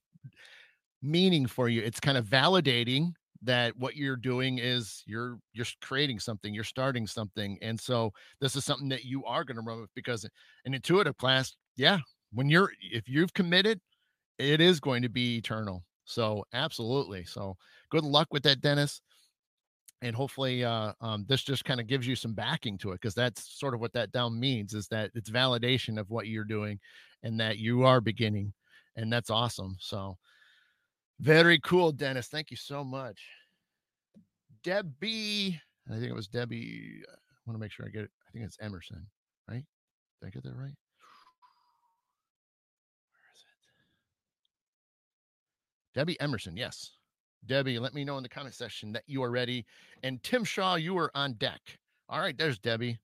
meaning 1.02 1.46
for 1.46 1.70
you. 1.70 1.82
It's 1.82 2.00
kind 2.00 2.18
of 2.18 2.26
validating 2.26 3.14
that 3.44 3.76
what 3.78 3.96
you're 3.96 4.16
doing 4.16 4.60
is 4.60 5.04
you're 5.08 5.40
you're 5.54 5.66
creating 5.82 6.20
something, 6.20 6.54
you're 6.54 6.64
starting 6.64 7.08
something. 7.08 7.58
And 7.62 7.80
so 7.80 8.12
this 8.40 8.56
is 8.56 8.66
something 8.66 8.90
that 8.90 9.06
you 9.06 9.26
are 9.26 9.44
going 9.44 9.58
to 9.58 9.64
run 9.64 9.82
with 9.82 9.90
because 9.96 10.24
an 10.66 10.74
intuitive 10.74 11.18
class, 11.18 11.56
yeah, 11.76 12.00
when 12.34 12.50
you're 12.50 12.72
if 12.82 13.10
you've 13.10 13.34
committed, 13.34 13.80
it 14.38 14.62
is 14.62 14.80
going 14.80 15.02
to 15.02 15.10
be 15.10 15.38
eternal. 15.38 15.84
So 16.06 16.44
absolutely. 16.54 17.26
So 17.26 17.56
good 17.90 18.04
luck 18.04 18.28
with 18.32 18.44
that, 18.44 18.62
Dennis 18.62 19.02
and 20.02 20.16
hopefully 20.16 20.64
uh, 20.64 20.94
um, 21.02 21.26
this 21.28 21.44
just 21.44 21.66
kind 21.66 21.80
of 21.80 21.88
gives 21.88 22.08
you 22.08 22.16
some 22.16 22.34
backing 22.34 22.78
to 22.80 22.92
it 22.92 22.96
because 22.96 23.14
that's 23.14 23.60
sort 23.60 23.74
of 23.74 23.80
what 23.80 23.94
that 23.94 24.12
down 24.12 24.40
means 24.40 24.74
is 24.74 24.88
that 24.88 25.12
it's 25.14 25.30
validation 25.30 26.00
of 26.00 26.10
what 26.10 26.28
you're 26.28 26.44
doing 26.44 26.80
and 27.24 27.40
that 27.40 27.58
you 27.58 27.84
are 27.84 28.02
beginning 28.02 28.52
and 28.96 29.12
that's 29.12 29.30
awesome 29.30 29.76
so 29.80 30.18
very 31.22 31.60
cool 31.60 31.92
dennis 31.92 32.28
thank 32.28 32.52
you 32.52 32.58
so 32.58 32.84
much 32.84 33.22
debbie 34.64 35.60
i 35.90 35.94
think 35.94 36.06
it 36.06 36.16
was 36.16 36.28
debbie 36.28 37.02
uh, 37.08 37.14
i 37.14 37.40
want 37.46 37.56
to 37.56 37.62
make 37.62 37.72
sure 37.72 37.86
i 37.86 37.90
get 37.90 38.04
it 38.04 38.12
i 38.28 38.32
think 38.32 38.46
it's 38.46 38.58
emerson 38.62 39.06
right 39.50 39.64
did 40.20 40.28
i 40.28 40.30
get 40.30 40.44
that 40.44 40.56
right 40.56 40.76
where 43.12 43.30
is 43.34 43.44
it 45.94 45.98
debbie 45.98 46.20
emerson 46.20 46.58
yes 46.58 46.98
Debbie, 47.46 47.80
let 47.80 47.94
me 47.94 48.04
know 48.04 48.18
in 48.18 48.24
the 48.24 48.30
comment 48.30 48.54
section 48.54 48.92
that 48.94 49.04
you 49.08 49.24
are 49.24 49.32
ready. 49.32 49.66
And 50.04 50.22
Tim 50.24 50.44
Shaw, 50.44 50.76
you 50.76 50.98
are 50.98 51.12
on 51.16 51.34
deck. 51.34 51.62
All 52.08 52.20
right, 52.20 52.38
there's 52.38 52.60
Debbie. 52.60 53.00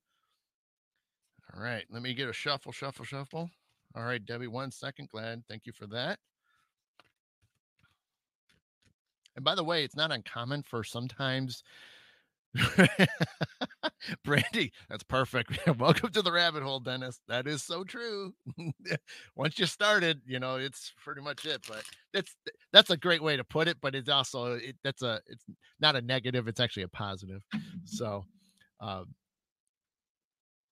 All 1.53 1.61
right, 1.61 1.85
let 1.89 2.01
me 2.01 2.13
get 2.13 2.29
a 2.29 2.33
shuffle, 2.33 2.71
shuffle, 2.71 3.05
shuffle. 3.05 3.49
All 3.95 4.03
right, 4.03 4.23
Debbie, 4.23 4.47
one 4.47 4.69
second. 4.69 5.09
Glad. 5.09 5.43
Thank 5.49 5.65
you 5.65 5.73
for 5.73 5.87
that. 5.87 6.19
And 9.37 9.45
by 9.45 9.55
the 9.55 9.63
way, 9.63 9.85
it's 9.85 9.95
not 9.95 10.11
uncommon 10.11 10.63
for 10.63 10.83
sometimes 10.83 11.63
Brandy, 14.23 14.71
that's 14.89 15.03
perfect. 15.03 15.59
Welcome 15.77 16.11
to 16.11 16.23
the 16.23 16.31
rabbit 16.31 16.63
hole, 16.63 16.79
Dennis. 16.79 17.19
That 17.27 17.47
is 17.47 17.63
so 17.63 17.83
true. 17.83 18.33
Once 19.35 19.59
you 19.59 19.67
started, 19.67 20.21
you 20.25 20.39
know, 20.39 20.55
it's 20.55 20.91
pretty 21.03 21.21
much 21.21 21.45
it. 21.45 21.63
But 21.67 21.83
that's 22.13 22.35
that's 22.73 22.89
a 22.89 22.97
great 22.97 23.21
way 23.21 23.37
to 23.37 23.43
put 23.43 23.67
it. 23.67 23.77
But 23.79 23.93
it's 23.95 24.09
also 24.09 24.53
it, 24.55 24.75
that's 24.83 25.03
a 25.03 25.21
it's 25.27 25.43
not 25.79 25.95
a 25.95 26.01
negative. 26.01 26.47
It's 26.47 26.59
actually 26.59 26.83
a 26.83 26.87
positive. 26.89 27.43
So, 27.85 28.25
um, 28.79 29.13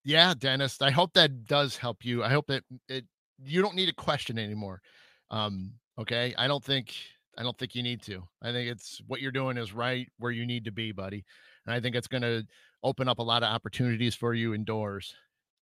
yeah, 0.03 0.33
Dennis. 0.37 0.81
I 0.81 0.91
hope 0.91 1.13
that 1.13 1.45
does 1.45 1.77
help 1.77 2.05
you. 2.05 2.23
I 2.23 2.29
hope 2.29 2.47
that 2.47 2.63
it 2.87 3.05
you 3.43 3.61
don't 3.61 3.75
need 3.75 3.89
a 3.89 3.93
question 3.93 4.37
anymore. 4.37 4.81
Um, 5.31 5.73
okay, 5.99 6.35
I 6.37 6.47
don't 6.47 6.63
think 6.63 6.93
I 7.37 7.43
don't 7.43 7.57
think 7.57 7.75
you 7.75 7.83
need 7.83 8.01
to. 8.03 8.23
I 8.41 8.51
think 8.51 8.69
it's 8.69 9.01
what 9.07 9.21
you're 9.21 9.31
doing 9.31 9.57
is 9.57 9.73
right 9.73 10.07
where 10.19 10.31
you 10.31 10.45
need 10.45 10.65
to 10.65 10.71
be, 10.71 10.91
buddy. 10.91 11.23
And 11.65 11.73
I 11.73 11.79
think 11.79 11.95
it's 11.95 12.07
going 12.07 12.23
to 12.23 12.45
open 12.83 13.07
up 13.07 13.19
a 13.19 13.23
lot 13.23 13.43
of 13.43 13.53
opportunities 13.53 14.15
for 14.15 14.33
you 14.33 14.53
indoors 14.53 15.15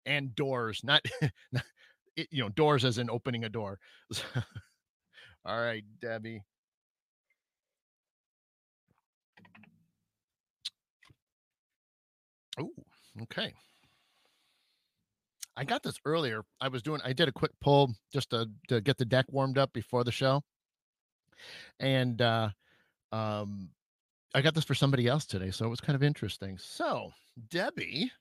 and 0.05 0.33
doors, 0.35 0.81
not, 0.83 1.01
you 2.15 2.43
know, 2.43 2.49
doors 2.49 2.85
as 2.85 2.97
in 2.97 3.09
opening 3.09 3.43
a 3.43 3.49
door. 3.49 3.79
All 5.45 5.61
right, 5.61 5.83
Debbie. 6.01 6.43
Oh, 12.59 12.71
okay. 13.23 13.53
I 15.55 15.63
got 15.65 15.83
this 15.83 15.99
earlier. 16.05 16.43
I 16.61 16.67
was 16.69 16.81
doing, 16.81 17.01
I 17.03 17.13
did 17.13 17.27
a 17.27 17.33
quick 17.33 17.51
pull 17.61 17.93
just 18.13 18.29
to, 18.31 18.47
to 18.69 18.81
get 18.81 18.97
the 18.97 19.05
deck 19.05 19.25
warmed 19.29 19.57
up 19.57 19.71
before 19.73 20.03
the 20.03 20.11
show. 20.11 20.41
And, 21.79 22.21
uh, 22.21 22.49
um, 23.11 23.69
I 24.35 24.41
got 24.41 24.53
this 24.53 24.63
for 24.63 24.75
somebody 24.75 25.07
else 25.07 25.25
today, 25.25 25.49
so 25.49 25.65
it 25.65 25.69
was 25.69 25.81
kind 25.81 25.95
of 25.95 26.03
interesting. 26.03 26.57
So, 26.59 27.11
Debbie, 27.49 28.11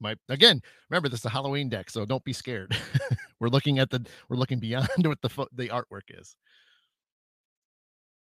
My 0.00 0.16
again, 0.28 0.60
remember 0.90 1.08
this 1.08 1.20
is 1.20 1.26
a 1.26 1.30
Halloween 1.30 1.68
deck, 1.68 1.90
so 1.90 2.04
don't 2.04 2.24
be 2.24 2.32
scared. 2.32 2.76
we're 3.40 3.48
looking 3.48 3.78
at 3.78 3.90
the 3.90 4.04
we're 4.28 4.36
looking 4.36 4.58
beyond 4.58 4.88
what 5.04 5.20
the 5.22 5.28
fo- 5.28 5.48
the 5.52 5.68
artwork 5.68 6.08
is. 6.08 6.36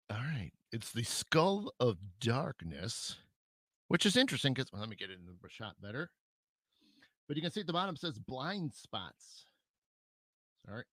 All 0.10 0.18
right, 0.18 0.52
it's 0.72 0.92
the 0.92 1.04
Skull 1.04 1.72
of 1.80 1.98
Darkness, 2.20 3.18
which 3.90 4.06
is 4.06 4.16
interesting 4.16 4.54
because 4.54 4.72
well, 4.72 4.82
let 4.82 4.90
me 4.90 4.96
get 4.96 5.10
it 5.10 5.20
in 5.20 5.26
the 5.26 5.50
shot 5.50 5.76
better. 5.82 6.10
But 7.28 7.36
you 7.36 7.44
can 7.44 7.52
see 7.52 7.62
at 7.62 7.68
the 7.68 7.74
bottom 7.74 7.98
says 7.98 8.18
blind 8.18 8.74
spots. 8.74 9.46
All 10.68 10.76
right. 10.76 10.86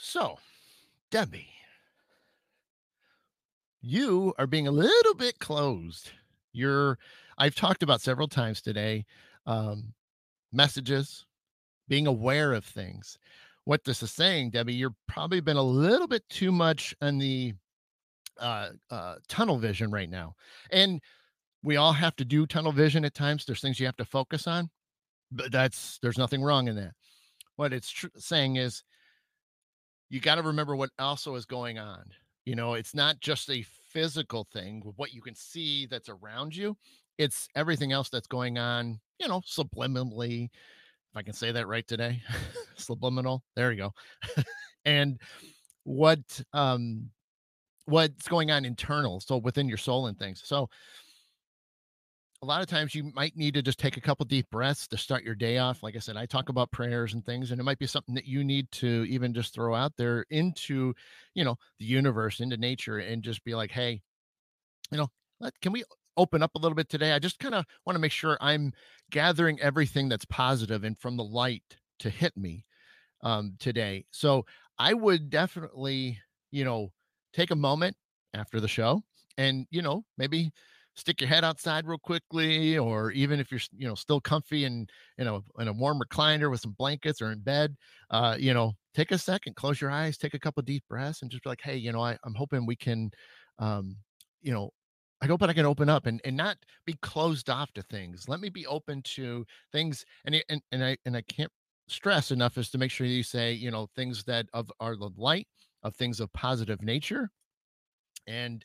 So, 0.00 0.38
Debbie, 1.10 1.48
you 3.82 4.32
are 4.38 4.46
being 4.46 4.68
a 4.68 4.70
little 4.70 5.14
bit 5.14 5.40
closed. 5.40 6.12
You're, 6.52 6.98
I've 7.36 7.56
talked 7.56 7.82
about 7.82 8.00
several 8.00 8.28
times 8.28 8.62
today, 8.62 9.04
um, 9.44 9.92
messages, 10.52 11.26
being 11.88 12.06
aware 12.06 12.52
of 12.52 12.64
things. 12.64 13.18
What 13.64 13.82
this 13.82 14.00
is 14.04 14.12
saying, 14.12 14.50
Debbie, 14.50 14.74
you're 14.74 14.94
probably 15.08 15.40
been 15.40 15.56
a 15.56 15.62
little 15.62 16.06
bit 16.06 16.22
too 16.30 16.52
much 16.52 16.94
on 17.02 17.18
the 17.18 17.54
uh, 18.38 18.68
uh, 18.92 19.16
tunnel 19.26 19.58
vision 19.58 19.90
right 19.90 20.08
now. 20.08 20.36
And 20.70 21.02
we 21.64 21.76
all 21.76 21.92
have 21.92 22.14
to 22.16 22.24
do 22.24 22.46
tunnel 22.46 22.72
vision 22.72 23.04
at 23.04 23.14
times. 23.14 23.44
There's 23.44 23.60
things 23.60 23.80
you 23.80 23.86
have 23.86 23.96
to 23.96 24.04
focus 24.04 24.46
on, 24.46 24.70
but 25.32 25.50
that's, 25.50 25.98
there's 26.02 26.18
nothing 26.18 26.42
wrong 26.42 26.68
in 26.68 26.76
that. 26.76 26.92
What 27.56 27.72
it's 27.72 27.90
tr- 27.90 28.06
saying 28.16 28.56
is, 28.56 28.84
you 30.10 30.20
got 30.20 30.36
to 30.36 30.42
remember 30.42 30.76
what 30.76 30.90
also 30.98 31.34
is 31.34 31.44
going 31.44 31.78
on. 31.78 32.04
You 32.44 32.54
know, 32.54 32.74
it's 32.74 32.94
not 32.94 33.20
just 33.20 33.50
a 33.50 33.64
physical 33.90 34.46
thing, 34.52 34.82
what 34.96 35.12
you 35.12 35.20
can 35.20 35.34
see 35.34 35.86
that's 35.86 36.08
around 36.08 36.56
you. 36.56 36.76
It's 37.18 37.48
everything 37.54 37.92
else 37.92 38.08
that's 38.08 38.26
going 38.26 38.58
on, 38.58 39.00
you 39.18 39.28
know, 39.28 39.40
subliminally. 39.40 40.44
If 40.44 41.16
I 41.16 41.22
can 41.22 41.34
say 41.34 41.52
that 41.52 41.66
right 41.66 41.86
today, 41.86 42.22
subliminal. 42.76 43.42
There 43.56 43.72
you 43.72 43.78
go. 43.78 43.94
and 44.84 45.18
what 45.84 46.20
um 46.52 47.10
what's 47.86 48.28
going 48.28 48.50
on 48.50 48.64
internal, 48.64 49.20
so 49.20 49.38
within 49.38 49.68
your 49.68 49.78
soul 49.78 50.06
and 50.06 50.18
things. 50.18 50.42
So 50.44 50.68
a 52.42 52.46
lot 52.46 52.60
of 52.60 52.68
times 52.68 52.94
you 52.94 53.10
might 53.14 53.36
need 53.36 53.54
to 53.54 53.62
just 53.62 53.78
take 53.78 53.96
a 53.96 54.00
couple 54.00 54.24
deep 54.24 54.48
breaths 54.50 54.86
to 54.88 54.96
start 54.96 55.24
your 55.24 55.34
day 55.34 55.58
off. 55.58 55.82
Like 55.82 55.96
I 55.96 55.98
said, 55.98 56.16
I 56.16 56.26
talk 56.26 56.48
about 56.48 56.70
prayers 56.70 57.14
and 57.14 57.24
things, 57.24 57.50
and 57.50 57.60
it 57.60 57.64
might 57.64 57.78
be 57.78 57.86
something 57.86 58.14
that 58.14 58.26
you 58.26 58.44
need 58.44 58.70
to 58.72 59.04
even 59.08 59.34
just 59.34 59.54
throw 59.54 59.74
out 59.74 59.92
there 59.96 60.24
into, 60.30 60.94
you 61.34 61.44
know, 61.44 61.56
the 61.80 61.84
universe, 61.84 62.40
into 62.40 62.56
nature, 62.56 62.98
and 62.98 63.22
just 63.22 63.42
be 63.44 63.54
like, 63.54 63.72
hey, 63.72 64.00
you 64.92 64.98
know, 64.98 65.08
let, 65.40 65.60
can 65.60 65.72
we 65.72 65.82
open 66.16 66.42
up 66.42 66.54
a 66.54 66.58
little 66.58 66.76
bit 66.76 66.88
today? 66.88 67.12
I 67.12 67.18
just 67.18 67.40
kind 67.40 67.54
of 67.54 67.64
want 67.84 67.96
to 67.96 68.00
make 68.00 68.12
sure 68.12 68.38
I'm 68.40 68.72
gathering 69.10 69.60
everything 69.60 70.08
that's 70.08 70.24
positive 70.26 70.84
and 70.84 70.98
from 70.98 71.16
the 71.16 71.24
light 71.24 71.64
to 72.00 72.10
hit 72.10 72.36
me 72.36 72.64
um, 73.22 73.54
today. 73.58 74.04
So 74.12 74.46
I 74.78 74.94
would 74.94 75.28
definitely, 75.30 76.20
you 76.52 76.64
know, 76.64 76.92
take 77.32 77.50
a 77.50 77.56
moment 77.56 77.96
after 78.32 78.60
the 78.60 78.68
show 78.68 79.02
and, 79.36 79.66
you 79.70 79.82
know, 79.82 80.04
maybe 80.16 80.52
stick 80.98 81.20
your 81.20 81.28
head 81.28 81.44
outside 81.44 81.86
real 81.86 81.98
quickly, 81.98 82.76
or 82.76 83.10
even 83.12 83.40
if 83.40 83.50
you're 83.50 83.60
you 83.76 83.88
know 83.88 83.94
still 83.94 84.20
comfy 84.20 84.64
and 84.64 84.90
you 85.16 85.24
know 85.24 85.42
in 85.58 85.68
a 85.68 85.72
warm 85.72 86.00
recliner 86.00 86.50
with 86.50 86.60
some 86.60 86.74
blankets 86.78 87.22
or 87.22 87.32
in 87.32 87.40
bed, 87.40 87.76
uh, 88.10 88.36
you 88.38 88.52
know, 88.52 88.72
take 88.94 89.12
a 89.12 89.18
second, 89.18 89.54
close 89.56 89.80
your 89.80 89.90
eyes, 89.90 90.18
take 90.18 90.34
a 90.34 90.38
couple 90.40 90.62
deep 90.62 90.82
breaths, 90.88 91.22
and 91.22 91.30
just 91.30 91.44
be 91.44 91.48
like, 91.48 91.60
hey, 91.62 91.76
you 91.76 91.92
know, 91.92 92.02
I, 92.02 92.16
I'm 92.24 92.34
hoping 92.34 92.66
we 92.66 92.76
can, 92.76 93.10
um, 93.58 93.96
you 94.42 94.52
know, 94.52 94.70
I 95.22 95.26
hope 95.26 95.42
I 95.42 95.52
can 95.52 95.66
open 95.66 95.88
up 95.88 96.06
and, 96.06 96.20
and 96.24 96.36
not 96.36 96.56
be 96.84 96.94
closed 97.02 97.48
off 97.50 97.72
to 97.74 97.82
things. 97.82 98.28
Let 98.28 98.40
me 98.40 98.48
be 98.48 98.66
open 98.66 99.02
to 99.14 99.44
things. 99.72 100.04
And, 100.24 100.42
and, 100.48 100.60
and 100.72 100.84
I, 100.84 100.96
and 101.06 101.16
I 101.16 101.22
can't 101.22 101.50
stress 101.88 102.30
enough 102.30 102.58
is 102.58 102.70
to 102.70 102.78
make 102.78 102.90
sure 102.90 103.06
you 103.06 103.22
say, 103.22 103.52
you 103.52 103.70
know, 103.70 103.88
things 103.94 104.24
that 104.24 104.46
of 104.52 104.70
are 104.80 104.96
the 104.96 105.10
light 105.16 105.46
of 105.82 105.94
things 105.94 106.20
of 106.20 106.32
positive 106.32 106.82
nature 106.82 107.30
and 108.26 108.64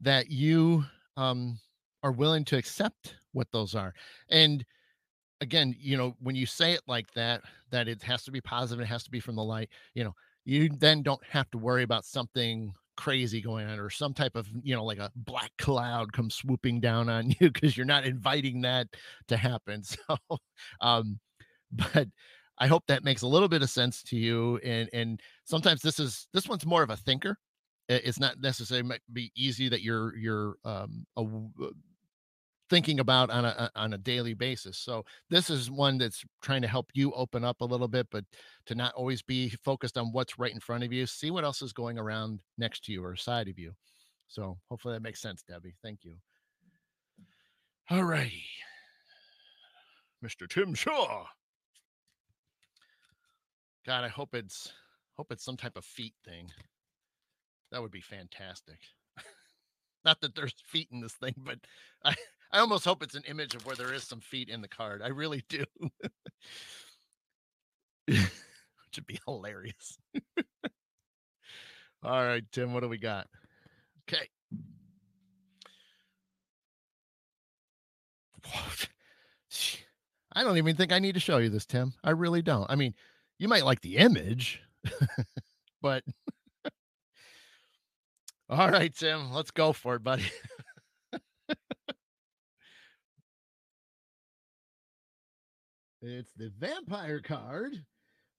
that 0.00 0.30
you, 0.30 0.84
um, 1.16 1.58
are 2.04 2.12
willing 2.12 2.44
to 2.44 2.56
accept 2.56 3.16
what 3.32 3.50
those 3.50 3.74
are. 3.74 3.94
And 4.28 4.64
again, 5.40 5.74
you 5.80 5.96
know, 5.96 6.14
when 6.20 6.36
you 6.36 6.46
say 6.46 6.72
it 6.72 6.82
like 6.86 7.10
that, 7.14 7.42
that 7.70 7.88
it 7.88 8.02
has 8.02 8.22
to 8.24 8.30
be 8.30 8.40
positive, 8.40 8.82
it 8.82 8.86
has 8.88 9.02
to 9.04 9.10
be 9.10 9.20
from 9.20 9.34
the 9.34 9.42
light, 9.42 9.70
you 9.94 10.04
know, 10.04 10.14
you 10.44 10.68
then 10.68 11.02
don't 11.02 11.24
have 11.24 11.50
to 11.50 11.58
worry 11.58 11.82
about 11.82 12.04
something 12.04 12.72
crazy 12.96 13.40
going 13.40 13.66
on 13.66 13.80
or 13.80 13.90
some 13.90 14.14
type 14.14 14.36
of 14.36 14.46
you 14.62 14.72
know 14.72 14.84
like 14.84 14.98
a 14.98 15.10
black 15.16 15.50
cloud 15.58 16.12
come 16.12 16.30
swooping 16.30 16.78
down 16.78 17.08
on 17.08 17.28
you 17.40 17.50
because 17.50 17.76
you're 17.76 17.84
not 17.84 18.04
inviting 18.04 18.60
that 18.60 18.86
to 19.26 19.36
happen 19.36 19.82
so 19.82 20.16
um 20.80 21.18
but 21.72 22.06
i 22.58 22.68
hope 22.68 22.84
that 22.86 23.02
makes 23.02 23.22
a 23.22 23.26
little 23.26 23.48
bit 23.48 23.62
of 23.62 23.70
sense 23.70 24.00
to 24.00 24.16
you 24.16 24.58
and 24.58 24.88
and 24.92 25.20
sometimes 25.42 25.82
this 25.82 25.98
is 25.98 26.28
this 26.32 26.46
one's 26.46 26.64
more 26.64 26.84
of 26.84 26.90
a 26.90 26.96
thinker 26.96 27.36
it's 27.88 28.20
not 28.20 28.40
necessarily 28.40 28.86
might 28.86 29.02
be 29.12 29.32
easy 29.34 29.68
that 29.68 29.82
you're 29.82 30.16
you're 30.16 30.54
um 30.64 31.04
a, 31.16 31.26
thinking 32.70 33.00
about 33.00 33.30
on 33.30 33.44
a 33.44 33.70
on 33.74 33.92
a 33.92 33.98
daily 33.98 34.34
basis. 34.34 34.78
So 34.78 35.04
this 35.30 35.50
is 35.50 35.70
one 35.70 35.98
that's 35.98 36.24
trying 36.42 36.62
to 36.62 36.68
help 36.68 36.90
you 36.94 37.12
open 37.12 37.44
up 37.44 37.60
a 37.60 37.64
little 37.64 37.88
bit, 37.88 38.06
but 38.10 38.24
to 38.66 38.74
not 38.74 38.94
always 38.94 39.22
be 39.22 39.50
focused 39.64 39.98
on 39.98 40.12
what's 40.12 40.38
right 40.38 40.52
in 40.52 40.60
front 40.60 40.84
of 40.84 40.92
you. 40.92 41.06
See 41.06 41.30
what 41.30 41.44
else 41.44 41.62
is 41.62 41.72
going 41.72 41.98
around 41.98 42.40
next 42.58 42.84
to 42.84 42.92
you 42.92 43.04
or 43.04 43.16
side 43.16 43.48
of 43.48 43.58
you. 43.58 43.72
So 44.28 44.58
hopefully 44.70 44.94
that 44.94 45.02
makes 45.02 45.20
sense, 45.20 45.42
Debbie. 45.42 45.74
Thank 45.82 46.00
you. 46.04 46.14
All 47.90 48.04
righty. 48.04 48.44
Mr. 50.24 50.48
Tim 50.48 50.74
Shaw. 50.74 51.26
God, 53.86 54.04
I 54.04 54.08
hope 54.08 54.34
it's 54.34 54.72
hope 55.18 55.30
it's 55.30 55.44
some 55.44 55.58
type 55.58 55.76
of 55.76 55.84
feet 55.84 56.14
thing. 56.24 56.48
That 57.70 57.82
would 57.82 57.90
be 57.90 58.00
fantastic. 58.00 58.78
Not 60.04 60.20
that 60.22 60.34
there's 60.34 60.54
feet 60.66 60.88
in 60.90 61.00
this 61.00 61.12
thing, 61.12 61.34
but 61.36 61.58
I 62.04 62.14
I 62.54 62.60
almost 62.60 62.84
hope 62.84 63.02
it's 63.02 63.16
an 63.16 63.24
image 63.28 63.56
of 63.56 63.66
where 63.66 63.74
there 63.74 63.92
is 63.92 64.04
some 64.04 64.20
feet 64.20 64.48
in 64.48 64.62
the 64.62 64.68
card. 64.68 65.02
I 65.02 65.08
really 65.08 65.42
do. 65.48 65.64
Which 68.06 68.20
would 68.94 69.06
be 69.06 69.18
hilarious. 69.26 69.98
All 72.04 72.24
right, 72.24 72.44
Tim, 72.52 72.72
what 72.72 72.84
do 72.84 72.88
we 72.88 72.98
got? 72.98 73.26
Okay. 74.08 74.28
I 80.32 80.44
don't 80.44 80.56
even 80.56 80.76
think 80.76 80.92
I 80.92 81.00
need 81.00 81.14
to 81.14 81.20
show 81.20 81.38
you 81.38 81.48
this, 81.48 81.66
Tim. 81.66 81.94
I 82.04 82.10
really 82.10 82.42
don't. 82.42 82.70
I 82.70 82.76
mean, 82.76 82.94
you 83.36 83.48
might 83.48 83.64
like 83.64 83.80
the 83.80 83.96
image, 83.96 84.62
but 85.82 86.04
all 88.48 88.70
right, 88.70 88.94
Tim, 88.94 89.32
let's 89.32 89.50
go 89.50 89.72
for 89.72 89.96
it, 89.96 90.04
buddy. 90.04 90.22
It's 96.06 96.32
the 96.36 96.52
vampire 96.58 97.18
card, 97.18 97.82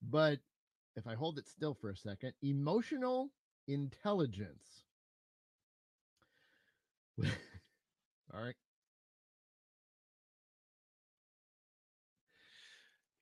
but 0.03 0.37
if 0.95 1.07
I 1.07 1.15
hold 1.15 1.39
it 1.39 1.47
still 1.47 1.73
for 1.73 1.89
a 1.89 1.97
second, 1.97 2.33
emotional 2.43 3.31
intelligence. 3.67 4.83
All 7.23 8.41
right. 8.41 8.53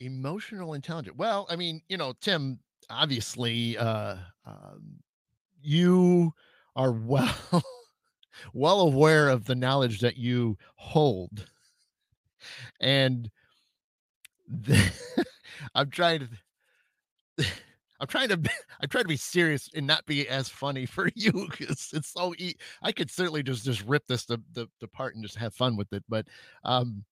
Emotional 0.01 0.73
intelligence. 0.73 1.15
Well, 1.17 1.47
I 1.49 1.55
mean, 1.55 1.81
you 1.87 1.95
know, 1.95 2.13
Tim, 2.19 2.59
obviously, 2.89 3.77
uh, 3.77 4.17
um, 4.45 4.99
you 5.61 6.33
are 6.75 6.91
well, 6.91 7.63
well 8.53 8.81
aware 8.81 9.29
of 9.29 9.45
the 9.45 9.55
knowledge 9.55 10.01
that 10.01 10.17
you 10.17 10.57
hold, 10.75 11.49
and 12.81 13.31
I'm 15.75 15.89
trying 15.89 16.27
to. 17.37 17.45
I'm 17.99 18.07
trying 18.07 18.29
to. 18.29 18.39
I 18.81 18.85
try 18.87 19.01
to 19.01 19.07
be 19.07 19.17
serious 19.17 19.69
and 19.75 19.87
not 19.87 20.05
be 20.05 20.27
as 20.27 20.49
funny 20.49 20.85
for 20.85 21.09
you 21.15 21.47
because 21.49 21.89
it's 21.93 22.09
so. 22.13 22.33
E- 22.37 22.55
I 22.81 22.91
could 22.91 23.09
certainly 23.11 23.43
just 23.43 23.65
just 23.65 23.83
rip 23.85 24.05
this 24.07 24.25
the, 24.25 24.41
the 24.53 24.87
part 24.87 25.15
and 25.15 25.23
just 25.23 25.37
have 25.37 25.53
fun 25.53 25.77
with 25.77 25.91
it, 25.93 26.03
but 26.09 26.27
um, 26.63 27.05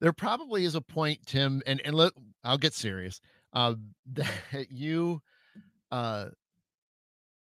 there 0.00 0.12
probably 0.12 0.64
is 0.64 0.74
a 0.74 0.80
point, 0.80 1.24
Tim, 1.26 1.62
and 1.66 1.80
and 1.84 1.94
let 1.94 2.12
I'll 2.44 2.58
get 2.58 2.74
serious. 2.74 3.20
Uh, 3.52 3.74
that 4.12 4.70
you, 4.70 5.20
uh, 5.90 6.26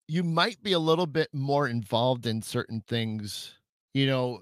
you 0.08 0.24
might 0.24 0.62
be 0.64 0.74
a 0.74 0.80
little 0.80 1.08
bit 1.08 1.30
more 1.34 1.68
involved 1.68 2.26
in 2.26 2.42
certain 2.42 2.82
things. 2.88 3.56
You 3.94 4.08
know, 4.08 4.40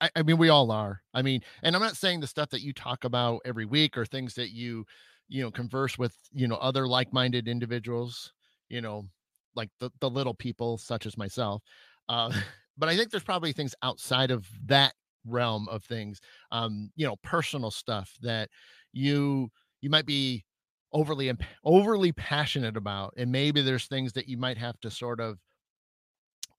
I, 0.00 0.10
I 0.16 0.22
mean, 0.22 0.38
we 0.38 0.48
all 0.48 0.70
are. 0.70 1.02
I 1.12 1.22
mean, 1.22 1.40
and 1.62 1.74
I'm 1.74 1.82
not 1.82 1.96
saying 1.96 2.20
the 2.20 2.26
stuff 2.26 2.50
that 2.50 2.62
you 2.62 2.72
talk 2.72 3.04
about 3.04 3.40
every 3.44 3.64
week 3.66 3.96
or 3.96 4.04
things 4.04 4.34
that 4.34 4.50
you, 4.50 4.84
you 5.28 5.42
know, 5.42 5.50
converse 5.50 5.98
with, 5.98 6.16
you 6.32 6.46
know, 6.46 6.56
other 6.56 6.86
like-minded 6.86 7.48
individuals, 7.48 8.32
you 8.68 8.80
know, 8.80 9.06
like 9.54 9.70
the, 9.80 9.90
the 10.00 10.10
little 10.10 10.34
people 10.34 10.78
such 10.78 11.06
as 11.06 11.16
myself. 11.16 11.62
Uh, 12.08 12.32
but 12.78 12.88
I 12.88 12.96
think 12.96 13.10
there's 13.10 13.22
probably 13.24 13.52
things 13.52 13.74
outside 13.82 14.30
of 14.30 14.46
that 14.66 14.94
realm 15.26 15.68
of 15.68 15.84
things, 15.84 16.20
um, 16.50 16.90
you 16.96 17.06
know, 17.06 17.16
personal 17.22 17.70
stuff 17.70 18.12
that 18.22 18.48
you 18.92 19.50
you 19.80 19.90
might 19.90 20.06
be 20.06 20.44
overly 20.92 21.32
overly 21.64 22.12
passionate 22.12 22.76
about, 22.76 23.14
and 23.16 23.30
maybe 23.32 23.62
there's 23.62 23.86
things 23.86 24.12
that 24.12 24.28
you 24.28 24.36
might 24.36 24.58
have 24.58 24.78
to 24.80 24.90
sort 24.90 25.20
of 25.20 25.38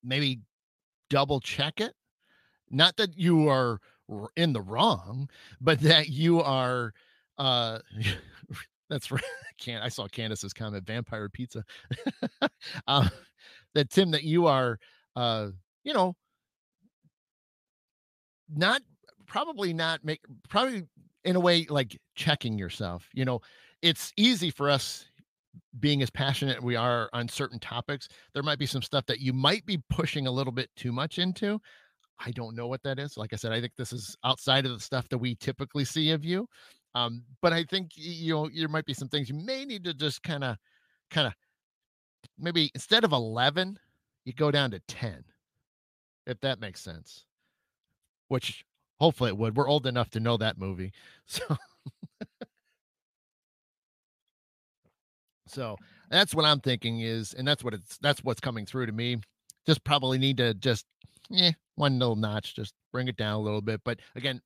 maybe 0.04 0.42
double 1.10 1.40
check 1.40 1.82
it. 1.82 1.94
Not 2.74 2.98
that 2.98 3.18
you 3.18 3.48
are 3.50 3.80
in 4.36 4.52
the 4.54 4.62
wrong, 4.62 5.30
but 5.62 5.80
that 5.82 6.10
you 6.10 6.42
are 6.42 6.94
uh 7.38 7.80
that's 8.90 9.12
right. 9.12 9.24
Can't 9.60 9.84
I 9.84 9.90
saw 9.90 10.08
Candace's 10.08 10.54
comment 10.54 10.86
vampire 10.86 11.30
pizza. 11.30 11.64
uh, 12.88 13.08
that 13.76 13.90
Tim 13.90 14.12
that 14.12 14.24
you 14.24 14.48
are 14.48 14.80
uh 15.16 15.50
you 15.84 15.94
know 15.94 16.16
not 18.54 18.82
probably 19.28 19.74
not 19.74 20.04
make 20.04 20.22
probably 20.50 20.84
in 21.24 21.36
a 21.36 21.40
way 21.40 21.66
like 21.70 22.00
checking 22.16 22.58
yourself 22.58 23.08
you 23.14 23.26
know 23.26 23.40
it's 23.82 24.12
easy 24.18 24.50
for 24.50 24.70
us 24.70 25.06
being 25.80 26.02
as 26.02 26.10
passionate 26.10 26.62
we 26.62 26.76
are 26.76 27.10
on 27.14 27.28
certain 27.28 27.60
topics 27.60 28.08
there 28.34 28.44
might 28.44 28.60
be 28.60 28.66
some 28.66 28.82
stuff 28.82 29.06
that 29.06 29.20
you 29.20 29.34
might 29.34 29.66
be 29.66 29.82
pushing 29.90 30.28
a 30.28 30.32
little 30.32 30.52
bit 30.54 30.70
too 30.76 30.92
much 30.92 31.20
into 31.20 31.60
i 32.26 32.32
don't 32.32 32.56
know 32.56 32.68
what 32.68 32.82
that 32.84 33.00
is 33.00 33.18
like 33.18 33.34
i 33.34 33.36
said 33.36 33.52
i 33.52 33.60
think 33.62 33.74
this 33.78 33.94
is 33.94 34.16
outside 34.24 34.66
of 34.66 34.72
the 34.72 34.80
stuff 34.80 35.08
that 35.10 35.18
we 35.18 35.36
typically 35.36 35.86
see 35.86 36.12
of 36.12 36.24
you 36.26 36.48
um 36.96 37.24
but 37.42 37.54
i 37.54 37.64
think 37.64 37.92
you 37.96 38.34
know 38.34 38.50
there 38.56 38.68
might 38.68 38.86
be 38.86 38.94
some 38.94 39.08
things 39.10 39.30
you 39.30 39.36
may 39.36 39.66
need 39.66 39.84
to 39.84 39.94
just 39.94 40.22
kind 40.24 40.44
of 40.44 40.58
kind 41.10 41.28
of 41.28 41.34
maybe 42.38 42.72
instead 42.74 43.04
of 43.04 43.12
11 43.12 43.78
you 44.26 44.34
go 44.34 44.52
down 44.52 44.72
to 44.72 44.80
10 44.88 45.24
if 46.26 46.40
that 46.42 46.60
makes 46.60 46.82
sense 46.82 47.26
which 48.28 48.66
hopefully 49.00 49.30
it 49.30 49.38
would. 49.38 49.56
We're 49.56 49.68
old 49.68 49.86
enough 49.86 50.10
to 50.12 50.20
know 50.20 50.38
that 50.38 50.58
movie. 50.58 50.92
So 51.28 51.58
So 55.48 55.76
that's 56.10 56.34
what 56.34 56.46
I'm 56.46 56.60
thinking 56.60 57.02
is, 57.02 57.34
and 57.34 57.48
that's 57.48 57.64
what 57.64 57.74
it's 57.74 57.98
that's 57.98 58.24
what's 58.24 58.40
coming 58.40 58.66
through 58.66 58.88
to 58.88 58.92
me. 58.92 59.18
Just 59.66 59.84
probably 59.84 60.18
need 60.18 60.38
to 60.38 60.54
just 60.54 60.86
yeah, 61.30 61.52
one 61.76 62.00
little 62.00 62.16
notch, 62.16 62.56
just 62.56 62.74
bring 62.92 63.08
it 63.08 63.18
down 63.18 63.34
a 63.36 63.42
little 63.42 63.62
bit. 63.62 63.82
But 63.84 64.00
again, 64.16 64.42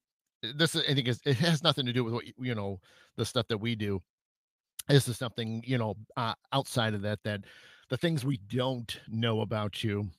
this 0.55 0.75
I 0.75 0.93
think 0.93 1.07
is 1.07 1.19
it 1.25 1.37
has 1.37 1.63
nothing 1.63 1.85
to 1.85 1.93
do 1.93 2.03
with 2.03 2.13
what 2.13 2.25
you 2.39 2.55
know 2.55 2.79
the 3.17 3.25
stuff 3.25 3.47
that 3.49 3.57
we 3.57 3.75
do. 3.75 4.01
This 4.87 5.07
is 5.07 5.17
something 5.17 5.63
you 5.65 5.77
know 5.77 5.95
uh, 6.15 6.33
outside 6.53 6.93
of 6.93 7.01
that 7.03 7.19
that 7.23 7.41
the 7.89 7.97
things 7.97 8.25
we 8.25 8.37
don't 8.49 8.99
know 9.07 9.41
about 9.41 9.83
you 9.83 10.09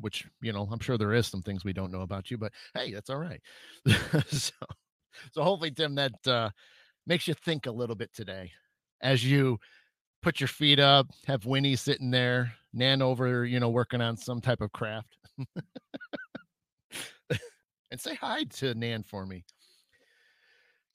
which 0.00 0.26
you 0.40 0.52
know 0.52 0.68
i'm 0.72 0.78
sure 0.80 0.98
there 0.98 1.12
is 1.12 1.26
some 1.26 1.42
things 1.42 1.64
we 1.64 1.72
don't 1.72 1.92
know 1.92 2.00
about 2.00 2.30
you 2.30 2.38
but 2.38 2.52
hey 2.74 2.92
that's 2.92 3.10
all 3.10 3.18
right 3.18 3.40
so 4.28 4.52
so 5.32 5.42
hopefully 5.42 5.70
tim 5.70 5.94
that 5.94 6.12
uh 6.26 6.50
makes 7.06 7.28
you 7.28 7.34
think 7.34 7.66
a 7.66 7.70
little 7.70 7.94
bit 7.94 8.12
today 8.12 8.50
as 9.02 9.24
you 9.24 9.58
put 10.22 10.40
your 10.40 10.48
feet 10.48 10.80
up 10.80 11.06
have 11.26 11.46
winnie 11.46 11.76
sitting 11.76 12.10
there 12.10 12.52
nan 12.72 13.02
over 13.02 13.44
you 13.44 13.60
know 13.60 13.68
working 13.68 14.00
on 14.00 14.16
some 14.16 14.40
type 14.40 14.60
of 14.60 14.72
craft 14.72 15.16
and 17.90 18.00
say 18.00 18.14
hi 18.14 18.44
to 18.44 18.74
nan 18.74 19.02
for 19.02 19.26
me 19.26 19.44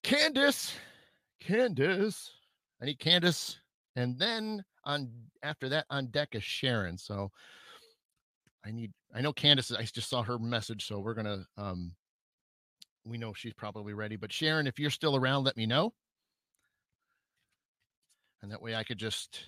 candace 0.03 0.73
candace 1.39 2.31
i 2.81 2.85
need 2.85 2.99
candace 2.99 3.59
and 3.95 4.17
then 4.17 4.63
on 4.85 5.09
after 5.43 5.67
that 5.69 5.85
on 5.89 6.07
deck 6.07 6.29
is 6.33 6.43
sharon 6.43 6.97
so 6.97 7.29
I 8.65 8.71
need 8.71 8.91
I 9.13 9.21
know 9.21 9.33
Candace 9.33 9.71
I 9.71 9.83
just 9.83 10.09
saw 10.09 10.21
her 10.23 10.37
message 10.37 10.85
so 10.85 10.99
we're 10.99 11.13
going 11.13 11.25
to 11.25 11.45
um 11.57 11.91
we 13.05 13.17
know 13.17 13.33
she's 13.33 13.53
probably 13.53 13.93
ready 13.93 14.15
but 14.15 14.31
Sharon 14.31 14.67
if 14.67 14.79
you're 14.79 14.89
still 14.89 15.15
around 15.15 15.43
let 15.43 15.57
me 15.57 15.65
know. 15.65 15.93
And 18.41 18.51
that 18.51 18.61
way 18.61 18.75
I 18.75 18.83
could 18.83 18.97
just 18.97 19.39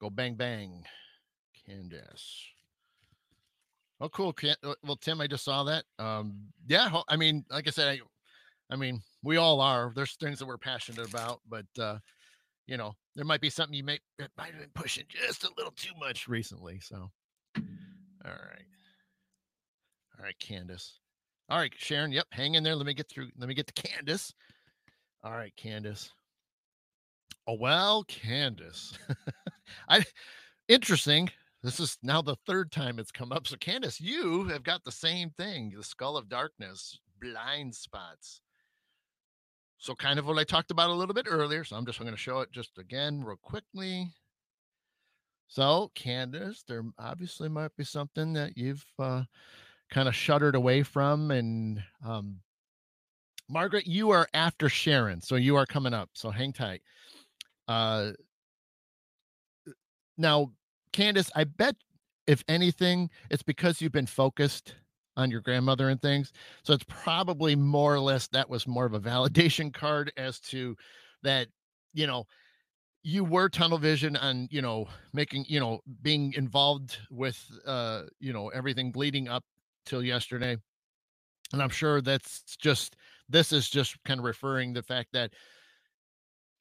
go 0.00 0.10
bang 0.10 0.34
bang 0.34 0.84
Candace. 1.66 2.53
Oh 4.00 4.08
cool 4.08 4.34
uh, 4.64 4.74
well 4.84 4.96
Tim 4.96 5.20
I 5.20 5.26
just 5.26 5.44
saw 5.44 5.64
that. 5.64 5.84
Um 5.98 6.34
yeah 6.66 6.90
I 7.08 7.16
mean 7.16 7.44
like 7.50 7.66
I 7.66 7.70
said 7.70 7.88
I 7.88 8.00
I 8.72 8.76
mean 8.76 9.00
we 9.22 9.36
all 9.36 9.60
are 9.60 9.92
there's 9.94 10.16
things 10.16 10.38
that 10.38 10.46
we're 10.46 10.58
passionate 10.58 11.08
about 11.08 11.40
but 11.48 11.66
uh 11.78 11.98
you 12.66 12.76
know 12.76 12.92
there 13.14 13.24
might 13.24 13.40
be 13.40 13.50
something 13.50 13.74
you 13.74 13.84
may 13.84 13.98
might 14.36 14.50
have 14.50 14.60
been 14.60 14.70
pushing 14.74 15.04
just 15.08 15.44
a 15.44 15.50
little 15.56 15.72
too 15.72 15.92
much 15.98 16.26
recently 16.28 16.80
so 16.80 17.10
all 18.24 18.32
right. 18.32 18.66
All 20.18 20.24
right, 20.24 20.38
Candace. 20.38 20.98
All 21.50 21.58
right, 21.58 21.72
Sharon. 21.76 22.12
Yep, 22.12 22.26
hang 22.30 22.54
in 22.54 22.62
there. 22.62 22.74
Let 22.74 22.86
me 22.86 22.94
get 22.94 23.08
through. 23.10 23.28
Let 23.38 23.48
me 23.48 23.54
get 23.54 23.66
to 23.66 23.82
Candace. 23.82 24.32
All 25.22 25.32
right, 25.32 25.54
Candace. 25.56 26.10
Oh 27.46 27.56
well, 27.60 28.04
Candace. 28.04 28.96
I 29.88 30.04
interesting. 30.68 31.30
This 31.64 31.80
is 31.80 31.96
now 32.02 32.20
the 32.20 32.36
third 32.46 32.70
time 32.70 32.98
it's 32.98 33.10
come 33.10 33.32
up. 33.32 33.46
So, 33.46 33.56
Candace, 33.56 33.98
you 33.98 34.44
have 34.44 34.62
got 34.62 34.84
the 34.84 34.92
same 34.92 35.30
thing: 35.30 35.72
the 35.74 35.82
skull 35.82 36.18
of 36.18 36.28
darkness, 36.28 36.98
blind 37.22 37.74
spots. 37.74 38.42
So, 39.78 39.94
kind 39.94 40.18
of 40.18 40.26
what 40.26 40.38
I 40.38 40.44
talked 40.44 40.70
about 40.70 40.90
a 40.90 40.94
little 40.94 41.14
bit 41.14 41.26
earlier. 41.26 41.64
So, 41.64 41.76
I'm 41.76 41.86
just 41.86 41.98
going 41.98 42.12
to 42.12 42.18
show 42.18 42.40
it 42.40 42.52
just 42.52 42.76
again, 42.76 43.24
real 43.24 43.38
quickly. 43.40 44.10
So, 45.48 45.90
Candace, 45.94 46.64
there 46.68 46.84
obviously 46.98 47.48
might 47.48 47.74
be 47.78 47.84
something 47.84 48.34
that 48.34 48.58
you've 48.58 48.84
uh, 48.98 49.22
kind 49.90 50.06
of 50.06 50.14
shuddered 50.14 50.56
away 50.56 50.82
from. 50.82 51.30
And 51.30 51.82
um, 52.04 52.40
Margaret, 53.48 53.86
you 53.86 54.10
are 54.10 54.28
after 54.34 54.68
Sharon. 54.68 55.22
So 55.22 55.36
you 55.36 55.56
are 55.56 55.66
coming 55.66 55.94
up. 55.94 56.10
So 56.12 56.30
hang 56.30 56.52
tight. 56.52 56.82
Uh, 57.68 58.12
now, 60.18 60.52
Candace, 60.94 61.30
I 61.34 61.44
bet 61.44 61.76
if 62.26 62.42
anything, 62.48 63.10
it's 63.30 63.42
because 63.42 63.82
you've 63.82 63.92
been 63.92 64.06
focused 64.06 64.76
on 65.16 65.30
your 65.30 65.40
grandmother 65.40 65.90
and 65.90 66.00
things. 66.00 66.32
So 66.62 66.72
it's 66.72 66.84
probably 66.88 67.54
more 67.54 67.94
or 67.94 68.00
less 68.00 68.28
that 68.28 68.48
was 68.48 68.66
more 68.66 68.86
of 68.86 68.94
a 68.94 69.00
validation 69.00 69.72
card 69.74 70.12
as 70.16 70.40
to 70.40 70.76
that, 71.22 71.48
you 71.92 72.06
know, 72.06 72.24
you 73.02 73.22
were 73.22 73.50
tunnel 73.50 73.76
vision 73.76 74.16
on 74.16 74.48
you 74.50 74.62
know 74.62 74.88
making 75.12 75.44
you 75.46 75.60
know 75.60 75.78
being 76.00 76.32
involved 76.32 76.96
with 77.10 77.38
uh 77.66 78.04
you 78.18 78.32
know 78.32 78.48
everything 78.48 78.90
leading 78.96 79.28
up 79.28 79.44
till 79.84 80.02
yesterday 80.02 80.56
and 81.52 81.62
i'm 81.62 81.68
sure 81.68 82.00
that's 82.00 82.56
just 82.58 82.96
this 83.28 83.52
is 83.52 83.68
just 83.68 84.02
kind 84.06 84.20
of 84.20 84.24
referring 84.24 84.72
the 84.72 84.82
fact 84.82 85.10
that 85.12 85.30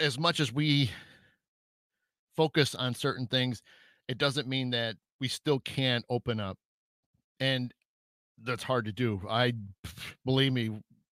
as 0.01 0.19
much 0.19 0.41
as 0.41 0.51
we 0.51 0.91
focus 2.35 2.75
on 2.75 2.93
certain 2.93 3.25
things 3.25 3.63
it 4.13 4.19
doesn't 4.19 4.47
mean 4.47 4.69
that 4.69 4.95
we 5.19 5.27
still 5.27 5.59
can't 5.61 6.05
open 6.07 6.39
up 6.39 6.55
and 7.39 7.73
that's 8.43 8.61
hard 8.61 8.85
to 8.85 8.91
do 8.91 9.19
i 9.27 9.51
believe 10.23 10.53
me 10.53 10.69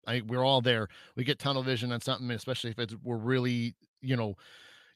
I, 0.07 0.21
we're 0.25 0.45
all 0.45 0.61
there 0.61 0.87
we 1.17 1.25
get 1.25 1.39
tunnel 1.39 1.61
vision 1.61 1.91
on 1.91 1.99
something 1.99 2.31
especially 2.31 2.69
if 2.69 2.79
it's 2.79 2.95
we're 3.03 3.17
really 3.17 3.75
you 4.01 4.15
know 4.15 4.35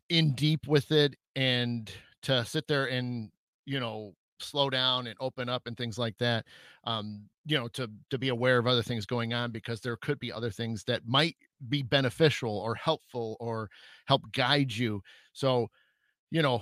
in 0.07 0.34
deep 0.34 0.65
with 0.65 0.93
it 0.93 1.15
and 1.35 1.91
to 2.21 2.45
sit 2.45 2.67
there 2.67 2.85
and 2.85 3.31
you 3.65 3.81
know 3.81 4.13
slow 4.39 4.69
down 4.69 5.07
and 5.07 5.17
open 5.19 5.49
up 5.49 5.67
and 5.67 5.76
things 5.76 5.97
like 5.97 6.17
that 6.19 6.45
um 6.85 7.23
you 7.45 7.57
know 7.57 7.67
to 7.67 7.89
to 8.09 8.17
be 8.17 8.30
aware 8.30 8.59
of 8.59 8.67
other 8.67 8.81
things 8.81 9.05
going 9.05 9.34
on 9.34 9.51
because 9.51 9.81
there 9.81 9.97
could 9.97 10.19
be 10.19 10.31
other 10.31 10.51
things 10.51 10.85
that 10.85 11.01
might 11.05 11.35
be 11.67 11.81
beneficial 11.81 12.57
or 12.57 12.76
helpful 12.76 13.35
or 13.41 13.69
help 14.05 14.21
guide 14.31 14.71
you. 14.71 15.01
So 15.34 15.67
you 16.31 16.41
know 16.41 16.61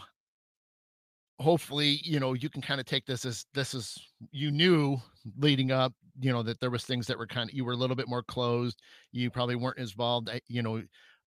hopefully 1.39 1.99
you 2.03 2.19
know 2.19 2.33
you 2.33 2.49
can 2.49 2.61
kind 2.61 2.79
of 2.79 2.85
take 2.85 3.05
this 3.05 3.23
as 3.25 3.45
this 3.53 3.73
is 3.73 3.97
you 4.31 4.49
knew 4.49 4.97
leading 5.37 5.71
up 5.71 5.93
you 6.19 6.31
know 6.31 6.41
that 6.41 6.59
there 6.59 6.71
was 6.71 6.83
things 6.83 7.05
that 7.05 7.17
were 7.17 7.27
kind 7.27 7.49
of 7.49 7.55
you 7.55 7.63
were 7.63 7.73
a 7.73 7.77
little 7.77 7.95
bit 7.95 8.07
more 8.07 8.23
closed 8.23 8.81
you 9.11 9.29
probably 9.29 9.55
weren't 9.55 9.77
involved 9.77 10.29
eh, 10.29 10.39
you 10.47 10.63
know 10.63 10.81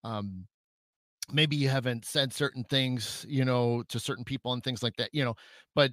um 0.04 0.48
maybe 1.32 1.56
you 1.56 1.70
haven't 1.70 2.06
said 2.06 2.34
certain 2.34 2.64
things 2.66 3.26
you 3.30 3.46
know 3.46 3.84
to 3.88 4.00
certain 4.00 4.24
people 4.24 4.54
and 4.54 4.64
things 4.64 4.82
like 4.82 4.96
that 4.98 5.10
you 5.14 5.24
know 5.24 5.36
but 5.76 5.92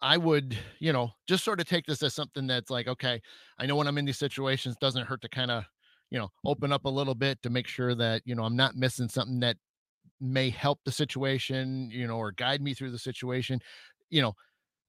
i 0.00 0.16
would 0.16 0.56
you 0.78 0.92
know 0.92 1.10
just 1.26 1.44
sort 1.44 1.60
of 1.60 1.66
take 1.66 1.84
this 1.86 2.02
as 2.02 2.14
something 2.14 2.46
that's 2.46 2.70
like 2.70 2.88
okay 2.88 3.20
i 3.58 3.66
know 3.66 3.76
when 3.76 3.86
i'm 3.86 3.98
in 3.98 4.06
these 4.06 4.18
situations 4.18 4.76
doesn't 4.80 5.06
hurt 5.06 5.20
to 5.20 5.28
kind 5.28 5.50
of 5.50 5.64
you 6.10 6.18
know 6.18 6.28
open 6.46 6.72
up 6.72 6.86
a 6.86 6.88
little 6.88 7.14
bit 7.14 7.42
to 7.42 7.50
make 7.50 7.66
sure 7.66 7.94
that 7.94 8.22
you 8.24 8.34
know 8.34 8.44
i'm 8.44 8.56
not 8.56 8.74
missing 8.74 9.08
something 9.08 9.40
that 9.40 9.56
may 10.20 10.50
help 10.50 10.78
the 10.84 10.92
situation 10.92 11.90
you 11.90 12.06
know 12.06 12.16
or 12.16 12.32
guide 12.32 12.60
me 12.60 12.74
through 12.74 12.90
the 12.90 12.98
situation 12.98 13.60
you 14.10 14.20
know 14.20 14.34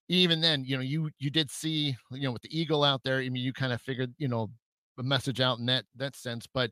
even 0.10 0.42
then 0.42 0.64
you 0.66 0.76
know 0.76 0.84
you 0.84 1.10
you 1.20 1.30
did 1.30 1.50
see 1.50 1.96
you 2.12 2.24
know 2.24 2.32
with 2.32 2.42
the 2.42 2.60
eagle 2.60 2.84
out 2.84 3.02
there 3.04 3.20
i 3.20 3.30
mean 3.30 3.44
you 3.44 3.54
kind 3.54 3.74
of 3.74 3.82
figured 3.82 4.14
you 4.18 4.28
know 4.28 4.50
a 5.00 5.04
message 5.04 5.40
out 5.40 5.60
in 5.60 5.66
that 5.66 5.86
that 5.96 6.16
sense 6.16 6.46
but 6.54 6.72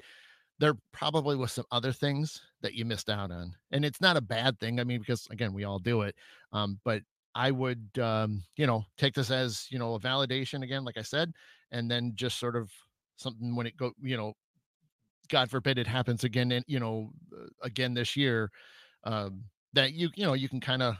there 0.60 0.73
probably 0.91 1.38
was 1.38 1.53
some 1.53 1.65
other 1.72 1.94
things 1.94 2.41
that 2.61 2.73
you 2.73 2.84
missed 2.84 3.10
out 3.10 3.31
on 3.31 3.56
and 3.72 3.86
it's 3.86 4.02
not 4.02 4.18
a 4.18 4.22
bad 4.22 4.60
thing 4.60 4.80
i 4.80 4.84
mean 4.84 4.99
because 4.99 5.27
again 5.31 5.53
we 5.53 5.64
all 5.64 5.80
do 5.80 6.02
it 6.02 6.15
um, 6.52 6.80
but 6.84 7.02
I 7.36 7.52
would, 7.52 7.88
um, 8.02 8.44
you 8.57 8.65
know, 8.65 8.84
take 8.98 9.14
this 9.14 9.31
as, 9.31 9.68
you 9.69 9.80
know, 9.80 9.94
a 9.94 9.99
validation 9.99 10.64
again, 10.64 10.84
like 10.84 10.98
I 10.98 11.03
said, 11.03 11.31
and 11.72 11.90
then 11.90 12.14
just 12.15 12.40
sort 12.40 12.56
of 12.56 12.72
something 13.18 13.56
when 13.56 13.68
it 13.68 13.77
go, 13.77 13.94
you 14.02 14.18
know, 14.18 14.34
God 15.30 15.49
forbid 15.49 15.77
it 15.77 15.88
happens 15.88 16.23
again, 16.23 16.51
and 16.51 16.65
you 16.68 16.80
know, 16.80 17.11
uh, 17.34 17.47
again 17.61 17.93
this 17.93 18.15
year, 18.18 18.51
um, 19.03 19.43
that 19.73 19.93
you, 19.93 20.10
you 20.15 20.26
know, 20.26 20.34
you 20.34 20.49
can 20.49 20.60
kind 20.60 20.81
of 20.81 20.95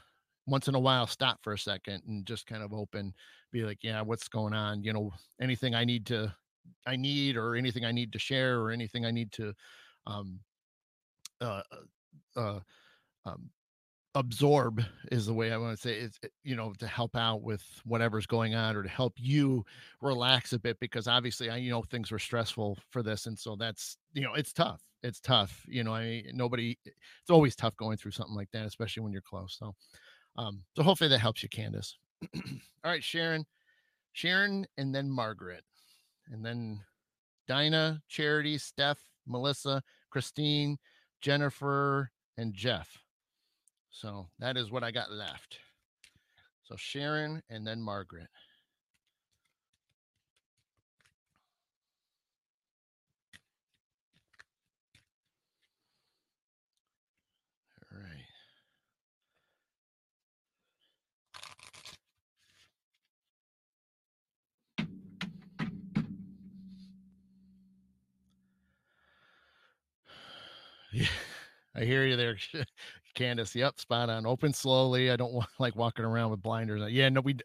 once 0.48 0.68
in 0.68 0.76
a 0.76 0.80
while 0.80 1.08
stop 1.08 1.40
for 1.44 1.54
a 1.54 1.58
second 1.58 2.02
and 2.08 2.26
just 2.26 2.48
kind 2.48 2.64
of 2.64 2.74
open, 2.74 3.14
be 3.52 3.64
like, 3.64 3.80
yeah, 3.84 4.02
what's 4.02 4.28
going 4.28 4.54
on? 4.54 4.84
You 4.84 4.94
know, 4.94 5.12
anything 5.42 5.76
I 5.76 5.86
need 5.86 6.06
to, 6.08 6.34
I 6.88 6.96
need, 6.96 7.38
or 7.38 7.56
anything 7.56 7.86
I 7.86 7.92
need 7.92 8.12
to 8.14 8.20
share, 8.20 8.60
or 8.60 8.72
anything 8.72 9.06
I 9.06 9.12
need 9.12 9.32
to, 9.34 9.54
um, 10.08 10.40
uh, 11.42 11.62
uh, 12.36 12.40
uh 12.40 12.60
um, 13.26 13.50
absorb 14.20 14.84
is 15.14 15.26
the 15.26 15.34
way 15.34 15.54
I 15.54 15.58
want 15.58 15.78
to 15.78 15.82
say 15.82 15.96
it's 15.96 16.20
you 16.44 16.58
know 16.58 16.74
to 16.80 16.86
help 16.86 17.16
out 17.16 17.42
with 17.42 17.64
whatever's 17.86 18.26
going 18.26 18.54
on 18.54 18.76
or 18.76 18.84
to 18.84 18.90
help 18.90 19.14
you 19.16 19.66
relax 20.02 20.52
a 20.52 20.60
bit 20.60 20.78
because 20.82 21.08
obviously 21.08 21.50
I 21.50 21.56
you 21.56 21.72
know 21.72 21.84
things 21.84 22.12
were 22.12 22.20
stressful 22.20 22.78
for 22.90 23.02
this 23.02 23.28
and 23.28 23.40
so 23.40 23.56
that's 23.56 23.98
you 24.14 24.22
know 24.22 24.34
it's 24.34 24.52
tough 24.52 24.82
it's 25.04 25.22
tough 25.22 25.64
you 25.70 25.86
know 25.86 25.94
I 25.96 26.24
nobody 26.34 26.78
it's 26.84 27.30
always 27.30 27.56
tough 27.56 27.78
going 27.78 27.96
through 27.96 28.12
something 28.12 28.36
like 28.36 28.52
that 28.52 28.66
especially 28.66 29.04
when 29.04 29.14
you're 29.14 29.22
close 29.22 29.56
so 29.58 29.74
um 30.36 30.64
so 30.76 30.84
hopefully 30.84 31.10
that 31.10 31.20
helps 31.20 31.42
you 31.42 31.48
Candace. 31.48 31.98
All 32.36 32.92
right 32.92 33.04
Sharon 33.04 33.46
Sharon 34.12 34.68
and 34.78 34.94
then 34.94 35.10
Margaret 35.10 35.64
and 36.30 36.46
then 36.46 36.82
Dinah 37.48 38.02
Charity 38.10 38.58
Steph 38.58 39.00
Melissa 39.26 39.82
Christine 40.10 40.78
Jennifer 41.22 42.12
and 42.38 42.54
Jeff 42.54 43.00
so 43.92 44.30
that 44.40 44.58
is 44.58 44.72
what 44.72 44.84
I 44.84 44.92
got 44.92 45.12
left. 45.12 45.60
So 46.64 46.76
Sharon 46.78 47.44
and 47.50 47.68
then 47.68 47.82
Margaret. 47.82 48.30
All 57.92 58.00
right. 58.00 58.26
Yeah, 70.92 71.08
I 71.76 71.84
hear 71.86 72.06
you 72.06 72.16
there. 72.16 72.38
Candace. 73.20 73.54
Yep, 73.54 73.82
spot 73.82 74.10
on. 74.10 74.26
Open 74.26 74.54
slowly. 74.54 75.12
I 75.12 75.18
don't 75.18 75.34
want 75.34 75.50
like 75.60 75.76
walking 75.76 76.06
around 76.06 76.32
with 76.32 76.42
blinders. 76.42 76.90
Yeah, 76.90 77.10
no, 77.10 77.20
we 77.20 77.36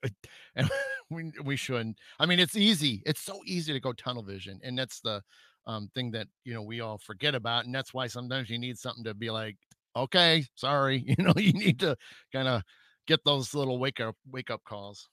we 1.11 1.33
we 1.43 1.57
shouldn't. 1.57 1.99
I 2.21 2.27
mean, 2.27 2.39
it's 2.39 2.57
easy. 2.57 3.03
It's 3.05 3.21
so 3.21 3.41
easy 3.45 3.73
to 3.73 3.81
go 3.81 3.93
tunnel 3.93 4.23
vision, 4.23 4.61
and 4.63 4.79
that's 4.79 5.01
the 5.01 5.21
um 5.67 5.89
thing 5.93 6.13
that 6.13 6.29
you 6.45 6.55
know 6.55 6.63
we 6.63 6.81
all 6.81 6.99
forget 6.99 7.35
about, 7.35 7.65
and 7.65 7.75
that's 7.75 7.93
why 7.93 8.07
sometimes 8.07 8.49
you 8.51 8.59
need 8.59 8.79
something 8.79 9.03
to 9.03 9.15
be 9.15 9.31
like, 9.33 9.57
okay, 9.97 10.45
sorry, 10.55 10.99
you 11.07 11.17
know, 11.19 11.35
you 11.37 11.53
need 11.53 11.81
to 11.81 11.97
kind 12.33 12.47
of 12.47 12.63
get 13.09 13.25
those 13.25 13.53
little 13.53 13.79
wake 13.79 13.99
up 13.99 14.15
wake 14.31 14.51
up 14.51 14.63
calls. 14.65 15.09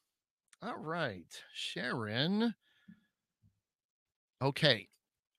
All 0.62 0.78
right, 0.78 1.26
Sharon. 1.56 2.54
Okay, 4.44 4.88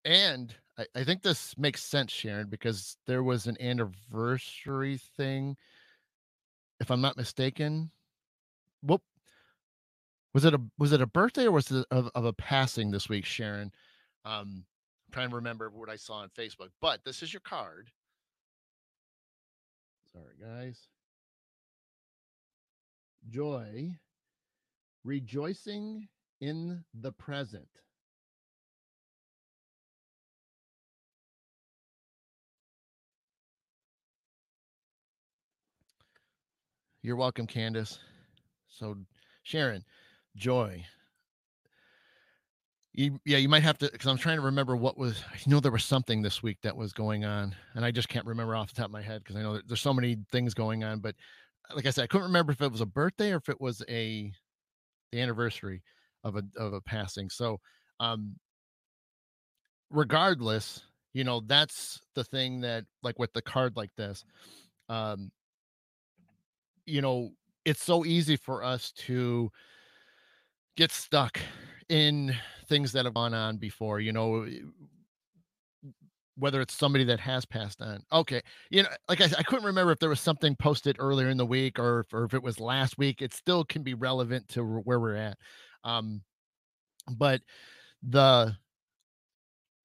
and 0.05 0.53
I, 0.79 0.87
I 0.95 1.05
think 1.05 1.23
this 1.23 1.57
makes 1.59 1.83
sense, 1.83 2.13
Sharon, 2.13 2.49
because 2.49 2.97
there 3.07 3.23
was 3.23 3.47
an 3.47 3.61
anniversary 3.61 4.99
thing, 5.17 5.57
if 6.81 6.91
I'm 6.91 7.01
not 7.01 7.17
mistaken. 7.17 7.91
Whoop. 8.83 9.03
Was 10.35 10.45
it 10.47 10.55
a 10.55 10.61
was 10.79 10.93
it 10.93 11.03
a 11.03 11.07
birthday 11.07 11.45
or 11.45 11.53
was 11.53 11.71
it 11.71 11.85
of, 11.91 12.11
of 12.15 12.25
a 12.25 12.33
passing 12.33 12.91
this 12.91 13.09
week, 13.09 13.27
Sharon? 13.27 13.71
Um, 14.25 14.65
I'm 15.07 15.13
trying 15.13 15.29
to 15.31 15.37
remember 15.37 15.69
what 15.71 15.91
I 15.91 15.97
saw 15.97 16.15
on 16.15 16.31
Facebook, 16.31 16.71
but 16.81 17.05
this 17.05 17.23
is 17.23 17.33
your 17.33 17.41
card. 17.41 17.91
Sorry, 20.13 20.35
guys. 20.41 20.89
Joy, 23.29 23.95
rejoicing 25.05 26.09
in 26.41 26.83
the 26.95 27.13
present. 27.13 27.69
You're 37.03 37.17
welcome, 37.17 37.49
Candace. 37.49 37.99
So, 38.69 38.97
Sharon, 39.43 39.85
joy. 40.37 40.85
You, 42.93 43.19
yeah, 43.25 43.39
you 43.39 43.49
might 43.49 43.65
have 43.65 43.77
to 43.79 43.91
because 43.91 44.07
I'm 44.07 44.19
trying 44.19 44.37
to 44.37 44.43
remember 44.43 44.77
what 44.77 44.97
was. 44.97 45.21
I 45.33 45.39
know 45.51 45.59
there 45.59 45.73
was 45.73 45.85
something 45.85 46.23
this 46.23 46.45
week 46.45 46.59
that 46.63 46.77
was 46.77 46.93
going 46.93 47.25
on, 47.25 47.57
and 47.75 47.85
I 47.85 47.91
just 47.91 48.09
can't 48.09 48.27
remember 48.27 48.55
off 48.55 48.69
the 48.69 48.77
top 48.77 48.87
of 48.87 48.93
my 48.93 49.03
head 49.03 49.25
because 49.25 49.35
I 49.35 49.43
know 49.43 49.61
there's 49.67 49.81
so 49.81 49.95
many 49.95 50.19
things 50.31 50.55
going 50.55 50.85
on. 50.85 51.01
But 51.01 51.17
like 51.75 51.87
I 51.87 51.91
said, 51.91 52.05
I 52.05 52.07
couldn't 52.07 52.29
remember 52.29 52.53
if 52.53 52.61
it 52.61 52.71
was 52.71 52.83
a 52.83 52.87
birthday 52.87 53.33
or 53.33 53.37
if 53.37 53.49
it 53.49 53.61
was 53.61 53.83
a 53.89 54.31
the 55.11 55.21
anniversary 55.21 55.83
of 56.23 56.37
a 56.37 56.45
of 56.57 56.73
a 56.73 56.81
passing. 56.83 57.31
So, 57.31 57.59
um, 57.99 58.37
regardless, 59.91 60.83
you 61.15 61.25
know 61.25 61.43
that's 61.45 62.01
the 62.15 62.23
thing 62.25 62.61
that 62.61 62.85
like 63.03 63.19
with 63.19 63.33
the 63.33 63.43
card 63.43 63.77
like 63.77 63.91
this, 63.97 64.25
um, 64.89 65.33
you 66.87 67.01
know, 67.01 67.31
it's 67.65 67.83
so 67.83 68.05
easy 68.05 68.37
for 68.37 68.63
us 68.63 68.93
to 68.93 69.51
get 70.77 70.91
stuck 70.91 71.39
in 71.89 72.35
things 72.69 72.93
that 72.93 73.05
have 73.05 73.15
gone 73.15 73.35
on 73.35 73.57
before, 73.57 74.01
you 74.01 74.13
know, 74.13 74.47
whether 76.37 76.61
it's 76.61 76.75
somebody 76.75 77.05
that 77.05 77.21
has 77.21 77.45
passed 77.45 77.83
on. 77.83 78.03
Okay. 78.13 78.41
You 78.71 78.85
know, 78.85 78.89
like 79.09 79.21
I, 79.21 79.27
I 79.39 79.43
couldn't 79.43 79.67
remember 79.67 79.93
if 79.93 79.99
there 79.99 80.09
was 80.09 80.21
something 80.21 80.57
posted 80.57 80.97
earlier 80.99 81.29
in 81.29 81.37
the 81.37 81.47
week 81.47 81.79
or 81.79 82.01
if, 82.01 82.15
or 82.15 82.25
if 82.25 82.35
it 82.35 82.43
was 82.43 82.59
last 82.59 82.97
week. 82.99 83.21
It 83.21 83.35
still 83.35 83.65
can 83.65 83.83
be 83.83 83.95
relevant 83.95 84.49
to 84.49 84.65
where 84.65 84.99
we're 84.99 85.17
at. 85.17 85.37
Um, 85.85 86.23
but 87.17 87.43
the, 88.03 88.57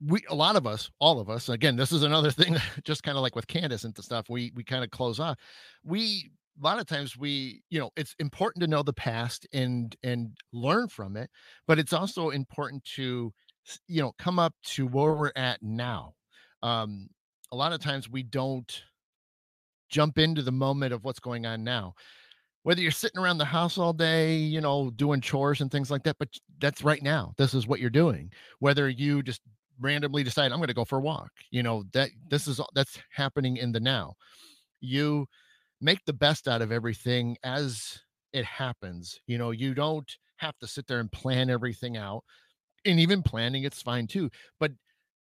we 0.06 0.22
a 0.30 0.36
lot 0.36 0.56
of 0.56 0.68
us 0.68 0.92
all 1.00 1.20
of 1.20 1.28
us 1.28 1.50
again 1.50 1.76
this 1.76 1.92
is 1.92 2.04
another 2.04 2.30
thing 2.32 2.56
just 2.84 3.02
kind 3.02 3.18
of 3.18 3.24
like 3.24 3.36
with 3.36 3.48
candace 3.48 3.84
and 3.84 3.96
the 3.96 4.04
stuff 4.04 4.30
we 4.30 4.52
we 4.56 4.64
kind 4.64 4.84
of 4.84 4.92
close 4.92 5.20
off 5.20 5.38
we 5.84 6.30
a 6.60 6.64
lot 6.64 6.80
of 6.80 6.86
times 6.86 7.18
we 7.18 7.62
you 7.70 7.80
know 7.80 7.90
it's 7.96 8.16
important 8.20 8.62
to 8.62 8.68
know 8.68 8.84
the 8.84 8.94
past 8.94 9.48
and 9.54 9.96
and 10.04 10.32
learn 10.54 10.88
from 10.88 11.16
it 11.16 11.30
but 11.68 11.80
it's 11.80 11.94
also 11.94 12.30
important 12.30 12.84
to 12.84 13.32
you 13.88 14.02
know 14.02 14.12
come 14.18 14.40
up 14.40 14.54
to 14.64 14.88
where 14.88 15.14
we're 15.14 15.32
at 15.36 15.62
now. 15.62 16.14
Um 16.64 17.10
a 17.52 17.56
lot 17.56 17.74
of 17.74 17.80
times 17.80 18.10
we 18.10 18.24
don't 18.24 18.84
jump 19.90 20.18
into 20.18 20.42
the 20.42 20.52
moment 20.52 20.94
of 20.94 21.04
what's 21.04 21.20
going 21.20 21.46
on 21.46 21.64
now. 21.64 21.94
Whether 22.64 22.82
you're 22.82 22.92
sitting 22.92 23.22
around 23.22 23.38
the 23.38 23.46
house 23.46 23.78
all 23.78 23.94
day 23.94 24.38
you 24.38 24.62
know 24.62 24.90
doing 24.92 25.22
chores 25.22 25.62
and 25.62 25.72
things 25.72 25.92
like 25.92 26.04
that 26.04 26.18
but 26.20 26.30
that's 26.60 26.84
right 26.84 27.04
now 27.04 27.34
this 27.38 27.54
is 27.54 27.68
what 27.68 27.80
you're 27.80 27.90
doing. 27.90 28.32
Whether 28.60 28.90
you 28.90 29.24
just 29.24 29.42
randomly 29.80 30.24
decide 30.24 30.52
i'm 30.52 30.58
going 30.58 30.68
to 30.68 30.74
go 30.74 30.84
for 30.84 30.98
a 30.98 31.02
walk 31.02 31.30
you 31.52 31.62
know 31.62 31.84
that 31.94 32.10
this 32.32 32.48
is 32.48 32.60
that's 32.74 32.98
happening 33.12 33.58
in 33.58 33.72
the 33.72 33.80
now. 33.80 34.16
You 34.80 35.28
make 35.82 36.04
the 36.06 36.14
best 36.14 36.48
out 36.48 36.62
of 36.62 36.72
everything 36.72 37.38
as 37.44 38.00
it 38.34 38.46
happens. 38.46 39.20
You 39.28 39.38
know, 39.38 39.52
you 39.52 39.74
don't 39.74 40.10
have 40.38 40.58
to 40.60 40.68
sit 40.68 40.88
there 40.88 41.00
and 41.00 41.12
plan 41.12 41.50
everything 41.50 41.98
out. 41.98 42.24
And 42.86 43.00
even 43.00 43.24
planning 43.24 43.64
it's 43.64 43.82
fine 43.82 44.08
too. 44.08 44.30
But 44.60 44.72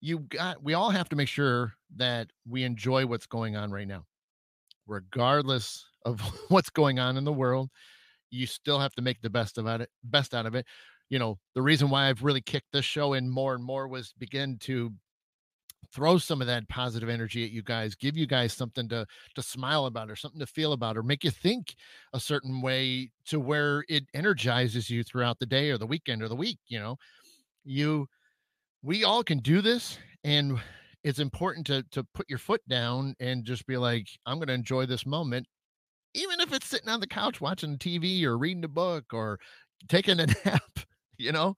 you 0.01 0.19
got 0.19 0.63
we 0.63 0.73
all 0.73 0.89
have 0.89 1.09
to 1.09 1.15
make 1.15 1.27
sure 1.27 1.73
that 1.95 2.27
we 2.47 2.63
enjoy 2.63 3.05
what's 3.05 3.25
going 3.25 3.55
on 3.55 3.71
right 3.71 3.87
now. 3.87 4.03
Regardless 4.85 5.85
of 6.05 6.21
what's 6.49 6.69
going 6.69 6.99
on 6.99 7.17
in 7.17 7.23
the 7.23 7.33
world, 7.33 7.69
you 8.29 8.45
still 8.45 8.79
have 8.79 8.93
to 8.95 9.01
make 9.01 9.21
the 9.21 9.29
best 9.29 9.57
about 9.57 9.81
it, 9.81 9.89
best 10.03 10.33
out 10.33 10.45
of 10.45 10.55
it. 10.55 10.65
You 11.09 11.19
know, 11.19 11.39
the 11.55 11.61
reason 11.61 11.89
why 11.89 12.09
I've 12.09 12.23
really 12.23 12.41
kicked 12.41 12.71
this 12.73 12.85
show 12.85 13.13
in 13.13 13.29
more 13.29 13.55
and 13.55 13.63
more 13.63 13.87
was 13.87 14.13
begin 14.17 14.57
to 14.61 14.91
throw 15.93 16.17
some 16.17 16.41
of 16.41 16.47
that 16.47 16.67
positive 16.69 17.09
energy 17.09 17.43
at 17.43 17.51
you 17.51 17.61
guys 17.61 17.95
give 17.95 18.17
you 18.17 18.27
guys 18.27 18.53
something 18.53 18.89
to 18.89 19.05
to 19.35 19.41
smile 19.41 19.85
about 19.85 20.09
or 20.09 20.15
something 20.15 20.39
to 20.39 20.45
feel 20.45 20.73
about 20.73 20.97
or 20.97 21.03
make 21.03 21.23
you 21.23 21.31
think 21.31 21.75
a 22.13 22.19
certain 22.19 22.61
way 22.61 23.09
to 23.25 23.39
where 23.39 23.83
it 23.87 24.03
energizes 24.13 24.89
you 24.89 25.03
throughout 25.03 25.39
the 25.39 25.45
day 25.45 25.69
or 25.69 25.77
the 25.77 25.87
weekend 25.87 26.21
or 26.21 26.27
the 26.27 26.35
week 26.35 26.59
you 26.67 26.79
know? 26.79 26.97
You 27.63 28.07
we 28.83 29.03
all 29.03 29.23
can 29.23 29.39
do 29.39 29.61
this 29.61 29.97
and 30.23 30.59
it's 31.03 31.19
important 31.19 31.65
to 31.67 31.83
to 31.91 32.03
put 32.13 32.29
your 32.29 32.39
foot 32.39 32.61
down 32.67 33.15
and 33.19 33.45
just 33.45 33.65
be 33.65 33.77
like 33.77 34.07
i'm 34.25 34.37
going 34.37 34.47
to 34.47 34.53
enjoy 34.53 34.85
this 34.85 35.05
moment 35.05 35.45
even 36.13 36.39
if 36.39 36.53
it's 36.53 36.67
sitting 36.67 36.89
on 36.89 36.99
the 36.99 37.07
couch 37.07 37.41
watching 37.41 37.77
tv 37.77 38.23
or 38.23 38.37
reading 38.37 38.63
a 38.63 38.69
book 38.69 39.05
or 39.13 39.39
taking 39.87 40.19
a 40.19 40.27
nap 40.45 40.79
you 41.17 41.31
know 41.31 41.55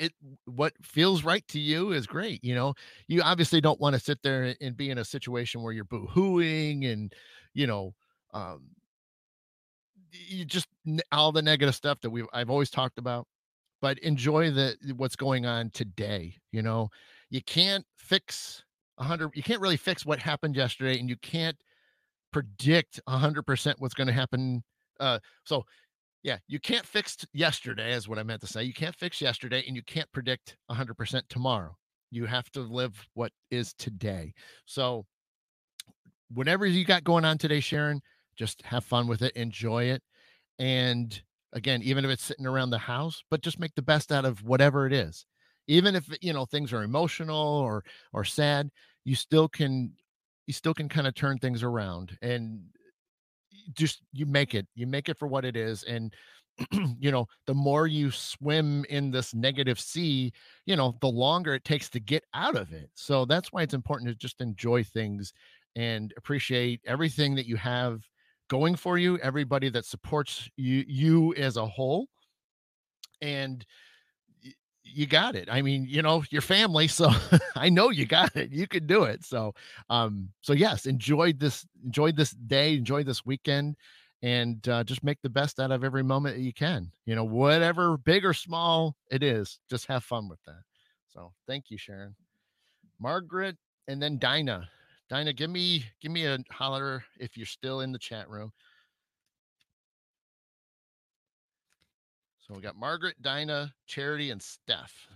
it 0.00 0.12
what 0.46 0.72
feels 0.82 1.22
right 1.22 1.46
to 1.48 1.60
you 1.60 1.92
is 1.92 2.06
great. 2.06 2.42
You 2.42 2.54
know, 2.54 2.74
you 3.06 3.22
obviously 3.22 3.60
don't 3.60 3.80
want 3.80 3.94
to 3.94 4.00
sit 4.00 4.18
there 4.22 4.56
and 4.60 4.76
be 4.76 4.90
in 4.90 4.98
a 4.98 5.04
situation 5.04 5.62
where 5.62 5.72
you're 5.72 5.84
boo-hooing 5.84 6.86
and 6.86 7.12
you 7.52 7.66
know, 7.66 7.94
um, 8.32 8.62
you 10.10 10.44
just 10.44 10.66
all 11.12 11.32
the 11.32 11.42
negative 11.42 11.74
stuff 11.74 12.00
that 12.00 12.10
we've 12.10 12.26
I've 12.32 12.50
always 12.50 12.70
talked 12.70 12.98
about, 12.98 13.26
but 13.82 13.98
enjoy 13.98 14.50
the 14.50 14.74
what's 14.96 15.16
going 15.16 15.46
on 15.46 15.70
today. 15.70 16.34
You 16.50 16.62
know, 16.62 16.88
you 17.28 17.42
can't 17.42 17.84
fix 17.96 18.64
a 18.98 19.04
hundred. 19.04 19.30
You 19.34 19.42
can't 19.42 19.60
really 19.60 19.76
fix 19.76 20.06
what 20.06 20.18
happened 20.18 20.56
yesterday, 20.56 20.98
and 20.98 21.08
you 21.08 21.16
can't 21.16 21.56
predict 22.32 23.00
a 23.06 23.18
hundred 23.18 23.42
percent 23.42 23.80
what's 23.80 23.94
going 23.94 24.06
to 24.08 24.12
happen. 24.14 24.64
Uh, 24.98 25.18
so 25.44 25.64
yeah, 26.22 26.38
you 26.48 26.60
can't 26.60 26.84
fix 26.84 27.16
yesterday, 27.32 27.92
is 27.92 28.08
what 28.08 28.18
I 28.18 28.22
meant 28.22 28.40
to 28.42 28.46
say. 28.46 28.62
You 28.62 28.74
can't 28.74 28.94
fix 28.96 29.20
yesterday, 29.20 29.64
and 29.66 29.74
you 29.74 29.82
can't 29.82 30.10
predict 30.12 30.56
a 30.68 30.74
hundred 30.74 30.94
percent 30.94 31.24
tomorrow. 31.28 31.76
You 32.10 32.26
have 32.26 32.50
to 32.52 32.60
live 32.60 32.94
what 33.14 33.32
is 33.50 33.72
today. 33.74 34.34
So 34.66 35.06
whatever 36.32 36.66
you 36.66 36.84
got 36.84 37.04
going 37.04 37.24
on 37.24 37.38
today, 37.38 37.60
Sharon, 37.60 38.00
just 38.36 38.62
have 38.62 38.84
fun 38.84 39.06
with 39.06 39.22
it, 39.22 39.34
enjoy 39.36 39.84
it. 39.84 40.02
And 40.58 41.20
again, 41.52 41.82
even 41.82 42.04
if 42.04 42.10
it's 42.10 42.24
sitting 42.24 42.46
around 42.46 42.70
the 42.70 42.78
house, 42.78 43.22
but 43.30 43.42
just 43.42 43.58
make 43.58 43.74
the 43.74 43.82
best 43.82 44.12
out 44.12 44.24
of 44.24 44.42
whatever 44.44 44.86
it 44.86 44.92
is. 44.92 45.24
Even 45.68 45.94
if 45.94 46.08
you 46.20 46.32
know 46.32 46.44
things 46.44 46.72
are 46.72 46.82
emotional 46.82 47.38
or 47.38 47.84
or 48.12 48.24
sad, 48.24 48.68
you 49.04 49.14
still 49.14 49.48
can 49.48 49.92
you 50.46 50.52
still 50.52 50.74
can 50.74 50.88
kind 50.88 51.06
of 51.06 51.14
turn 51.14 51.38
things 51.38 51.62
around 51.62 52.18
and 52.22 52.60
just 53.74 54.02
you 54.12 54.26
make 54.26 54.54
it 54.54 54.66
you 54.74 54.86
make 54.86 55.08
it 55.08 55.18
for 55.18 55.28
what 55.28 55.44
it 55.44 55.56
is 55.56 55.82
and 55.84 56.14
you 56.98 57.10
know 57.10 57.26
the 57.46 57.54
more 57.54 57.86
you 57.86 58.10
swim 58.10 58.84
in 58.90 59.10
this 59.10 59.34
negative 59.34 59.80
sea 59.80 60.32
you 60.66 60.76
know 60.76 60.96
the 61.00 61.08
longer 61.08 61.54
it 61.54 61.64
takes 61.64 61.88
to 61.88 62.00
get 62.00 62.24
out 62.34 62.56
of 62.56 62.72
it 62.72 62.90
so 62.94 63.24
that's 63.24 63.52
why 63.52 63.62
it's 63.62 63.74
important 63.74 64.10
to 64.10 64.14
just 64.14 64.40
enjoy 64.40 64.82
things 64.82 65.32
and 65.76 66.12
appreciate 66.16 66.80
everything 66.86 67.34
that 67.34 67.46
you 67.46 67.56
have 67.56 68.02
going 68.50 68.74
for 68.74 68.98
you, 68.98 69.16
everybody 69.18 69.70
that 69.70 69.86
supports 69.86 70.50
you 70.56 70.84
you 70.86 71.34
as 71.36 71.56
a 71.56 71.64
whole. 71.64 72.08
And 73.22 73.64
you 74.92 75.06
got 75.06 75.34
it. 75.36 75.48
I 75.50 75.62
mean, 75.62 75.86
you 75.88 76.02
know, 76.02 76.24
your 76.30 76.42
family, 76.42 76.88
so 76.88 77.10
I 77.56 77.68
know 77.68 77.90
you 77.90 78.06
got 78.06 78.36
it. 78.36 78.50
You 78.52 78.66
can 78.66 78.86
do 78.86 79.04
it. 79.04 79.24
So 79.24 79.54
um 79.88 80.30
so 80.40 80.52
yes, 80.52 80.86
enjoy 80.86 81.32
this 81.34 81.66
enjoy 81.84 82.12
this 82.12 82.30
day, 82.32 82.74
enjoy 82.76 83.04
this 83.04 83.24
weekend 83.24 83.76
and 84.22 84.66
uh, 84.68 84.84
just 84.84 85.02
make 85.02 85.18
the 85.22 85.30
best 85.30 85.58
out 85.58 85.70
of 85.70 85.82
every 85.82 86.02
moment 86.02 86.36
that 86.36 86.42
you 86.42 86.52
can. 86.52 86.90
You 87.06 87.14
know, 87.14 87.24
whatever 87.24 87.96
big 87.96 88.24
or 88.24 88.34
small 88.34 88.96
it 89.10 89.22
is, 89.22 89.58
just 89.70 89.86
have 89.86 90.04
fun 90.04 90.28
with 90.28 90.40
that. 90.46 90.60
So, 91.08 91.32
thank 91.46 91.70
you, 91.70 91.78
Sharon. 91.78 92.14
Margaret 93.00 93.56
and 93.88 94.00
then 94.02 94.18
Dinah. 94.18 94.68
Dinah, 95.08 95.32
give 95.32 95.50
me 95.50 95.84
give 96.00 96.12
me 96.12 96.26
a 96.26 96.38
holler 96.50 97.02
if 97.18 97.36
you're 97.36 97.46
still 97.46 97.80
in 97.80 97.92
the 97.92 97.98
chat 97.98 98.28
room. 98.28 98.52
So 102.50 102.56
we 102.56 102.62
got 102.62 102.76
Margaret, 102.76 103.14
Dinah, 103.22 103.72
Charity, 103.86 104.32
and 104.32 104.42
Steph. 104.42 105.06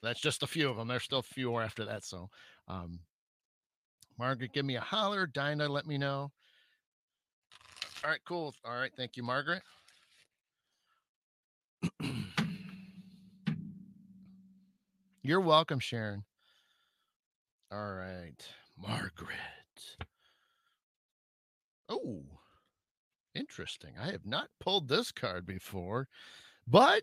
That's 0.00 0.20
just 0.20 0.44
a 0.44 0.46
few 0.46 0.70
of 0.70 0.76
them. 0.76 0.86
There's 0.86 1.02
still 1.02 1.18
a 1.18 1.22
few 1.22 1.50
more 1.50 1.60
after 1.60 1.84
that. 1.86 2.04
So, 2.04 2.30
um, 2.68 3.00
Margaret, 4.16 4.52
give 4.52 4.64
me 4.64 4.76
a 4.76 4.80
holler. 4.80 5.26
Dinah, 5.26 5.68
let 5.68 5.88
me 5.88 5.98
know. 5.98 6.30
All 8.04 8.10
right, 8.10 8.20
cool. 8.24 8.54
All 8.64 8.76
right, 8.76 8.92
thank 8.96 9.16
you, 9.16 9.24
Margaret. 9.24 9.62
You're 15.24 15.40
welcome, 15.40 15.80
Sharon. 15.80 16.22
All 17.72 17.92
right. 17.92 18.40
Margaret. 18.78 19.98
Oh, 21.88 22.22
interesting. 23.34 23.94
I 24.00 24.12
have 24.12 24.26
not 24.26 24.46
pulled 24.60 24.88
this 24.88 25.10
card 25.10 25.44
before, 25.44 26.06
but 26.66 27.02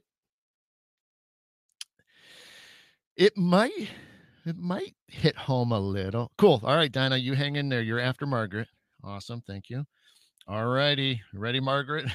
it 3.16 3.38
might 3.38 3.90
it 4.46 4.58
might 4.58 4.96
hit 5.08 5.36
home 5.36 5.72
a 5.72 5.80
little. 5.80 6.32
Cool. 6.38 6.62
All 6.64 6.76
right, 6.76 6.92
Dinah, 6.92 7.18
you 7.18 7.34
hang 7.34 7.56
in 7.56 7.70
there. 7.70 7.82
You're 7.82 8.00
after 8.00 8.26
Margaret. 8.26 8.68
Awesome. 9.04 9.42
Thank 9.46 9.70
you. 9.70 9.86
All 10.48 10.66
righty. 10.66 11.22
Ready, 11.34 11.60
Margaret? 11.60 12.06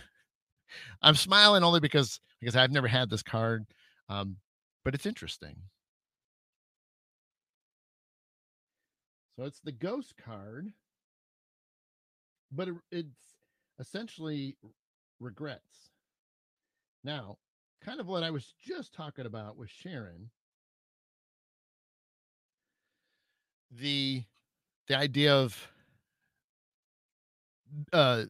I'm 1.03 1.15
smiling 1.15 1.63
only 1.63 1.81
because 1.81 2.21
because 2.41 2.57
I've 2.57 2.73
never 2.73 2.89
had 2.89 3.11
this 3.11 3.23
card. 3.23 3.65
Um, 4.09 4.37
but 4.85 4.95
it's 4.95 5.07
interesting. 5.07 5.57
So 9.37 9.45
it's 9.45 9.61
the 9.61 9.73
ghost 9.73 10.15
card, 10.25 10.71
but 12.53 12.69
it, 12.69 12.75
it's 12.91 13.37
essentially 13.79 14.57
regrets. 15.21 15.91
Now, 17.05 17.39
kind 17.83 18.01
of 18.01 18.07
what 18.07 18.23
I 18.23 18.31
was 18.31 18.55
just 18.59 18.95
talking 18.95 19.27
about 19.27 19.57
with 19.57 19.71
Sharon, 19.71 20.31
the 23.71 24.25
the 24.87 24.97
idea 24.97 25.35
of 25.35 25.69
uh 27.93 28.25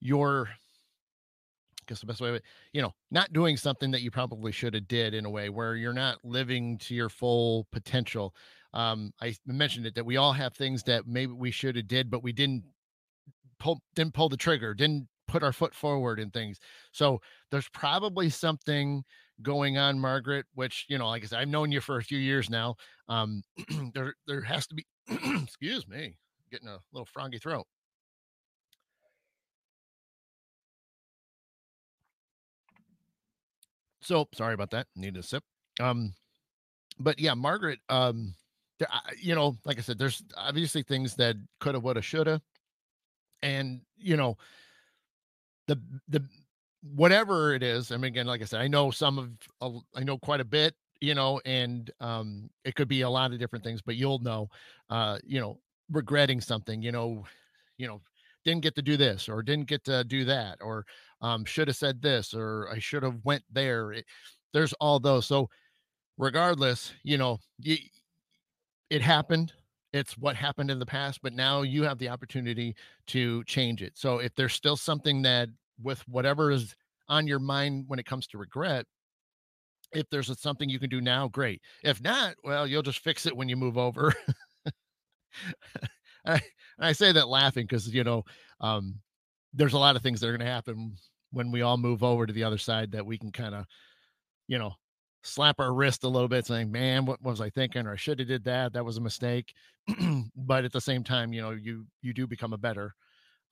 your 0.00 0.48
I 0.48 1.84
guess 1.86 2.00
the 2.00 2.06
best 2.06 2.20
way, 2.20 2.40
you 2.72 2.82
know, 2.82 2.92
not 3.12 3.32
doing 3.32 3.56
something 3.56 3.92
that 3.92 4.02
you 4.02 4.10
probably 4.10 4.50
should 4.50 4.74
have 4.74 4.88
did 4.88 5.14
in 5.14 5.24
a 5.24 5.30
way 5.30 5.50
where 5.50 5.76
you're 5.76 5.92
not 5.92 6.18
living 6.24 6.78
to 6.78 6.94
your 6.96 7.08
full 7.08 7.68
potential. 7.70 8.34
Um, 8.74 9.12
I 9.22 9.36
mentioned 9.46 9.86
it 9.86 9.94
that 9.94 10.04
we 10.04 10.16
all 10.16 10.32
have 10.32 10.54
things 10.54 10.82
that 10.84 11.06
maybe 11.06 11.32
we 11.32 11.52
should 11.52 11.76
have 11.76 11.86
did, 11.86 12.10
but 12.10 12.24
we 12.24 12.32
didn't 12.32 12.64
pull 13.60 13.80
didn't 13.94 14.14
pull 14.14 14.28
the 14.28 14.36
trigger, 14.36 14.74
didn't 14.74 15.08
put 15.28 15.42
our 15.42 15.52
foot 15.52 15.74
forward 15.74 16.20
in 16.20 16.30
things. 16.30 16.58
So 16.92 17.20
there's 17.50 17.68
probably 17.68 18.30
something 18.30 19.04
going 19.42 19.78
on, 19.78 19.98
Margaret, 19.98 20.46
which, 20.54 20.86
you 20.88 20.98
know, 20.98 21.08
like 21.08 21.22
I 21.22 21.26
said, 21.26 21.38
I've 21.40 21.48
known 21.48 21.72
you 21.72 21.80
for 21.80 21.98
a 21.98 22.02
few 22.02 22.18
years 22.18 22.48
now. 22.48 22.76
Um, 23.08 23.42
there 23.94 24.14
there 24.26 24.40
has 24.42 24.66
to 24.68 24.74
be 24.74 24.86
excuse 25.42 25.86
me, 25.88 26.16
getting 26.50 26.68
a 26.68 26.78
little 26.92 27.06
froggy 27.06 27.38
throat. 27.38 27.66
So 34.00 34.28
sorry 34.34 34.54
about 34.54 34.70
that. 34.70 34.86
Need 34.94 35.16
a 35.16 35.22
sip. 35.22 35.42
Um, 35.80 36.14
but 36.98 37.18
yeah, 37.18 37.34
Margaret, 37.34 37.80
um, 37.88 38.34
you 39.18 39.34
know, 39.34 39.56
like 39.64 39.78
I 39.78 39.82
said, 39.82 39.98
there's 39.98 40.22
obviously 40.36 40.82
things 40.82 41.14
that 41.16 41.36
could 41.60 41.74
have, 41.74 41.82
would 41.82 41.96
have, 41.96 42.04
should 42.04 42.26
have, 42.26 42.42
and 43.42 43.80
you 43.96 44.16
know, 44.16 44.36
the 45.66 45.80
the 46.08 46.22
whatever 46.94 47.54
it 47.54 47.62
is. 47.62 47.90
I 47.92 47.96
mean, 47.96 48.12
again, 48.12 48.26
like 48.26 48.42
I 48.42 48.44
said, 48.44 48.60
I 48.60 48.68
know 48.68 48.90
some 48.90 49.18
of, 49.60 49.82
I 49.94 50.04
know 50.04 50.18
quite 50.18 50.40
a 50.40 50.44
bit, 50.44 50.74
you 51.00 51.14
know, 51.14 51.40
and 51.44 51.90
um, 52.00 52.48
it 52.64 52.74
could 52.74 52.88
be 52.88 53.00
a 53.00 53.10
lot 53.10 53.32
of 53.32 53.38
different 53.38 53.64
things, 53.64 53.82
but 53.82 53.96
you'll 53.96 54.20
know, 54.20 54.48
uh, 54.90 55.18
you 55.24 55.40
know, 55.40 55.58
regretting 55.90 56.40
something, 56.40 56.82
you 56.82 56.92
know, 56.92 57.24
you 57.78 57.86
know, 57.86 58.00
didn't 58.44 58.62
get 58.62 58.74
to 58.76 58.82
do 58.82 58.96
this 58.96 59.28
or 59.28 59.42
didn't 59.42 59.66
get 59.66 59.84
to 59.84 60.04
do 60.04 60.24
that 60.24 60.58
or 60.62 60.86
um, 61.20 61.44
should 61.44 61.68
have 61.68 61.76
said 61.76 62.00
this 62.00 62.32
or 62.32 62.68
I 62.72 62.78
should 62.78 63.02
have 63.02 63.18
went 63.24 63.42
there. 63.50 63.92
It, 63.92 64.04
there's 64.52 64.72
all 64.74 65.00
those. 65.00 65.26
So 65.26 65.50
regardless, 66.16 66.92
you 67.02 67.18
know, 67.18 67.38
it 67.64 69.02
happened 69.02 69.52
it's 69.96 70.18
what 70.18 70.36
happened 70.36 70.70
in 70.70 70.78
the 70.78 70.86
past 70.86 71.20
but 71.22 71.32
now 71.32 71.62
you 71.62 71.82
have 71.82 71.98
the 71.98 72.08
opportunity 72.08 72.74
to 73.06 73.42
change 73.44 73.82
it. 73.82 73.96
So 73.96 74.18
if 74.18 74.34
there's 74.34 74.54
still 74.54 74.76
something 74.76 75.22
that 75.22 75.48
with 75.82 76.06
whatever 76.08 76.50
is 76.50 76.74
on 77.08 77.26
your 77.26 77.38
mind 77.38 77.84
when 77.88 77.98
it 77.98 78.06
comes 78.06 78.26
to 78.28 78.38
regret 78.38 78.86
if 79.92 80.08
there's 80.10 80.36
something 80.40 80.68
you 80.68 80.80
can 80.80 80.90
do 80.90 81.00
now 81.00 81.28
great. 81.28 81.62
If 81.82 82.02
not 82.02 82.34
well 82.44 82.66
you'll 82.66 82.82
just 82.82 83.00
fix 83.00 83.26
it 83.26 83.36
when 83.36 83.48
you 83.48 83.56
move 83.56 83.78
over. 83.78 84.12
I, 86.26 86.40
I 86.78 86.92
say 86.92 87.12
that 87.12 87.28
laughing 87.28 87.64
because 87.64 87.92
you 87.92 88.04
know 88.04 88.24
um, 88.60 88.96
there's 89.54 89.74
a 89.74 89.78
lot 89.78 89.96
of 89.96 90.02
things 90.02 90.20
that 90.20 90.28
are 90.28 90.36
going 90.36 90.46
to 90.46 90.52
happen 90.52 90.96
when 91.30 91.50
we 91.50 91.62
all 91.62 91.76
move 91.76 92.02
over 92.02 92.26
to 92.26 92.32
the 92.32 92.44
other 92.44 92.58
side 92.58 92.92
that 92.92 93.06
we 93.06 93.18
can 93.18 93.30
kind 93.30 93.54
of 93.54 93.66
you 94.48 94.58
know 94.58 94.72
slap 95.26 95.60
our 95.60 95.72
wrist 95.74 96.04
a 96.04 96.08
little 96.08 96.28
bit 96.28 96.46
saying 96.46 96.70
man 96.70 97.04
what 97.04 97.20
was 97.22 97.40
i 97.40 97.50
thinking? 97.50 97.86
or 97.86 97.92
i 97.92 97.96
should 97.96 98.18
have 98.18 98.28
did 98.28 98.44
that 98.44 98.72
that 98.72 98.84
was 98.84 98.96
a 98.96 99.00
mistake. 99.00 99.54
But 100.36 100.64
at 100.64 100.72
the 100.72 100.80
same 100.80 101.04
time 101.04 101.32
you 101.32 101.42
know 101.42 101.50
you 101.50 101.86
you 102.02 102.12
do 102.12 102.26
become 102.26 102.52
a 102.52 102.58
better 102.58 102.94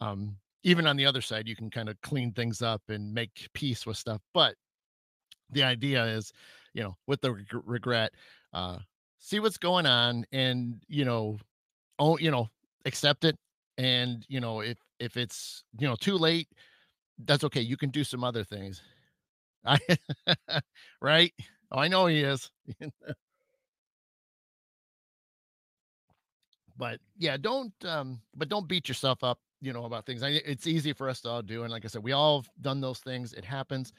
um 0.01 0.37
even 0.63 0.87
on 0.87 0.97
the 0.97 1.07
other 1.07 1.21
side 1.21 1.49
you 1.49 1.57
can 1.57 1.71
kind 1.71 1.89
of 1.89 2.01
clean 2.03 2.33
things 2.33 2.63
up 2.63 2.83
and 2.89 3.13
make 3.13 3.49
peace 3.55 3.87
with 3.87 3.97
stuff 3.97 4.21
but 4.33 4.55
the 5.51 5.63
idea 5.63 6.05
is 6.05 6.33
you 6.73 6.83
know 6.83 6.97
with 7.07 7.21
the 7.21 7.33
reg- 7.33 7.63
regret 7.65 8.13
uh 8.53 8.79
see 9.19 9.41
what's 9.41 9.59
going 9.59 9.87
on 9.87 10.25
and 10.33 10.83
you 10.89 11.05
know 11.05 11.39
oh 11.99 12.19
you 12.19 12.31
know 12.31 12.49
accept 12.87 13.25
it 13.25 13.37
and 13.79 14.25
you 14.29 14.41
know 14.41 14.61
if 14.61 14.79
if 15.01 15.17
it's 15.17 15.65
you 15.79 15.87
know 15.87 15.97
too 15.97 16.17
late 16.17 16.49
that's 17.25 17.45
okay 17.45 17.61
you 17.61 17.77
can 17.77 17.91
do 17.91 18.05
some 18.05 18.25
other 18.25 18.45
things. 18.45 18.83
I, 19.65 19.79
right 21.01 21.33
I 21.75 21.89
know 21.89 22.07
he 22.07 22.23
is. 22.23 22.51
but 26.79 27.01
yeah, 27.19 27.37
don't 27.37 27.73
um, 27.85 28.21
but 28.37 28.49
don't 28.49 28.69
beat 28.69 28.89
yourself 28.89 29.25
up. 29.25 29.41
you 29.61 29.73
know, 29.73 29.85
about 29.87 30.07
things. 30.07 30.23
I, 30.23 30.29
it's 30.47 30.67
easy 30.67 30.93
for 30.93 31.09
us 31.09 31.21
to 31.23 31.31
all 31.31 31.43
do. 31.43 31.63
And 31.63 31.73
like 31.73 31.85
I 31.85 31.89
said, 31.89 32.03
we 32.05 32.13
all 32.13 32.43
have 32.43 32.51
done 32.61 32.81
those 32.81 33.01
things. 33.01 33.33
It 33.33 33.45
happens. 33.45 33.93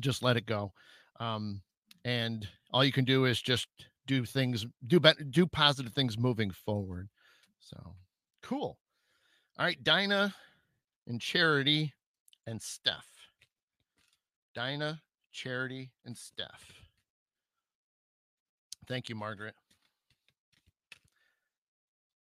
Just 0.00 0.22
let 0.24 0.36
it 0.36 0.46
go. 0.46 0.72
Um, 1.20 1.62
and 2.04 2.48
all 2.72 2.84
you 2.84 2.92
can 2.92 3.04
do 3.04 3.26
is 3.26 3.40
just 3.40 3.68
do 4.06 4.24
things, 4.24 4.66
do 4.88 5.00
better, 5.00 5.24
do 5.24 5.46
positive 5.46 5.92
things 5.92 6.18
moving 6.18 6.50
forward. 6.50 7.08
So 7.60 7.94
cool. 8.42 8.78
All 9.58 9.66
right, 9.66 9.82
Dinah 9.84 10.34
and 11.06 11.20
Charity 11.20 11.94
and 12.46 12.60
Steph. 12.60 13.08
Dinah, 14.54 15.00
Charity, 15.34 15.90
and 16.06 16.16
Steph. 16.16 16.72
Thank 18.86 19.08
you, 19.08 19.16
Margaret. 19.16 19.54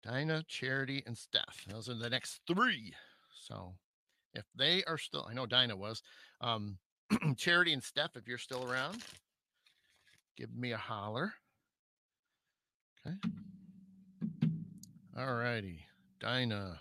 Dinah, 0.02 0.46
Charity, 0.48 1.04
and 1.06 1.18
Steph. 1.18 1.66
Those 1.70 1.90
are 1.90 1.94
the 1.94 2.10
next 2.10 2.40
three. 2.48 2.94
So 3.48 3.74
if 4.34 4.46
they 4.56 4.84
are 4.86 4.98
still, 4.98 5.28
I 5.30 5.34
know 5.34 5.46
Dinah 5.46 5.76
was. 5.76 6.02
Um, 6.40 6.78
Charity 7.38 7.74
and 7.74 7.84
Steph, 7.84 8.16
if 8.16 8.28
you're 8.28 8.38
still 8.38 8.70
around, 8.72 9.04
give 10.38 10.56
me 10.56 10.72
a 10.72 10.78
holler. 10.78 11.34
Okay. 13.06 13.18
All 15.18 15.36
righty. 15.36 15.86
Dinah. 16.20 16.80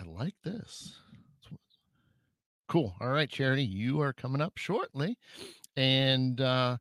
I 0.00 0.04
like 0.04 0.34
this. 0.42 0.98
Cool. 2.68 2.94
All 3.00 3.10
right, 3.10 3.28
Charity, 3.28 3.64
you 3.64 4.00
are 4.00 4.12
coming 4.12 4.40
up 4.40 4.56
shortly. 4.56 5.18
And 5.76 6.40
uh 6.40 6.78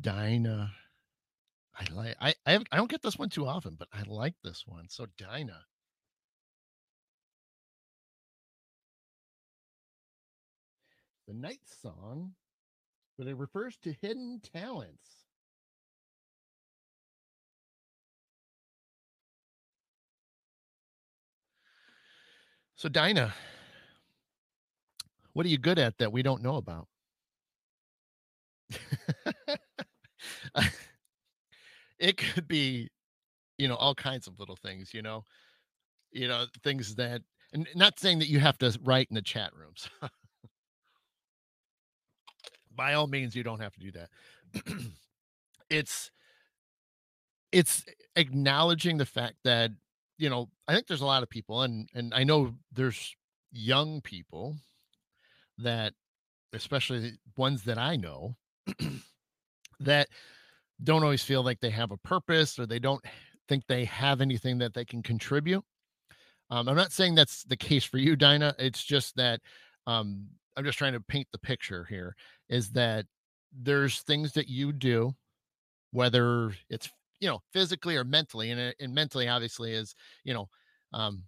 Dinah. 0.00 0.72
I 1.78 1.92
like 1.94 2.16
I 2.20 2.34
I, 2.44 2.52
have, 2.52 2.64
I 2.72 2.76
don't 2.76 2.90
get 2.90 3.02
this 3.02 3.18
one 3.18 3.30
too 3.30 3.46
often, 3.46 3.76
but 3.78 3.88
I 3.92 4.02
like 4.06 4.34
this 4.44 4.64
one. 4.66 4.88
So 4.88 5.06
Dinah. 5.16 5.62
The 11.26 11.34
night 11.34 11.60
song, 11.82 12.32
but 13.16 13.26
it 13.26 13.36
refers 13.36 13.76
to 13.78 13.94
hidden 14.00 14.40
talents. 14.42 15.17
So 22.78 22.88
Dinah, 22.88 23.34
what 25.32 25.44
are 25.44 25.48
you 25.48 25.58
good 25.58 25.80
at 25.80 25.98
that 25.98 26.12
we 26.12 26.22
don't 26.22 26.44
know 26.44 26.54
about? 26.54 26.86
it 31.98 32.16
could 32.16 32.46
be, 32.46 32.88
you 33.58 33.66
know, 33.66 33.74
all 33.74 33.96
kinds 33.96 34.28
of 34.28 34.38
little 34.38 34.54
things, 34.54 34.94
you 34.94 35.02
know, 35.02 35.24
you 36.12 36.28
know, 36.28 36.44
things 36.62 36.94
that, 36.94 37.22
and 37.52 37.66
not 37.74 37.98
saying 37.98 38.20
that 38.20 38.28
you 38.28 38.38
have 38.38 38.58
to 38.58 38.78
write 38.84 39.08
in 39.10 39.16
the 39.16 39.22
chat 39.22 39.50
rooms. 39.56 39.88
By 42.76 42.94
all 42.94 43.08
means, 43.08 43.34
you 43.34 43.42
don't 43.42 43.60
have 43.60 43.74
to 43.74 43.80
do 43.80 43.90
that. 43.90 44.08
it's, 45.68 46.12
it's 47.50 47.84
acknowledging 48.14 48.98
the 48.98 49.04
fact 49.04 49.38
that 49.42 49.72
you 50.18 50.28
know, 50.28 50.48
I 50.66 50.74
think 50.74 50.86
there's 50.86 51.00
a 51.00 51.06
lot 51.06 51.22
of 51.22 51.30
people, 51.30 51.62
and 51.62 51.88
and 51.94 52.12
I 52.12 52.24
know 52.24 52.54
there's 52.72 53.16
young 53.52 54.00
people 54.00 54.56
that, 55.58 55.94
especially 56.52 57.18
ones 57.36 57.64
that 57.64 57.78
I 57.78 57.96
know, 57.96 58.36
that 59.80 60.08
don't 60.82 61.02
always 61.02 61.22
feel 61.22 61.42
like 61.42 61.60
they 61.60 61.70
have 61.70 61.90
a 61.90 61.96
purpose 61.96 62.58
or 62.58 62.66
they 62.66 62.78
don't 62.78 63.04
think 63.48 63.64
they 63.66 63.84
have 63.86 64.20
anything 64.20 64.58
that 64.58 64.74
they 64.74 64.84
can 64.84 65.02
contribute. 65.02 65.64
Um, 66.50 66.68
I'm 66.68 66.76
not 66.76 66.92
saying 66.92 67.14
that's 67.14 67.44
the 67.44 67.56
case 67.56 67.84
for 67.84 67.98
you, 67.98 68.16
Dinah. 68.16 68.54
It's 68.58 68.82
just 68.82 69.16
that 69.16 69.40
um, 69.86 70.26
I'm 70.56 70.64
just 70.64 70.78
trying 70.78 70.94
to 70.94 71.00
paint 71.00 71.28
the 71.32 71.38
picture 71.38 71.84
here. 71.88 72.14
Is 72.48 72.70
that 72.70 73.06
there's 73.52 74.00
things 74.00 74.32
that 74.32 74.48
you 74.48 74.72
do, 74.72 75.14
whether 75.92 76.52
it's 76.70 76.90
you 77.20 77.28
know 77.28 77.40
physically 77.52 77.96
or 77.96 78.04
mentally 78.04 78.50
and, 78.50 78.60
uh, 78.60 78.72
and 78.80 78.94
mentally 78.94 79.28
obviously 79.28 79.72
is 79.72 79.94
you 80.24 80.34
know 80.34 80.48
um 80.92 81.22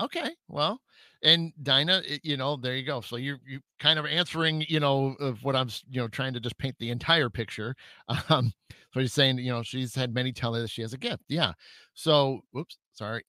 okay 0.00 0.30
well 0.48 0.80
and 1.22 1.52
dinah 1.62 2.02
you 2.22 2.36
know 2.36 2.56
there 2.56 2.74
you 2.76 2.84
go 2.84 3.00
so 3.00 3.16
you're, 3.16 3.38
you 3.46 3.60
kind 3.78 3.98
of 3.98 4.06
answering 4.06 4.64
you 4.68 4.80
know 4.80 5.14
of 5.20 5.44
what 5.44 5.54
i'm 5.54 5.68
you 5.90 6.00
know 6.00 6.08
trying 6.08 6.32
to 6.32 6.40
just 6.40 6.56
paint 6.56 6.74
the 6.78 6.90
entire 6.90 7.28
picture 7.28 7.74
um 8.30 8.52
so 8.92 9.00
he's 9.00 9.12
saying 9.12 9.38
you 9.38 9.52
know 9.52 9.62
she's 9.62 9.94
had 9.94 10.14
many 10.14 10.32
tell 10.32 10.54
her 10.54 10.62
that 10.62 10.70
she 10.70 10.80
has 10.82 10.94
a 10.94 10.98
gift 10.98 11.22
yeah 11.28 11.52
so 11.94 12.40
whoops 12.52 12.78
sorry 12.92 13.22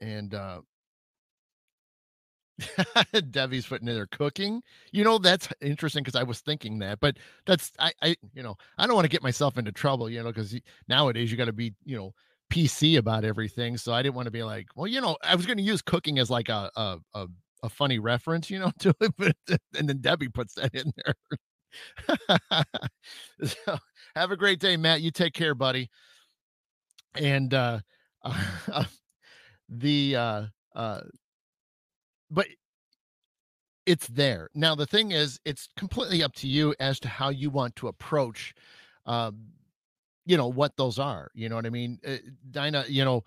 and 0.00 0.34
uh 0.34 0.60
Debbie's 3.30 3.66
putting 3.66 3.88
in 3.88 3.94
there 3.94 4.06
cooking. 4.06 4.62
You 4.92 5.04
know, 5.04 5.18
that's 5.18 5.48
interesting 5.60 6.02
because 6.02 6.18
I 6.18 6.22
was 6.22 6.40
thinking 6.40 6.78
that, 6.80 7.00
but 7.00 7.16
that's 7.46 7.72
I, 7.78 7.92
I, 8.02 8.16
you 8.34 8.42
know, 8.42 8.56
I 8.78 8.86
don't 8.86 8.94
want 8.94 9.04
to 9.04 9.10
get 9.10 9.22
myself 9.22 9.58
into 9.58 9.72
trouble, 9.72 10.10
you 10.10 10.22
know, 10.22 10.28
because 10.30 10.58
nowadays 10.88 11.30
you 11.30 11.36
got 11.36 11.46
to 11.46 11.52
be, 11.52 11.74
you 11.84 11.96
know, 11.96 12.12
PC 12.50 12.96
about 12.96 13.24
everything. 13.24 13.76
So 13.76 13.92
I 13.92 14.02
didn't 14.02 14.14
want 14.16 14.26
to 14.26 14.32
be 14.32 14.42
like, 14.42 14.66
well, 14.76 14.86
you 14.86 15.00
know, 15.00 15.16
I 15.22 15.34
was 15.34 15.46
going 15.46 15.58
to 15.58 15.62
use 15.64 15.82
cooking 15.82 16.18
as 16.18 16.30
like 16.30 16.48
a, 16.48 16.70
a 16.76 16.98
a, 17.14 17.26
a 17.62 17.68
funny 17.68 17.98
reference, 17.98 18.50
you 18.50 18.58
know, 18.58 18.72
to 18.80 18.94
it, 19.00 19.14
but 19.16 19.36
and 19.78 19.88
then 19.88 19.98
Debbie 20.00 20.28
puts 20.28 20.54
that 20.54 20.74
in 20.74 20.92
there. 21.04 21.14
so 23.44 23.78
have 24.16 24.30
a 24.30 24.36
great 24.36 24.58
day, 24.60 24.76
Matt. 24.76 25.00
You 25.00 25.10
take 25.10 25.34
care, 25.34 25.54
buddy. 25.54 25.90
And 27.14 27.52
uh, 27.54 27.80
uh 28.24 28.84
the 29.68 30.16
uh 30.16 30.42
uh 30.74 31.00
but 32.30 32.46
it's 33.86 34.06
there. 34.08 34.50
Now 34.54 34.74
the 34.74 34.86
thing 34.86 35.12
is, 35.12 35.40
it's 35.44 35.68
completely 35.76 36.22
up 36.22 36.34
to 36.36 36.48
you 36.48 36.74
as 36.80 37.00
to 37.00 37.08
how 37.08 37.30
you 37.30 37.50
want 37.50 37.74
to 37.76 37.88
approach, 37.88 38.54
um, 39.06 39.38
you 40.26 40.36
know, 40.36 40.48
what 40.48 40.76
those 40.76 40.98
are. 40.98 41.30
You 41.34 41.48
know 41.48 41.56
what 41.56 41.66
I 41.66 41.70
mean, 41.70 41.98
uh, 42.06 42.16
Dinah? 42.50 42.84
You 42.88 43.04
know, 43.04 43.24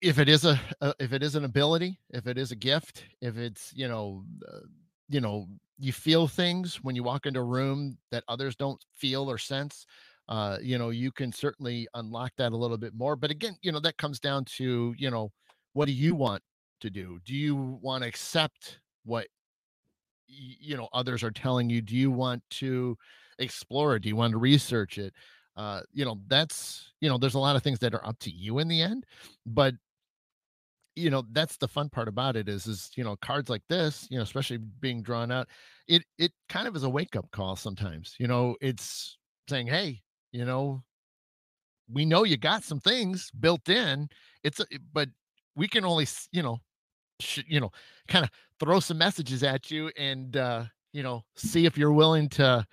if 0.00 0.18
it 0.18 0.28
is 0.28 0.44
a, 0.44 0.58
a, 0.80 0.94
if 0.98 1.12
it 1.12 1.22
is 1.22 1.34
an 1.34 1.44
ability, 1.44 1.98
if 2.10 2.26
it 2.26 2.38
is 2.38 2.52
a 2.52 2.56
gift, 2.56 3.04
if 3.20 3.36
it's 3.36 3.72
you 3.74 3.88
know, 3.88 4.24
uh, 4.50 4.60
you 5.08 5.20
know, 5.20 5.46
you 5.78 5.92
feel 5.92 6.26
things 6.26 6.76
when 6.82 6.96
you 6.96 7.02
walk 7.02 7.26
into 7.26 7.40
a 7.40 7.44
room 7.44 7.98
that 8.10 8.24
others 8.28 8.56
don't 8.56 8.82
feel 8.94 9.30
or 9.30 9.38
sense. 9.38 9.84
Uh, 10.28 10.58
you 10.62 10.76
know, 10.78 10.90
you 10.90 11.10
can 11.10 11.32
certainly 11.32 11.88
unlock 11.94 12.32
that 12.36 12.52
a 12.52 12.56
little 12.56 12.76
bit 12.76 12.94
more. 12.94 13.16
But 13.16 13.30
again, 13.30 13.56
you 13.62 13.72
know, 13.72 13.80
that 13.80 13.96
comes 13.96 14.20
down 14.20 14.44
to 14.56 14.94
you 14.96 15.10
know, 15.10 15.32
what 15.72 15.86
do 15.86 15.92
you 15.92 16.14
want 16.14 16.42
to 16.80 16.90
do? 16.90 17.18
Do 17.24 17.34
you 17.34 17.56
want 17.56 18.02
to 18.02 18.08
accept 18.08 18.80
what 19.04 19.26
you 20.26 20.76
know 20.76 20.88
others 20.92 21.22
are 21.22 21.30
telling 21.30 21.70
you? 21.70 21.80
Do 21.80 21.96
you 21.96 22.10
want 22.10 22.42
to 22.50 22.96
explore 23.38 23.96
it? 23.96 24.02
Do 24.02 24.08
you 24.08 24.16
want 24.16 24.32
to 24.32 24.38
research 24.38 24.98
it? 24.98 25.14
Uh, 25.56 25.80
you 25.92 26.04
know, 26.04 26.20
that's 26.28 26.92
you 27.00 27.08
know, 27.08 27.18
there's 27.18 27.34
a 27.34 27.38
lot 27.38 27.56
of 27.56 27.62
things 27.62 27.78
that 27.80 27.94
are 27.94 28.06
up 28.06 28.18
to 28.20 28.30
you 28.30 28.58
in 28.58 28.68
the 28.68 28.80
end, 28.80 29.04
but 29.46 29.74
you 30.98 31.10
know 31.10 31.24
that's 31.32 31.56
the 31.56 31.68
fun 31.68 31.88
part 31.88 32.08
about 32.08 32.34
it 32.36 32.48
is 32.48 32.66
is 32.66 32.90
you 32.96 33.04
know 33.04 33.14
cards 33.16 33.48
like 33.48 33.62
this 33.68 34.08
you 34.10 34.16
know 34.16 34.22
especially 34.22 34.58
being 34.80 35.00
drawn 35.00 35.30
out 35.30 35.46
it 35.86 36.02
it 36.18 36.32
kind 36.48 36.66
of 36.66 36.74
is 36.74 36.82
a 36.82 36.88
wake 36.88 37.14
up 37.14 37.30
call 37.30 37.54
sometimes 37.54 38.16
you 38.18 38.26
know 38.26 38.56
it's 38.60 39.16
saying 39.48 39.66
hey 39.66 40.02
you 40.32 40.44
know 40.44 40.82
we 41.90 42.04
know 42.04 42.24
you 42.24 42.36
got 42.36 42.64
some 42.64 42.80
things 42.80 43.30
built 43.38 43.68
in 43.68 44.08
it's 44.42 44.58
a, 44.58 44.66
but 44.92 45.08
we 45.54 45.68
can 45.68 45.84
only 45.84 46.06
you 46.32 46.42
know 46.42 46.58
you 47.46 47.60
know, 47.60 47.70
kind 48.08 48.24
of 48.24 48.30
throw 48.60 48.80
some 48.80 48.98
messages 48.98 49.42
at 49.42 49.70
you 49.70 49.90
and 49.96 50.36
uh, 50.36 50.64
you 50.92 51.02
know, 51.02 51.24
see 51.36 51.66
if 51.66 51.76
you're 51.78 51.92
willing 51.92 52.28
to, 52.30 52.66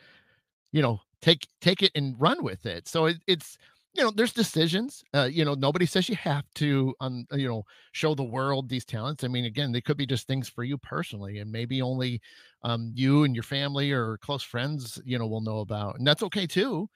you 0.72 0.82
know, 0.82 1.00
take 1.22 1.48
take 1.62 1.84
it 1.84 1.92
and 1.96 2.20
run 2.20 2.44
with 2.44 2.66
it. 2.66 2.88
So 2.88 3.06
it, 3.06 3.18
it's 3.28 3.58
you 3.94 4.04
know, 4.04 4.12
there's 4.12 4.34
decisions. 4.34 5.04
Uh, 5.14 5.30
you 5.32 5.46
know, 5.46 5.54
nobody 5.54 5.86
says 5.86 6.10
you 6.10 6.18
have 6.18 6.44
to, 6.56 6.94
um, 7.00 7.26
you 7.32 7.48
know, 7.48 7.64
show 7.94 8.14
the 8.14 8.24
world 8.24 8.68
these 8.68 8.84
talents. 8.84 9.24
I 9.24 9.30
mean, 9.30 9.46
again, 9.46 9.72
they 9.72 9.80
could 9.80 9.96
be 9.98 10.06
just 10.06 10.28
things 10.28 10.50
for 10.50 10.66
you 10.66 10.78
personally, 10.78 11.40
and 11.40 11.50
maybe 11.52 11.82
only 11.82 12.20
um, 12.64 12.92
you 12.94 13.24
and 13.24 13.34
your 13.34 13.44
family 13.44 13.92
or 13.94 14.18
close 14.18 14.44
friends, 14.44 15.02
you 15.06 15.18
know, 15.18 15.28
will 15.28 15.42
know 15.42 15.60
about, 15.60 15.98
and 15.98 16.06
that's 16.06 16.24
okay 16.24 16.46
too. 16.46 16.90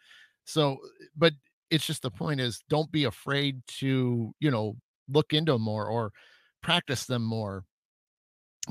So, 0.45 0.77
but 1.15 1.33
it's 1.69 1.85
just 1.85 2.01
the 2.01 2.11
point 2.11 2.41
is, 2.41 2.61
don't 2.69 2.91
be 2.91 3.05
afraid 3.05 3.61
to, 3.79 4.33
you 4.39 4.51
know, 4.51 4.75
look 5.07 5.33
into 5.33 5.57
more 5.57 5.87
or 5.87 6.11
practice 6.61 7.05
them 7.05 7.23
more 7.23 7.63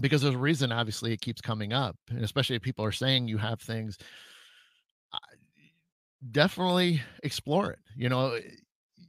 because 0.00 0.22
there's 0.22 0.34
a 0.34 0.38
reason 0.38 0.70
obviously 0.72 1.12
it 1.12 1.20
keeps 1.20 1.40
coming 1.40 1.72
up 1.72 1.96
and 2.10 2.24
especially 2.24 2.56
if 2.56 2.62
people 2.62 2.84
are 2.84 2.92
saying 2.92 3.26
you 3.26 3.38
have 3.38 3.60
things 3.60 3.98
uh, 5.12 5.18
definitely 6.30 7.00
explore 7.22 7.70
it 7.70 7.78
you 7.96 8.08
know 8.08 8.32
eh, 8.32 8.40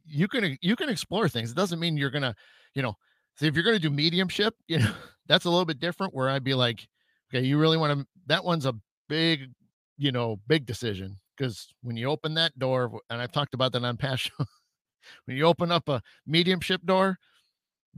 you 0.06 0.28
can 0.28 0.58
you 0.62 0.76
can 0.76 0.90
explore 0.90 1.28
things 1.28 1.52
it 1.52 1.58
doesn't 1.58 1.80
mean 1.80 1.98
you're 1.98 2.10
gonna 2.10 2.36
you 2.74 2.82
know 2.82 2.96
See, 3.40 3.48
if 3.48 3.56
you're 3.56 3.64
to 3.64 3.80
do 3.80 3.90
mediumship, 3.90 4.54
you 4.68 4.80
know, 4.80 4.92
that's 5.28 5.46
a 5.46 5.50
little 5.50 5.66
bit 5.66 5.80
different 5.80 6.14
where 6.14 6.30
I'd 6.30 6.44
be 6.44 6.54
like, 6.54 6.86
okay, 7.34 7.46
you 7.46 7.58
really 7.58 7.78
want 7.78 7.98
to, 7.98 8.06
that 8.28 8.44
one's 8.44 8.66
a 8.66 8.76
big, 9.08 9.52
you 9.98 10.12
know, 10.12 10.40
big 10.48 10.66
decision. 10.66 11.18
Because 11.38 11.70
when 11.82 11.96
you 11.96 12.10
open 12.10 12.34
that 12.34 12.58
door, 12.60 13.00
and 13.10 13.22
I've 13.22 13.32
talked 13.32 13.54
about 13.54 13.72
that 13.72 13.86
on 13.86 13.96
past 13.96 14.30
when 15.26 15.38
you 15.38 15.46
open 15.46 15.72
up 15.72 15.88
a 15.88 16.02
mediumship 16.28 16.82
door, 16.84 17.18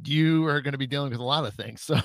you 0.03 0.45
are 0.48 0.61
going 0.61 0.73
to 0.73 0.78
be 0.78 0.88
dealing 0.88 1.11
with 1.11 1.19
a 1.19 1.23
lot 1.23 1.45
of 1.45 1.53
things. 1.53 1.82
So 1.82 1.99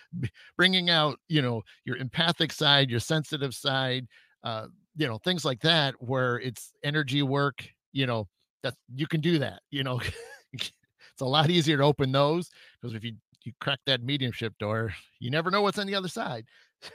bringing 0.56 0.90
out, 0.90 1.18
you 1.28 1.42
know, 1.42 1.62
your 1.84 1.96
empathic 1.96 2.52
side, 2.52 2.90
your 2.90 3.00
sensitive 3.00 3.54
side, 3.54 4.06
uh, 4.44 4.66
you 4.96 5.06
know, 5.06 5.18
things 5.18 5.44
like 5.44 5.60
that, 5.60 5.94
where 5.98 6.38
it's 6.40 6.72
energy 6.82 7.22
work, 7.22 7.66
you 7.92 8.06
know, 8.06 8.28
that 8.62 8.74
you 8.94 9.06
can 9.06 9.20
do 9.20 9.38
that, 9.38 9.60
you 9.70 9.82
know, 9.82 10.00
it's 10.52 10.72
a 11.20 11.24
lot 11.24 11.50
easier 11.50 11.76
to 11.76 11.84
open 11.84 12.12
those 12.12 12.50
because 12.80 12.94
if 12.94 13.04
you, 13.04 13.14
you 13.44 13.52
crack 13.60 13.80
that 13.86 14.02
mediumship 14.02 14.56
door, 14.58 14.94
you 15.18 15.30
never 15.30 15.50
know 15.50 15.62
what's 15.62 15.78
on 15.78 15.86
the 15.86 15.94
other 15.94 16.08
side. 16.08 16.44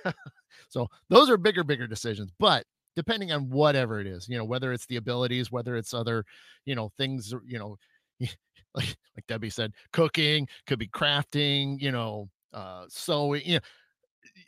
so 0.69 0.88
those 1.10 1.30
are 1.30 1.38
bigger, 1.38 1.64
bigger 1.64 1.88
decisions, 1.88 2.32
but 2.40 2.65
depending 2.95 3.32
on 3.32 3.49
whatever 3.49 3.99
it 3.99 4.07
is, 4.07 4.28
you 4.28 4.38
know, 4.38 4.45
whether 4.45 4.72
it's 4.72 4.86
the 4.88 4.95
abilities, 4.95 5.52
whether 5.52 5.76
it's 5.76 5.94
other, 5.94 6.24
you 6.65 6.74
know, 6.74 6.90
things, 6.98 7.34
you 7.45 7.60
know, 7.60 7.78
like 8.76 8.95
like 9.15 9.27
Debbie 9.27 9.49
said, 9.49 9.73
cooking 9.94 10.48
could 10.65 10.80
be 10.80 10.88
crafting, 10.88 11.80
you 11.81 11.91
know, 11.91 12.30
uh, 12.53 12.85
sewing, 12.89 13.41
you 13.45 13.60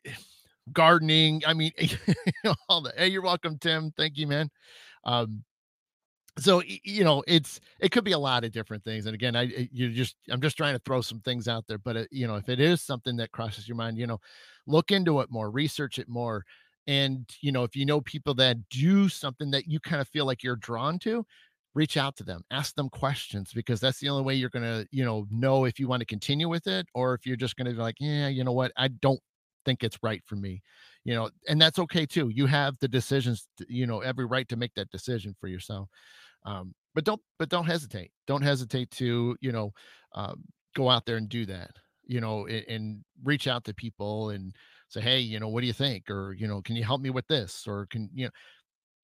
know, 0.05 0.11
gardening. 0.73 1.41
I 1.47 1.53
mean, 1.53 1.71
all 2.69 2.81
the. 2.81 2.93
Hey, 2.95 3.07
you're 3.07 3.21
welcome, 3.21 3.57
Tim. 3.57 3.91
Thank 3.97 4.17
you, 4.17 4.27
man. 4.27 4.49
Um, 5.03 5.43
so 6.37 6.61
you 6.83 7.03
know 7.03 7.23
it's 7.27 7.59
it 7.79 7.91
could 7.91 8.03
be 8.03 8.11
a 8.13 8.19
lot 8.19 8.43
of 8.43 8.51
different 8.51 8.83
things 8.83 9.05
and 9.05 9.13
again 9.13 9.35
i 9.35 9.67
you 9.71 9.89
just 9.91 10.15
i'm 10.29 10.41
just 10.41 10.57
trying 10.57 10.73
to 10.73 10.81
throw 10.85 11.01
some 11.01 11.19
things 11.21 11.47
out 11.47 11.65
there 11.67 11.77
but 11.77 11.95
it, 11.95 12.07
you 12.11 12.27
know 12.27 12.35
if 12.35 12.49
it 12.49 12.59
is 12.59 12.81
something 12.81 13.15
that 13.17 13.31
crosses 13.31 13.67
your 13.67 13.75
mind 13.75 13.97
you 13.97 14.07
know 14.07 14.19
look 14.65 14.91
into 14.91 15.19
it 15.19 15.31
more 15.31 15.49
research 15.51 15.99
it 15.99 16.07
more 16.07 16.45
and 16.87 17.29
you 17.41 17.51
know 17.51 17.63
if 17.63 17.75
you 17.75 17.85
know 17.85 18.01
people 18.01 18.33
that 18.33 18.57
do 18.69 19.09
something 19.09 19.51
that 19.51 19.67
you 19.67 19.79
kind 19.79 20.01
of 20.01 20.07
feel 20.07 20.25
like 20.25 20.43
you're 20.43 20.55
drawn 20.55 20.97
to 20.99 21.25
reach 21.75 21.97
out 21.97 22.15
to 22.15 22.23
them 22.23 22.41
ask 22.51 22.75
them 22.75 22.89
questions 22.89 23.51
because 23.53 23.79
that's 23.79 23.99
the 23.99 24.09
only 24.09 24.23
way 24.23 24.33
you're 24.33 24.49
going 24.49 24.63
to 24.63 24.87
you 24.91 25.05
know 25.05 25.25
know 25.29 25.65
if 25.65 25.79
you 25.79 25.87
want 25.87 25.99
to 25.99 26.05
continue 26.05 26.49
with 26.49 26.67
it 26.67 26.87
or 26.93 27.13
if 27.13 27.25
you're 27.25 27.35
just 27.35 27.55
going 27.55 27.65
to 27.65 27.71
be 27.71 27.77
like 27.77 27.95
yeah 27.99 28.27
you 28.27 28.43
know 28.43 28.51
what? 28.51 28.71
I 28.75 28.87
don't 28.87 29.19
think 29.65 29.83
it's 29.83 29.99
right 30.01 30.21
for 30.25 30.35
me 30.35 30.61
you 31.03 31.13
know 31.13 31.29
and 31.47 31.61
that's 31.61 31.79
okay 31.79 32.05
too 32.05 32.29
you 32.29 32.45
have 32.45 32.75
the 32.79 32.87
decisions 32.87 33.47
to, 33.57 33.65
you 33.69 33.85
know 33.85 33.99
every 33.99 34.25
right 34.25 34.47
to 34.47 34.55
make 34.55 34.73
that 34.73 34.89
decision 34.89 35.35
for 35.39 35.47
yourself 35.47 35.89
um 36.45 36.73
but 36.95 37.03
don't 37.03 37.21
but 37.37 37.49
don't 37.49 37.65
hesitate 37.65 38.11
don't 38.25 38.41
hesitate 38.41 38.89
to 38.91 39.35
you 39.41 39.51
know 39.51 39.71
um, 40.15 40.43
go 40.75 40.89
out 40.89 41.05
there 41.05 41.17
and 41.17 41.29
do 41.29 41.45
that 41.45 41.71
you 42.07 42.19
know 42.21 42.47
and, 42.47 42.65
and 42.67 43.03
reach 43.23 43.47
out 43.47 43.63
to 43.63 43.73
people 43.73 44.31
and 44.31 44.55
say 44.87 45.01
hey 45.01 45.19
you 45.19 45.39
know 45.39 45.49
what 45.49 45.61
do 45.61 45.67
you 45.67 45.73
think? 45.73 46.09
or 46.09 46.33
you 46.33 46.47
know 46.47 46.61
can 46.61 46.75
you 46.75 46.83
help 46.83 47.01
me 47.01 47.09
with 47.09 47.27
this? 47.27 47.65
or 47.67 47.85
can 47.87 48.09
you 48.13 48.25
know 48.25 48.31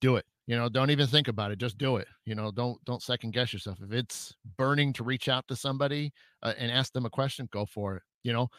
do 0.01 0.15
it 0.15 0.25
you 0.47 0.55
know 0.55 0.69
don't 0.69 0.91
even 0.91 1.07
think 1.07 1.27
about 1.27 1.51
it 1.51 1.57
just 1.57 1.77
do 1.77 1.97
it 1.97 2.07
you 2.25 2.35
know 2.35 2.51
don't 2.51 2.83
don't 2.85 3.01
second 3.01 3.31
guess 3.31 3.51
yourself 3.51 3.77
if 3.81 3.91
it's 3.91 4.33
burning 4.57 4.93
to 4.93 5.03
reach 5.03 5.27
out 5.27 5.47
to 5.47 5.55
somebody 5.55 6.11
uh, 6.43 6.53
and 6.57 6.71
ask 6.71 6.93
them 6.93 7.05
a 7.05 7.09
question 7.09 7.47
go 7.51 7.65
for 7.65 7.97
it 7.97 8.03
you 8.23 8.33
know? 8.33 8.49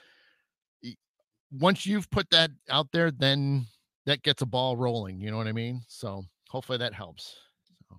Once 1.53 1.87
you've 1.87 2.11
put 2.11 2.29
that 2.31 2.51
out 2.71 2.89
there 2.93 3.11
then 3.11 3.67
that 4.05 4.23
gets 4.23 4.43
a 4.43 4.47
ball 4.47 4.77
rolling 4.77 5.21
you 5.21 5.31
know 5.31 5.37
what 5.37 5.47
i 5.47 5.53
mean? 5.53 5.81
So 5.89 6.23
hopefully 6.49 6.79
that 6.79 6.95
helps. 6.95 7.37
So, 7.89 7.97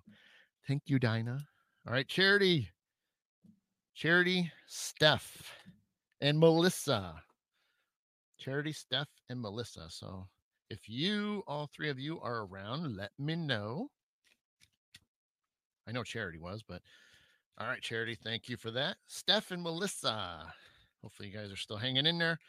thank 0.68 0.84
you 0.86 1.00
dinah. 1.00 1.40
All 1.88 1.94
right 1.94 2.08
charity. 2.08 2.70
Charity 3.96 4.52
steph 4.68 5.52
and 6.22 6.38
melissa. 6.38 7.16
Charity 8.40 8.74
steph 8.74 9.10
and 9.30 9.42
melissa 9.42 9.88
so 9.90 10.28
if 10.70 10.90
you, 10.90 11.44
all 11.48 11.68
three 11.68 11.90
of 11.90 12.00
you, 12.00 12.20
are 12.22 12.46
around, 12.46 12.96
let 12.96 13.12
me 13.18 13.36
know. 13.36 13.90
I 15.88 15.92
know 15.92 16.04
Charity 16.04 16.40
was, 16.40 16.64
but 16.68 16.82
all 17.58 17.68
right, 17.68 17.82
Charity, 17.82 18.16
thank 18.16 18.50
you 18.50 18.58
for 18.58 18.72
that. 18.72 18.98
Steph 19.08 19.52
and 19.52 19.64
Melissa, 19.64 20.54
hopefully 21.02 21.30
you 21.30 21.38
guys 21.38 21.52
are 21.52 21.58
still 21.58 21.78
hanging 21.78 22.06
in 22.06 22.18
there. 22.18 22.40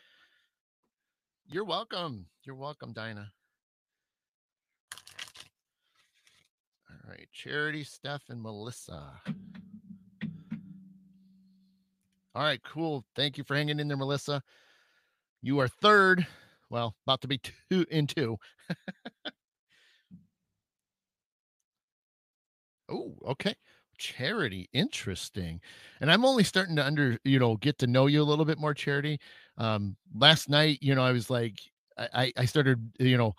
You're 1.46 1.64
welcome. 1.64 2.26
You're 2.44 2.56
welcome, 2.56 2.92
Dinah. 2.92 3.30
All 6.90 7.10
right, 7.10 7.28
Charity, 7.32 7.84
Steph, 7.84 8.24
and 8.28 8.42
Melissa. 8.42 9.12
All 12.34 12.42
right, 12.42 12.60
cool. 12.62 13.04
Thank 13.16 13.38
you 13.38 13.44
for 13.44 13.56
hanging 13.56 13.80
in 13.80 13.88
there, 13.88 13.96
Melissa. 13.96 14.42
You 15.40 15.60
are 15.60 15.68
third. 15.68 16.26
Well, 16.70 16.94
about 17.06 17.20
to 17.22 17.28
be 17.28 17.38
two 17.70 17.84
in 17.90 18.06
two. 18.06 18.38
oh, 22.88 23.14
okay. 23.26 23.54
Charity, 23.98 24.68
interesting. 24.72 25.60
And 26.00 26.10
I'm 26.10 26.24
only 26.24 26.44
starting 26.44 26.76
to 26.76 26.86
under, 26.86 27.18
you 27.24 27.38
know, 27.38 27.56
get 27.56 27.78
to 27.78 27.86
know 27.86 28.06
you 28.06 28.22
a 28.22 28.24
little 28.24 28.44
bit 28.44 28.58
more, 28.58 28.74
Charity. 28.74 29.18
Um, 29.56 29.96
last 30.14 30.48
night, 30.48 30.78
you 30.80 30.94
know, 30.94 31.02
I 31.02 31.12
was 31.12 31.30
like, 31.30 31.58
I, 31.98 32.32
I 32.36 32.44
started, 32.44 32.92
you 33.00 33.16
know, 33.16 33.34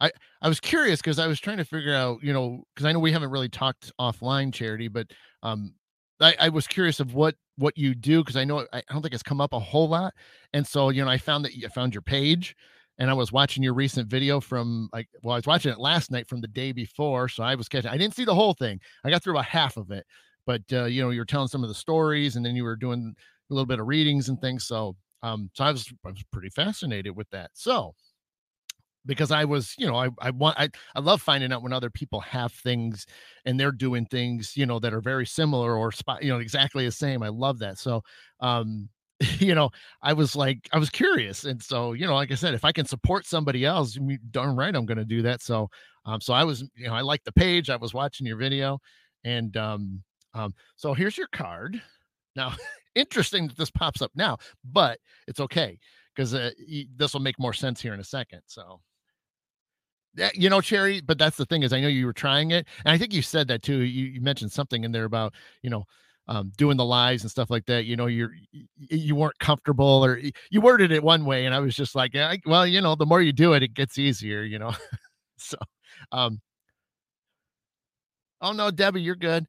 I 0.00 0.10
I 0.42 0.48
was 0.48 0.60
curious 0.60 1.00
because 1.00 1.18
I 1.18 1.26
was 1.26 1.40
trying 1.40 1.58
to 1.58 1.64
figure 1.64 1.94
out, 1.94 2.22
you 2.22 2.32
know, 2.32 2.62
because 2.74 2.86
I 2.86 2.92
know 2.92 2.98
we 3.00 3.12
haven't 3.12 3.30
really 3.30 3.48
talked 3.48 3.92
offline, 4.00 4.52
Charity, 4.52 4.88
but 4.88 5.10
um, 5.42 5.74
I, 6.20 6.34
I 6.40 6.48
was 6.48 6.66
curious 6.66 7.00
of 7.00 7.14
what 7.14 7.36
what 7.56 7.76
you 7.76 7.94
do 7.94 8.20
because 8.22 8.36
I 8.36 8.44
know 8.44 8.66
I 8.72 8.82
don't 8.90 9.02
think 9.02 9.14
it's 9.14 9.22
come 9.22 9.40
up 9.40 9.52
a 9.52 9.58
whole 9.60 9.88
lot. 9.88 10.14
And 10.52 10.66
so, 10.66 10.90
you 10.90 11.04
know, 11.04 11.10
I 11.10 11.18
found 11.18 11.44
that 11.44 11.54
you 11.54 11.68
found 11.68 11.94
your 11.94 12.02
page 12.02 12.56
and 12.98 13.10
I 13.10 13.14
was 13.14 13.32
watching 13.32 13.62
your 13.62 13.74
recent 13.74 14.08
video 14.08 14.40
from 14.40 14.88
like 14.92 15.08
well, 15.22 15.34
I 15.34 15.38
was 15.38 15.46
watching 15.46 15.72
it 15.72 15.78
last 15.78 16.10
night 16.10 16.28
from 16.28 16.40
the 16.40 16.48
day 16.48 16.72
before. 16.72 17.28
So 17.28 17.42
I 17.42 17.54
was 17.54 17.68
catching 17.68 17.90
I 17.90 17.96
didn't 17.98 18.14
see 18.14 18.24
the 18.24 18.34
whole 18.34 18.54
thing. 18.54 18.80
I 19.04 19.10
got 19.10 19.22
through 19.22 19.34
about 19.34 19.46
half 19.46 19.76
of 19.76 19.90
it. 19.90 20.06
But 20.46 20.62
uh, 20.72 20.84
you 20.84 21.02
know, 21.02 21.10
you 21.10 21.20
were 21.20 21.24
telling 21.26 21.48
some 21.48 21.62
of 21.62 21.68
the 21.68 21.74
stories 21.74 22.36
and 22.36 22.44
then 22.44 22.56
you 22.56 22.64
were 22.64 22.76
doing 22.76 23.14
a 23.50 23.54
little 23.54 23.66
bit 23.66 23.80
of 23.80 23.86
readings 23.86 24.28
and 24.28 24.40
things. 24.40 24.66
So 24.66 24.96
um, 25.22 25.50
so 25.54 25.64
I 25.64 25.72
was 25.72 25.92
I 26.04 26.10
was 26.10 26.22
pretty 26.32 26.48
fascinated 26.50 27.14
with 27.16 27.28
that. 27.30 27.50
So 27.54 27.94
because 29.10 29.32
I 29.32 29.44
was, 29.44 29.74
you 29.76 29.88
know, 29.88 29.96
I 29.96 30.08
I 30.20 30.30
want 30.30 30.56
I 30.56 30.68
I 30.94 31.00
love 31.00 31.20
finding 31.20 31.52
out 31.52 31.64
when 31.64 31.72
other 31.72 31.90
people 31.90 32.20
have 32.20 32.52
things 32.52 33.06
and 33.44 33.58
they're 33.58 33.72
doing 33.72 34.06
things, 34.06 34.56
you 34.56 34.66
know, 34.66 34.78
that 34.78 34.94
are 34.94 35.00
very 35.00 35.26
similar 35.26 35.76
or 35.76 35.90
spot, 35.90 36.22
you 36.22 36.30
know, 36.30 36.38
exactly 36.38 36.84
the 36.86 36.92
same. 36.92 37.20
I 37.24 37.28
love 37.28 37.58
that. 37.58 37.76
So, 37.76 38.02
um, 38.38 38.88
you 39.40 39.52
know, 39.56 39.70
I 40.00 40.12
was 40.12 40.36
like, 40.36 40.68
I 40.72 40.78
was 40.78 40.90
curious, 40.90 41.44
and 41.44 41.60
so, 41.60 41.92
you 41.92 42.06
know, 42.06 42.14
like 42.14 42.30
I 42.30 42.36
said, 42.36 42.54
if 42.54 42.64
I 42.64 42.70
can 42.70 42.86
support 42.86 43.26
somebody 43.26 43.64
else, 43.64 43.98
darn 44.30 44.54
right, 44.54 44.74
I'm 44.74 44.86
to 44.86 45.04
do 45.04 45.22
that. 45.22 45.42
So, 45.42 45.68
um, 46.06 46.20
so 46.20 46.32
I 46.32 46.44
was, 46.44 46.62
you 46.76 46.86
know, 46.86 46.94
I 46.94 47.00
liked 47.00 47.24
the 47.24 47.32
page. 47.32 47.68
I 47.68 47.76
was 47.76 47.92
watching 47.92 48.28
your 48.28 48.36
video, 48.36 48.78
and 49.24 49.56
um, 49.56 50.04
um, 50.34 50.54
so 50.76 50.94
here's 50.94 51.18
your 51.18 51.28
card. 51.32 51.82
Now, 52.36 52.54
interesting 52.94 53.48
that 53.48 53.56
this 53.56 53.72
pops 53.72 54.02
up 54.02 54.12
now, 54.14 54.38
but 54.64 55.00
it's 55.26 55.40
okay 55.40 55.80
because 56.14 56.32
uh, 56.32 56.50
this 56.96 57.12
will 57.12 57.20
make 57.20 57.40
more 57.40 57.52
sense 57.52 57.80
here 57.80 57.92
in 57.92 58.00
a 58.00 58.04
second. 58.04 58.42
So 58.46 58.80
you 60.34 60.50
know, 60.50 60.60
Cherry, 60.60 61.00
but 61.00 61.18
that's 61.18 61.36
the 61.36 61.46
thing 61.46 61.62
is 61.62 61.72
I 61.72 61.80
know 61.80 61.88
you 61.88 62.06
were 62.06 62.12
trying 62.12 62.50
it. 62.50 62.66
And 62.84 62.92
I 62.92 62.98
think 62.98 63.12
you 63.12 63.22
said 63.22 63.48
that 63.48 63.62
too. 63.62 63.82
You, 63.82 64.06
you 64.06 64.20
mentioned 64.20 64.52
something 64.52 64.84
in 64.84 64.92
there 64.92 65.04
about, 65.04 65.34
you 65.62 65.70
know, 65.70 65.84
um, 66.28 66.52
doing 66.56 66.76
the 66.76 66.84
lives 66.84 67.22
and 67.22 67.30
stuff 67.30 67.50
like 67.50 67.66
that. 67.66 67.84
You 67.86 67.96
know, 67.96 68.06
you're 68.06 68.32
you 68.78 69.16
weren't 69.16 69.38
comfortable 69.38 70.04
or 70.04 70.20
you 70.50 70.60
worded 70.60 70.92
it 70.92 71.02
one 71.02 71.24
way, 71.24 71.46
and 71.46 71.54
I 71.54 71.60
was 71.60 71.74
just 71.74 71.94
like, 71.94 72.14
yeah, 72.14 72.34
well, 72.46 72.66
you 72.66 72.80
know, 72.80 72.94
the 72.94 73.06
more 73.06 73.20
you 73.20 73.32
do 73.32 73.52
it, 73.54 73.62
it 73.62 73.74
gets 73.74 73.98
easier, 73.98 74.42
you 74.42 74.58
know. 74.58 74.72
so 75.38 75.56
um 76.12 76.40
oh 78.40 78.52
no, 78.52 78.70
Debbie, 78.70 79.02
you're 79.02 79.16
good. 79.16 79.46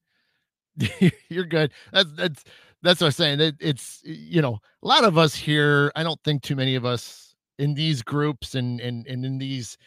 you're 1.30 1.46
good. 1.46 1.72
That's 1.92 2.12
that's 2.14 2.44
that's 2.82 3.02
what 3.02 3.08
I'm 3.08 3.14
saying. 3.14 3.40
It, 3.42 3.56
it's 3.60 4.02
you 4.04 4.42
know, 4.42 4.60
a 4.84 4.88
lot 4.88 5.04
of 5.04 5.18
us 5.18 5.36
here, 5.36 5.92
I 5.96 6.04
don't 6.04 6.22
think 6.24 6.42
too 6.42 6.56
many 6.56 6.76
of 6.76 6.86
us 6.86 7.36
in 7.60 7.74
these 7.74 8.02
groups 8.02 8.56
and 8.56 8.80
and 8.82 9.06
and 9.08 9.24
in 9.26 9.38
these 9.38 9.78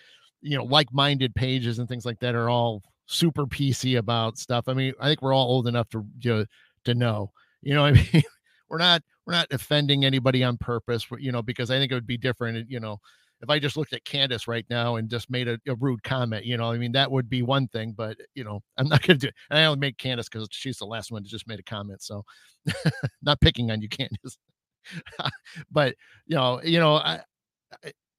you 0.45 0.57
know 0.57 0.65
like-minded 0.65 1.35
pages 1.35 1.79
and 1.79 1.89
things 1.89 2.05
like 2.05 2.21
that 2.21 2.35
are 2.35 2.51
all 2.51 2.83
super 3.07 3.47
PC 3.47 3.99
about 3.99 4.39
stuff. 4.39 4.69
I 4.69 4.75
mean, 4.75 4.93
I 5.01 5.09
think 5.09 5.23
we're 5.23 5.35
all 5.35 5.49
old 5.49 5.67
enough 5.67 5.89
to 5.91 6.05
you 6.21 6.31
know, 6.31 6.45
to 6.85 6.95
know. 6.95 7.33
You 7.63 7.75
know, 7.75 7.85
I 7.85 7.93
mean, 8.13 8.23
we're 8.69 8.79
not 8.79 9.03
we're 9.27 9.33
not 9.33 9.49
offending 9.51 10.05
anybody 10.05 10.45
on 10.45 10.59
purpose. 10.59 11.07
You 11.19 11.33
know, 11.33 11.43
because 11.43 11.71
I 11.71 11.79
think 11.79 11.91
it 11.91 11.95
would 11.95 12.07
be 12.07 12.19
different. 12.19 12.71
You 12.71 12.81
know, 12.81 12.99
if 13.41 13.49
I 13.49 13.59
just 13.59 13.77
looked 13.77 13.95
at 13.95 14.05
Candace 14.05 14.47
right 14.47 14.67
now 14.69 14.97
and 14.97 15.09
just 15.09 15.31
made 15.31 15.49
a, 15.49 15.59
a 15.67 15.75
rude 15.77 16.03
comment, 16.03 16.45
you 16.45 16.57
know, 16.57 16.71
I 16.71 16.79
mean, 16.79 16.93
that 16.93 17.11
would 17.11 17.29
be 17.29 17.43
one 17.43 17.69
thing. 17.69 17.93
But 17.97 18.19
you 18.35 18.45
know, 18.45 18.61
I'm 18.77 18.89
not 18.89 19.03
going 19.03 19.19
to 19.19 19.27
do. 19.27 19.29
It. 19.29 19.35
And 19.51 19.59
I 19.59 19.65
only 19.65 19.81
make 19.81 19.99
Candace 19.99 20.29
because 20.29 20.49
she's 20.51 20.79
the 20.79 20.87
last 20.87 21.11
one 21.11 21.23
to 21.25 21.29
just 21.29 21.49
made 21.49 21.61
a 21.61 21.65
comment. 21.65 22.03
So, 22.03 22.25
not 23.23 23.41
picking 23.41 23.71
on 23.71 23.81
you, 23.81 23.89
Candace. 23.89 24.37
but 25.71 25.95
you 26.27 26.37
know, 26.37 26.61
you 26.63 26.79
know, 26.79 26.97
I, 26.97 27.21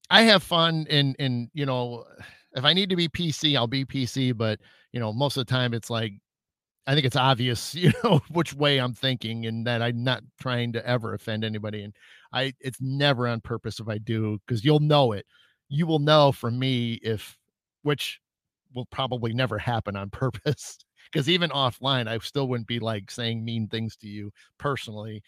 I 0.09 0.23
have 0.23 0.43
fun 0.43 0.85
and 0.89 1.15
and 1.19 1.49
you 1.53 1.65
know 1.65 2.05
if 2.55 2.63
I 2.63 2.73
need 2.73 2.89
to 2.89 2.95
be 2.95 3.09
PC, 3.09 3.55
I'll 3.57 3.67
be 3.67 3.85
PC. 3.85 4.31
But 4.37 4.59
you 4.93 4.99
know, 4.99 5.11
most 5.13 5.37
of 5.37 5.45
the 5.45 5.51
time 5.51 5.73
it's 5.73 5.89
like 5.89 6.13
I 6.87 6.93
think 6.93 7.05
it's 7.05 7.15
obvious, 7.15 7.75
you 7.77 7.91
know, 8.03 8.21
which 8.29 8.53
way 8.53 8.79
I'm 8.79 8.93
thinking 8.93 9.45
and 9.45 9.65
that 9.67 9.81
I'm 9.81 10.03
not 10.03 10.23
trying 10.39 10.73
to 10.73 10.87
ever 10.87 11.13
offend 11.13 11.43
anybody. 11.43 11.83
And 11.83 11.95
I, 12.33 12.53
it's 12.59 12.81
never 12.81 13.27
on 13.27 13.41
purpose 13.41 13.79
if 13.79 13.87
I 13.87 13.97
do, 13.97 14.39
because 14.45 14.63
you'll 14.65 14.79
know 14.79 15.11
it. 15.13 15.25
You 15.69 15.87
will 15.87 15.99
know 15.99 16.31
from 16.31 16.59
me 16.59 16.95
if, 17.03 17.37
which 17.83 18.19
will 18.73 18.85
probably 18.87 19.33
never 19.33 19.57
happen 19.57 19.95
on 19.95 20.09
purpose. 20.11 20.77
Because 21.11 21.29
even 21.29 21.49
offline, 21.51 22.07
I 22.07 22.17
still 22.19 22.47
wouldn't 22.47 22.67
be 22.67 22.79
like 22.79 23.11
saying 23.11 23.43
mean 23.45 23.67
things 23.67 23.95
to 23.97 24.07
you 24.07 24.31
personally. 24.59 25.23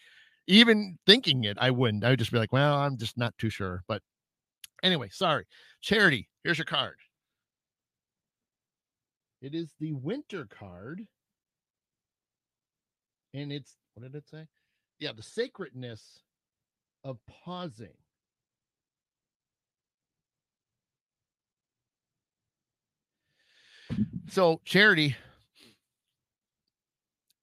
Even 0.46 0.98
thinking 1.06 1.44
it, 1.44 1.56
I 1.60 1.70
wouldn't. 1.70 2.04
I 2.04 2.10
would 2.10 2.18
just 2.18 2.32
be 2.32 2.38
like, 2.38 2.52
well, 2.52 2.76
I'm 2.76 2.96
just 2.96 3.16
not 3.18 3.36
too 3.38 3.50
sure. 3.50 3.82
But 3.88 4.02
anyway, 4.82 5.08
sorry. 5.10 5.44
Charity, 5.80 6.28
here's 6.44 6.58
your 6.58 6.64
card. 6.64 6.96
It 9.40 9.54
is 9.54 9.72
the 9.78 9.92
winter 9.92 10.46
card 10.46 11.06
and 13.34 13.52
it's 13.52 13.76
what 13.94 14.04
did 14.04 14.16
it 14.16 14.28
say? 14.28 14.46
Yeah, 14.98 15.12
the 15.12 15.22
sacredness 15.22 16.20
of 17.04 17.18
pausing. 17.44 17.88
So, 24.30 24.60
charity, 24.64 25.16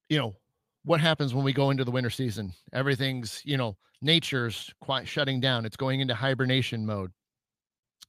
you 0.10 0.18
know, 0.20 0.36
what 0.84 1.02
happens 1.02 1.34
when 1.34 1.44
we 1.44 1.52
go 1.52 1.72
into 1.72 1.84
the 1.84 1.92
winter 1.92 2.12
season? 2.12 2.54
Everything's, 2.74 3.42
you 3.44 3.58
know, 3.58 3.76
nature's 4.02 4.72
quite 4.82 5.08
shutting 5.08 5.40
down. 5.40 5.66
It's 5.66 5.76
going 5.76 6.00
into 6.00 6.14
hibernation 6.14 6.86
mode. 6.86 7.12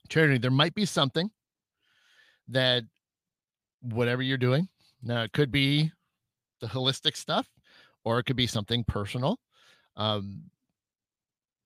Charity, 0.09 0.39
there 0.39 0.51
might 0.51 0.75
be 0.75 0.85
something 0.85 1.31
that 2.49 2.85
whatever 3.83 4.23
you're 4.23 4.39
doing, 4.39 4.69
now 5.03 5.23
it 5.23 5.33
could 5.33 5.51
be 5.51 5.93
the 6.61 6.67
holistic 6.67 7.17
stuff, 7.17 7.49
or 8.05 8.19
it 8.19 8.25
could 8.25 8.37
be 8.37 8.47
something 8.47 8.85
personal. 8.85 9.39
Um, 9.97 10.43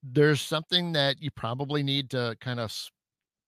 there's 0.03 0.41
something 0.41 0.93
that 0.93 1.21
you 1.21 1.31
probably 1.31 1.83
need 1.83 2.09
to 2.11 2.35
kind 2.41 2.59
of 2.59 2.73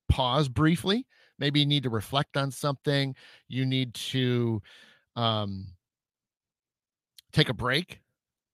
pause 0.10 0.48
briefly. 0.48 1.06
Maybe 1.40 1.60
you 1.60 1.66
need 1.66 1.84
to 1.84 1.90
reflect 1.90 2.38
on 2.38 2.52
something. 2.52 3.16
You 3.48 3.66
need 3.66 3.94
to 3.96 4.62
um, 5.16 5.68
take 7.32 7.50
a 7.50 7.54
break. 7.54 8.00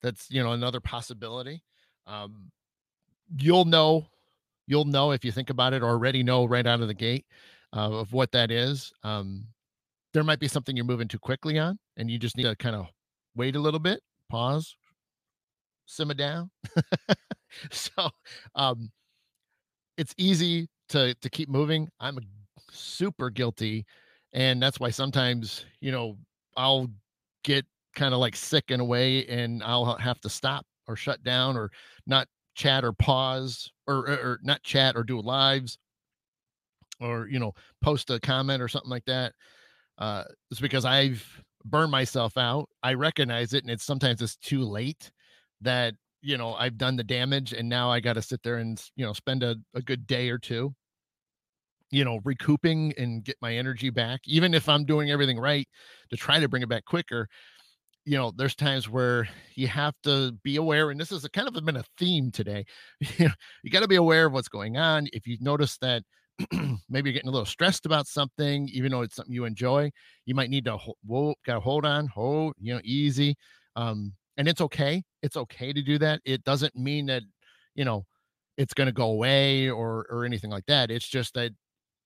That's 0.01 0.31
you 0.31 0.41
know 0.41 0.53
another 0.53 0.79
possibility. 0.79 1.63
Um, 2.07 2.51
you'll 3.37 3.65
know, 3.65 4.07
you'll 4.69 4.85
know 4.85 5.11
if 5.11 5.25
you 5.25 5.31
think 5.31 5.49
about 5.49 5.73
it, 5.73 5.83
already 5.83 6.23
know 6.23 6.45
right 6.45 6.65
out 6.65 6.81
of 6.81 6.87
the 6.87 6.93
gate 6.93 7.25
uh, 7.75 7.91
of 7.91 8.13
what 8.13 8.31
that 8.31 8.51
is. 8.51 8.93
Um, 9.03 9.47
there 10.13 10.23
might 10.23 10.39
be 10.39 10.47
something 10.47 10.75
you're 10.75 10.85
moving 10.85 11.07
too 11.07 11.19
quickly 11.19 11.59
on, 11.59 11.77
and 11.97 12.09
you 12.09 12.17
just 12.17 12.37
need 12.37 12.43
to 12.43 12.55
kind 12.55 12.75
of 12.75 12.87
wait 13.35 13.55
a 13.55 13.59
little 13.59 13.79
bit 13.79 14.01
pause, 14.29 14.75
simmer 15.85 16.13
down. 16.13 16.49
so 17.71 18.09
um 18.55 18.91
it's 19.97 20.13
easy 20.17 20.69
to 20.89 21.13
to 21.15 21.29
keep 21.29 21.49
moving. 21.49 21.89
I'm 21.99 22.19
super 22.71 23.29
guilty. 23.29 23.85
And 24.31 24.61
that's 24.61 24.79
why 24.79 24.91
sometimes, 24.91 25.65
you 25.81 25.91
know, 25.91 26.17
I'll 26.55 26.87
get 27.43 27.65
kind 27.95 28.13
of 28.13 28.19
like 28.19 28.35
sick 28.35 28.65
in 28.69 28.79
a 28.79 28.85
way 28.85 29.25
and 29.25 29.63
I'll 29.63 29.95
have 29.97 30.21
to 30.21 30.29
stop 30.29 30.65
or 30.87 30.95
shut 30.95 31.23
down 31.23 31.57
or 31.57 31.71
not 32.05 32.27
chat 32.59 32.83
or 32.83 32.93
pause 32.93 33.71
or, 33.87 33.97
or, 33.97 34.13
or 34.13 34.39
not 34.43 34.61
chat 34.63 34.95
or 34.95 35.03
do 35.03 35.19
lives 35.21 35.77
or 36.99 37.27
you 37.27 37.39
know 37.39 37.53
post 37.81 38.09
a 38.09 38.19
comment 38.19 38.61
or 38.61 38.67
something 38.67 38.89
like 38.89 39.05
that 39.05 39.33
uh 39.99 40.23
it's 40.51 40.59
because 40.59 40.85
i've 40.85 41.25
burned 41.65 41.91
myself 41.91 42.37
out. 42.37 42.69
I 42.83 42.93
recognize 42.93 43.53
it, 43.53 43.63
and 43.63 43.71
it's 43.71 43.83
sometimes 43.83 44.21
it's 44.21 44.35
too 44.37 44.63
late 44.63 45.11
that 45.61 45.93
you 46.21 46.37
know 46.37 46.53
I've 46.53 46.77
done 46.77 46.95
the 46.95 47.03
damage, 47.03 47.53
and 47.53 47.67
now 47.69 47.91
I 47.91 47.99
got 47.99 48.13
to 48.13 48.21
sit 48.21 48.41
there 48.43 48.57
and 48.57 48.81
you 48.95 49.05
know 49.05 49.13
spend 49.13 49.43
a, 49.43 49.55
a 49.73 49.81
good 49.81 50.07
day 50.07 50.29
or 50.29 50.37
two, 50.37 50.73
you 51.91 52.05
know, 52.05 52.19
recouping 52.23 52.93
and 52.97 53.23
get 53.23 53.37
my 53.41 53.55
energy 53.55 53.89
back. 53.89 54.21
Even 54.25 54.53
if 54.53 54.69
I'm 54.69 54.85
doing 54.85 55.11
everything 55.11 55.39
right 55.39 55.67
to 56.09 56.17
try 56.17 56.39
to 56.39 56.49
bring 56.49 56.63
it 56.63 56.69
back 56.69 56.85
quicker, 56.85 57.27
you 58.09 58.17
know, 58.17 58.33
there's 58.35 58.55
times 58.55 58.89
where 58.89 59.29
you 59.53 59.67
have 59.67 59.93
to 60.01 60.31
be 60.43 60.55
aware, 60.55 60.89
and 60.89 60.99
this 60.99 61.11
is 61.11 61.25
a 61.25 61.29
kind 61.29 61.47
of 61.47 61.63
been 61.63 61.75
a 61.77 61.83
theme 61.99 62.31
today. 62.31 62.65
you 63.19 63.29
got 63.69 63.81
to 63.81 63.87
be 63.87 63.97
aware 63.97 64.25
of 64.25 64.33
what's 64.33 64.47
going 64.47 64.77
on. 64.77 65.07
If 65.13 65.27
you 65.27 65.37
notice 65.39 65.77
that 65.77 66.01
maybe 66.89 67.11
you're 67.11 67.13
getting 67.13 67.29
a 67.29 67.31
little 67.31 67.45
stressed 67.45 67.85
about 67.85 68.07
something, 68.07 68.67
even 68.73 68.91
though 68.91 69.03
it's 69.03 69.15
something 69.15 69.31
you 69.31 69.45
enjoy, 69.45 69.91
you 70.25 70.33
might 70.33 70.49
need 70.49 70.65
to 70.65 70.75
hold, 70.75 71.35
got 71.45 71.53
to 71.53 71.59
hold 71.59 71.85
on, 71.85 72.07
hold, 72.07 72.55
you 72.59 72.73
know, 72.73 72.81
easy. 72.83 73.35
Um, 73.75 74.13
and 74.37 74.47
it's 74.47 74.61
okay. 74.61 75.03
It's 75.21 75.37
okay 75.37 75.71
to 75.71 75.81
do 75.83 75.99
that. 75.99 76.19
It 76.25 76.43
doesn't 76.43 76.75
mean 76.75 77.05
that, 77.05 77.21
you 77.75 77.85
know, 77.85 78.07
it's 78.57 78.73
to 78.73 78.91
go 78.91 79.11
away 79.11 79.69
or 79.69 80.07
or 80.09 80.25
anything 80.25 80.49
like 80.49 80.65
that. 80.65 80.89
It's 80.89 81.07
just 81.07 81.35
that 81.35 81.51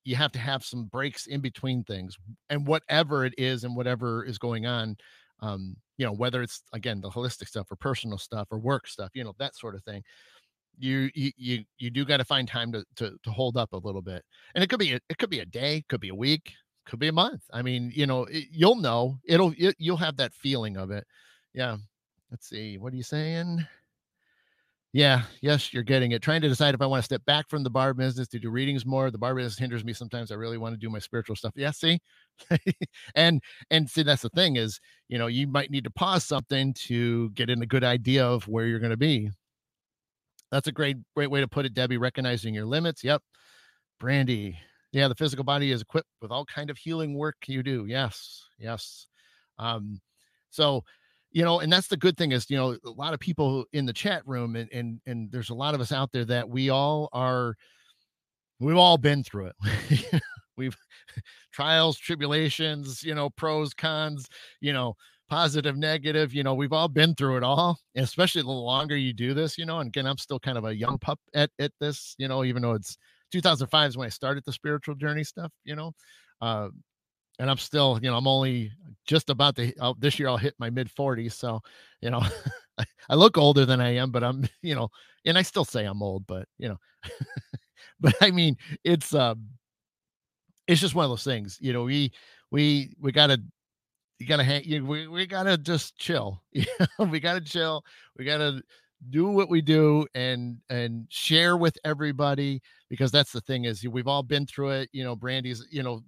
you 0.03 0.17
have 0.17 0.33
to 0.33 0.39
have 0.39 0.65
some 0.65 0.83
breaks 0.83 1.27
in 1.27 1.39
between 1.39 1.85
things 1.85 2.17
and 2.49 2.67
whatever 2.67 3.23
it 3.23 3.35
is 3.37 3.63
and 3.63 3.73
whatever 3.73 4.25
is 4.25 4.37
going 4.37 4.65
on 4.65 4.97
um 5.39 5.75
you 5.97 6.05
know 6.05 6.13
whether 6.13 6.41
it's 6.41 6.63
again 6.73 7.01
the 7.01 7.09
holistic 7.09 7.47
stuff 7.47 7.71
or 7.71 7.75
personal 7.75 8.17
stuff 8.17 8.47
or 8.51 8.57
work 8.57 8.87
stuff 8.87 9.09
you 9.13 9.23
know 9.23 9.33
that 9.37 9.55
sort 9.55 9.75
of 9.75 9.83
thing 9.83 10.03
you 10.77 11.09
you 11.13 11.31
you, 11.37 11.63
you 11.77 11.89
do 11.89 12.05
got 12.05 12.17
to 12.17 12.25
find 12.25 12.47
time 12.47 12.71
to, 12.71 12.83
to 12.95 13.15
to 13.23 13.31
hold 13.31 13.57
up 13.57 13.73
a 13.73 13.77
little 13.77 14.01
bit. 14.01 14.23
And 14.55 14.63
it 14.63 14.69
could 14.69 14.79
be 14.79 14.93
a, 14.93 14.99
it 15.09 15.17
could 15.17 15.29
be 15.29 15.39
a 15.39 15.45
day 15.45 15.83
could 15.89 16.01
be 16.01 16.09
a 16.09 16.15
week 16.15 16.53
could 16.85 16.99
be 16.99 17.07
a 17.07 17.13
month. 17.13 17.43
I 17.51 17.61
mean 17.61 17.91
you 17.93 18.05
know 18.05 18.25
it, 18.25 18.45
you'll 18.51 18.75
know. 18.75 19.17
It'll 19.25 19.53
it, 19.57 19.75
you'll 19.77 19.97
have 19.97 20.17
that 20.17 20.33
feeling 20.33 20.77
of 20.77 20.91
it. 20.91 21.05
Yeah. 21.53 21.77
Let's 22.31 22.49
see 22.49 22.77
what 22.77 22.93
are 22.93 22.95
you 22.95 23.03
saying 23.03 23.65
yeah 24.93 25.23
yes 25.41 25.73
you're 25.73 25.83
getting 25.83 26.11
it 26.11 26.21
trying 26.21 26.41
to 26.41 26.47
decide 26.47 26.75
if 26.75 26.81
i 26.81 26.85
want 26.85 26.99
to 26.99 27.05
step 27.05 27.23
back 27.25 27.49
from 27.49 27.63
the 27.63 27.69
bar 27.69 27.93
business 27.93 28.27
to 28.27 28.39
do 28.39 28.49
readings 28.49 28.85
more 28.85 29.09
the 29.09 29.17
bar 29.17 29.35
business 29.35 29.57
hinders 29.57 29.83
me 29.83 29.91
sometimes 29.91 30.31
i 30.31 30.35
really 30.35 30.57
want 30.57 30.73
to 30.73 30.77
do 30.79 30.89
my 30.89 30.99
spiritual 30.99 31.35
stuff 31.35 31.53
yeah 31.55 31.71
see 31.71 31.99
and 33.15 33.41
and 33.71 33.89
see 33.89 34.03
that's 34.03 34.21
the 34.21 34.29
thing 34.29 34.55
is 34.55 34.79
you 35.09 35.17
know 35.17 35.27
you 35.27 35.47
might 35.47 35.71
need 35.71 35.83
to 35.83 35.91
pause 35.91 36.23
something 36.23 36.73
to 36.75 37.29
get 37.31 37.49
in 37.49 37.61
a 37.61 37.65
good 37.65 37.83
idea 37.83 38.25
of 38.25 38.47
where 38.47 38.65
you're 38.65 38.79
going 38.79 38.91
to 38.91 38.97
be 38.97 39.29
that's 40.53 40.67
a 40.67 40.71
great, 40.71 40.97
great 41.15 41.31
way 41.31 41.41
to 41.41 41.47
put 41.47 41.65
it, 41.65 41.73
Debbie. 41.73 41.97
Recognizing 41.97 42.53
your 42.53 42.67
limits. 42.67 43.03
Yep. 43.03 43.23
Brandy. 43.99 44.55
Yeah, 44.91 45.07
the 45.07 45.15
physical 45.15 45.43
body 45.43 45.71
is 45.71 45.81
equipped 45.81 46.09
with 46.21 46.29
all 46.31 46.45
kind 46.45 46.69
of 46.69 46.77
healing 46.77 47.17
work 47.17 47.37
you 47.47 47.63
do. 47.63 47.87
Yes. 47.87 48.45
Yes. 48.59 49.07
Um, 49.57 49.99
so 50.51 50.83
you 51.33 51.43
know, 51.43 51.59
and 51.59 51.73
that's 51.73 51.87
the 51.87 51.97
good 51.97 52.15
thing 52.15 52.31
is, 52.31 52.49
you 52.49 52.57
know, 52.57 52.77
a 52.85 52.89
lot 52.91 53.13
of 53.13 53.19
people 53.19 53.65
in 53.73 53.85
the 53.85 53.93
chat 53.93 54.21
room 54.25 54.55
and 54.55 54.71
and 54.71 55.01
and 55.05 55.31
there's 55.31 55.49
a 55.49 55.55
lot 55.55 55.73
of 55.73 55.81
us 55.81 55.91
out 55.91 56.11
there 56.11 56.25
that 56.25 56.47
we 56.47 56.69
all 56.69 57.09
are 57.11 57.55
we've 58.59 58.77
all 58.77 58.97
been 58.97 59.23
through 59.23 59.47
it. 59.47 60.21
we've 60.57 60.77
trials, 61.51 61.97
tribulations, 61.97 63.03
you 63.03 63.15
know, 63.15 63.29
pros, 63.31 63.73
cons, 63.73 64.27
you 64.61 64.73
know, 64.73 64.95
positive, 65.29 65.75
negative. 65.75 66.33
You 66.33 66.43
know, 66.43 66.53
we've 66.53 66.73
all 66.73 66.87
been 66.87 67.15
through 67.15 67.37
it 67.37 67.43
all, 67.43 67.79
especially 67.95 68.43
the 68.43 68.49
longer 68.49 68.95
you 68.95 69.13
do 69.13 69.33
this, 69.33 69.57
you 69.57 69.65
know. 69.65 69.79
And 69.79 69.87
again, 69.87 70.05
I'm 70.05 70.17
still 70.19 70.39
kind 70.39 70.57
of 70.57 70.65
a 70.65 70.75
young 70.75 70.99
pup 70.99 71.19
at, 71.33 71.49
at 71.59 71.71
this, 71.79 72.15
you 72.19 72.27
know, 72.27 72.43
even 72.43 72.61
though 72.61 72.73
it's 72.73 72.97
2005 73.31 73.89
is 73.89 73.97
when 73.97 74.05
I 74.05 74.09
started 74.09 74.43
the 74.45 74.53
spiritual 74.53 74.95
journey 74.95 75.23
stuff, 75.23 75.51
you 75.63 75.75
know. 75.75 75.93
Uh, 76.41 76.69
and 77.39 77.49
I'm 77.49 77.57
still, 77.57 77.99
you 78.01 78.09
know, 78.09 78.17
I'm 78.17 78.27
only 78.27 78.71
just 79.05 79.29
about 79.29 79.55
to 79.57 79.73
uh, 79.79 79.93
this 79.99 80.19
year. 80.19 80.29
I'll 80.29 80.37
hit 80.37 80.55
my 80.59 80.69
mid 80.69 80.89
40s, 80.89 81.33
so 81.33 81.61
you 82.01 82.09
know, 82.09 82.21
I, 82.77 82.85
I 83.09 83.15
look 83.15 83.37
older 83.37 83.65
than 83.65 83.81
I 83.81 83.95
am, 83.95 84.11
but 84.11 84.23
I'm, 84.23 84.47
you 84.61 84.75
know, 84.75 84.89
and 85.25 85.37
I 85.37 85.41
still 85.41 85.65
say 85.65 85.85
I'm 85.85 86.01
old, 86.03 86.25
but 86.27 86.47
you 86.57 86.69
know, 86.69 86.77
but 87.99 88.15
I 88.21 88.31
mean, 88.31 88.57
it's 88.83 89.13
um, 89.13 89.47
it's 90.67 90.81
just 90.81 90.95
one 90.95 91.05
of 91.05 91.11
those 91.11 91.23
things, 91.23 91.57
you 91.61 91.73
know. 91.73 91.83
We 91.83 92.11
we 92.51 92.95
we 92.99 93.11
got 93.11 93.27
to 93.27 93.41
you 94.19 94.27
gotta 94.27 94.43
hang 94.43 94.63
you, 94.65 94.85
we, 94.85 95.07
we 95.07 95.27
gotta 95.27 95.57
just 95.57 95.97
chill 95.97 96.41
we 96.99 97.19
gotta 97.19 97.41
chill 97.41 97.83
we 98.17 98.25
gotta 98.25 98.61
do 99.09 99.27
what 99.27 99.49
we 99.49 99.61
do 99.61 100.07
and 100.15 100.57
and 100.69 101.05
share 101.09 101.57
with 101.57 101.77
everybody 101.83 102.61
because 102.89 103.11
that's 103.11 103.31
the 103.33 103.41
thing 103.41 103.65
is 103.65 103.87
we've 103.87 104.07
all 104.07 104.23
been 104.23 104.45
through 104.45 104.69
it 104.69 104.89
you 104.93 105.03
know 105.03 105.15
brandy's 105.15 105.65
you 105.71 105.83
know 105.83 106.01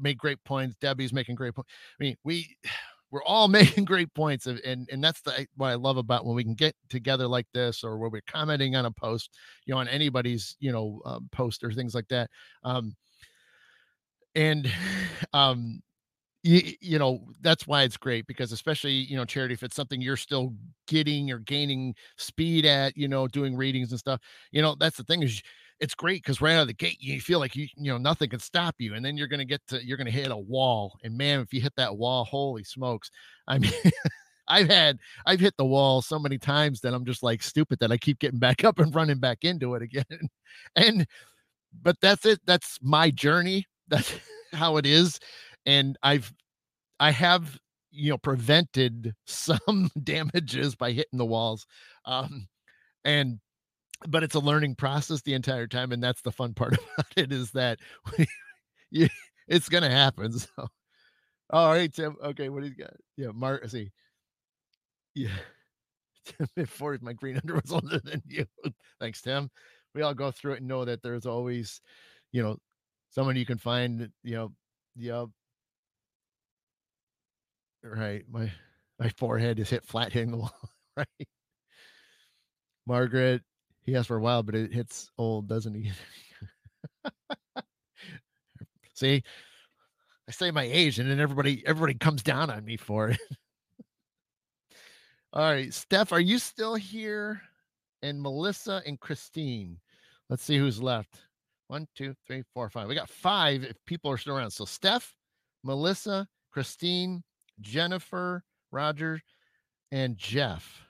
made 0.00 0.18
great 0.18 0.42
points 0.44 0.76
debbie's 0.80 1.12
making 1.12 1.34
great 1.34 1.54
points 1.54 1.70
i 2.00 2.02
mean 2.04 2.16
we 2.24 2.56
we're 3.12 3.22
all 3.24 3.46
making 3.48 3.84
great 3.84 4.12
points 4.14 4.46
and 4.46 4.60
and 4.90 5.02
that's 5.02 5.20
the 5.22 5.46
what 5.56 5.68
i 5.68 5.74
love 5.74 5.96
about 5.96 6.26
when 6.26 6.34
we 6.36 6.44
can 6.44 6.54
get 6.54 6.74
together 6.88 7.26
like 7.26 7.46
this 7.54 7.84
or 7.84 7.98
where 7.98 8.10
we're 8.10 8.22
commenting 8.26 8.74
on 8.76 8.86
a 8.86 8.90
post 8.90 9.30
you 9.64 9.72
know 9.74 9.80
on 9.80 9.88
anybody's 9.88 10.56
you 10.60 10.72
know 10.72 11.00
um, 11.04 11.28
post 11.32 11.62
or 11.62 11.72
things 11.72 11.94
like 11.94 12.08
that 12.08 12.28
um 12.64 12.94
and 14.34 14.70
um 15.32 15.80
you, 16.42 16.62
you 16.80 16.98
know 16.98 17.26
that's 17.40 17.66
why 17.66 17.82
it's 17.82 17.96
great 17.96 18.26
because 18.26 18.52
especially 18.52 18.92
you 18.92 19.16
know 19.16 19.24
charity 19.24 19.54
if 19.54 19.62
it's 19.64 19.76
something 19.76 20.00
you're 20.00 20.16
still 20.16 20.54
getting 20.86 21.30
or 21.30 21.40
gaining 21.40 21.94
speed 22.16 22.64
at 22.64 22.96
you 22.96 23.08
know 23.08 23.26
doing 23.26 23.56
readings 23.56 23.90
and 23.90 23.98
stuff 23.98 24.20
you 24.52 24.62
know 24.62 24.76
that's 24.78 24.96
the 24.96 25.04
thing 25.04 25.22
is 25.22 25.42
it's 25.80 25.94
great 25.94 26.22
because 26.22 26.40
right 26.40 26.54
out 26.54 26.62
of 26.62 26.68
the 26.68 26.74
gate 26.74 26.96
you 27.00 27.20
feel 27.20 27.38
like 27.38 27.54
you 27.54 27.66
you 27.76 27.90
know 27.90 27.98
nothing 27.98 28.30
can 28.30 28.40
stop 28.40 28.74
you 28.78 28.94
and 28.94 29.04
then 29.04 29.16
you're 29.16 29.26
gonna 29.26 29.44
get 29.44 29.60
to 29.68 29.84
you're 29.84 29.98
gonna 29.98 30.10
hit 30.10 30.30
a 30.30 30.36
wall 30.36 30.98
and 31.02 31.16
man 31.16 31.40
if 31.40 31.52
you 31.52 31.60
hit 31.60 31.74
that 31.76 31.96
wall 31.96 32.24
holy 32.24 32.64
smokes. 32.64 33.10
I 33.48 33.58
mean 33.58 33.72
i've 34.48 34.68
had 34.68 34.98
i've 35.26 35.40
hit 35.40 35.54
the 35.56 35.64
wall 35.64 36.00
so 36.00 36.18
many 36.18 36.38
times 36.38 36.80
that 36.80 36.94
i'm 36.94 37.04
just 37.04 37.22
like 37.22 37.42
stupid 37.42 37.78
that 37.80 37.90
i 37.90 37.96
keep 37.96 38.18
getting 38.18 38.38
back 38.38 38.64
up 38.64 38.78
and 38.78 38.94
running 38.94 39.18
back 39.18 39.38
into 39.42 39.74
it 39.74 39.82
again. 39.82 40.04
And 40.76 41.06
but 41.82 41.96
that's 42.00 42.24
it 42.24 42.40
that's 42.46 42.78
my 42.82 43.10
journey 43.10 43.66
that's 43.88 44.14
how 44.52 44.78
it 44.78 44.86
is 44.86 45.18
and 45.66 45.98
i've 46.02 46.32
i 47.00 47.10
have 47.10 47.58
you 47.90 48.10
know 48.10 48.18
prevented 48.18 49.14
some 49.26 49.90
damages 50.02 50.74
by 50.74 50.92
hitting 50.92 51.18
the 51.18 51.26
walls 51.26 51.66
um 52.06 52.46
and 53.04 53.38
but 54.08 54.22
it's 54.22 54.34
a 54.34 54.40
learning 54.40 54.74
process 54.74 55.22
the 55.22 55.34
entire 55.34 55.66
time 55.66 55.92
and 55.92 56.02
that's 56.02 56.22
the 56.22 56.32
fun 56.32 56.54
part 56.54 56.72
about 56.94 57.06
it 57.16 57.32
is 57.32 57.50
that 57.52 57.78
you, 58.90 59.08
it's 59.48 59.68
gonna 59.68 59.90
happen 59.90 60.32
so. 60.38 60.68
All 61.50 61.72
right 61.72 61.92
tim 61.92 62.16
okay 62.22 62.48
what 62.48 62.62
do 62.62 62.68
you 62.68 62.74
got? 62.74 62.94
Yeah 63.16 63.30
mark 63.34 63.68
see. 63.68 63.90
Yeah. 65.14 65.30
Tim 66.24 66.48
before 66.56 66.98
my 67.00 67.12
green 67.12 67.36
under 67.36 67.54
was 67.54 67.72
older 67.72 68.00
than 68.02 68.22
you. 68.26 68.46
Thanks 69.00 69.22
tim. 69.22 69.50
We 69.94 70.02
all 70.02 70.14
go 70.14 70.30
through 70.30 70.54
it 70.54 70.58
and 70.58 70.68
know 70.68 70.84
that 70.84 71.02
there's 71.02 71.26
always 71.26 71.80
you 72.32 72.42
know 72.42 72.58
someone 73.10 73.36
you 73.36 73.46
can 73.46 73.58
find 73.58 74.10
you 74.22 74.34
know 74.34 74.52
yeah 74.96 75.26
right 77.82 78.24
my 78.28 78.50
my 78.98 79.08
forehead 79.10 79.60
is 79.60 79.70
hit 79.70 79.84
flat 79.84 80.12
hitting 80.12 80.32
the 80.32 80.38
wall 80.38 80.52
right? 80.96 81.28
Margaret 82.86 83.42
he 83.86 83.92
has 83.92 84.06
for 84.06 84.16
a 84.16 84.20
while, 84.20 84.42
but 84.42 84.56
it 84.56 84.74
hits 84.74 85.10
old, 85.16 85.48
doesn't 85.48 85.74
he? 85.74 85.92
See, 88.94 89.22
I 90.28 90.32
say 90.32 90.50
my 90.50 90.64
age, 90.64 90.98
and 90.98 91.08
then 91.08 91.20
everybody 91.20 91.62
everybody 91.66 91.94
comes 91.94 92.22
down 92.22 92.50
on 92.50 92.64
me 92.64 92.76
for 92.76 93.10
it. 93.10 93.20
All 95.32 95.42
right, 95.42 95.72
Steph, 95.72 96.12
are 96.12 96.20
you 96.20 96.38
still 96.38 96.74
here? 96.74 97.40
And 98.02 98.20
Melissa 98.20 98.82
and 98.86 98.98
Christine. 98.98 99.78
Let's 100.28 100.42
see 100.42 100.58
who's 100.58 100.82
left. 100.82 101.22
One, 101.68 101.86
two, 101.96 102.14
three, 102.26 102.42
four, 102.54 102.68
five. 102.70 102.88
We 102.88 102.94
got 102.94 103.08
five 103.08 103.64
if 103.64 103.76
people 103.86 104.10
are 104.10 104.18
still 104.18 104.36
around. 104.36 104.50
So 104.50 104.64
Steph, 104.64 105.14
Melissa, 105.64 106.26
Christine, 106.52 107.22
Jennifer, 107.60 108.44
Roger, 108.70 109.20
and 109.92 110.16
Jeff. 110.16 110.85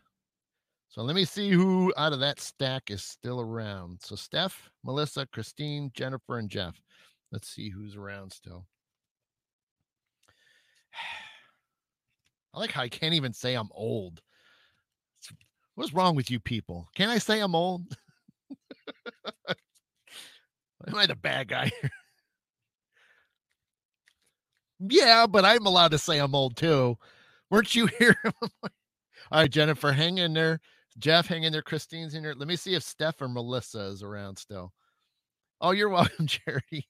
So 0.96 1.02
let 1.02 1.14
me 1.14 1.26
see 1.26 1.50
who 1.50 1.92
out 1.98 2.14
of 2.14 2.20
that 2.20 2.40
stack 2.40 2.90
is 2.90 3.02
still 3.02 3.38
around. 3.38 3.98
So 4.00 4.16
Steph, 4.16 4.70
Melissa, 4.82 5.26
Christine, 5.26 5.90
Jennifer, 5.92 6.38
and 6.38 6.48
Jeff. 6.48 6.80
Let's 7.30 7.50
see 7.50 7.68
who's 7.68 7.96
around 7.96 8.32
still. 8.32 8.64
I 12.54 12.58
like 12.60 12.72
how 12.72 12.80
I 12.80 12.88
can't 12.88 13.12
even 13.12 13.34
say 13.34 13.52
I'm 13.54 13.68
old. 13.72 14.22
What's 15.74 15.92
wrong 15.92 16.16
with 16.16 16.30
you 16.30 16.40
people? 16.40 16.88
Can 16.94 17.10
I 17.10 17.18
say 17.18 17.40
I'm 17.40 17.54
old? 17.54 17.82
Am 20.88 20.94
I 20.94 21.04
the 21.04 21.14
bad 21.14 21.48
guy? 21.48 21.72
yeah, 24.80 25.26
but 25.26 25.44
I'm 25.44 25.66
allowed 25.66 25.90
to 25.90 25.98
say 25.98 26.16
I'm 26.16 26.34
old 26.34 26.56
too. 26.56 26.96
Weren't 27.50 27.74
you 27.74 27.84
here? 27.98 28.16
All 28.32 29.40
right, 29.42 29.50
Jennifer, 29.50 29.92
hang 29.92 30.16
in 30.16 30.32
there. 30.32 30.58
Jeff, 30.98 31.26
hang 31.26 31.42
in 31.42 31.52
there. 31.52 31.62
Christine's 31.62 32.14
in 32.14 32.22
there. 32.22 32.34
Let 32.34 32.48
me 32.48 32.56
see 32.56 32.74
if 32.74 32.82
Steph 32.82 33.20
or 33.20 33.28
Melissa 33.28 33.80
is 33.80 34.02
around 34.02 34.38
still. 34.38 34.72
Oh, 35.60 35.72
you're 35.72 35.88
welcome, 35.90 36.26
Charity. 36.26 36.88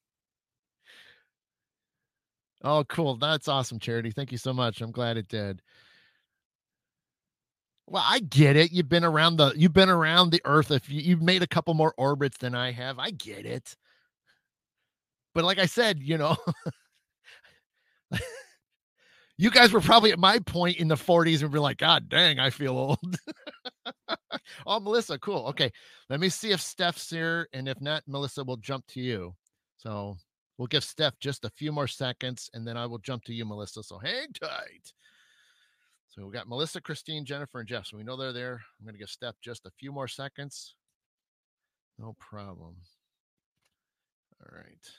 Oh, 2.62 2.84
cool. 2.88 3.16
That's 3.16 3.48
awesome, 3.48 3.78
Charity. 3.78 4.10
Thank 4.10 4.32
you 4.32 4.38
so 4.38 4.52
much. 4.52 4.80
I'm 4.80 4.92
glad 4.92 5.16
it 5.16 5.28
did. 5.28 5.62
Well, 7.88 8.02
I 8.04 8.18
get 8.18 8.56
it. 8.56 8.72
You've 8.72 8.88
been 8.88 9.04
around 9.04 9.36
the 9.36 9.52
you've 9.56 9.72
been 9.72 9.88
around 9.88 10.30
the 10.30 10.42
earth. 10.44 10.72
If 10.72 10.90
you, 10.90 11.00
you've 11.00 11.22
made 11.22 11.42
a 11.42 11.46
couple 11.46 11.72
more 11.74 11.94
orbits 11.96 12.38
than 12.38 12.54
I 12.54 12.72
have, 12.72 12.98
I 12.98 13.10
get 13.10 13.46
it. 13.46 13.76
But 15.34 15.44
like 15.44 15.58
I 15.58 15.66
said, 15.66 16.00
you 16.00 16.18
know, 16.18 16.36
you 19.38 19.50
guys 19.50 19.72
were 19.72 19.80
probably 19.80 20.10
at 20.10 20.18
my 20.18 20.38
point 20.40 20.78
in 20.78 20.88
the 20.88 20.96
40s 20.96 21.42
and 21.42 21.52
be 21.52 21.58
like, 21.58 21.76
God 21.76 22.08
dang, 22.08 22.40
I 22.40 22.50
feel 22.50 22.76
old. 22.76 23.18
oh, 24.66 24.80
Melissa, 24.80 25.18
cool. 25.18 25.46
Okay. 25.46 25.70
Let 26.08 26.20
me 26.20 26.28
see 26.28 26.52
if 26.52 26.60
Steph's 26.60 27.08
here. 27.10 27.48
And 27.52 27.68
if 27.68 27.80
not, 27.80 28.02
Melissa 28.06 28.44
will 28.44 28.56
jump 28.56 28.86
to 28.88 29.00
you. 29.00 29.34
So 29.76 30.16
we'll 30.58 30.66
give 30.66 30.84
Steph 30.84 31.18
just 31.20 31.44
a 31.44 31.50
few 31.50 31.72
more 31.72 31.86
seconds 31.86 32.50
and 32.54 32.66
then 32.66 32.76
I 32.76 32.86
will 32.86 32.98
jump 32.98 33.24
to 33.24 33.34
you, 33.34 33.44
Melissa. 33.44 33.82
So 33.82 33.98
hang 33.98 34.32
tight. 34.32 34.92
So 36.08 36.24
we 36.24 36.32
got 36.32 36.48
Melissa, 36.48 36.80
Christine, 36.80 37.26
Jennifer, 37.26 37.60
and 37.60 37.68
Jeff. 37.68 37.86
So 37.86 37.96
we 37.98 38.02
know 38.02 38.16
they're 38.16 38.32
there. 38.32 38.62
I'm 38.78 38.86
going 38.86 38.94
to 38.94 38.98
give 38.98 39.10
Steph 39.10 39.34
just 39.42 39.66
a 39.66 39.70
few 39.78 39.92
more 39.92 40.08
seconds. 40.08 40.74
No 41.98 42.16
problem. 42.18 42.76
All 44.40 44.56
right. 44.56 44.90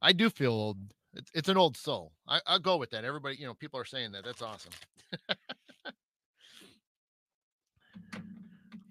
I 0.00 0.12
do 0.12 0.30
feel 0.30 0.52
old. 0.52 0.78
It's, 1.14 1.30
it's 1.34 1.48
an 1.48 1.56
old 1.56 1.76
soul. 1.76 2.12
I, 2.26 2.40
I'll 2.46 2.58
go 2.58 2.76
with 2.76 2.90
that. 2.90 3.04
Everybody, 3.04 3.36
you 3.36 3.46
know, 3.46 3.54
people 3.54 3.78
are 3.78 3.84
saying 3.84 4.12
that. 4.12 4.24
That's 4.24 4.42
awesome. 4.42 4.72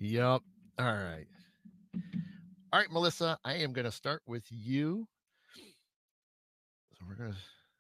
yep. 0.01 0.41
All 0.79 0.85
right. 0.85 1.25
All 2.73 2.79
right, 2.79 2.91
Melissa, 2.91 3.37
I 3.45 3.55
am 3.55 3.71
going 3.71 3.85
to 3.85 3.91
start 3.91 4.21
with 4.25 4.43
you. 4.49 5.07
So 6.97 7.05
we're 7.07 7.15
going 7.15 7.31
to, 7.31 7.37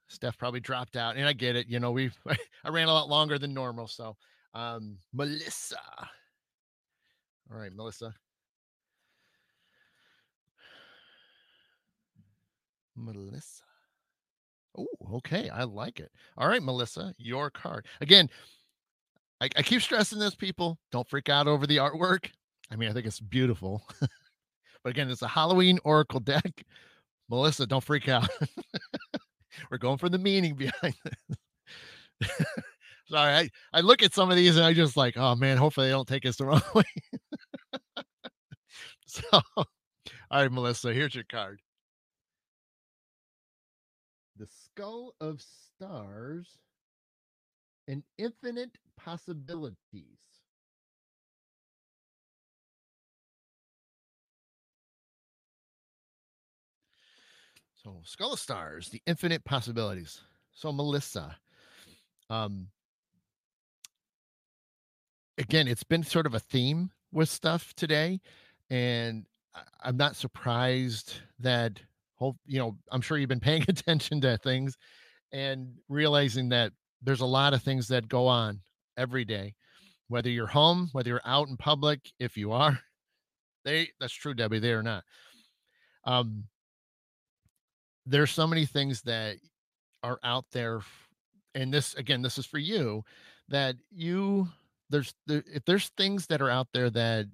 Steph 0.07 0.37
probably 0.37 0.59
dropped 0.59 0.95
out, 0.95 1.15
and 1.17 1.25
I 1.25 1.33
get 1.33 1.55
it. 1.55 1.67
You 1.67 1.79
know, 1.79 1.91
we 1.91 2.11
I 2.63 2.69
ran 2.69 2.87
a 2.87 2.93
lot 2.93 3.09
longer 3.09 3.39
than 3.39 3.53
normal. 3.53 3.87
So, 3.87 4.15
um, 4.53 4.97
Melissa. 5.13 5.77
All 7.51 7.57
right, 7.57 7.73
Melissa. 7.73 8.13
Melissa. 12.95 13.63
Oh, 14.77 14.87
okay. 15.15 15.49
I 15.49 15.63
like 15.63 15.99
it. 15.99 16.11
All 16.37 16.47
right, 16.47 16.61
Melissa, 16.61 17.13
your 17.17 17.49
card. 17.49 17.87
Again, 17.99 18.29
I, 19.41 19.49
I 19.57 19.63
keep 19.63 19.81
stressing 19.81 20.19
this, 20.19 20.35
people. 20.35 20.77
Don't 20.91 21.09
freak 21.09 21.27
out 21.27 21.47
over 21.47 21.65
the 21.65 21.77
artwork. 21.77 22.29
I 22.71 22.75
mean, 22.75 22.89
I 22.89 22.93
think 22.93 23.07
it's 23.07 23.19
beautiful. 23.19 23.83
but 23.99 24.89
again, 24.91 25.09
it's 25.09 25.23
a 25.23 25.27
Halloween 25.27 25.79
Oracle 25.83 26.19
deck. 26.19 26.63
Melissa, 27.27 27.65
don't 27.65 27.83
freak 27.83 28.07
out. 28.07 28.29
We're 29.71 29.79
going 29.79 29.97
for 29.97 30.09
the 30.09 30.19
meaning 30.19 30.55
behind 30.55 30.93
this. 31.03 32.29
Sorry, 33.09 33.33
I, 33.33 33.49
I 33.73 33.81
look 33.81 34.03
at 34.03 34.13
some 34.13 34.29
of 34.29 34.37
these 34.37 34.57
and 34.57 34.65
I 34.65 34.73
just 34.73 34.95
like, 34.95 35.17
oh 35.17 35.35
man, 35.35 35.57
hopefully 35.57 35.87
they 35.87 35.91
don't 35.91 36.07
take 36.07 36.25
us 36.25 36.37
the 36.37 36.45
wrong 36.45 36.61
way. 36.75 36.83
so, 39.07 39.23
all 39.31 39.65
right, 40.31 40.51
Melissa, 40.51 40.93
here's 40.93 41.15
your 41.15 41.25
card. 41.29 41.59
The 44.37 44.47
Skull 44.47 45.13
of 45.19 45.41
Stars 45.41 46.57
an 47.87 48.03
Infinite 48.17 48.71
Possibilities. 49.03 49.75
So, 57.75 58.01
Skull 58.03 58.33
of 58.33 58.39
Stars, 58.39 58.89
the 58.89 59.01
Infinite 59.07 59.43
Possibilities. 59.43 60.21
So, 60.53 60.71
Melissa, 60.71 61.35
um, 62.29 62.67
again, 65.37 65.67
it's 65.67 65.83
been 65.83 66.03
sort 66.03 66.27
of 66.27 66.35
a 66.35 66.39
theme 66.39 66.91
with 67.11 67.27
stuff 67.27 67.73
today, 67.75 68.21
and 68.69 69.25
I'm 69.81 69.97
not 69.97 70.15
surprised 70.15 71.15
that 71.39 71.79
hope 72.21 72.37
you 72.45 72.59
know 72.59 72.77
i'm 72.91 73.01
sure 73.01 73.17
you've 73.17 73.29
been 73.29 73.39
paying 73.51 73.65
attention 73.67 74.21
to 74.21 74.37
things 74.37 74.77
and 75.33 75.73
realizing 75.89 76.49
that 76.49 76.71
there's 77.01 77.21
a 77.21 77.25
lot 77.25 77.53
of 77.53 77.63
things 77.63 77.87
that 77.87 78.07
go 78.07 78.27
on 78.27 78.61
every 79.01 79.25
day 79.25 79.53
whether 80.07 80.29
you're 80.29 80.47
home 80.47 80.89
whether 80.91 81.09
you're 81.09 81.21
out 81.25 81.47
in 81.47 81.57
public 81.57 82.11
if 82.19 82.37
you 82.37 82.51
are 82.51 82.79
they 83.65 83.87
that's 83.99 84.13
true 84.13 84.33
debbie 84.33 84.59
they 84.59 84.71
are 84.71 84.83
not. 84.83 85.03
Um 86.05 86.45
there's 88.05 88.31
so 88.31 88.47
many 88.47 88.65
things 88.65 89.01
that 89.03 89.37
are 90.03 90.19
out 90.23 90.45
there 90.51 90.81
and 91.53 91.73
this 91.73 91.93
again 91.95 92.21
this 92.21 92.37
is 92.37 92.45
for 92.45 92.57
you 92.57 93.03
that 93.49 93.75
you 93.91 94.47
there's 94.89 95.13
there, 95.27 95.43
if 95.53 95.63
there's 95.65 95.89
things 95.89 96.27
that 96.27 96.41
are 96.41 96.49
out 96.49 96.67
there 96.73 96.89
that 96.89 97.27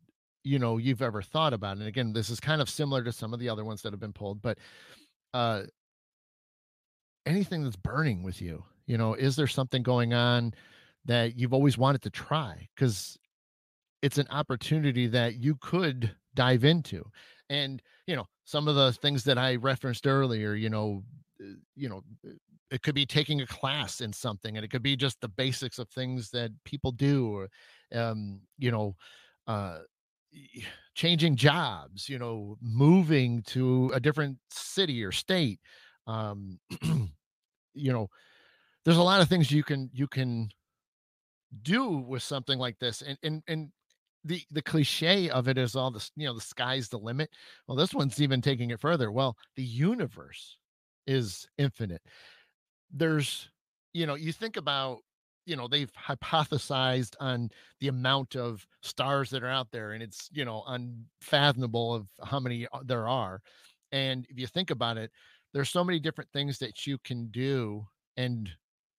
you 0.43 0.59
know 0.59 0.77
you've 0.77 1.01
ever 1.01 1.21
thought 1.21 1.53
about 1.53 1.77
and 1.77 1.87
again 1.87 2.13
this 2.13 2.29
is 2.29 2.39
kind 2.39 2.61
of 2.61 2.69
similar 2.69 3.03
to 3.03 3.11
some 3.11 3.33
of 3.33 3.39
the 3.39 3.49
other 3.49 3.65
ones 3.65 3.81
that 3.81 3.93
have 3.93 3.99
been 3.99 4.13
pulled 4.13 4.41
but 4.41 4.57
uh 5.33 5.63
anything 7.25 7.63
that's 7.63 7.75
burning 7.75 8.23
with 8.23 8.41
you 8.41 8.63
you 8.85 8.97
know 8.97 9.13
is 9.13 9.35
there 9.35 9.47
something 9.47 9.83
going 9.83 10.13
on 10.13 10.53
that 11.07 11.37
you've 11.37 11.53
always 11.53 11.77
wanted 11.77 12.01
to 12.03 12.09
try 12.09 12.67
because 12.75 13.17
it's 14.01 14.17
an 14.17 14.27
opportunity 14.29 15.07
that 15.07 15.35
you 15.35 15.55
could 15.55 16.15
dive 16.35 16.63
into. 16.63 17.03
And 17.49 17.81
you 18.07 18.15
know 18.15 18.25
some 18.45 18.67
of 18.67 18.75
the 18.75 18.91
things 18.93 19.23
that 19.25 19.37
i 19.37 19.55
referenced 19.55 20.07
earlier 20.07 20.55
you 20.55 20.69
know 20.69 21.03
uh, 21.43 21.53
you 21.75 21.89
know 21.89 22.01
uh, 22.25 22.31
it 22.71 22.81
could 22.81 22.95
be 22.95 23.05
taking 23.05 23.41
a 23.41 23.45
class 23.47 24.01
in 24.01 24.11
something 24.11 24.55
and 24.55 24.65
it 24.65 24.69
could 24.69 24.81
be 24.81 24.95
just 24.95 25.21
the 25.21 25.27
basics 25.27 25.77
of 25.77 25.87
things 25.89 26.31
that 26.31 26.51
people 26.63 26.91
do 26.91 27.29
or 27.31 27.49
um 27.93 28.39
you 28.57 28.71
know 28.71 28.95
uh 29.47 29.79
changing 30.95 31.35
jobs 31.35 32.09
you 32.09 32.17
know 32.17 32.57
moving 32.61 33.41
to 33.43 33.91
a 33.93 33.99
different 33.99 34.37
city 34.49 35.03
or 35.03 35.11
state 35.11 35.59
um 36.07 36.59
you 37.73 37.91
know 37.91 38.07
there's 38.85 38.97
a 38.97 39.03
lot 39.03 39.21
of 39.21 39.29
things 39.29 39.51
you 39.51 39.63
can 39.63 39.89
you 39.93 40.07
can 40.07 40.49
do 41.63 41.89
with 41.89 42.23
something 42.23 42.59
like 42.59 42.79
this 42.79 43.01
and 43.01 43.17
and 43.23 43.43
and 43.47 43.69
the 44.23 44.41
the 44.51 44.61
cliche 44.61 45.29
of 45.29 45.47
it 45.47 45.57
is 45.57 45.75
all 45.75 45.91
this 45.91 46.11
you 46.15 46.27
know 46.27 46.33
the 46.33 46.41
sky's 46.41 46.89
the 46.89 46.97
limit. 46.97 47.29
Well 47.67 47.77
this 47.77 47.93
one's 47.93 48.21
even 48.21 48.41
taking 48.41 48.71
it 48.71 48.79
further. 48.79 49.11
Well 49.11 49.35
the 49.55 49.63
universe 49.63 50.57
is 51.05 51.47
infinite. 51.57 52.01
There's 52.91 53.49
you 53.93 54.05
know 54.05 54.15
you 54.15 54.33
think 54.33 54.57
about 54.57 54.99
you 55.45 55.55
know 55.55 55.67
they've 55.67 55.91
hypothesized 55.93 57.15
on 57.19 57.49
the 57.79 57.87
amount 57.87 58.35
of 58.35 58.65
stars 58.81 59.29
that 59.29 59.43
are 59.43 59.49
out 59.49 59.71
there 59.71 59.91
and 59.93 60.03
it's 60.03 60.29
you 60.33 60.45
know 60.45 60.63
unfathomable 60.67 61.93
of 61.93 62.07
how 62.23 62.39
many 62.39 62.67
there 62.83 63.07
are. 63.07 63.41
And 63.93 64.25
if 64.29 64.37
you 64.39 64.47
think 64.47 64.71
about 64.71 64.97
it 64.97 65.11
there's 65.53 65.69
so 65.69 65.83
many 65.83 65.99
different 65.99 66.29
things 66.31 66.59
that 66.59 66.85
you 66.85 66.97
can 66.99 67.27
do 67.27 67.85
and 68.17 68.49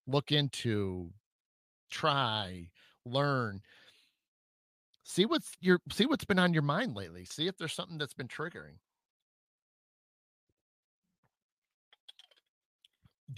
look 0.06 0.32
into 0.32 1.10
try 1.90 2.69
learn. 3.05 3.62
See 5.02 5.24
what's 5.24 5.52
your 5.60 5.81
see 5.90 6.06
what's 6.06 6.24
been 6.24 6.39
on 6.39 6.52
your 6.52 6.62
mind 6.62 6.94
lately. 6.94 7.24
See 7.24 7.47
if 7.47 7.56
there's 7.56 7.73
something 7.73 7.98
that's 7.98 8.15
been 8.15 8.28
triggering. 8.28 8.77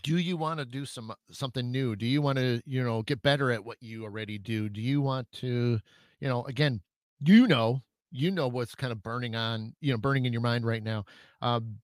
Do 0.02 0.18
you 0.18 0.36
want 0.36 0.58
to 0.58 0.64
do 0.64 0.84
some 0.84 1.12
something 1.30 1.70
new? 1.70 1.96
Do 1.96 2.06
you 2.06 2.22
want 2.22 2.38
to 2.38 2.60
you 2.66 2.82
know 2.82 3.02
get 3.02 3.22
better 3.22 3.50
at 3.50 3.64
what 3.64 3.78
you 3.80 4.04
already 4.04 4.38
do? 4.38 4.68
Do 4.68 4.80
you 4.80 5.00
want 5.00 5.30
to 5.34 5.78
you 6.20 6.28
know 6.28 6.44
again 6.44 6.80
you 7.24 7.46
know 7.46 7.82
you 8.10 8.30
know 8.30 8.48
what's 8.48 8.74
kind 8.74 8.92
of 8.92 9.02
burning 9.02 9.36
on 9.36 9.74
you 9.80 9.92
know 9.92 9.98
burning 9.98 10.24
in 10.24 10.32
your 10.32 10.42
mind 10.42 10.64
right 10.66 10.82
now. 10.82 11.04
Um 11.40 11.78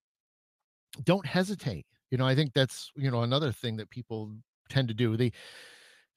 don't 1.05 1.27
hesitate. 1.27 1.87
You 2.11 2.19
know 2.19 2.27
i 2.27 2.35
think 2.37 2.53
that's 2.55 2.93
you 2.97 3.11
know 3.11 3.23
another 3.23 3.51
thing 3.53 3.77
that 3.77 3.91
people 3.91 4.33
tend 4.69 4.89
to 4.89 4.95
do. 4.95 5.17
They 5.17 5.33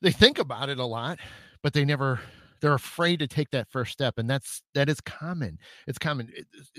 they 0.02 0.12
think 0.12 0.40
about 0.40 0.70
it 0.70 0.80
a 0.80 0.86
lot 0.86 1.20
but 1.62 1.74
they 1.74 1.86
never 1.86 2.20
they're 2.62 2.74
afraid 2.74 3.20
to 3.20 3.28
take 3.28 3.50
that 3.52 3.70
first 3.70 3.92
step 3.92 4.16
and 4.18 4.30
that's 4.30 4.62
that 4.74 4.90
is 4.90 5.00
common. 5.02 5.58
It's 5.88 5.98
common 5.98 6.32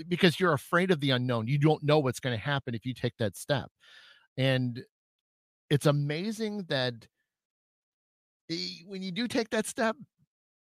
because 0.07 0.39
you're 0.39 0.53
afraid 0.53 0.91
of 0.91 0.99
the 0.99 1.11
unknown. 1.11 1.47
You 1.47 1.57
don't 1.57 1.83
know 1.83 1.99
what's 1.99 2.19
going 2.19 2.37
to 2.37 2.43
happen 2.43 2.75
if 2.75 2.85
you 2.85 2.93
take 2.93 3.17
that 3.17 3.35
step. 3.35 3.69
And 4.37 4.83
it's 5.69 5.85
amazing 5.85 6.65
that 6.69 6.93
when 8.85 9.01
you 9.01 9.11
do 9.11 9.27
take 9.27 9.49
that 9.51 9.65
step 9.65 9.95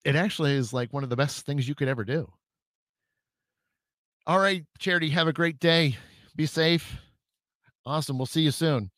it 0.05 0.15
actually 0.15 0.53
is 0.53 0.71
like 0.71 0.93
one 0.93 1.03
of 1.03 1.09
the 1.09 1.15
best 1.15 1.45
things 1.45 1.67
you 1.67 1.75
could 1.75 1.87
ever 1.87 2.05
do. 2.05 2.31
All 4.27 4.39
right 4.39 4.63
charity 4.77 5.09
have 5.09 5.27
a 5.27 5.33
great 5.33 5.59
day. 5.59 5.97
Be 6.35 6.45
safe. 6.45 6.97
Awesome 7.85 8.17
we'll 8.17 8.25
see 8.25 8.41
you 8.41 8.51
soon. 8.51 8.91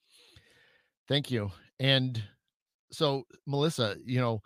Thank 1.07 1.31
you. 1.31 1.51
And 1.79 2.21
so 2.91 3.23
melissa 3.45 3.95
you 4.05 4.19
know 4.19 4.41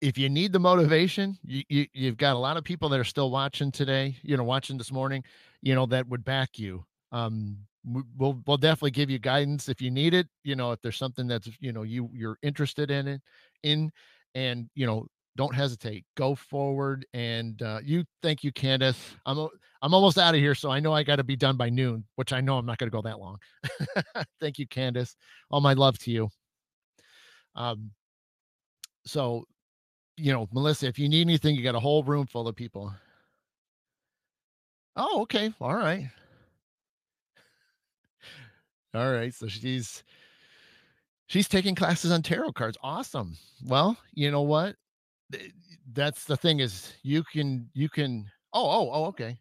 if 0.00 0.18
you 0.18 0.28
need 0.28 0.52
the 0.52 0.58
motivation, 0.58 1.38
you, 1.44 1.62
you 1.68 1.86
you've 1.92 2.16
got 2.16 2.36
a 2.36 2.38
lot 2.38 2.56
of 2.56 2.64
people 2.64 2.88
that 2.90 3.00
are 3.00 3.04
still 3.04 3.30
watching 3.30 3.72
today, 3.72 4.16
you 4.22 4.36
know, 4.36 4.44
watching 4.44 4.76
this 4.76 4.92
morning, 4.92 5.24
you 5.62 5.74
know, 5.74 5.86
that 5.86 6.06
would 6.08 6.24
back 6.24 6.58
you. 6.58 6.84
Um, 7.12 7.56
we'll 7.84 8.40
we'll 8.46 8.56
definitely 8.56 8.90
give 8.90 9.10
you 9.10 9.18
guidance 9.18 9.68
if 9.68 9.80
you 9.80 9.90
need 9.90 10.14
it. 10.14 10.28
You 10.44 10.56
know, 10.56 10.72
if 10.72 10.82
there's 10.82 10.98
something 10.98 11.26
that's 11.26 11.48
you 11.60 11.72
know 11.72 11.82
you 11.82 12.10
you're 12.12 12.38
interested 12.42 12.90
in 12.90 13.08
it, 13.08 13.20
in, 13.62 13.90
and 14.34 14.68
you 14.74 14.86
know, 14.86 15.06
don't 15.36 15.54
hesitate. 15.54 16.04
Go 16.16 16.34
forward. 16.34 17.06
And 17.14 17.60
uh, 17.62 17.80
you, 17.82 18.04
thank 18.22 18.44
you, 18.44 18.52
Candace. 18.52 18.98
I'm 19.24 19.48
I'm 19.82 19.94
almost 19.94 20.18
out 20.18 20.34
of 20.34 20.40
here, 20.40 20.54
so 20.54 20.70
I 20.70 20.80
know 20.80 20.92
I 20.92 21.04
got 21.04 21.16
to 21.16 21.24
be 21.24 21.36
done 21.36 21.56
by 21.56 21.70
noon, 21.70 22.04
which 22.16 22.32
I 22.32 22.40
know 22.40 22.58
I'm 22.58 22.66
not 22.66 22.78
going 22.78 22.90
to 22.90 22.94
go 22.94 23.02
that 23.02 23.18
long. 23.18 23.38
thank 24.40 24.58
you, 24.58 24.66
Candace. 24.66 25.16
All 25.50 25.60
my 25.60 25.72
love 25.72 25.98
to 26.00 26.10
you. 26.10 26.28
Um, 27.56 27.90
so 29.04 29.46
you 30.16 30.32
know, 30.32 30.48
Melissa, 30.52 30.86
if 30.86 30.98
you 30.98 31.08
need 31.08 31.22
anything, 31.22 31.54
you 31.56 31.62
got 31.62 31.74
a 31.74 31.80
whole 31.80 32.02
room 32.02 32.26
full 32.26 32.48
of 32.48 32.56
people. 32.56 32.92
Oh, 34.96 35.22
okay. 35.22 35.52
All 35.60 35.74
right. 35.74 36.08
All 38.94 39.12
right. 39.12 39.34
So 39.34 39.46
she's 39.46 40.02
she's 41.26 41.48
taking 41.48 41.74
classes 41.74 42.12
on 42.12 42.22
tarot 42.22 42.52
cards. 42.52 42.78
Awesome. 42.82 43.36
Well, 43.66 43.96
you 44.14 44.30
know 44.30 44.42
what? 44.42 44.76
That's 45.92 46.24
the 46.24 46.36
thing 46.36 46.60
is 46.60 46.94
you 47.02 47.22
can 47.24 47.68
you 47.74 47.88
can 47.88 48.26
oh 48.54 48.64
oh 48.70 48.90
oh 48.92 49.04
okay. 49.06 49.38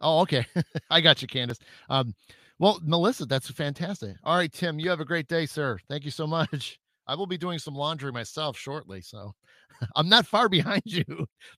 Oh, 0.00 0.20
okay. 0.20 0.46
I 0.90 1.00
got 1.00 1.22
you, 1.22 1.28
Candace. 1.28 1.58
Um, 1.88 2.14
well, 2.58 2.80
Melissa, 2.82 3.26
that's 3.26 3.50
fantastic. 3.50 4.16
All 4.24 4.36
right, 4.36 4.52
Tim, 4.52 4.78
you 4.78 4.88
have 4.90 5.00
a 5.00 5.04
great 5.04 5.28
day, 5.28 5.46
sir. 5.46 5.78
Thank 5.88 6.04
you 6.04 6.10
so 6.10 6.26
much. 6.26 6.78
I 7.08 7.14
will 7.14 7.26
be 7.26 7.38
doing 7.38 7.60
some 7.60 7.74
laundry 7.74 8.10
myself 8.10 8.56
shortly, 8.58 9.00
so 9.00 9.32
I'm 9.96 10.08
not 10.08 10.26
far 10.26 10.48
behind 10.48 10.82
you. 10.86 11.04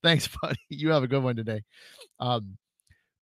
Thanks, 0.03 0.29
buddy. 0.43 0.59
You 0.69 0.91
have 0.91 1.03
a 1.03 1.09
good 1.09 1.23
one 1.23 1.37
today. 1.37 1.62
Um, 2.20 2.59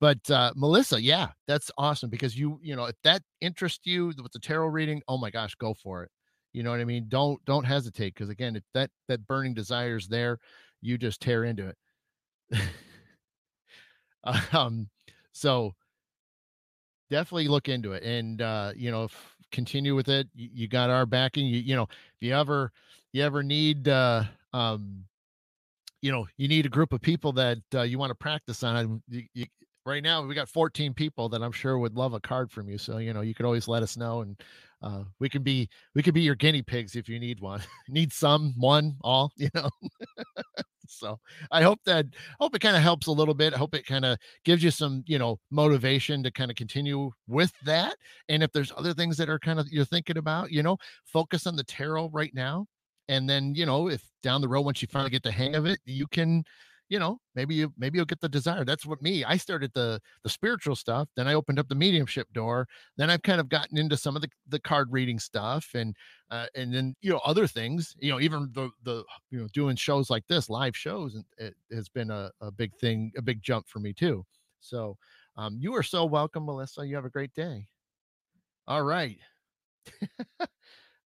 but 0.01 0.31
uh, 0.31 0.53
Melissa, 0.57 1.01
yeah, 1.01 1.29
that's 1.47 1.71
awesome 1.77 2.11
because 2.11 2.37
you, 2.37 2.59
you 2.63 2.77
know, 2.77 2.85
if 2.87 2.97
that 3.05 3.23
interests 3.41 3.87
you 3.87 4.07
with 4.23 4.33
the 4.33 4.39
tarot 4.39 4.69
reading, 4.69 5.03
oh 5.09 5.19
my 5.19 5.31
gosh, 5.31 5.55
go 5.55 5.75
for 5.75 6.03
it. 6.03 6.11
You 6.53 6.63
know 6.63 6.71
what 6.71 6.81
I 6.81 6.85
mean? 6.85 7.07
Don't 7.09 7.45
don't 7.45 7.65
hesitate 7.65 8.15
because 8.15 8.29
again, 8.29 8.55
if 8.55 8.63
that 8.75 8.91
that 9.09 9.27
burning 9.27 9.55
desire 9.55 9.97
is 9.97 10.07
there, 10.07 10.39
you 10.81 10.97
just 10.97 11.21
tear 11.21 11.45
into 11.45 11.73
it. 12.53 12.61
um, 14.53 14.89
so 15.33 15.75
definitely 17.15 17.47
look 17.47 17.69
into 17.69 17.93
it, 17.93 18.03
and 18.03 18.43
uh, 18.43 18.73
you 18.75 18.91
know, 18.91 19.09
continue 19.53 19.95
with 19.95 20.09
it. 20.09 20.27
You, 20.35 20.49
you 20.53 20.69
got 20.69 20.91
our 20.91 21.07
backing. 21.07 21.47
You, 21.47 21.61
you 21.61 21.77
know, 21.77 21.85
if 21.85 22.21
you 22.21 22.35
ever 22.35 22.73
you 23.13 23.23
ever 23.23 23.43
need 23.45 23.87
uh 23.89 24.25
um 24.53 25.05
you 26.03 26.11
know 26.11 26.27
you 26.37 26.49
need 26.49 26.67
a 26.67 26.69
group 26.69 26.93
of 26.93 27.01
people 27.01 27.33
that 27.33 27.59
uh, 27.75 27.83
you 27.83 27.97
want 27.97 28.11
to 28.11 28.15
practice 28.15 28.63
on 28.63 29.01
you, 29.09 29.23
you, 29.33 29.47
right 29.87 30.03
now 30.03 30.25
we 30.27 30.35
got 30.35 30.49
14 30.49 30.93
people 30.93 31.29
that 31.29 31.43
i'm 31.43 31.53
sure 31.53 31.79
would 31.79 31.95
love 31.97 32.13
a 32.13 32.21
card 32.21 32.51
from 32.51 32.69
you 32.69 32.77
so 32.77 32.99
you 32.99 33.15
know 33.15 33.21
you 33.21 33.35
could 33.35 33.47
always 33.47 33.69
let 33.69 33.83
us 33.83 33.97
know 33.97 34.23
and 34.23 34.43
uh, 34.83 35.03
we 35.21 35.29
can 35.29 35.43
be 35.43 35.69
we 35.95 36.03
could 36.03 36.13
be 36.13 36.21
your 36.21 36.35
guinea 36.35 36.63
pigs 36.63 36.97
if 36.97 37.09
you 37.09 37.19
need 37.19 37.41
one 37.41 37.63
need 37.89 38.13
some 38.13 38.53
one 38.59 38.97
all 39.03 39.31
you 39.37 39.49
know 39.55 39.71
so 40.89 41.19
i 41.51 41.63
hope 41.63 41.79
that 41.85 42.07
hope 42.41 42.55
it 42.55 42.61
kind 42.61 42.77
of 42.77 42.83
helps 42.83 43.07
a 43.07 43.13
little 43.13 43.35
bit 43.35 43.55
i 43.55 43.57
hope 43.59 43.75
it 43.75 43.87
kind 43.87 44.05
of 44.05 44.19
gives 44.45 44.63
you 44.63 44.71
some 44.71 45.03
you 45.07 45.19
know 45.19 45.39
motivation 45.51 46.23
to 46.23 46.31
kind 46.31 46.51
of 46.51 46.57
continue 46.57 47.11
with 47.27 47.53
that 47.65 47.97
and 48.29 48.43
if 48.43 48.53
there's 48.53 48.73
other 48.77 48.95
things 48.95 49.17
that 49.17 49.29
are 49.29 49.39
kind 49.39 49.59
of 49.59 49.67
you're 49.71 49.85
thinking 49.85 50.17
about 50.17 50.51
you 50.51 50.63
know 50.63 50.77
focus 51.05 51.47
on 51.47 51.57
the 51.57 51.65
tarot 51.65 52.11
right 52.13 52.35
now 52.35 52.67
and 53.09 53.29
then 53.29 53.55
you 53.55 53.67
know 53.67 53.89
if 53.89 54.03
down 54.23 54.41
the 54.41 54.49
road 54.49 54.63
once 54.63 54.83
you 54.83 54.89
finally 54.89 55.11
get 55.11 55.23
the 55.23 55.31
hang 55.31 55.55
of 55.55 55.67
it 55.67 55.79
you 55.85 56.07
can 56.07 56.45
you 56.89 56.99
know 56.99 57.19
maybe 57.35 57.55
you 57.55 57.73
maybe 57.79 57.97
you'll 57.99 58.05
get 58.07 58.21
the 58.21 58.29
desire. 58.29 58.65
That's 58.65 58.87
what 58.87 59.03
me 59.03 59.25
i 59.25 59.37
started 59.37 59.73
the 59.75 60.01
the 60.23 60.29
spiritual 60.29 60.77
stuff 60.77 61.09
then 61.17 61.27
i 61.27 61.35
opened 61.35 61.59
up 61.59 61.69
the 61.69 61.75
mediumship 61.75 62.29
door 62.33 62.67
then 62.97 63.11
i've 63.11 63.23
kind 63.23 63.41
of 63.41 63.49
gotten 63.49 63.79
into 63.79 63.97
some 63.97 64.17
of 64.17 64.23
the 64.23 64.29
the 64.49 64.61
card 64.61 64.89
reading 64.93 65.19
stuff 65.19 65.69
and 65.75 65.95
uh, 66.31 66.47
and 66.55 66.75
then 66.75 66.95
you 67.01 67.11
know 67.11 67.21
other 67.25 67.47
things 67.47 67.95
you 67.99 68.11
know 68.11 68.21
even 68.21 68.51
the 68.53 68.71
the 68.83 69.05
you 69.31 69.39
know 69.41 69.47
doing 69.53 69.77
shows 69.77 70.11
like 70.11 70.27
this 70.29 70.49
live 70.51 70.77
shows 70.77 71.15
and 71.15 71.25
it 71.39 71.55
has 71.73 71.89
been 71.89 72.11
a, 72.11 72.31
a 72.41 72.51
big 72.51 72.75
thing 72.77 73.13
a 73.17 73.23
big 73.23 73.43
jump 73.43 73.69
for 73.69 73.79
me 73.79 73.93
too. 73.93 74.25
So 74.61 74.97
um 75.37 75.57
you 75.61 75.75
are 75.77 75.83
so 75.83 76.05
welcome 76.05 76.45
melissa. 76.47 76.87
You 76.87 76.97
have 76.97 77.05
a 77.05 77.11
great 77.11 77.35
day. 77.35 77.67
All 78.67 78.83
right. 78.83 79.19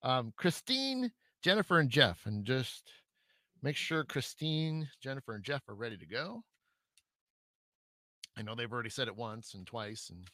Um 0.03 0.33
christine 0.37 1.11
jennifer 1.43 1.79
and 1.79 1.91
jeff 1.91 2.27
and 2.27 2.45
just 2.45 2.91
Make 3.63 3.77
sure 3.77 4.05
Christine, 4.05 4.89
Jennifer, 5.01 5.35
and 5.35 5.43
Jeff 5.45 5.69
are 5.69 5.75
ready 5.75 5.97
to 5.97 6.07
go. 6.07 6.45
I 8.37 8.43
know 8.43 8.55
they've 8.55 8.73
already 8.73 8.91
said 8.91 9.09
it 9.09 9.17
once 9.17 9.55
and 9.55 9.67
twice, 9.67 10.11
and 10.11 10.29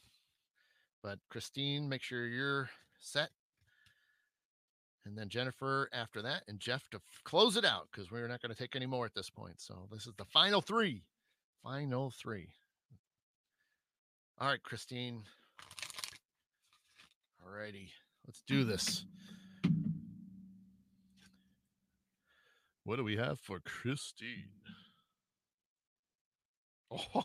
but 1.02 1.18
Christine, 1.30 1.88
make 1.88 2.02
sure 2.02 2.26
you're 2.26 2.68
set. 3.00 3.30
And 5.06 5.16
then 5.16 5.28
Jennifer 5.28 5.88
after 5.92 6.22
that, 6.22 6.42
and 6.48 6.58
Jeff 6.58 6.88
to 6.90 6.96
f- 6.96 7.02
close 7.24 7.56
it 7.56 7.64
out 7.64 7.88
because 7.90 8.10
we're 8.10 8.28
not 8.28 8.40
going 8.40 8.52
to 8.52 8.58
take 8.58 8.74
any 8.74 8.86
more 8.86 9.04
at 9.04 9.14
this 9.14 9.28
point. 9.28 9.60
So 9.60 9.86
this 9.92 10.06
is 10.06 10.14
the 10.16 10.24
final 10.24 10.62
three. 10.62 11.02
Final 11.62 12.10
three. 12.10 12.48
All 14.38 14.48
right, 14.48 14.62
Christine. 14.62 15.22
All 17.44 17.52
righty, 17.52 17.90
let's 18.26 18.42
do 18.46 18.64
this. 18.64 19.04
What 22.84 22.96
do 22.96 23.04
we 23.04 23.16
have 23.16 23.40
for 23.40 23.60
Christine? 23.60 24.50
Oh. 26.90 27.24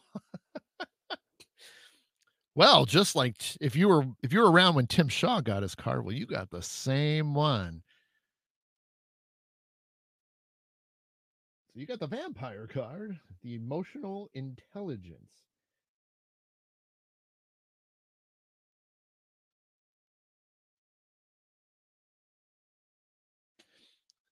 well, 2.55 2.85
just 2.85 3.15
like 3.15 3.35
if 3.61 3.75
you 3.75 3.87
were 3.89 4.05
if 4.23 4.33
you 4.33 4.39
were 4.39 4.51
around 4.51 4.75
when 4.75 4.87
Tim 4.87 5.07
Shaw 5.09 5.41
got 5.41 5.63
his 5.63 5.75
card, 5.75 6.05
well, 6.05 6.15
you 6.15 6.25
got 6.25 6.49
the 6.49 6.61
same 6.61 7.33
one. 7.33 7.83
So 11.73 11.79
you 11.79 11.85
got 11.85 11.99
the 11.99 12.07
vampire 12.07 12.67
card, 12.67 13.19
the 13.43 13.53
emotional 13.55 14.29
intelligence. 14.33 15.31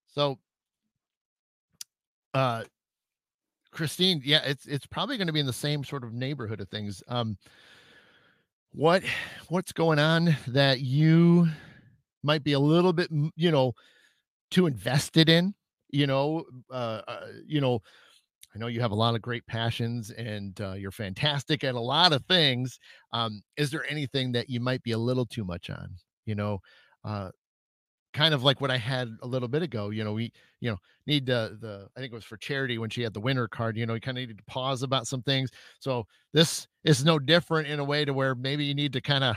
So 0.08 0.38
uh 2.34 2.64
Christine, 3.70 4.22
yeah, 4.24 4.40
it's 4.44 4.66
it's 4.66 4.86
probably 4.86 5.16
going 5.16 5.26
to 5.26 5.32
be 5.32 5.40
in 5.40 5.46
the 5.46 5.52
same 5.52 5.84
sort 5.84 6.04
of 6.04 6.12
neighborhood 6.12 6.60
of 6.60 6.68
things. 6.68 7.02
Um, 7.08 7.36
what 8.72 9.02
what's 9.48 9.72
going 9.72 9.98
on 9.98 10.36
that 10.48 10.80
you 10.80 11.48
might 12.22 12.44
be 12.44 12.52
a 12.52 12.58
little 12.58 12.92
bit, 12.92 13.10
you 13.36 13.50
know, 13.50 13.72
too 14.50 14.66
invested 14.66 15.28
in? 15.28 15.54
You 15.90 16.06
know, 16.06 16.44
uh, 16.70 17.02
uh 17.06 17.26
you 17.46 17.60
know, 17.60 17.80
I 18.54 18.58
know 18.58 18.66
you 18.66 18.80
have 18.80 18.90
a 18.90 18.96
lot 18.96 19.14
of 19.14 19.22
great 19.22 19.46
passions 19.46 20.10
and 20.10 20.58
uh, 20.60 20.72
you're 20.72 20.90
fantastic 20.90 21.64
at 21.64 21.74
a 21.74 21.80
lot 21.80 22.12
of 22.12 22.24
things. 22.26 22.78
Um, 23.12 23.42
is 23.56 23.70
there 23.70 23.84
anything 23.88 24.32
that 24.32 24.48
you 24.48 24.60
might 24.60 24.82
be 24.82 24.92
a 24.92 24.98
little 24.98 25.26
too 25.26 25.44
much 25.44 25.70
on? 25.70 25.88
You 26.26 26.34
know, 26.34 26.58
uh, 27.04 27.30
kind 28.12 28.34
of 28.34 28.42
like 28.42 28.60
what 28.60 28.70
I 28.70 28.76
had 28.76 29.08
a 29.22 29.26
little 29.26 29.48
bit 29.48 29.62
ago. 29.62 29.90
You 29.90 30.04
know, 30.04 30.12
we, 30.14 30.32
you 30.60 30.70
know, 30.70 30.78
need 31.06 31.26
the 31.26 31.58
the 31.60 31.88
I 31.96 32.00
think 32.00 32.12
it 32.12 32.16
was 32.16 32.24
for 32.24 32.36
charity 32.36 32.78
when 32.78 32.90
she 32.90 33.02
had 33.02 33.14
the 33.14 33.20
winner 33.20 33.48
card, 33.48 33.76
you 33.76 33.86
know, 33.86 33.94
you 33.94 34.00
kind 34.00 34.16
of 34.18 34.22
needed 34.22 34.38
to 34.38 34.44
pause 34.44 34.82
about 34.82 35.06
some 35.06 35.22
things. 35.22 35.50
So 35.80 36.06
this 36.32 36.66
is 36.84 37.04
no 37.04 37.18
different 37.18 37.68
in 37.68 37.80
a 37.80 37.84
way 37.84 38.04
to 38.04 38.12
where 38.12 38.34
maybe 38.34 38.64
you 38.64 38.74
need 38.74 38.92
to 38.94 39.00
kind 39.00 39.24
of, 39.24 39.36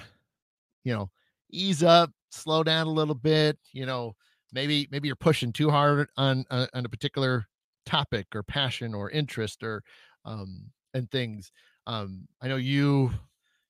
you 0.84 0.94
know, 0.94 1.10
ease 1.52 1.84
up, 1.84 2.12
slow 2.32 2.64
down 2.64 2.88
a 2.88 2.92
little 2.92 3.16
bit, 3.16 3.58
you 3.74 3.86
know, 3.86 4.16
maybe 4.54 4.88
maybe 4.92 5.08
you're 5.08 5.16
pushing 5.16 5.52
too 5.54 5.70
hard 5.70 6.08
on 6.18 6.46
on, 6.50 6.68
on 6.74 6.86
a 6.86 6.90
particular 6.90 7.48
topic 7.86 8.28
or 8.36 8.44
passion 8.44 8.94
or 8.94 9.10
interest 9.10 9.64
or 9.64 9.84
um 10.26 10.72
and 10.94 11.10
things. 11.12 11.52
Um 11.88 12.28
I 12.42 12.48
know 12.48 12.58
you 12.58 13.12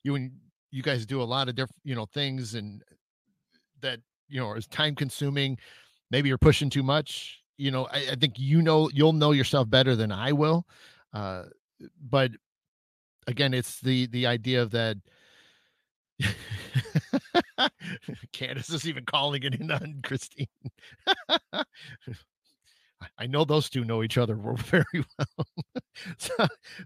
you 0.04 0.16
and 0.16 0.32
you 0.72 0.84
guys 0.84 1.06
do 1.06 1.22
a 1.22 1.24
lot 1.24 1.50
of 1.50 1.56
different, 1.56 1.82
you 1.84 1.96
know, 1.96 2.06
things 2.14 2.56
and 2.56 2.84
that 3.82 4.00
you 4.32 4.40
know 4.40 4.54
is 4.54 4.68
time 4.68 4.96
consuming 4.96 5.58
maybe 6.10 6.30
you're 6.30 6.38
pushing 6.38 6.70
too 6.70 6.84
much 6.84 7.42
you 7.58 7.72
know 7.72 7.88
I, 7.92 8.12
I, 8.12 8.16
think 8.16 8.40
you 8.40 8.62
know 8.62 8.90
you'll 8.94 9.14
know 9.14 9.32
yourself 9.32 9.70
better 9.70 9.96
than 9.96 10.12
i 10.12 10.32
will 10.32 10.66
uh 11.14 11.44
but 12.02 12.32
again 13.28 13.54
it's 13.54 13.80
the 13.82 14.08
the 14.08 14.26
idea 14.28 14.62
of 14.62 14.72
that 14.72 14.98
Candace 18.34 18.70
is 18.70 18.88
even 18.88 19.06
calling 19.06 19.44
it 19.44 19.56
in 19.56 19.72
on 19.72 20.02
Christine. 20.04 20.48
I 23.18 23.26
know 23.28 23.46
those 23.46 23.70
two 23.70 23.84
know 23.84 24.04
each 24.04 24.18
other 24.18 24.36
very 24.56 24.86
well. 24.94 25.48
so, 26.18 26.34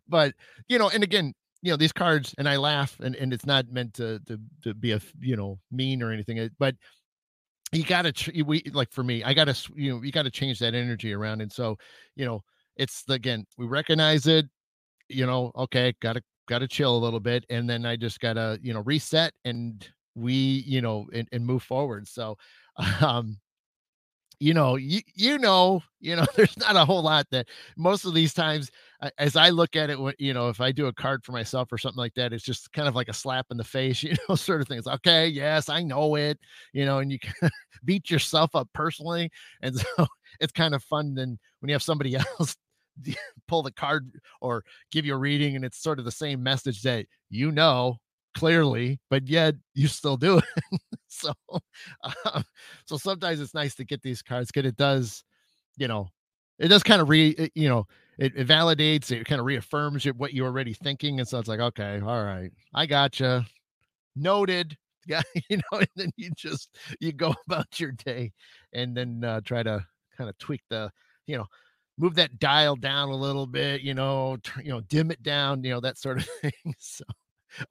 but 0.07 0.33
you 0.67 0.79
know, 0.79 0.89
and 0.89 1.03
again, 1.03 1.33
you 1.61 1.71
know, 1.71 1.77
these 1.77 1.91
cards, 1.91 2.33
and 2.37 2.47
I 2.47 2.57
laugh, 2.57 2.97
and, 2.99 3.15
and 3.15 3.33
it's 3.33 3.45
not 3.45 3.69
meant 3.71 3.95
to 3.95 4.19
to 4.27 4.39
to 4.63 4.73
be 4.73 4.91
a 4.91 5.01
you 5.19 5.35
know 5.35 5.59
mean 5.71 6.01
or 6.01 6.11
anything, 6.11 6.49
but 6.59 6.75
you 7.75 7.83
got 7.83 8.03
to 8.03 8.43
we 8.43 8.63
like 8.73 8.91
for 8.91 9.03
me 9.03 9.23
i 9.23 9.33
got 9.33 9.45
to 9.45 9.71
you 9.75 9.91
know 9.91 10.01
you 10.01 10.11
got 10.11 10.23
to 10.23 10.31
change 10.31 10.59
that 10.59 10.73
energy 10.73 11.13
around 11.13 11.41
and 11.41 11.51
so 11.51 11.77
you 12.15 12.25
know 12.25 12.41
it's 12.77 13.03
again 13.09 13.45
we 13.57 13.65
recognize 13.65 14.27
it 14.27 14.45
you 15.09 15.25
know 15.25 15.51
okay 15.55 15.93
got 16.01 16.13
to 16.13 16.21
got 16.47 16.59
to 16.59 16.67
chill 16.67 16.95
a 16.95 16.99
little 16.99 17.19
bit 17.19 17.45
and 17.49 17.69
then 17.69 17.85
i 17.85 17.95
just 17.95 18.19
got 18.19 18.33
to 18.33 18.59
you 18.61 18.73
know 18.73 18.81
reset 18.81 19.33
and 19.45 19.89
we 20.15 20.33
you 20.33 20.81
know 20.81 21.07
and, 21.13 21.27
and 21.31 21.45
move 21.45 21.63
forward 21.63 22.07
so 22.07 22.37
um 23.01 23.37
you 24.39 24.53
know 24.53 24.75
you 24.75 25.01
you 25.13 25.37
know 25.37 25.81
you 25.99 26.15
know 26.15 26.25
there's 26.35 26.57
not 26.57 26.75
a 26.75 26.85
whole 26.85 27.01
lot 27.01 27.25
that 27.31 27.47
most 27.77 28.05
of 28.05 28.13
these 28.13 28.33
times 28.33 28.71
as 29.17 29.35
i 29.35 29.49
look 29.49 29.75
at 29.75 29.89
it 29.89 29.97
you 30.19 30.33
know 30.33 30.49
if 30.49 30.61
i 30.61 30.71
do 30.71 30.87
a 30.87 30.93
card 30.93 31.23
for 31.23 31.31
myself 31.31 31.71
or 31.71 31.77
something 31.77 31.97
like 31.97 32.13
that 32.13 32.33
it's 32.33 32.43
just 32.43 32.71
kind 32.71 32.87
of 32.87 32.95
like 32.95 33.09
a 33.09 33.13
slap 33.13 33.45
in 33.51 33.57
the 33.57 33.63
face 33.63 34.01
you 34.03 34.15
know 34.27 34.35
sort 34.35 34.61
of 34.61 34.67
things 34.67 34.87
okay 34.87 35.27
yes 35.27 35.69
i 35.69 35.81
know 35.81 36.15
it 36.15 36.39
you 36.73 36.85
know 36.85 36.99
and 36.99 37.11
you 37.11 37.19
can 37.19 37.33
beat 37.85 38.09
yourself 38.09 38.55
up 38.55 38.69
personally 38.73 39.29
and 39.61 39.75
so 39.75 40.07
it's 40.39 40.51
kind 40.51 40.73
of 40.73 40.83
fun 40.83 41.13
then 41.13 41.37
when 41.59 41.69
you 41.69 41.73
have 41.73 41.83
somebody 41.83 42.15
else 42.15 42.55
pull 43.47 43.61
the 43.61 43.71
card 43.73 44.09
or 44.41 44.63
give 44.91 45.05
you 45.05 45.13
a 45.13 45.17
reading 45.17 45.55
and 45.55 45.65
it's 45.65 45.81
sort 45.81 45.99
of 45.99 46.05
the 46.05 46.11
same 46.11 46.41
message 46.41 46.81
that 46.81 47.05
you 47.29 47.51
know 47.51 47.99
clearly, 48.35 48.99
but 49.09 49.27
yet 49.27 49.55
you 49.73 49.87
still 49.87 50.17
do 50.17 50.37
it. 50.37 50.79
so, 51.07 51.33
uh, 52.03 52.41
so 52.85 52.97
sometimes 52.97 53.39
it's 53.39 53.53
nice 53.53 53.73
to 53.75 53.85
get 53.85 54.01
these 54.01 54.21
cards 54.21 54.51
because 54.51 54.69
it 54.69 54.75
does, 54.75 55.23
you 55.77 55.87
know, 55.87 56.09
it 56.59 56.67
does 56.67 56.83
kind 56.83 57.01
of 57.01 57.09
re, 57.09 57.49
you 57.55 57.67
know, 57.67 57.87
it, 58.17 58.33
it 58.35 58.47
validates, 58.47 59.11
it 59.11 59.25
kind 59.25 59.39
of 59.39 59.45
reaffirms 59.45 60.05
what 60.05 60.33
you're 60.33 60.47
already 60.47 60.73
thinking, 60.73 61.19
and 61.19 61.27
so 61.27 61.39
it's 61.39 61.49
like, 61.49 61.59
okay, 61.59 61.99
all 62.01 62.23
right, 62.23 62.51
I 62.73 62.85
gotcha, 62.85 63.45
noted. 64.15 64.77
Yeah, 65.07 65.21
you 65.49 65.57
know, 65.57 65.79
and 65.79 65.87
then 65.95 66.11
you 66.17 66.31
just 66.35 66.77
you 66.99 67.11
go 67.13 67.35
about 67.47 67.79
your 67.79 67.91
day, 67.91 68.31
and 68.73 68.97
then 68.97 69.23
uh, 69.23 69.41
try 69.45 69.63
to 69.63 69.85
kind 70.17 70.29
of 70.29 70.37
tweak 70.39 70.61
the, 70.69 70.91
you 71.27 71.37
know, 71.37 71.45
move 71.97 72.15
that 72.15 72.39
dial 72.39 72.75
down 72.75 73.09
a 73.09 73.15
little 73.15 73.45
bit, 73.47 73.81
you 73.81 73.93
know, 73.93 74.37
you 74.63 74.69
know, 74.71 74.81
dim 74.81 75.11
it 75.11 75.21
down, 75.23 75.63
you 75.63 75.69
know, 75.71 75.79
that 75.81 75.97
sort 75.99 76.17
of 76.17 76.25
thing. 76.41 76.75
So 76.79 77.03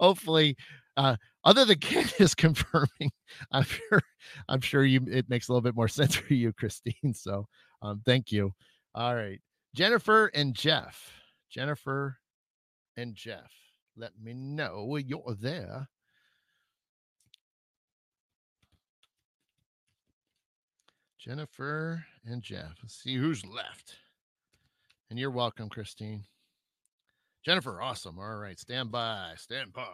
hopefully, 0.01 0.57
uh, 0.97 1.17
other 1.45 1.65
than 1.65 1.79
Candace 1.79 2.35
confirming, 2.35 3.11
I'm 3.53 3.65
sure 3.65 4.03
I'm 4.49 4.61
sure 4.61 4.85
you 4.85 5.01
it 5.11 5.29
makes 5.29 5.49
a 5.49 5.53
little 5.53 5.63
bit 5.63 5.77
more 5.77 5.89
sense 5.89 6.15
for 6.17 6.35
you, 6.35 6.53
Christine. 6.53 7.15
So 7.15 7.47
um, 7.83 8.03
thank 8.07 8.33
you. 8.33 8.53
All 8.95 9.15
right. 9.15 9.41
Jennifer 9.75 10.27
and 10.29 10.55
Jeff. 10.55 11.11
Jennifer 11.51 12.19
and 12.97 13.15
Jeff. 13.15 13.53
Let 13.97 14.13
me 14.23 14.33
know 14.33 14.97
you're 14.97 15.37
there. 15.39 15.89
Jennifer 21.19 22.05
and 22.25 22.43
Jeff. 22.43 22.75
Let's 22.83 23.03
see 23.03 23.17
who's 23.17 23.45
left. 23.45 23.97
And 25.11 25.19
you're 25.19 25.31
welcome, 25.31 25.69
Christine. 25.69 26.25
Jennifer, 27.45 27.81
awesome. 27.83 28.19
All 28.19 28.37
right, 28.37 28.59
stand 28.59 28.93
by, 28.93 29.33
stand 29.37 29.73
by. 29.73 29.87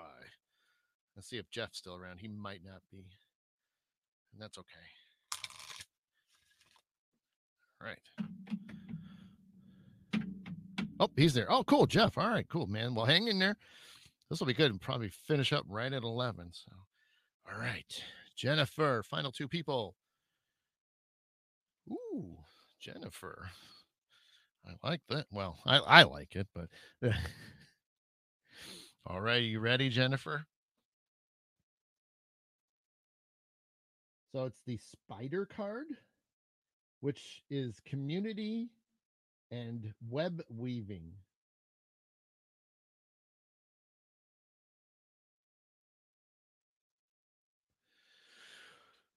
Let's 1.16 1.28
see 1.28 1.36
if 1.38 1.50
Jeff's 1.50 1.78
still 1.78 1.94
around. 1.94 2.18
He 2.18 2.28
might 2.28 2.60
not 2.64 2.82
be, 2.90 3.04
and 4.32 4.40
that's 4.40 4.58
okay. 4.58 4.66
All 7.80 7.88
right. 7.88 8.68
Oh, 11.00 11.08
he's 11.16 11.32
there. 11.32 11.50
Oh, 11.50 11.64
cool, 11.64 11.86
Jeff. 11.86 12.18
All 12.18 12.28
right, 12.28 12.46
cool, 12.46 12.66
man. 12.66 12.94
Well, 12.94 13.06
hang 13.06 13.26
in 13.26 13.38
there. 13.38 13.56
This 14.28 14.38
will 14.38 14.46
be 14.46 14.52
good 14.52 14.70
and 14.70 14.78
probably 14.80 15.08
finish 15.08 15.50
up 15.50 15.64
right 15.66 15.90
at 15.90 16.02
11. 16.02 16.50
So, 16.52 16.72
all 17.50 17.58
right, 17.58 18.02
Jennifer, 18.36 19.02
final 19.02 19.32
two 19.32 19.48
people. 19.48 19.96
Ooh, 21.90 22.36
Jennifer. 22.78 23.48
I 24.66 24.86
like 24.86 25.00
that. 25.08 25.24
Well, 25.32 25.58
I, 25.64 25.78
I 25.78 26.02
like 26.02 26.36
it, 26.36 26.46
but 26.54 26.68
all 29.06 29.22
right, 29.22 29.42
you 29.42 29.58
ready, 29.58 29.88
Jennifer? 29.88 30.44
So 34.32 34.44
it's 34.44 34.60
the 34.66 34.76
spider 34.76 35.46
card, 35.46 35.86
which 37.00 37.42
is 37.48 37.80
community 37.86 38.68
and 39.50 39.92
web 40.08 40.42
weaving. 40.48 41.12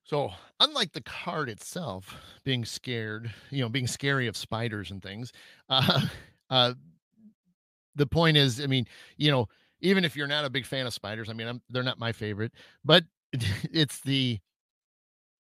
So, 0.05 0.31
unlike 0.59 0.91
the 0.91 1.01
card 1.01 1.49
itself 1.49 2.15
being 2.43 2.65
scared, 2.65 3.33
you 3.49 3.61
know, 3.61 3.69
being 3.69 3.87
scary 3.87 4.27
of 4.27 4.35
spiders 4.35 4.91
and 4.91 5.01
things, 5.01 5.31
uh, 5.69 6.01
uh, 6.49 6.73
the 7.95 8.07
point 8.07 8.37
is, 8.37 8.59
I 8.61 8.67
mean, 8.67 8.85
you 9.17 9.31
know, 9.31 9.47
even 9.81 10.05
if 10.05 10.15
you're 10.15 10.27
not 10.27 10.45
a 10.45 10.49
big 10.49 10.65
fan 10.65 10.85
of 10.87 10.93
spiders, 10.93 11.29
I 11.29 11.33
mean, 11.33 11.47
I'm, 11.47 11.61
they're 11.69 11.83
not 11.83 11.99
my 11.99 12.11
favorite, 12.11 12.53
but 12.83 13.03
it's 13.33 13.99
the 14.01 14.39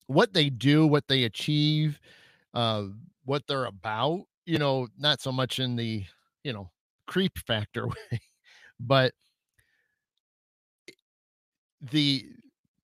what 0.08 0.34
they 0.34 0.50
do, 0.50 0.88
what 0.88 1.08
they 1.08 1.24
achieve, 1.24 2.00
uh, 2.54 2.86
what 3.26 3.48
they're 3.48 3.66
about, 3.66 4.24
you 4.48 4.60
know, 4.60 4.90
not 4.99 5.22
so 5.22 5.32
much 5.34 5.60
in 5.60 5.78
the, 5.78 6.06
you 6.45 6.53
know, 6.53 6.72
creep 7.07 7.38
factor 7.48 7.88
way, 7.90 8.22
but 8.80 9.14
the 11.82 12.26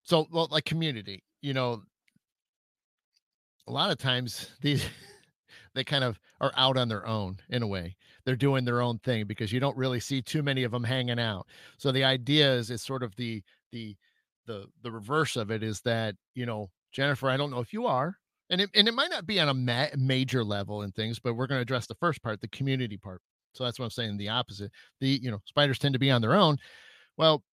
so 0.04 0.28
well, 0.32 0.48
like 0.52 0.66
community 0.66 1.24
you 1.42 1.54
know, 1.54 1.84
a 3.68 3.72
lot 3.72 3.92
of 3.92 3.98
times 3.98 4.52
these 4.62 4.86
they 5.76 5.84
kind 5.84 6.04
of 6.04 6.20
are 6.42 6.54
out 6.58 6.78
on 6.78 6.88
their 6.90 7.06
own 7.08 7.38
in 7.50 7.64
a 7.64 7.68
way. 7.68 7.96
They're 8.26 8.36
doing 8.36 8.66
their 8.66 8.82
own 8.82 9.00
thing 9.00 9.26
because 9.26 9.52
you 9.52 9.60
don't 9.60 9.78
really 9.78 10.00
see 10.00 10.22
too 10.22 10.44
many 10.44 10.64
of 10.64 10.72
them 10.72 10.84
hanging 10.84 11.20
out. 11.20 11.48
So 11.78 11.92
the 11.92 12.04
idea 12.06 12.54
is 12.54 12.72
it's 12.72 12.86
sort 12.86 13.04
of 13.04 13.16
the 13.18 13.44
the 13.74 13.96
the 14.48 14.68
the 14.84 14.92
reverse 14.92 15.36
of 15.38 15.52
it 15.52 15.64
is 15.64 15.82
that, 15.82 16.16
you 16.36 16.46
know, 16.46 16.70
Jennifer, 16.94 17.30
I 17.30 17.38
don't 17.38 17.52
know 17.52 17.60
if 17.60 17.74
you 17.74 17.86
are, 17.88 18.18
and 18.54 18.62
it, 18.62 18.70
and 18.76 18.88
it 18.88 18.94
might 18.94 19.10
not 19.10 19.26
be 19.26 19.40
on 19.40 19.50
a 19.50 19.54
ma- 19.54 19.88
major 19.98 20.44
level 20.44 20.84
and 20.84 20.94
things, 20.94 21.18
but 21.18 21.34
we're 21.34 21.48
going 21.48 21.58
to 21.58 21.64
address 21.64 21.88
the 21.88 21.96
first 21.96 22.22
part, 22.22 22.40
the 22.40 22.48
community 22.50 22.98
part. 22.98 23.20
So 23.54 23.64
that's 23.64 23.80
what 23.80 23.86
I'm 23.86 23.92
saying. 23.92 24.18
The 24.18 24.30
opposite. 24.30 24.72
The 25.02 25.20
you 25.22 25.32
know 25.32 25.40
spiders 25.46 25.80
tend 25.80 25.94
to 25.94 26.00
be 26.00 26.12
on 26.12 26.22
their 26.22 26.36
own. 26.36 26.58
Well, 27.18 27.44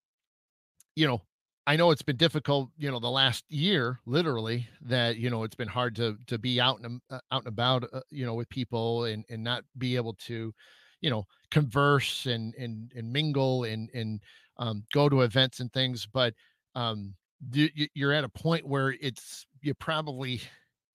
you 0.95 1.07
know, 1.07 1.23
I 1.67 1.77
know 1.77 1.91
it's 1.91 2.03
been 2.03 2.17
difficult, 2.17 2.71
you 2.77 2.91
know, 2.91 3.01
the 3.01 3.11
last 3.11 3.45
year, 3.49 3.99
literally, 4.05 4.69
that 4.83 5.17
you 5.17 5.31
know 5.31 5.43
it's 5.43 5.55
been 5.55 5.69
hard 5.69 5.97
to 5.97 6.19
to 6.27 6.39
be 6.39 6.61
out 6.61 6.81
and 6.81 7.01
uh, 7.11 7.21
out 7.33 7.43
and 7.43 7.49
about, 7.49 7.85
uh, 7.95 8.01
you 8.11 8.27
know, 8.27 8.35
with 8.35 8.49
people 8.51 9.05
and 9.05 9.25
and 9.31 9.43
not 9.43 9.65
be 9.79 9.97
able 9.97 10.15
to, 10.27 10.53
you 11.01 11.09
know, 11.09 11.27
converse 11.51 12.27
and 12.27 12.55
and 12.57 12.93
and 12.95 13.11
mingle 13.11 13.65
and 13.65 13.89
and 13.95 14.21
um, 14.59 14.85
go 14.93 15.09
to 15.09 15.23
events 15.23 15.61
and 15.61 15.73
things. 15.73 16.07
But 16.07 16.35
um, 16.75 17.15
you're 17.53 18.13
at 18.13 18.25
a 18.25 18.29
point 18.29 18.67
where 18.67 18.95
it's 19.01 19.47
you 19.63 19.73
probably 19.75 20.43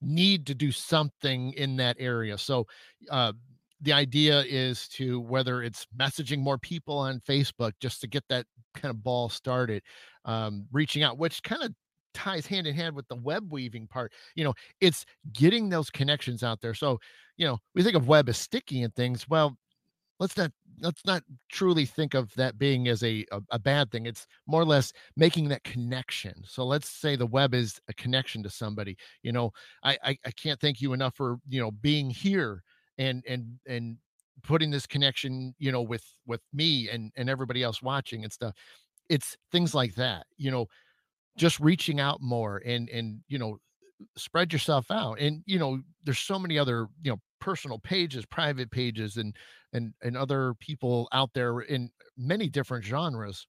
need 0.01 0.45
to 0.47 0.55
do 0.55 0.71
something 0.71 1.53
in 1.53 1.75
that 1.77 1.97
area. 1.99 2.37
So, 2.37 2.67
uh, 3.09 3.33
the 3.81 3.93
idea 3.93 4.43
is 4.47 4.87
to 4.87 5.19
whether 5.19 5.61
it's 5.61 5.85
messaging 5.97 6.39
more 6.39 6.57
people 6.57 6.97
on 6.97 7.21
Facebook 7.27 7.73
just 7.79 8.01
to 8.01 8.07
get 8.07 8.23
that 8.29 8.45
kind 8.73 8.89
of 8.89 9.03
ball 9.03 9.29
started, 9.29 9.83
um, 10.23 10.65
reaching 10.71 11.03
out, 11.03 11.17
which 11.17 11.43
kind 11.43 11.61
of 11.61 11.73
ties 12.13 12.47
hand 12.47 12.65
in 12.65 12.73
hand 12.73 12.95
with 12.95 13.07
the 13.09 13.15
web 13.17 13.51
weaving 13.51 13.87
part. 13.87 14.13
You 14.35 14.45
know, 14.45 14.53
it's 14.79 15.05
getting 15.33 15.69
those 15.69 15.89
connections 15.89 16.41
out 16.41 16.61
there. 16.61 16.73
So, 16.73 16.99
you 17.37 17.45
know, 17.45 17.59
we 17.75 17.83
think 17.83 17.95
of 17.95 18.07
web 18.07 18.29
as 18.29 18.37
sticky 18.37 18.83
and 18.83 18.95
things. 18.95 19.27
Well, 19.29 19.57
let's 20.19 20.37
not 20.37 20.51
let's 20.79 21.05
not 21.05 21.23
truly 21.49 21.85
think 21.85 22.13
of 22.13 22.33
that 22.35 22.57
being 22.57 22.87
as 22.87 23.03
a, 23.03 23.25
a, 23.31 23.41
a 23.51 23.59
bad 23.59 23.91
thing 23.91 24.05
it's 24.05 24.27
more 24.47 24.61
or 24.61 24.65
less 24.65 24.91
making 25.15 25.47
that 25.47 25.63
connection 25.63 26.33
so 26.45 26.65
let's 26.65 26.89
say 26.89 27.15
the 27.15 27.25
web 27.25 27.53
is 27.53 27.79
a 27.87 27.93
connection 27.93 28.43
to 28.43 28.49
somebody 28.49 28.97
you 29.23 29.31
know 29.31 29.51
I, 29.83 29.97
I 30.03 30.17
i 30.25 30.31
can't 30.31 30.59
thank 30.59 30.81
you 30.81 30.93
enough 30.93 31.15
for 31.15 31.37
you 31.47 31.61
know 31.61 31.71
being 31.71 32.09
here 32.09 32.63
and 32.97 33.23
and 33.27 33.59
and 33.67 33.97
putting 34.43 34.71
this 34.71 34.85
connection 34.85 35.53
you 35.57 35.71
know 35.71 35.81
with 35.81 36.03
with 36.25 36.41
me 36.53 36.89
and 36.89 37.11
and 37.15 37.29
everybody 37.29 37.63
else 37.63 37.81
watching 37.81 38.23
and 38.23 38.31
stuff 38.31 38.53
it's 39.09 39.37
things 39.51 39.73
like 39.73 39.95
that 39.95 40.25
you 40.37 40.51
know 40.51 40.67
just 41.37 41.59
reaching 41.59 41.99
out 41.99 42.21
more 42.21 42.61
and 42.65 42.89
and 42.89 43.19
you 43.27 43.37
know 43.37 43.57
spread 44.17 44.51
yourself 44.51 44.91
out 44.91 45.19
and 45.19 45.41
you 45.45 45.57
know 45.57 45.79
there's 46.03 46.19
so 46.19 46.37
many 46.37 46.59
other 46.59 46.87
you 47.01 47.11
know 47.11 47.19
personal 47.39 47.79
pages 47.79 48.25
private 48.25 48.69
pages 48.71 49.17
and 49.17 49.35
and 49.75 49.93
and 50.01 50.17
other 50.17 50.53
people 50.59 51.07
out 51.11 51.29
there 51.33 51.59
in 51.61 51.89
many 52.17 52.49
different 52.49 52.83
genres 52.83 53.45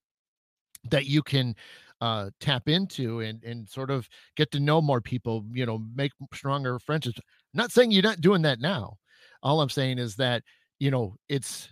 that 0.91 1.07
you 1.07 1.23
can 1.23 1.55
uh 2.01 2.29
tap 2.41 2.69
into 2.69 3.21
and 3.21 3.43
and 3.45 3.69
sort 3.69 3.91
of 3.91 4.09
get 4.37 4.51
to 4.51 4.61
know 4.61 4.83
more 4.83 5.01
people 5.01 5.45
you 5.53 5.65
know 5.65 5.83
make 5.95 6.13
stronger 6.35 6.79
friendships. 6.79 7.19
Not 7.55 7.73
saying 7.73 7.91
you're 7.91 8.03
not 8.03 8.21
doing 8.21 8.43
that 8.43 8.61
now. 8.61 8.97
All 9.43 9.61
i'm 9.61 9.71
saying 9.71 9.99
is 9.99 10.17
that 10.17 10.43
you 10.79 10.91
know 10.91 11.15
it's 11.29 11.69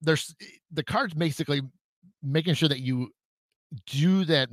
there's 0.00 0.34
eh, 0.40 0.46
the 0.72 0.84
cards 0.84 1.14
basically 1.14 1.60
making 2.22 2.54
sure 2.54 2.68
that 2.68 2.80
you 2.80 3.10
do 3.86 4.24
that 4.24 4.48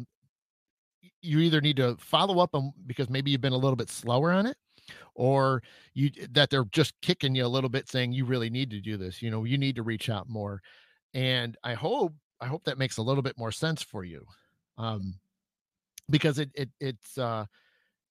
you 1.22 1.40
either 1.40 1.62
need 1.62 1.78
to 1.78 1.96
follow 2.00 2.40
up 2.40 2.50
on 2.54 2.74
because 2.88 3.10
maybe 3.10 3.32
you've 3.32 3.42
been 3.42 3.54
a 3.54 3.58
little 3.58 3.76
bit 3.76 3.90
slower 3.90 4.32
on 4.32 4.46
it 4.46 4.58
or 5.16 5.62
you 5.94 6.10
that 6.32 6.50
they're 6.50 6.66
just 6.66 6.94
kicking 7.02 7.36
you 7.36 7.46
a 7.46 7.48
little 7.48 7.70
bit 7.70 7.90
saying 7.90 8.12
you 8.12 8.26
really 8.26 8.50
need 8.50 8.70
to 8.70 8.80
do 8.80 8.98
this 8.98 9.22
you 9.22 9.30
know 9.30 9.44
you 9.44 9.58
need 9.58 9.76
to 9.76 9.84
reach 9.84 10.10
out 10.10 10.28
more. 10.30 10.62
And 11.14 11.56
i 11.64 11.74
hope 11.74 12.14
i 12.42 12.48
hope 12.48 12.64
that 12.64 12.78
makes 12.78 12.98
a 12.98 13.04
little 13.04 13.24
bit 13.24 13.38
more 13.38 13.52
sense 13.52 13.82
for 13.84 14.04
you 14.04 14.26
um 14.78 15.14
because 16.10 16.40
it 16.40 16.50
it 16.56 16.70
it's 16.80 17.18
uh 17.18 17.46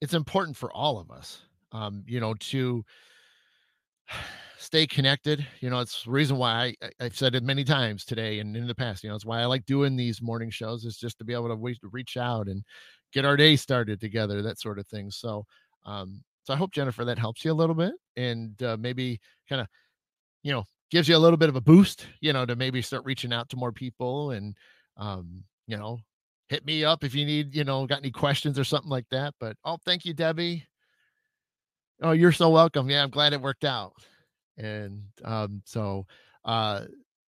it's 0.01 0.15
important 0.15 0.57
for 0.57 0.73
all 0.73 0.99
of 0.99 1.11
us 1.11 1.43
um 1.73 2.05
you 2.07 2.20
know 2.20 2.35
to 2.35 2.85
stay 4.59 4.86
connected 4.86 5.44
you 5.61 5.69
know 5.69 5.81
it's 5.81 6.05
the 6.05 6.11
reason 6.11 6.36
why 6.36 6.73
I, 6.82 6.90
i've 7.01 7.16
said 7.16 7.35
it 7.35 7.43
many 7.43 7.65
times 7.65 8.05
today 8.05 8.39
and 8.39 8.57
in 8.57 8.69
the 8.69 8.74
past 8.74 9.03
you 9.03 9.11
know 9.11 9.16
it's 9.16 9.27
why 9.27 9.40
i 9.40 9.44
like 9.44 9.66
doing 9.66 9.97
these 9.97 10.23
morning 10.23 10.51
shows 10.51 10.85
is 10.85 10.97
just 10.97 11.19
to 11.19 11.24
be 11.24 11.35
able 11.35 11.49
to 11.49 11.89
reach 11.90 12.16
out 12.16 12.47
and 12.47 12.62
get 13.12 13.24
our 13.24 13.36
day 13.36 13.57
started 13.57 14.01
together 14.01 14.40
that 14.40 14.61
sort 14.61 14.78
of 14.78 14.86
thing 14.86 15.11
so 15.11 15.44
um 15.85 16.23
so 16.44 16.52
I 16.52 16.56
hope 16.56 16.73
Jennifer 16.73 17.05
that 17.05 17.19
helps 17.19 17.44
you 17.44 17.52
a 17.52 17.55
little 17.55 17.74
bit 17.74 17.93
and 18.16 18.60
uh, 18.62 18.77
maybe 18.78 19.20
kind 19.48 19.60
of 19.60 19.69
you 20.43 20.52
know 20.52 20.64
gives 20.90 21.09
you 21.09 21.16
a 21.16 21.19
little 21.19 21.39
bit 21.39 21.48
of 21.48 21.56
a 21.56 21.60
boost, 21.60 22.06
you 22.20 22.32
know, 22.35 22.44
to 22.44 22.55
maybe 22.55 22.82
start 22.82 23.05
reaching 23.06 23.32
out 23.32 23.48
to 23.48 23.56
more 23.56 23.73
people 23.73 24.32
and 24.32 24.55
um, 24.98 25.43
you 25.66 25.77
know, 25.77 25.98
hit 26.48 26.66
me 26.66 26.85
up 26.85 27.02
if 27.02 27.14
you 27.14 27.24
need, 27.24 27.55
you 27.55 27.64
know, 27.64 27.86
got 27.86 28.01
any 28.01 28.10
questions 28.10 28.59
or 28.59 28.64
something 28.64 28.90
like 28.90 29.06
that. 29.10 29.32
But 29.40 29.56
oh, 29.64 29.78
thank 29.86 30.05
you, 30.05 30.12
Debbie. 30.12 30.66
Oh, 32.02 32.12
you're 32.12 32.32
so 32.32 32.51
welcome. 32.51 32.90
Yeah, 32.90 33.02
I'm 33.02 33.10
glad 33.10 33.32
it 33.32 33.40
worked 33.40 33.64
out. 33.64 33.94
And 34.59 35.02
um, 35.24 35.62
so 35.64 36.06
uh 36.44 36.82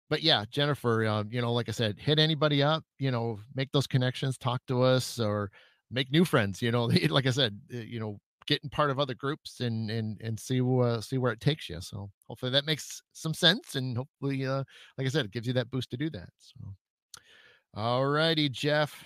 but 0.10 0.22
yeah, 0.22 0.45
Jennifer, 0.52 1.06
uh, 1.06 1.23
you 1.27 1.41
know, 1.41 1.53
like 1.53 1.69
I 1.69 1.72
said, 1.72 1.98
hit 1.98 2.19
anybody 2.19 2.61
up, 2.61 2.84
you 2.99 3.10
know, 3.10 3.40
make 3.56 3.72
those 3.72 3.88
connections, 3.88 4.38
talk 4.38 4.61
to 4.68 4.84
us 4.84 5.19
or 5.19 5.49
make 5.90 6.11
new 6.11 6.23
friends, 6.23 6.61
you 6.61 6.72
know, 6.72 6.85
like 7.10 7.26
I 7.26 7.31
said, 7.31 7.60
eh, 7.73 7.85
you 7.88 7.99
know, 7.99 8.19
getting 8.45 8.70
part 8.70 8.90
of 8.90 8.99
other 8.99 9.14
groups 9.14 9.60
and 9.60 9.90
and 9.90 10.20
and 10.22 10.40
see 10.40 10.61
uh, 10.61 11.02
see 11.02 11.18
where 11.18 11.32
it 11.32 11.41
takes 11.41 11.70
you. 11.70 11.80
So 11.82 12.10
hopefully 12.28 12.52
that 12.52 12.65
makes 12.65 13.02
some 13.14 13.34
sense, 13.34 13.76
and 13.76 13.98
hopefully, 13.98 14.45
uh, 14.45 14.64
like 14.98 15.07
I 15.07 15.10
said, 15.10 15.26
it 15.26 15.32
gives 15.32 15.48
you 15.48 15.53
that 15.53 15.72
boost 15.72 15.91
to 15.91 15.98
do 15.98 16.10
that. 16.11 16.30
So, 16.38 16.56
all 17.74 18.06
righty, 18.06 18.49
Jeff. 18.49 19.03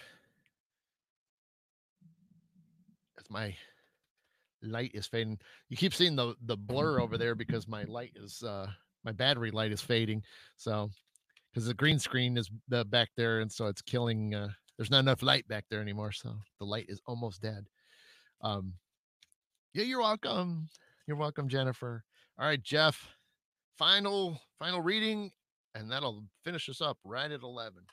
As 3.19 3.29
my 3.29 3.55
light 4.61 4.91
is 4.93 5.07
fading, 5.07 5.39
you 5.69 5.77
keep 5.77 5.93
seeing 5.93 6.15
the 6.15 6.35
the 6.45 6.57
blur 6.57 6.99
over 6.99 7.17
there 7.17 7.35
because 7.35 7.67
my 7.67 7.83
light 7.83 8.13
is 8.15 8.43
uh 8.43 8.67
my 9.03 9.11
battery 9.11 9.51
light 9.51 9.71
is 9.71 9.81
fading. 9.81 10.21
So 10.57 10.89
because 11.49 11.65
the 11.67 11.73
green 11.73 11.97
screen 11.97 12.37
is 12.37 12.51
uh, 12.71 12.83
back 12.83 13.09
there, 13.17 13.39
and 13.39 13.51
so 13.51 13.67
it's 13.67 13.81
killing. 13.81 14.35
Uh, 14.35 14.49
there's 14.77 14.91
not 14.91 14.99
enough 14.99 15.23
light 15.23 15.47
back 15.47 15.65
there 15.69 15.81
anymore, 15.81 16.11
so 16.11 16.35
the 16.59 16.65
light 16.65 16.85
is 16.87 17.01
almost 17.07 17.41
dead. 17.41 17.65
Um, 18.41 18.73
yeah, 19.77 19.83
you're 19.83 20.01
welcome. 20.01 20.69
You're 21.05 21.17
welcome, 21.17 21.47
Jennifer. 21.47 22.03
All 22.39 22.47
right, 22.47 22.61
Jeff. 22.61 23.09
Final 23.77 24.41
final 24.57 24.81
reading, 24.81 25.31
and 25.75 25.91
that'll 25.91 26.23
finish 26.43 26.67
us 26.67 26.81
up 26.81 26.97
right 27.03 27.29
at 27.29 27.43
11. 27.43 27.83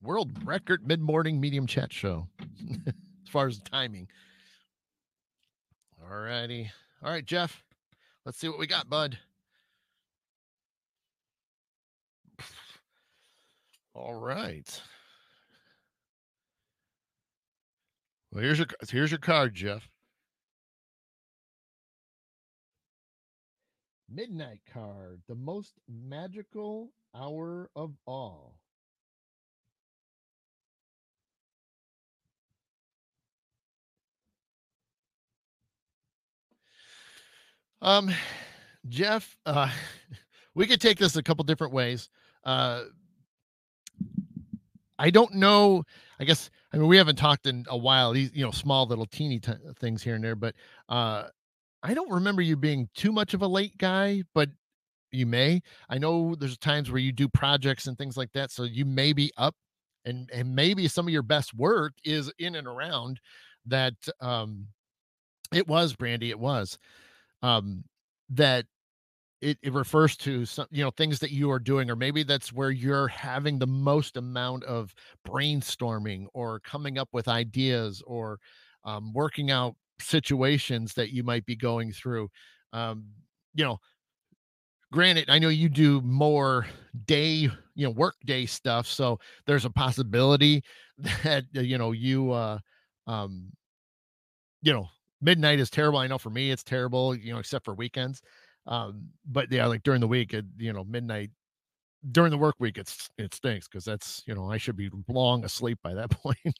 World 0.00 0.30
record 0.44 0.86
mid 0.86 1.00
morning 1.00 1.40
medium 1.40 1.66
chat 1.66 1.92
show 1.92 2.28
as 2.86 3.28
far 3.28 3.48
as 3.48 3.58
timing. 3.58 4.06
All 6.00 6.16
righty. 6.16 6.70
All 7.02 7.10
right, 7.10 7.24
Jeff. 7.24 7.64
Let's 8.24 8.38
see 8.38 8.48
what 8.48 8.60
we 8.60 8.68
got, 8.68 8.88
bud. 8.88 9.18
All 13.92 14.14
right. 14.14 14.80
Well, 18.32 18.42
here's 18.42 18.58
your 18.58 18.66
here's 18.88 19.10
your 19.10 19.18
card, 19.18 19.54
Jeff. 19.54 19.90
Midnight 24.08 24.60
card, 24.72 25.20
the 25.28 25.34
most 25.34 25.74
magical 25.86 26.92
hour 27.14 27.70
of 27.76 27.92
all. 28.06 28.56
Um, 37.82 38.10
Jeff, 38.88 39.36
uh, 39.44 39.70
we 40.54 40.66
could 40.66 40.80
take 40.80 40.98
this 40.98 41.16
a 41.16 41.22
couple 41.22 41.44
different 41.44 41.74
ways. 41.74 42.08
Uh, 42.44 42.84
I 44.98 45.10
don't 45.10 45.34
know. 45.34 45.84
I 46.18 46.24
guess 46.24 46.50
I 46.72 46.78
mean 46.78 46.88
we 46.88 46.96
haven't 46.96 47.16
talked 47.16 47.46
in 47.46 47.64
a 47.68 47.76
while. 47.76 48.12
These 48.12 48.30
you 48.34 48.44
know 48.44 48.50
small 48.50 48.86
little 48.86 49.06
teeny 49.06 49.40
t- 49.40 49.52
things 49.78 50.02
here 50.02 50.14
and 50.14 50.24
there, 50.24 50.36
but 50.36 50.54
uh, 50.88 51.28
I 51.82 51.94
don't 51.94 52.10
remember 52.10 52.42
you 52.42 52.56
being 52.56 52.88
too 52.94 53.12
much 53.12 53.34
of 53.34 53.42
a 53.42 53.46
late 53.46 53.76
guy. 53.78 54.22
But 54.34 54.50
you 55.10 55.26
may. 55.26 55.60
I 55.88 55.98
know 55.98 56.34
there's 56.34 56.58
times 56.58 56.90
where 56.90 57.00
you 57.00 57.12
do 57.12 57.28
projects 57.28 57.86
and 57.86 57.98
things 57.98 58.16
like 58.16 58.32
that, 58.32 58.50
so 58.50 58.64
you 58.64 58.84
may 58.84 59.12
be 59.12 59.32
up, 59.36 59.54
and 60.04 60.30
and 60.32 60.54
maybe 60.54 60.88
some 60.88 61.06
of 61.06 61.12
your 61.12 61.22
best 61.22 61.54
work 61.54 61.92
is 62.04 62.32
in 62.38 62.54
and 62.56 62.66
around 62.66 63.20
that. 63.66 63.94
Um, 64.20 64.68
it 65.52 65.68
was 65.68 65.94
Brandy. 65.94 66.30
It 66.30 66.38
was 66.38 66.78
um 67.42 67.84
that 68.30 68.66
it, 69.42 69.58
it 69.62 69.72
refers 69.72 70.16
to 70.18 70.46
some 70.46 70.66
you 70.70 70.84
know 70.84 70.90
things 70.92 71.18
that 71.20 71.32
you 71.32 71.50
are 71.50 71.58
doing 71.58 71.90
or 71.90 71.96
maybe 71.96 72.22
that's 72.22 72.52
where 72.52 72.70
you're 72.70 73.08
having 73.08 73.58
the 73.58 73.66
most 73.66 74.16
amount 74.16 74.64
of 74.64 74.94
brainstorming 75.26 76.26
or 76.34 76.60
coming 76.60 76.98
up 76.98 77.08
with 77.12 77.28
ideas 77.28 78.02
or 78.06 78.38
um, 78.84 79.12
working 79.12 79.50
out 79.50 79.74
situations 80.00 80.94
that 80.94 81.12
you 81.12 81.22
might 81.22 81.46
be 81.46 81.56
going 81.56 81.92
through. 81.92 82.28
Um, 82.72 83.06
you 83.54 83.64
know, 83.64 83.78
granted, 84.92 85.30
I 85.30 85.38
know 85.38 85.48
you 85.48 85.68
do 85.68 86.00
more 86.02 86.66
day, 87.06 87.30
you 87.30 87.50
know, 87.86 87.90
work 87.90 88.16
day 88.24 88.46
stuff, 88.46 88.86
so 88.86 89.18
there's 89.46 89.64
a 89.64 89.70
possibility 89.70 90.62
that 91.24 91.44
you 91.52 91.78
know 91.78 91.92
you 91.92 92.32
uh 92.32 92.58
um 93.06 93.52
you 94.62 94.72
know 94.72 94.88
midnight 95.20 95.60
is 95.60 95.70
terrible. 95.70 95.98
I 95.98 96.06
know 96.06 96.18
for 96.18 96.30
me 96.30 96.50
it's 96.50 96.64
terrible, 96.64 97.14
you 97.14 97.32
know, 97.32 97.38
except 97.38 97.64
for 97.64 97.74
weekends. 97.74 98.22
Um, 98.66 99.08
but 99.26 99.50
yeah, 99.50 99.66
like 99.66 99.82
during 99.82 100.00
the 100.00 100.08
week, 100.08 100.34
it, 100.34 100.44
you 100.56 100.72
know, 100.72 100.84
midnight 100.84 101.30
during 102.10 102.30
the 102.30 102.38
work 102.38 102.56
week, 102.58 102.78
it's 102.78 103.08
it 103.16 103.34
stinks 103.34 103.68
because 103.68 103.84
that's 103.84 104.22
you 104.26 104.34
know 104.34 104.50
I 104.50 104.56
should 104.58 104.76
be 104.76 104.90
long 105.08 105.44
asleep 105.44 105.78
by 105.82 105.94
that 105.94 106.10
point. 106.22 106.58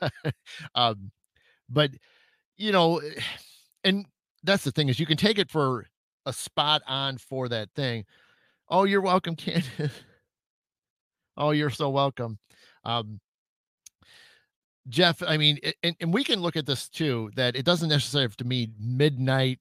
but 0.00 0.34
um, 0.74 1.10
but 1.68 1.90
you 2.56 2.72
know, 2.72 3.00
and 3.84 4.06
that's 4.44 4.64
the 4.64 4.72
thing 4.72 4.88
is 4.88 5.00
you 5.00 5.06
can 5.06 5.16
take 5.16 5.38
it 5.38 5.50
for 5.50 5.86
a 6.26 6.32
spot 6.32 6.82
on 6.86 7.18
for 7.18 7.48
that 7.48 7.70
thing. 7.74 8.04
Oh, 8.68 8.84
you're 8.84 9.00
welcome, 9.00 9.36
Candace. 9.36 9.92
oh, 11.36 11.50
you're 11.50 11.70
so 11.70 11.90
welcome. 11.90 12.38
Um, 12.84 13.20
Jeff, 14.88 15.22
I 15.22 15.36
mean, 15.36 15.58
and, 15.82 15.96
and 16.00 16.14
we 16.14 16.22
can 16.22 16.40
look 16.40 16.56
at 16.56 16.66
this 16.66 16.88
too, 16.88 17.30
that 17.34 17.56
it 17.56 17.64
doesn't 17.64 17.88
necessarily 17.88 18.24
have 18.26 18.36
to 18.36 18.44
mean 18.44 18.72
midnight 18.78 19.58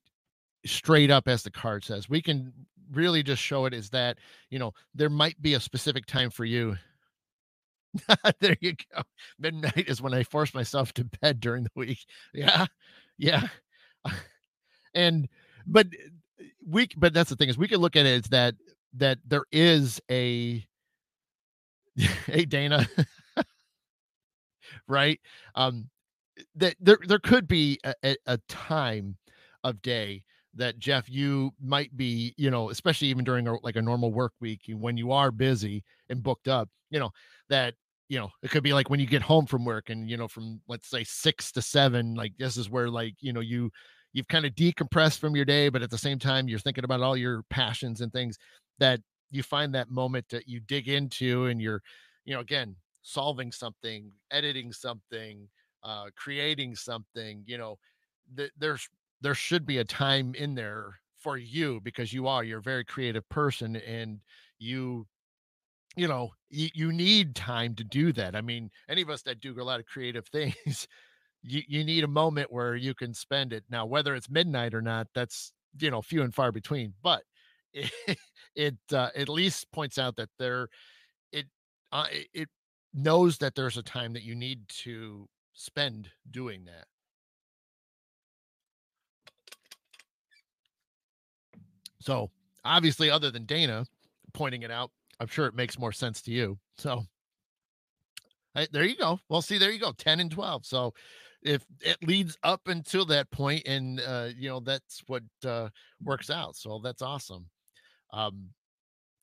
straight 0.65 1.11
up 1.11 1.27
as 1.27 1.43
the 1.43 1.51
card 1.51 1.83
says. 1.83 2.09
We 2.09 2.21
can 2.21 2.53
really 2.91 3.23
just 3.23 3.41
show 3.41 3.65
it 3.65 3.73
is 3.73 3.89
that, 3.91 4.17
you 4.49 4.59
know, 4.59 4.73
there 4.93 5.09
might 5.09 5.41
be 5.41 5.53
a 5.53 5.59
specific 5.59 6.05
time 6.05 6.29
for 6.29 6.45
you. 6.45 6.77
there 8.39 8.57
you 8.61 8.73
go. 8.93 9.01
Midnight 9.39 9.85
is 9.87 10.01
when 10.01 10.13
I 10.13 10.23
force 10.23 10.53
myself 10.53 10.93
to 10.93 11.05
bed 11.21 11.39
during 11.39 11.63
the 11.63 11.71
week. 11.75 12.05
Yeah. 12.33 12.65
Yeah. 13.17 13.47
and 14.93 15.27
but 15.65 15.87
we 16.67 16.87
but 16.97 17.13
that's 17.13 17.29
the 17.29 17.35
thing 17.35 17.49
is 17.49 17.57
we 17.57 17.67
can 17.67 17.79
look 17.79 17.95
at 17.95 18.05
it 18.05 18.25
as 18.25 18.29
that 18.29 18.55
that 18.93 19.19
there 19.25 19.45
is 19.51 20.01
a 20.11 20.65
hey 22.25 22.45
Dana 22.45 22.87
right? 24.87 25.19
Um, 25.55 25.89
that 26.55 26.75
there 26.79 26.97
there 27.07 27.19
could 27.19 27.47
be 27.47 27.79
a, 27.83 28.15
a 28.25 28.37
time 28.49 29.17
of 29.63 29.81
day 29.81 30.23
that 30.55 30.79
Jeff 30.79 31.09
you 31.09 31.51
might 31.61 31.95
be 31.95 32.33
you 32.37 32.49
know 32.49 32.69
especially 32.69 33.07
even 33.07 33.23
during 33.23 33.47
a, 33.47 33.55
like 33.63 33.75
a 33.75 33.81
normal 33.81 34.11
work 34.11 34.33
week 34.39 34.61
when 34.69 34.97
you 34.97 35.11
are 35.11 35.31
busy 35.31 35.83
and 36.09 36.23
booked 36.23 36.47
up 36.47 36.69
you 36.89 36.99
know 36.99 37.11
that 37.49 37.73
you 38.09 38.19
know 38.19 38.29
it 38.43 38.51
could 38.51 38.63
be 38.63 38.73
like 38.73 38.89
when 38.89 38.99
you 38.99 39.05
get 39.05 39.21
home 39.21 39.45
from 39.45 39.65
work 39.65 39.89
and 39.89 40.09
you 40.09 40.17
know 40.17 40.27
from 40.27 40.61
let's 40.67 40.89
say 40.89 41.03
six 41.03 41.51
to 41.51 41.61
seven 41.61 42.15
like 42.15 42.33
this 42.37 42.57
is 42.57 42.69
where 42.69 42.89
like 42.89 43.15
you 43.19 43.33
know 43.33 43.41
you 43.41 43.69
you've 44.13 44.27
kind 44.27 44.45
of 44.45 44.53
decompressed 44.53 45.19
from 45.19 45.35
your 45.35 45.45
day 45.45 45.69
but 45.69 45.81
at 45.81 45.89
the 45.89 45.97
same 45.97 46.19
time 46.19 46.47
you're 46.47 46.59
thinking 46.59 46.83
about 46.83 47.01
all 47.01 47.17
your 47.17 47.43
passions 47.49 48.01
and 48.01 48.11
things 48.13 48.37
that 48.79 48.99
you 49.31 49.43
find 49.43 49.73
that 49.73 49.89
moment 49.89 50.25
that 50.29 50.47
you 50.47 50.59
dig 50.61 50.87
into 50.87 51.47
and 51.47 51.61
you're 51.61 51.81
you 52.23 52.33
know 52.33 52.39
again 52.39 52.75
solving 53.05 53.51
something, 53.51 54.11
editing 54.31 54.73
something, 54.73 55.47
uh, 55.83 56.05
creating 56.15 56.75
something, 56.75 57.43
you 57.45 57.57
know, 57.57 57.77
th- 58.35 58.51
there's 58.57 58.89
there 59.25 59.35
should 59.35 59.65
be 59.65 59.79
a 59.79 59.83
time 59.83 60.35
in 60.35 60.53
there 60.53 60.99
for 61.17 61.35
you 61.37 61.81
because 61.81 62.13
you 62.13 62.27
are 62.27 62.43
you're 62.43 62.59
a 62.59 62.61
very 62.61 62.85
creative 62.85 63.27
person 63.29 63.75
and 63.77 64.19
you 64.59 65.07
you 65.95 66.07
know 66.07 66.29
you, 66.49 66.69
you 66.75 66.93
need 66.93 67.35
time 67.35 67.73
to 67.73 67.83
do 67.83 68.13
that 68.13 68.35
i 68.35 68.41
mean 68.41 68.69
any 68.87 69.01
of 69.01 69.09
us 69.09 69.23
that 69.23 69.39
do 69.39 69.59
a 69.59 69.63
lot 69.63 69.79
of 69.79 69.85
creative 69.87 70.27
things 70.27 70.87
you, 71.41 71.63
you 71.67 71.83
need 71.83 72.03
a 72.03 72.07
moment 72.07 72.51
where 72.51 72.75
you 72.75 72.93
can 72.93 73.13
spend 73.13 73.51
it 73.51 73.63
now 73.69 73.85
whether 73.85 74.13
it's 74.13 74.29
midnight 74.29 74.75
or 74.75 74.81
not 74.81 75.07
that's 75.15 75.51
you 75.79 75.89
know 75.89 76.01
few 76.03 76.21
and 76.21 76.35
far 76.35 76.51
between 76.51 76.93
but 77.01 77.23
it, 77.73 78.17
it 78.55 78.77
uh, 78.93 79.09
at 79.17 79.27
least 79.27 79.69
points 79.71 79.97
out 79.97 80.15
that 80.15 80.29
there 80.39 80.69
it 81.31 81.47
uh, 81.91 82.05
it 82.33 82.49
knows 82.93 83.37
that 83.39 83.55
there's 83.55 83.77
a 83.77 83.83
time 83.83 84.13
that 84.13 84.23
you 84.23 84.35
need 84.35 84.67
to 84.69 85.27
spend 85.53 86.09
doing 86.31 86.65
that. 86.65 86.85
So 92.05 92.29
obviously, 92.63 93.09
other 93.09 93.31
than 93.31 93.45
Dana 93.45 93.85
pointing 94.33 94.61
it 94.61 94.71
out, 94.71 94.91
I'm 95.19 95.27
sure 95.27 95.47
it 95.47 95.55
makes 95.55 95.79
more 95.79 95.91
sense 95.91 96.21
to 96.23 96.31
you. 96.31 96.59
So 96.77 97.03
I, 98.55 98.67
there 98.71 98.85
you 98.85 98.95
go. 98.95 99.19
Well, 99.29 99.41
see, 99.41 99.57
there 99.57 99.71
you 99.71 99.79
go, 99.79 99.91
10 99.91 100.19
and 100.19 100.31
12. 100.31 100.65
So 100.65 100.93
if 101.41 101.65
it 101.81 101.97
leads 102.01 102.37
up 102.43 102.67
until 102.67 103.05
that 103.05 103.31
point, 103.31 103.67
and 103.67 104.01
uh, 104.01 104.29
you 104.37 104.49
know, 104.49 104.59
that's 104.59 105.03
what 105.07 105.23
uh, 105.45 105.69
works 106.03 106.29
out. 106.29 106.55
So 106.55 106.79
that's 106.83 107.01
awesome. 107.01 107.47
Um, 108.13 108.49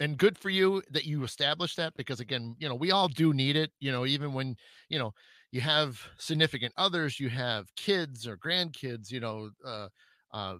and 0.01 0.19
good 0.19 0.37
for 0.37 0.51
you 0.51 0.83
that 0.91 1.05
you 1.05 1.23
established 1.23 1.77
that 1.77 1.95
because 1.97 2.19
again 2.19 2.57
you 2.59 2.69
know 2.69 2.75
we 2.75 2.91
all 2.91 3.07
do 3.09 3.33
need 3.33 3.57
it 3.57 3.71
you 3.79 3.93
know 3.93 4.05
even 4.05 4.33
when 4.33 4.57
you 4.89 4.99
know 4.99 5.15
you 5.53 5.61
have 5.61 6.01
significant 6.19 6.73
others 6.77 7.21
you 7.21 7.29
have 7.29 7.67
kids 7.77 8.27
or 8.27 8.37
grandkids 8.37 9.13
you 9.13 9.21
know 9.21 9.51
uh 9.65 9.89
uh 10.33 10.57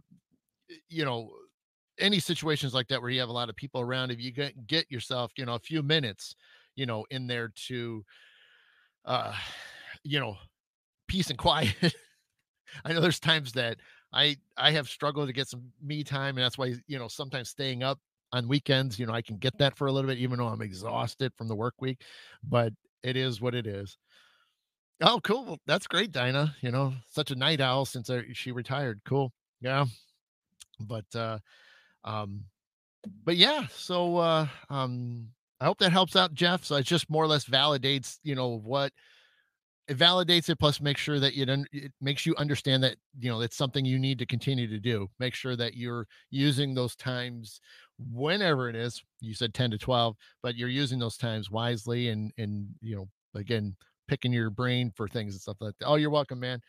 you 0.89 1.05
know 1.05 1.31
any 1.99 2.19
situations 2.19 2.75
like 2.75 2.89
that 2.89 3.01
where 3.01 3.11
you 3.11 3.21
have 3.21 3.29
a 3.29 3.33
lot 3.33 3.49
of 3.49 3.57
people 3.57 3.81
around 3.81 4.11
if 4.11 4.21
you 4.21 4.33
get 4.33 4.67
get 4.67 4.91
yourself 4.91 5.33
you 5.37 5.45
know 5.45 5.55
a 5.55 5.59
few 5.59 5.83
minutes 5.83 6.35
you 6.75 6.87
know 6.87 7.05
in 7.11 7.27
there 7.27 7.53
to 7.55 8.05
uh 9.05 9.35
you 10.05 10.19
know 10.19 10.37
peace 11.09 11.31
and 11.31 11.39
quiet 11.39 11.75
i 12.85 12.93
know 12.93 13.01
there's 13.01 13.21
times 13.21 13.53
that 13.53 13.77
i 14.13 14.37
i 14.57 14.71
have 14.71 14.89
struggled 14.89 15.27
to 15.29 15.33
get 15.33 15.49
some 15.49 15.63
me 15.83 16.03
time 16.03 16.37
and 16.37 16.45
that's 16.45 16.59
why 16.59 16.75
you 16.87 16.99
know 16.99 17.09
sometimes 17.09 17.49
staying 17.51 17.83
up 17.83 17.99
on 18.33 18.49
weekends. 18.49 18.99
You 18.99 19.07
know, 19.07 19.13
I 19.13 19.23
can 19.23 19.37
get 19.37 19.57
that 19.59 19.77
for 19.77 19.87
a 19.87 19.93
little 19.93 20.09
bit, 20.09 20.19
even 20.19 20.39
though 20.39 20.49
I'm 20.49 20.63
exhausted 20.63 21.33
from 21.37 21.49
the 21.49 21.55
work 21.55 21.75
week, 21.81 22.03
but 22.43 22.73
it 23.03 23.17
is 23.17 23.41
what 23.41 23.55
it 23.55 23.67
is. 23.67 23.99
Oh, 25.01 25.21
cool. 25.23 25.59
That's 25.67 25.87
great, 25.87 26.13
Dinah. 26.13 26.55
You 26.61 26.71
know, 26.71 26.95
such 27.11 27.31
a 27.31 27.35
night 27.35 27.61
owl 27.61 27.85
since 27.85 28.11
she 28.33 28.53
retired. 28.53 29.01
Cool. 29.05 29.33
Yeah. 29.61 29.87
But, 30.81 31.05
uh, 31.15 31.39
um, 32.05 32.45
but 33.25 33.37
yeah, 33.37 33.67
so, 33.71 34.17
uh, 34.19 34.47
um, 34.71 35.29
I 35.61 35.65
hope 35.65 35.79
that 35.79 35.93
helps 35.93 36.17
out, 36.17 36.35
Jeff. 36.35 36.65
So 36.65 36.77
it 36.77 36.85
just 36.85 37.09
more 37.11 37.23
or 37.23 37.29
less 37.29 37.45
validates, 37.45 38.19
you 38.23 38.35
know, 38.35 38.59
what 38.59 38.93
it 39.89 39.99
validates 39.99 40.49
it 40.49 40.59
plus 40.59 40.81
make 40.81 40.97
sure 40.97 41.19
that 41.19 41.35
you 41.35 41.45
don't 41.45 41.67
it 41.73 41.93
makes 42.01 42.25
you 42.25 42.35
understand 42.37 42.83
that 42.83 42.97
you 43.19 43.31
know 43.31 43.41
it's 43.41 43.57
something 43.57 43.85
you 43.85 43.99
need 43.99 44.19
to 44.19 44.27
continue 44.27 44.69
to 44.69 44.79
do 44.79 45.09
make 45.19 45.35
sure 45.35 45.57
that 45.57 45.75
you're 45.75 46.07
using 46.31 46.75
those 46.75 46.95
times 46.95 47.61
whenever 48.13 48.69
it 48.69 48.77
is 48.77 49.03
you 49.21 49.35
said 49.35 49.53
10 49.53 49.73
to 49.73 49.79
12 49.79 50.17
but 50.43 50.57
you're 50.57 50.69
using 50.69 50.99
those 50.99 51.17
times 51.17 51.51
wisely 51.51 52.09
and 52.09 52.33
and 52.39 52.67
you 52.81 52.95
know 52.95 53.09
again 53.35 53.75
picking 54.09 54.33
your 54.33 54.51
brain 54.51 54.93
for 54.95 55.09
things 55.09 55.35
and 55.35 55.41
stuff 55.43 55.57
like 55.61 55.75
that 55.79 55.87
oh 55.87 55.97
you're 55.97 56.11
welcome 56.11 56.39
man 56.39 56.61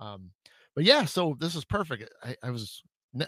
um 0.00 0.30
but 0.74 0.84
yeah 0.84 1.04
so 1.04 1.36
this 1.40 1.54
is 1.54 1.64
perfect 1.64 2.08
i, 2.22 2.36
I 2.42 2.50
was 2.50 2.82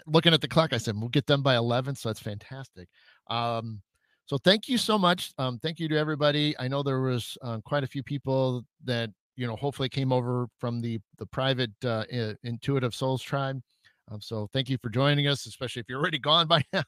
looking 0.05 0.33
at 0.33 0.41
the 0.41 0.47
clock 0.47 0.73
i 0.73 0.77
said 0.77 0.95
we'll 0.97 1.09
get 1.09 1.25
done 1.25 1.41
by 1.41 1.55
11 1.55 1.95
so 1.95 2.09
that's 2.09 2.19
fantastic 2.19 2.87
um 3.29 3.81
so 4.25 4.37
thank 4.37 4.67
you 4.67 4.77
so 4.77 4.97
much 4.97 5.31
um 5.37 5.59
thank 5.59 5.79
you 5.79 5.87
to 5.87 5.97
everybody 5.97 6.55
i 6.59 6.67
know 6.67 6.83
there 6.83 7.01
was 7.01 7.37
um, 7.41 7.61
quite 7.63 7.83
a 7.83 7.87
few 7.87 8.03
people 8.03 8.63
that 8.83 9.09
you 9.35 9.47
know 9.47 9.55
hopefully 9.55 9.89
came 9.89 10.11
over 10.11 10.47
from 10.59 10.81
the 10.81 10.99
the 11.17 11.25
private 11.25 11.71
uh, 11.83 12.03
intuitive 12.43 12.93
souls 12.93 13.21
tribe 13.21 13.61
um, 14.11 14.19
so 14.19 14.49
thank 14.51 14.69
you 14.69 14.77
for 14.81 14.89
joining 14.89 15.27
us, 15.27 15.45
especially 15.45 15.79
if 15.79 15.85
you're 15.87 15.99
already 15.99 16.19
gone 16.19 16.47
by 16.47 16.63
now. 16.73 16.83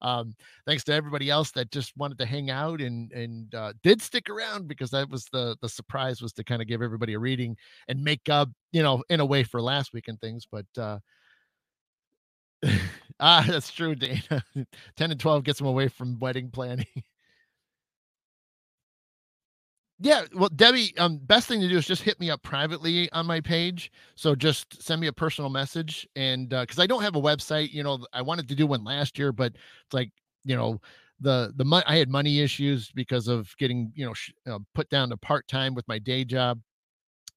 um, 0.00 0.34
thanks 0.66 0.84
to 0.84 0.94
everybody 0.94 1.30
else 1.30 1.50
that 1.52 1.70
just 1.70 1.96
wanted 1.96 2.18
to 2.18 2.26
hang 2.26 2.50
out 2.50 2.80
and 2.80 3.12
and 3.12 3.54
uh, 3.54 3.72
did 3.82 4.00
stick 4.00 4.30
around 4.30 4.66
because 4.68 4.90
that 4.90 5.08
was 5.10 5.26
the 5.32 5.56
the 5.60 5.68
surprise 5.68 6.22
was 6.22 6.32
to 6.32 6.44
kind 6.44 6.62
of 6.62 6.68
give 6.68 6.82
everybody 6.82 7.14
a 7.14 7.18
reading 7.18 7.56
and 7.88 8.02
make 8.02 8.28
up, 8.30 8.48
you 8.72 8.82
know, 8.82 9.02
in 9.10 9.20
a 9.20 9.26
way 9.26 9.42
for 9.42 9.60
last 9.60 9.92
week 9.92 10.08
and 10.08 10.20
things. 10.20 10.46
But 10.50 10.66
uh, 10.78 10.98
ah, 13.20 13.44
that's 13.48 13.70
true, 13.72 13.94
Dana. 13.94 14.44
Ten 14.96 15.10
and 15.10 15.20
twelve 15.20 15.44
gets 15.44 15.58
them 15.58 15.68
away 15.68 15.88
from 15.88 16.18
wedding 16.18 16.50
planning. 16.50 16.86
Yeah, 20.00 20.24
well, 20.34 20.48
Debbie, 20.48 20.92
um, 20.98 21.18
best 21.18 21.46
thing 21.46 21.60
to 21.60 21.68
do 21.68 21.76
is 21.78 21.86
just 21.86 22.02
hit 22.02 22.18
me 22.18 22.28
up 22.28 22.42
privately 22.42 23.10
on 23.12 23.26
my 23.26 23.40
page. 23.40 23.92
So 24.16 24.34
just 24.34 24.82
send 24.82 25.00
me 25.00 25.06
a 25.06 25.12
personal 25.12 25.50
message, 25.50 26.06
and 26.16 26.48
because 26.48 26.78
uh, 26.78 26.82
I 26.82 26.86
don't 26.86 27.02
have 27.02 27.14
a 27.14 27.20
website, 27.20 27.70
you 27.72 27.84
know, 27.84 28.04
I 28.12 28.20
wanted 28.20 28.48
to 28.48 28.56
do 28.56 28.66
one 28.66 28.82
last 28.82 29.18
year, 29.18 29.30
but 29.32 29.52
it's 29.54 29.94
like, 29.94 30.10
you 30.44 30.56
know, 30.56 30.80
the 31.20 31.52
the 31.56 31.64
money 31.64 31.84
I 31.86 31.96
had 31.96 32.08
money 32.10 32.40
issues 32.40 32.90
because 32.92 33.28
of 33.28 33.56
getting, 33.56 33.92
you 33.94 34.04
know, 34.04 34.14
sh- 34.14 34.32
uh, 34.50 34.58
put 34.74 34.88
down 34.90 35.10
to 35.10 35.16
part 35.16 35.46
time 35.46 35.74
with 35.74 35.86
my 35.86 35.98
day 36.00 36.24
job. 36.24 36.60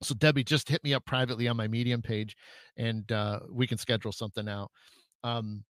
So 0.03 0.15
Debbie, 0.15 0.43
just 0.43 0.69
hit 0.69 0.83
me 0.83 0.93
up 0.93 1.05
privately 1.05 1.47
on 1.47 1.57
my 1.57 1.67
Medium 1.67 2.01
page, 2.01 2.35
and 2.77 3.11
uh, 3.11 3.39
we 3.51 3.67
can 3.67 3.77
schedule 3.77 4.11
something 4.11 4.47
out. 4.49 4.71
Um, 5.23 5.63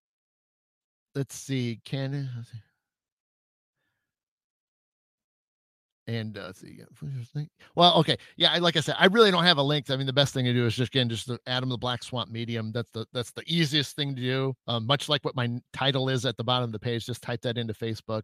let's 1.16 1.36
see, 1.36 1.80
can. 1.84 2.30
And 6.08 6.38
uh, 6.38 6.54
see, 6.54 6.80
well, 7.76 7.98
okay, 8.00 8.16
yeah. 8.38 8.54
I, 8.54 8.60
like 8.60 8.78
I 8.78 8.80
said, 8.80 8.96
I 8.98 9.08
really 9.08 9.30
don't 9.30 9.44
have 9.44 9.58
a 9.58 9.64
link. 9.64 9.90
I 9.90 9.98
mean, 9.98 10.08
the 10.08 10.14
best 10.14 10.34
thing 10.34 10.46
to 10.46 10.54
do 10.54 10.66
is 10.66 10.74
just 10.74 10.96
again 10.96 11.10
just 11.10 11.28
the 11.28 11.38
Adam 11.48 11.68
the 11.68 11.78
Black 11.78 12.02
Swamp 12.02 12.32
Medium. 12.32 12.72
That's 12.72 12.90
the 12.94 13.06
that's 13.12 13.32
the 13.32 13.44
easiest 13.46 13.98
thing 13.98 14.16
to 14.16 14.22
do. 14.22 14.54
Um, 14.68 14.88
much 14.88 15.10
like 15.10 15.26
what 15.26 15.36
my 15.36 15.60
title 15.74 16.08
is 16.08 16.26
at 16.26 16.38
the 16.38 16.46
bottom 16.46 16.64
of 16.64 16.72
the 16.72 16.80
page, 16.80 17.06
just 17.06 17.22
type 17.22 17.42
that 17.42 17.58
into 17.58 17.74
Facebook, 17.74 18.22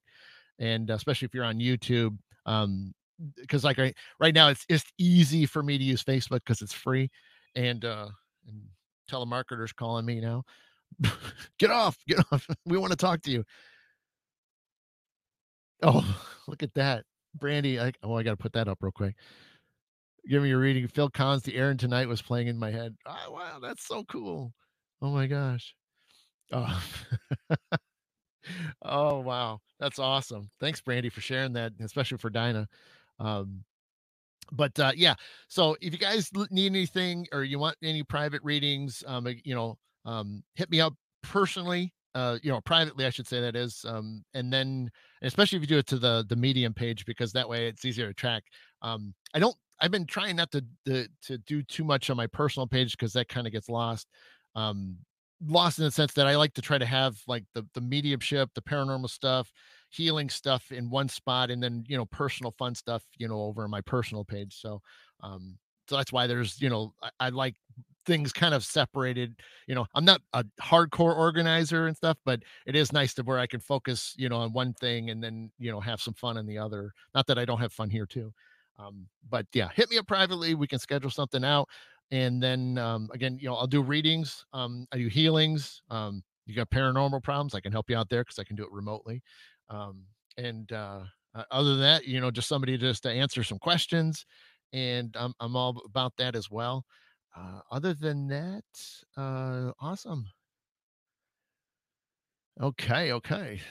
and 0.60 0.90
uh, 0.90 0.94
especially 0.94 1.26
if 1.26 1.34
you're 1.34 1.44
on 1.44 1.60
YouTube, 1.60 2.18
um, 2.46 2.94
because 3.36 3.66
like 3.66 3.78
right, 3.78 3.96
right 4.18 4.34
now 4.34 4.48
it's 4.48 4.66
it's 4.70 4.86
easy 4.98 5.46
for 5.46 5.62
me 5.62 5.78
to 5.78 5.84
use 5.84 6.02
Facebook 6.02 6.40
because 6.46 6.62
it's 6.62 6.72
free, 6.72 7.10
and 7.56 7.84
uh, 7.84 8.08
and 8.48 8.62
telemarketers 9.12 9.76
calling 9.76 10.06
me 10.06 10.22
now. 10.22 10.46
get 11.60 11.72
off, 11.72 11.98
get 12.08 12.20
off. 12.32 12.48
we 12.66 12.78
want 12.78 12.92
to 12.92 12.98
talk 12.98 13.22
to 13.24 13.32
you. 13.32 13.44
Oh, 15.82 16.04
look 16.48 16.64
at 16.64 16.74
that. 16.76 17.06
Brandy, 17.36 17.80
I, 17.80 17.92
oh, 18.04 18.16
I 18.16 18.24
got 18.24 18.32
to 18.32 18.38
put 18.38 18.54
that 18.54 18.68
up 18.68 18.80
real 18.82 18.92
quick. 18.92 19.16
Give 20.30 20.42
me 20.42 20.50
your 20.50 20.60
reading. 20.60 20.88
Phil 20.88 21.10
Collins, 21.10 21.44
The 21.44 21.56
Air 21.56 21.74
Tonight 21.74 22.08
was 22.08 22.22
playing 22.22 22.48
in 22.48 22.58
my 22.58 22.72
head. 22.72 22.96
Oh, 23.06 23.32
wow, 23.32 23.60
that's 23.62 23.86
so 23.86 24.04
cool. 24.06 24.54
Oh 25.02 25.12
my 25.12 25.28
gosh. 25.28 25.76
Oh. 26.52 26.84
oh 28.84 29.20
wow, 29.20 29.60
that's 29.80 30.00
awesome. 30.00 30.50
Thanks, 30.60 30.80
Brandy, 30.80 31.10
for 31.10 31.22
sharing 31.22 31.54
that, 31.54 31.74
especially 31.82 32.20
for 32.20 32.30
Dinah. 32.30 32.68
Um, 33.20 33.64
but 34.52 34.78
uh, 34.80 34.92
yeah, 34.96 35.16
so 35.48 35.76
if 35.82 35.94
you 35.94 36.00
guys 36.00 36.30
need 36.52 36.68
anything 36.68 37.28
or 37.32 37.44
you 37.44 37.60
want 37.60 37.76
any 37.84 38.04
private 38.04 38.42
readings, 38.44 39.04
um, 39.08 39.28
you 39.44 39.56
know, 39.56 39.78
um, 40.06 40.44
hit 40.56 40.70
me 40.70 40.82
up 40.82 40.94
personally 41.22 41.94
uh, 42.16 42.38
you 42.44 42.52
know, 42.52 42.62
privately, 42.62 43.06
I 43.06 43.10
should 43.10 43.28
say 43.28 43.42
that 43.42 43.56
is. 43.56 43.84
Um, 43.88 44.24
and 44.34 44.54
then 44.54 44.92
especially 45.24 45.58
if 45.58 45.62
you 45.62 45.68
do 45.68 45.78
it 45.80 45.88
to 45.88 45.98
the 45.98 46.26
the 46.28 46.36
medium 46.36 46.74
page, 46.74 47.06
because 47.06 47.32
that 47.34 47.50
way 47.50 47.68
it's 47.68 47.86
easier 47.86 48.08
to 48.08 48.14
track. 48.14 48.44
Um, 48.82 49.14
I 49.34 49.40
don't. 49.40 49.56
I've 49.80 49.92
been 49.92 50.06
trying 50.06 50.36
not 50.36 50.52
to 50.52 50.64
to, 50.86 51.08
to 51.24 51.38
do 51.40 51.64
too 51.64 51.84
much 51.84 52.10
on 52.10 52.18
my 52.18 52.28
personal 52.28 52.68
page 52.68 52.92
because 52.92 53.14
that 53.14 53.30
kind 53.30 53.48
of 53.48 53.54
gets 53.54 53.70
lost. 53.70 54.08
Um, 54.56 54.98
lost 55.46 55.80
in 55.80 55.86
the 55.86 55.92
sense 55.92 56.14
that 56.14 56.28
I 56.28 56.36
like 56.36 56.54
to 56.54 56.62
try 56.62 56.78
to 56.78 56.86
have 56.86 57.16
like 57.28 57.46
the 57.56 57.66
the 57.74 57.82
mediumship, 57.82 58.50
the 58.54 58.62
paranormal 58.62 59.10
stuff, 59.10 59.52
healing 59.90 60.30
stuff 60.30 60.72
in 60.72 60.92
one 60.92 61.10
spot, 61.10 61.50
and 61.50 61.64
then 61.64 61.84
you 61.88 61.98
know 61.98 62.06
personal 62.06 62.54
fun 62.60 62.76
stuff, 62.76 63.04
you 63.18 63.28
know, 63.28 63.42
over 63.42 63.64
on 63.64 63.72
my 63.72 63.82
personal 63.82 64.24
page. 64.24 64.56
So, 64.60 64.82
um, 65.22 65.58
so 65.90 65.98
that's 65.98 66.14
why 66.14 66.28
there's 66.28 66.62
you 66.62 66.70
know 66.70 66.94
I, 67.02 67.10
I 67.20 67.30
like 67.30 67.56
things 68.06 68.34
kind 68.34 68.54
of 68.54 68.64
separated. 68.64 69.36
You 69.68 69.76
know, 69.76 69.86
I'm 69.96 70.06
not 70.06 70.22
a 70.34 70.44
hardcore 70.62 71.16
organizer 71.16 71.88
and 71.88 71.96
stuff, 71.96 72.18
but 72.26 72.42
it 72.66 72.76
is 72.76 72.92
nice 72.94 73.14
to 73.16 73.24
where 73.24 73.40
I 73.40 73.48
can 73.48 73.60
focus, 73.60 74.14
you 74.18 74.30
know, 74.30 74.38
on 74.38 74.54
one 74.54 74.74
thing 74.74 75.10
and 75.10 75.24
then, 75.24 75.52
you 75.60 75.72
know, 75.72 75.80
have 75.80 76.02
some 76.02 76.14
fun 76.14 76.38
on 76.38 76.46
the 76.46 76.58
other. 76.58 76.94
Not 77.14 77.28
that 77.28 77.40
I 77.40 77.46
don't 77.46 77.60
have 77.60 77.74
fun 77.74 77.90
here 77.90 78.06
too. 78.06 78.34
Um, 78.80 79.08
but 79.30 79.46
yeah, 79.54 79.70
hit 79.74 79.90
me 79.90 79.98
up 79.98 80.08
privately. 80.08 80.56
We 80.56 80.68
can 80.68 80.80
schedule 80.80 81.10
something 81.10 81.44
out. 81.44 81.70
And 82.12 82.42
then 82.42 82.78
um, 82.78 83.10
again, 83.14 83.38
you 83.40 83.48
know, 83.48 83.56
I'll 83.56 83.68
do 83.68 83.82
readings, 83.82 84.46
um, 84.54 84.86
I 84.92 84.98
do 84.98 85.08
healings. 85.08 85.82
Um, 85.90 86.24
you 86.46 86.56
got 86.56 86.70
paranormal 86.70 87.24
problems, 87.24 87.56
I 87.56 87.62
can 87.62 87.72
help 87.72 87.90
you 87.90 87.98
out 87.98 88.10
there 88.10 88.24
because 88.24 88.38
I 88.38 88.44
can 88.44 88.56
do 88.56 88.64
it 88.64 88.72
remotely. 88.72 89.24
Um, 89.70 90.04
and 90.38 90.72
uh, 90.72 91.02
uh, 91.34 91.44
other 91.52 91.72
than 91.72 91.82
that, 91.82 92.06
you 92.06 92.20
know, 92.20 92.30
just 92.32 92.48
somebody 92.48 92.78
just 92.78 93.04
to 93.04 93.10
answer 93.10 93.44
some 93.44 93.60
questions. 93.60 94.26
And 94.74 95.16
I'm, 95.18 95.34
I'm 95.40 95.56
all 95.56 95.82
about 95.86 96.14
that 96.18 96.36
as 96.36 96.50
well. 96.50 96.86
Uh, 97.36 97.60
other 97.72 97.94
than 97.94 98.28
that, 98.28 98.64
uh, 99.18 99.72
awesome. 99.80 100.28
Okay, 102.62 103.12
okay. 103.14 103.62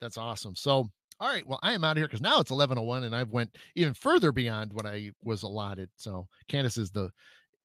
That's 0.00 0.18
awesome. 0.18 0.56
So, 0.56 0.90
all 1.20 1.28
right, 1.28 1.46
well, 1.46 1.60
I 1.62 1.72
am 1.72 1.84
out 1.84 1.92
of 1.92 1.98
here 1.98 2.06
because 2.08 2.20
now 2.20 2.40
it's 2.40 2.50
11:01 2.50 3.04
and 3.04 3.14
I've 3.14 3.30
went 3.30 3.56
even 3.76 3.94
further 3.94 4.32
beyond 4.32 4.72
what 4.72 4.86
I 4.86 5.12
was 5.22 5.42
allotted. 5.42 5.90
So, 5.96 6.28
Candace 6.48 6.78
is 6.78 6.90
the 6.90 7.10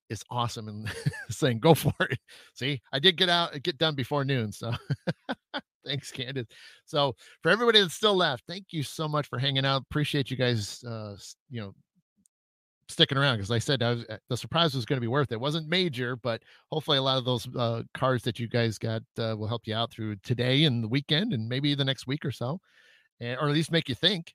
is 0.10 0.23
awesome 0.30 0.68
and 0.68 0.91
saying 1.30 1.60
go 1.60 1.73
for 1.73 1.93
it. 2.01 2.19
See, 2.55 2.81
I 2.93 2.99
did 2.99 3.18
get 3.18 3.30
out 3.30 3.61
get 3.64 3.77
done 3.77 3.95
before 3.95 4.26
noon. 4.26 4.51
So, 4.51 4.73
thanks, 5.85 6.11
Candace. 6.11 6.47
So, 6.85 7.15
for 7.41 7.49
everybody 7.51 7.81
that's 7.81 7.95
still 7.95 8.15
left, 8.15 8.43
thank 8.47 8.68
you 8.72 8.84
so 8.84 9.07
much 9.07 9.27
for 9.27 9.39
hanging 9.39 9.65
out. 9.65 9.84
Appreciate 9.84 10.31
you 10.31 10.38
guys 10.38 10.84
uh, 10.84 11.15
you 11.49 11.61
know, 11.61 11.73
sticking 12.94 13.18
around 13.18 13.38
because 13.38 13.52
I 13.52 13.60
said 13.60 13.84
I 13.84 13.91
was, 13.91 14.06
uh, 14.10 14.18
the 14.30 14.38
surprise 14.38 14.74
was 14.74 14.86
going 14.86 14.98
to 14.98 15.02
be 15.02 15.07
worth 15.07 15.32
it. 15.32 15.36
it. 15.36 15.41
wasn't 15.41 15.68
major, 15.68 16.15
but 16.15 16.41
hopefully 16.72 16.98
a 16.98 17.02
lot 17.02 17.18
of 17.18 17.26
those 17.26 17.48
uh, 17.56 17.84
cards 17.94 18.24
that 18.24 18.40
you 18.40 18.48
guys 18.48 18.78
got 18.78 19.02
uh, 19.20 19.36
will 19.38 19.48
help 19.48 19.64
you 19.65 19.76
out 19.76 19.91
through 19.91 20.15
today 20.18 20.64
and 20.64 20.84
the 20.84 20.88
weekend 20.88 21.34
and 21.34 21.49
maybe 21.49 21.76
the 21.76 21.86
next 21.86 22.07
week 22.07 22.24
or 22.24 22.32
so, 22.32 22.60
and, 23.20 23.38
or 23.40 23.49
at 23.49 23.53
least 23.53 23.72
make 23.72 23.90
you 23.90 23.95
think. 23.95 24.34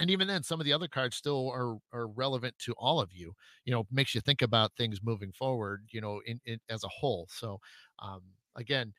And 0.00 0.10
even 0.10 0.26
then, 0.26 0.42
some 0.42 0.60
of 0.60 0.64
the 0.64 0.72
other 0.72 0.88
cards 0.88 1.16
still 1.16 1.50
are 1.50 1.76
are 1.92 2.08
relevant 2.08 2.58
to 2.60 2.72
all 2.78 3.00
of 3.00 3.12
you. 3.12 3.34
You 3.64 3.72
know, 3.72 3.86
makes 3.90 4.14
you 4.14 4.20
think 4.20 4.42
about 4.42 4.72
things 4.76 5.00
moving 5.02 5.32
forward. 5.32 5.84
You 5.90 6.00
know, 6.00 6.20
in, 6.26 6.40
in 6.44 6.58
as 6.68 6.82
a 6.82 6.88
whole. 6.88 7.28
So, 7.30 7.60
um, 8.00 8.22
again, 8.56 8.94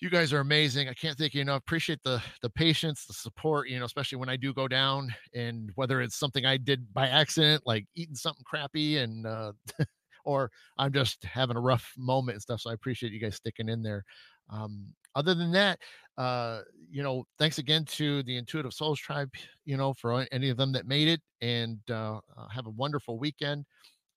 you 0.00 0.10
guys 0.10 0.32
are 0.32 0.40
amazing. 0.40 0.88
I 0.88 0.94
can't 0.94 1.16
thank 1.16 1.34
you 1.34 1.40
enough. 1.40 1.58
Appreciate 1.58 2.00
the 2.04 2.22
the 2.42 2.50
patience, 2.50 3.06
the 3.06 3.14
support, 3.14 3.68
you 3.68 3.78
know, 3.78 3.84
especially 3.84 4.18
when 4.18 4.28
I 4.28 4.36
do 4.36 4.52
go 4.52 4.68
down 4.68 5.14
and 5.34 5.70
whether 5.74 6.02
it's 6.02 6.16
something 6.16 6.44
I 6.44 6.58
did 6.58 6.92
by 6.92 7.08
accident, 7.08 7.62
like 7.66 7.86
eating 7.94 8.14
something 8.14 8.44
crappy 8.44 8.98
and 8.98 9.26
uh 9.26 9.52
or 10.24 10.50
I'm 10.76 10.92
just 10.92 11.24
having 11.24 11.56
a 11.56 11.60
rough 11.60 11.92
moment 11.96 12.34
and 12.34 12.42
stuff. 12.42 12.60
So 12.60 12.70
I 12.70 12.74
appreciate 12.74 13.12
you 13.12 13.20
guys 13.20 13.36
sticking 13.36 13.68
in 13.68 13.82
there. 13.82 14.04
Um, 14.50 14.86
other 15.14 15.34
than 15.34 15.50
that, 15.52 15.78
uh, 16.18 16.60
you 16.90 17.02
know, 17.02 17.24
thanks 17.38 17.58
again 17.58 17.84
to 17.86 18.22
the 18.24 18.36
Intuitive 18.36 18.74
Souls 18.74 19.00
Tribe, 19.00 19.30
you 19.64 19.76
know, 19.76 19.94
for 19.94 20.26
any 20.30 20.50
of 20.50 20.56
them 20.56 20.72
that 20.72 20.86
made 20.86 21.08
it 21.08 21.20
and 21.40 21.78
uh, 21.90 22.20
uh 22.36 22.48
have 22.48 22.66
a 22.66 22.70
wonderful 22.70 23.18
weekend. 23.18 23.64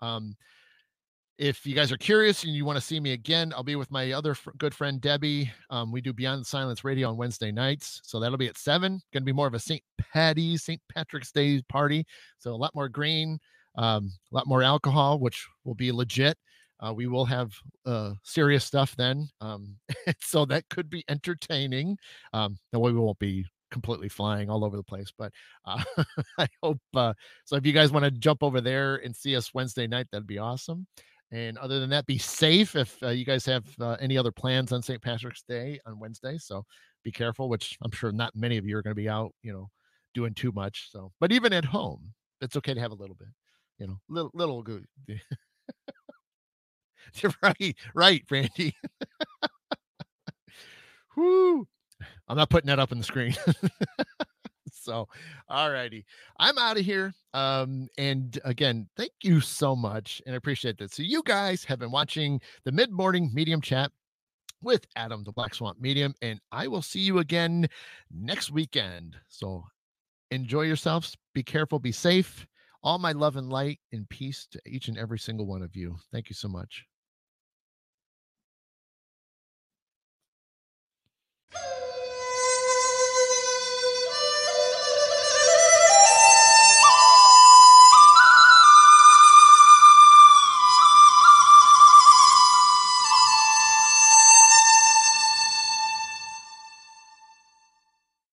Um, 0.02 0.36
if 1.40 1.66
you 1.66 1.74
guys 1.74 1.90
are 1.90 1.98
curious 1.98 2.44
and 2.44 2.54
you 2.54 2.66
want 2.66 2.76
to 2.76 2.86
see 2.86 3.00
me 3.00 3.14
again, 3.14 3.54
I'll 3.56 3.64
be 3.64 3.78
with 3.78 3.90
my 3.90 4.12
other 4.12 4.36
good 4.58 4.76
friend 4.76 5.00
Debbie. 5.00 5.50
Um, 5.70 5.90
we 5.90 6.02
do 6.02 6.12
Beyond 6.12 6.46
Silence 6.46 6.84
Radio 6.84 7.08
on 7.08 7.16
Wednesday 7.16 7.50
nights, 7.50 8.02
so 8.04 8.20
that'll 8.20 8.38
be 8.38 8.50
at 8.50 8.58
seven. 8.58 9.02
Going 9.14 9.22
to 9.24 9.26
be 9.26 9.32
more 9.32 9.48
of 9.48 9.54
a 9.54 9.60
St. 9.60 9.82
Patty's, 9.98 10.64
St. 10.64 10.82
Patrick's 10.94 11.32
Day 11.32 11.62
party, 11.70 12.06
so 12.40 12.52
a 12.52 12.58
lot 12.58 12.76
more 12.76 12.90
green, 12.90 13.40
um, 13.78 14.12
a 14.34 14.36
lot 14.36 14.48
more 14.48 14.62
alcohol, 14.62 15.18
which 15.18 15.48
will 15.64 15.76
be 15.76 15.94
legit. 15.94 16.38
Uh, 16.82 16.94
we 16.94 17.08
will 17.08 17.26
have 17.26 17.54
uh, 17.86 18.12
serious 18.22 18.66
stuff 18.66 18.94
then, 18.98 19.30
um, 19.40 19.78
so 20.20 20.44
that 20.44 20.68
could 20.70 20.90
be 20.90 21.06
entertaining. 21.08 21.98
Um, 22.34 22.60
way 22.74 22.92
we 22.92 23.00
won't 23.00 23.20
be 23.20 23.46
completely 23.72 24.10
flying 24.10 24.50
all 24.50 24.66
over 24.66 24.76
the 24.76 24.84
place. 24.84 25.14
But 25.18 25.32
uh, 25.64 25.82
I 26.38 26.48
hope 26.62 26.80
uh, 26.94 27.14
so. 27.46 27.56
If 27.56 27.66
you 27.66 27.72
guys 27.72 27.94
want 27.94 28.04
to 28.04 28.12
jump 28.12 28.44
over 28.44 28.60
there 28.60 28.98
and 28.98 29.16
see 29.16 29.38
us 29.38 29.54
Wednesday 29.54 29.88
night, 29.88 30.08
that'd 30.12 30.28
be 30.28 30.38
awesome. 30.38 30.86
And 31.32 31.58
other 31.60 31.80
than 31.80 31.92
that, 31.92 32.08
be 32.08 32.18
safe 32.18 32.76
if 32.76 33.02
uh, 33.04 33.10
you 33.10 33.24
guys 33.24 33.46
have 33.46 33.64
uh, 33.80 33.98
any 34.00 34.18
other 34.18 34.32
plans 34.32 34.72
on 34.72 34.82
St. 34.82 35.02
Patrick's 35.02 35.44
Day 35.44 35.80
on 35.86 36.00
Wednesday. 36.00 36.38
So 36.40 36.66
be 37.04 37.12
careful, 37.12 37.50
which 37.50 37.78
I'm 37.84 37.92
sure 37.92 38.12
not 38.12 38.36
many 38.36 38.58
of 38.58 38.66
you 38.66 38.76
are 38.78 38.82
going 38.82 38.96
to 38.96 39.02
be 39.02 39.10
out, 39.10 39.34
you 39.44 39.54
know, 39.54 39.70
doing 40.14 40.34
too 40.34 40.52
much. 40.52 40.90
So, 40.92 41.12
but 41.20 41.32
even 41.32 41.54
at 41.54 41.66
home, 41.66 42.14
it's 42.42 42.56
okay 42.58 42.74
to 42.74 42.80
have 42.80 42.92
a 42.92 42.96
little 42.96 43.16
bit, 43.16 43.28
you 43.78 43.88
know, 43.88 44.00
little, 44.10 44.32
little 44.34 44.64
good. 44.64 44.86
right, 47.44 47.76
right, 47.94 48.26
Brandy. 48.28 48.76
Whoo. 51.16 51.68
I'm 52.28 52.38
not 52.38 52.50
putting 52.50 52.68
that 52.68 52.80
up 52.80 52.92
on 52.92 52.98
the 52.98 53.04
screen. 53.04 53.36
so 54.80 55.08
all 55.48 55.72
righty 55.72 56.06
i'm 56.40 56.58
out 56.58 56.78
of 56.78 56.86
here 56.86 57.14
um 57.34 57.88
and 57.98 58.40
again 58.46 58.88
thank 58.96 59.12
you 59.24 59.40
so 59.42 59.76
much 59.76 60.22
and 60.26 60.34
i 60.34 60.38
appreciate 60.38 60.78
that. 60.78 60.94
So 60.94 61.04
you 61.04 61.22
guys 61.24 61.64
have 61.66 61.80
been 61.80 61.92
watching 61.92 62.42
the 62.66 62.72
mid-morning 62.72 63.32
medium 63.34 63.62
chat 63.62 63.92
with 64.62 64.86
adam 64.96 65.24
the 65.24 65.32
black 65.32 65.54
swamp 65.54 65.80
medium 65.80 66.14
and 66.22 66.40
i 66.52 66.68
will 66.68 66.82
see 66.82 67.00
you 67.00 67.20
again 67.20 67.68
next 68.12 68.52
weekend. 68.52 69.16
So 69.28 69.64
enjoy 70.32 70.64
yourselves 70.64 71.16
be 71.34 71.44
careful 71.44 71.80
be 71.80 71.92
safe 71.92 72.46
all 72.82 72.98
my 72.98 73.12
love 73.12 73.36
and 73.36 73.50
light 73.50 73.80
and 73.92 74.08
peace 74.10 74.48
to 74.52 74.60
each 74.66 74.88
and 74.88 74.98
every 74.98 75.20
single 75.20 75.46
one 75.46 75.62
of 75.62 75.76
you. 75.76 75.98
Thank 76.14 76.30
you 76.30 76.34
so 76.34 76.48
much 76.48 76.86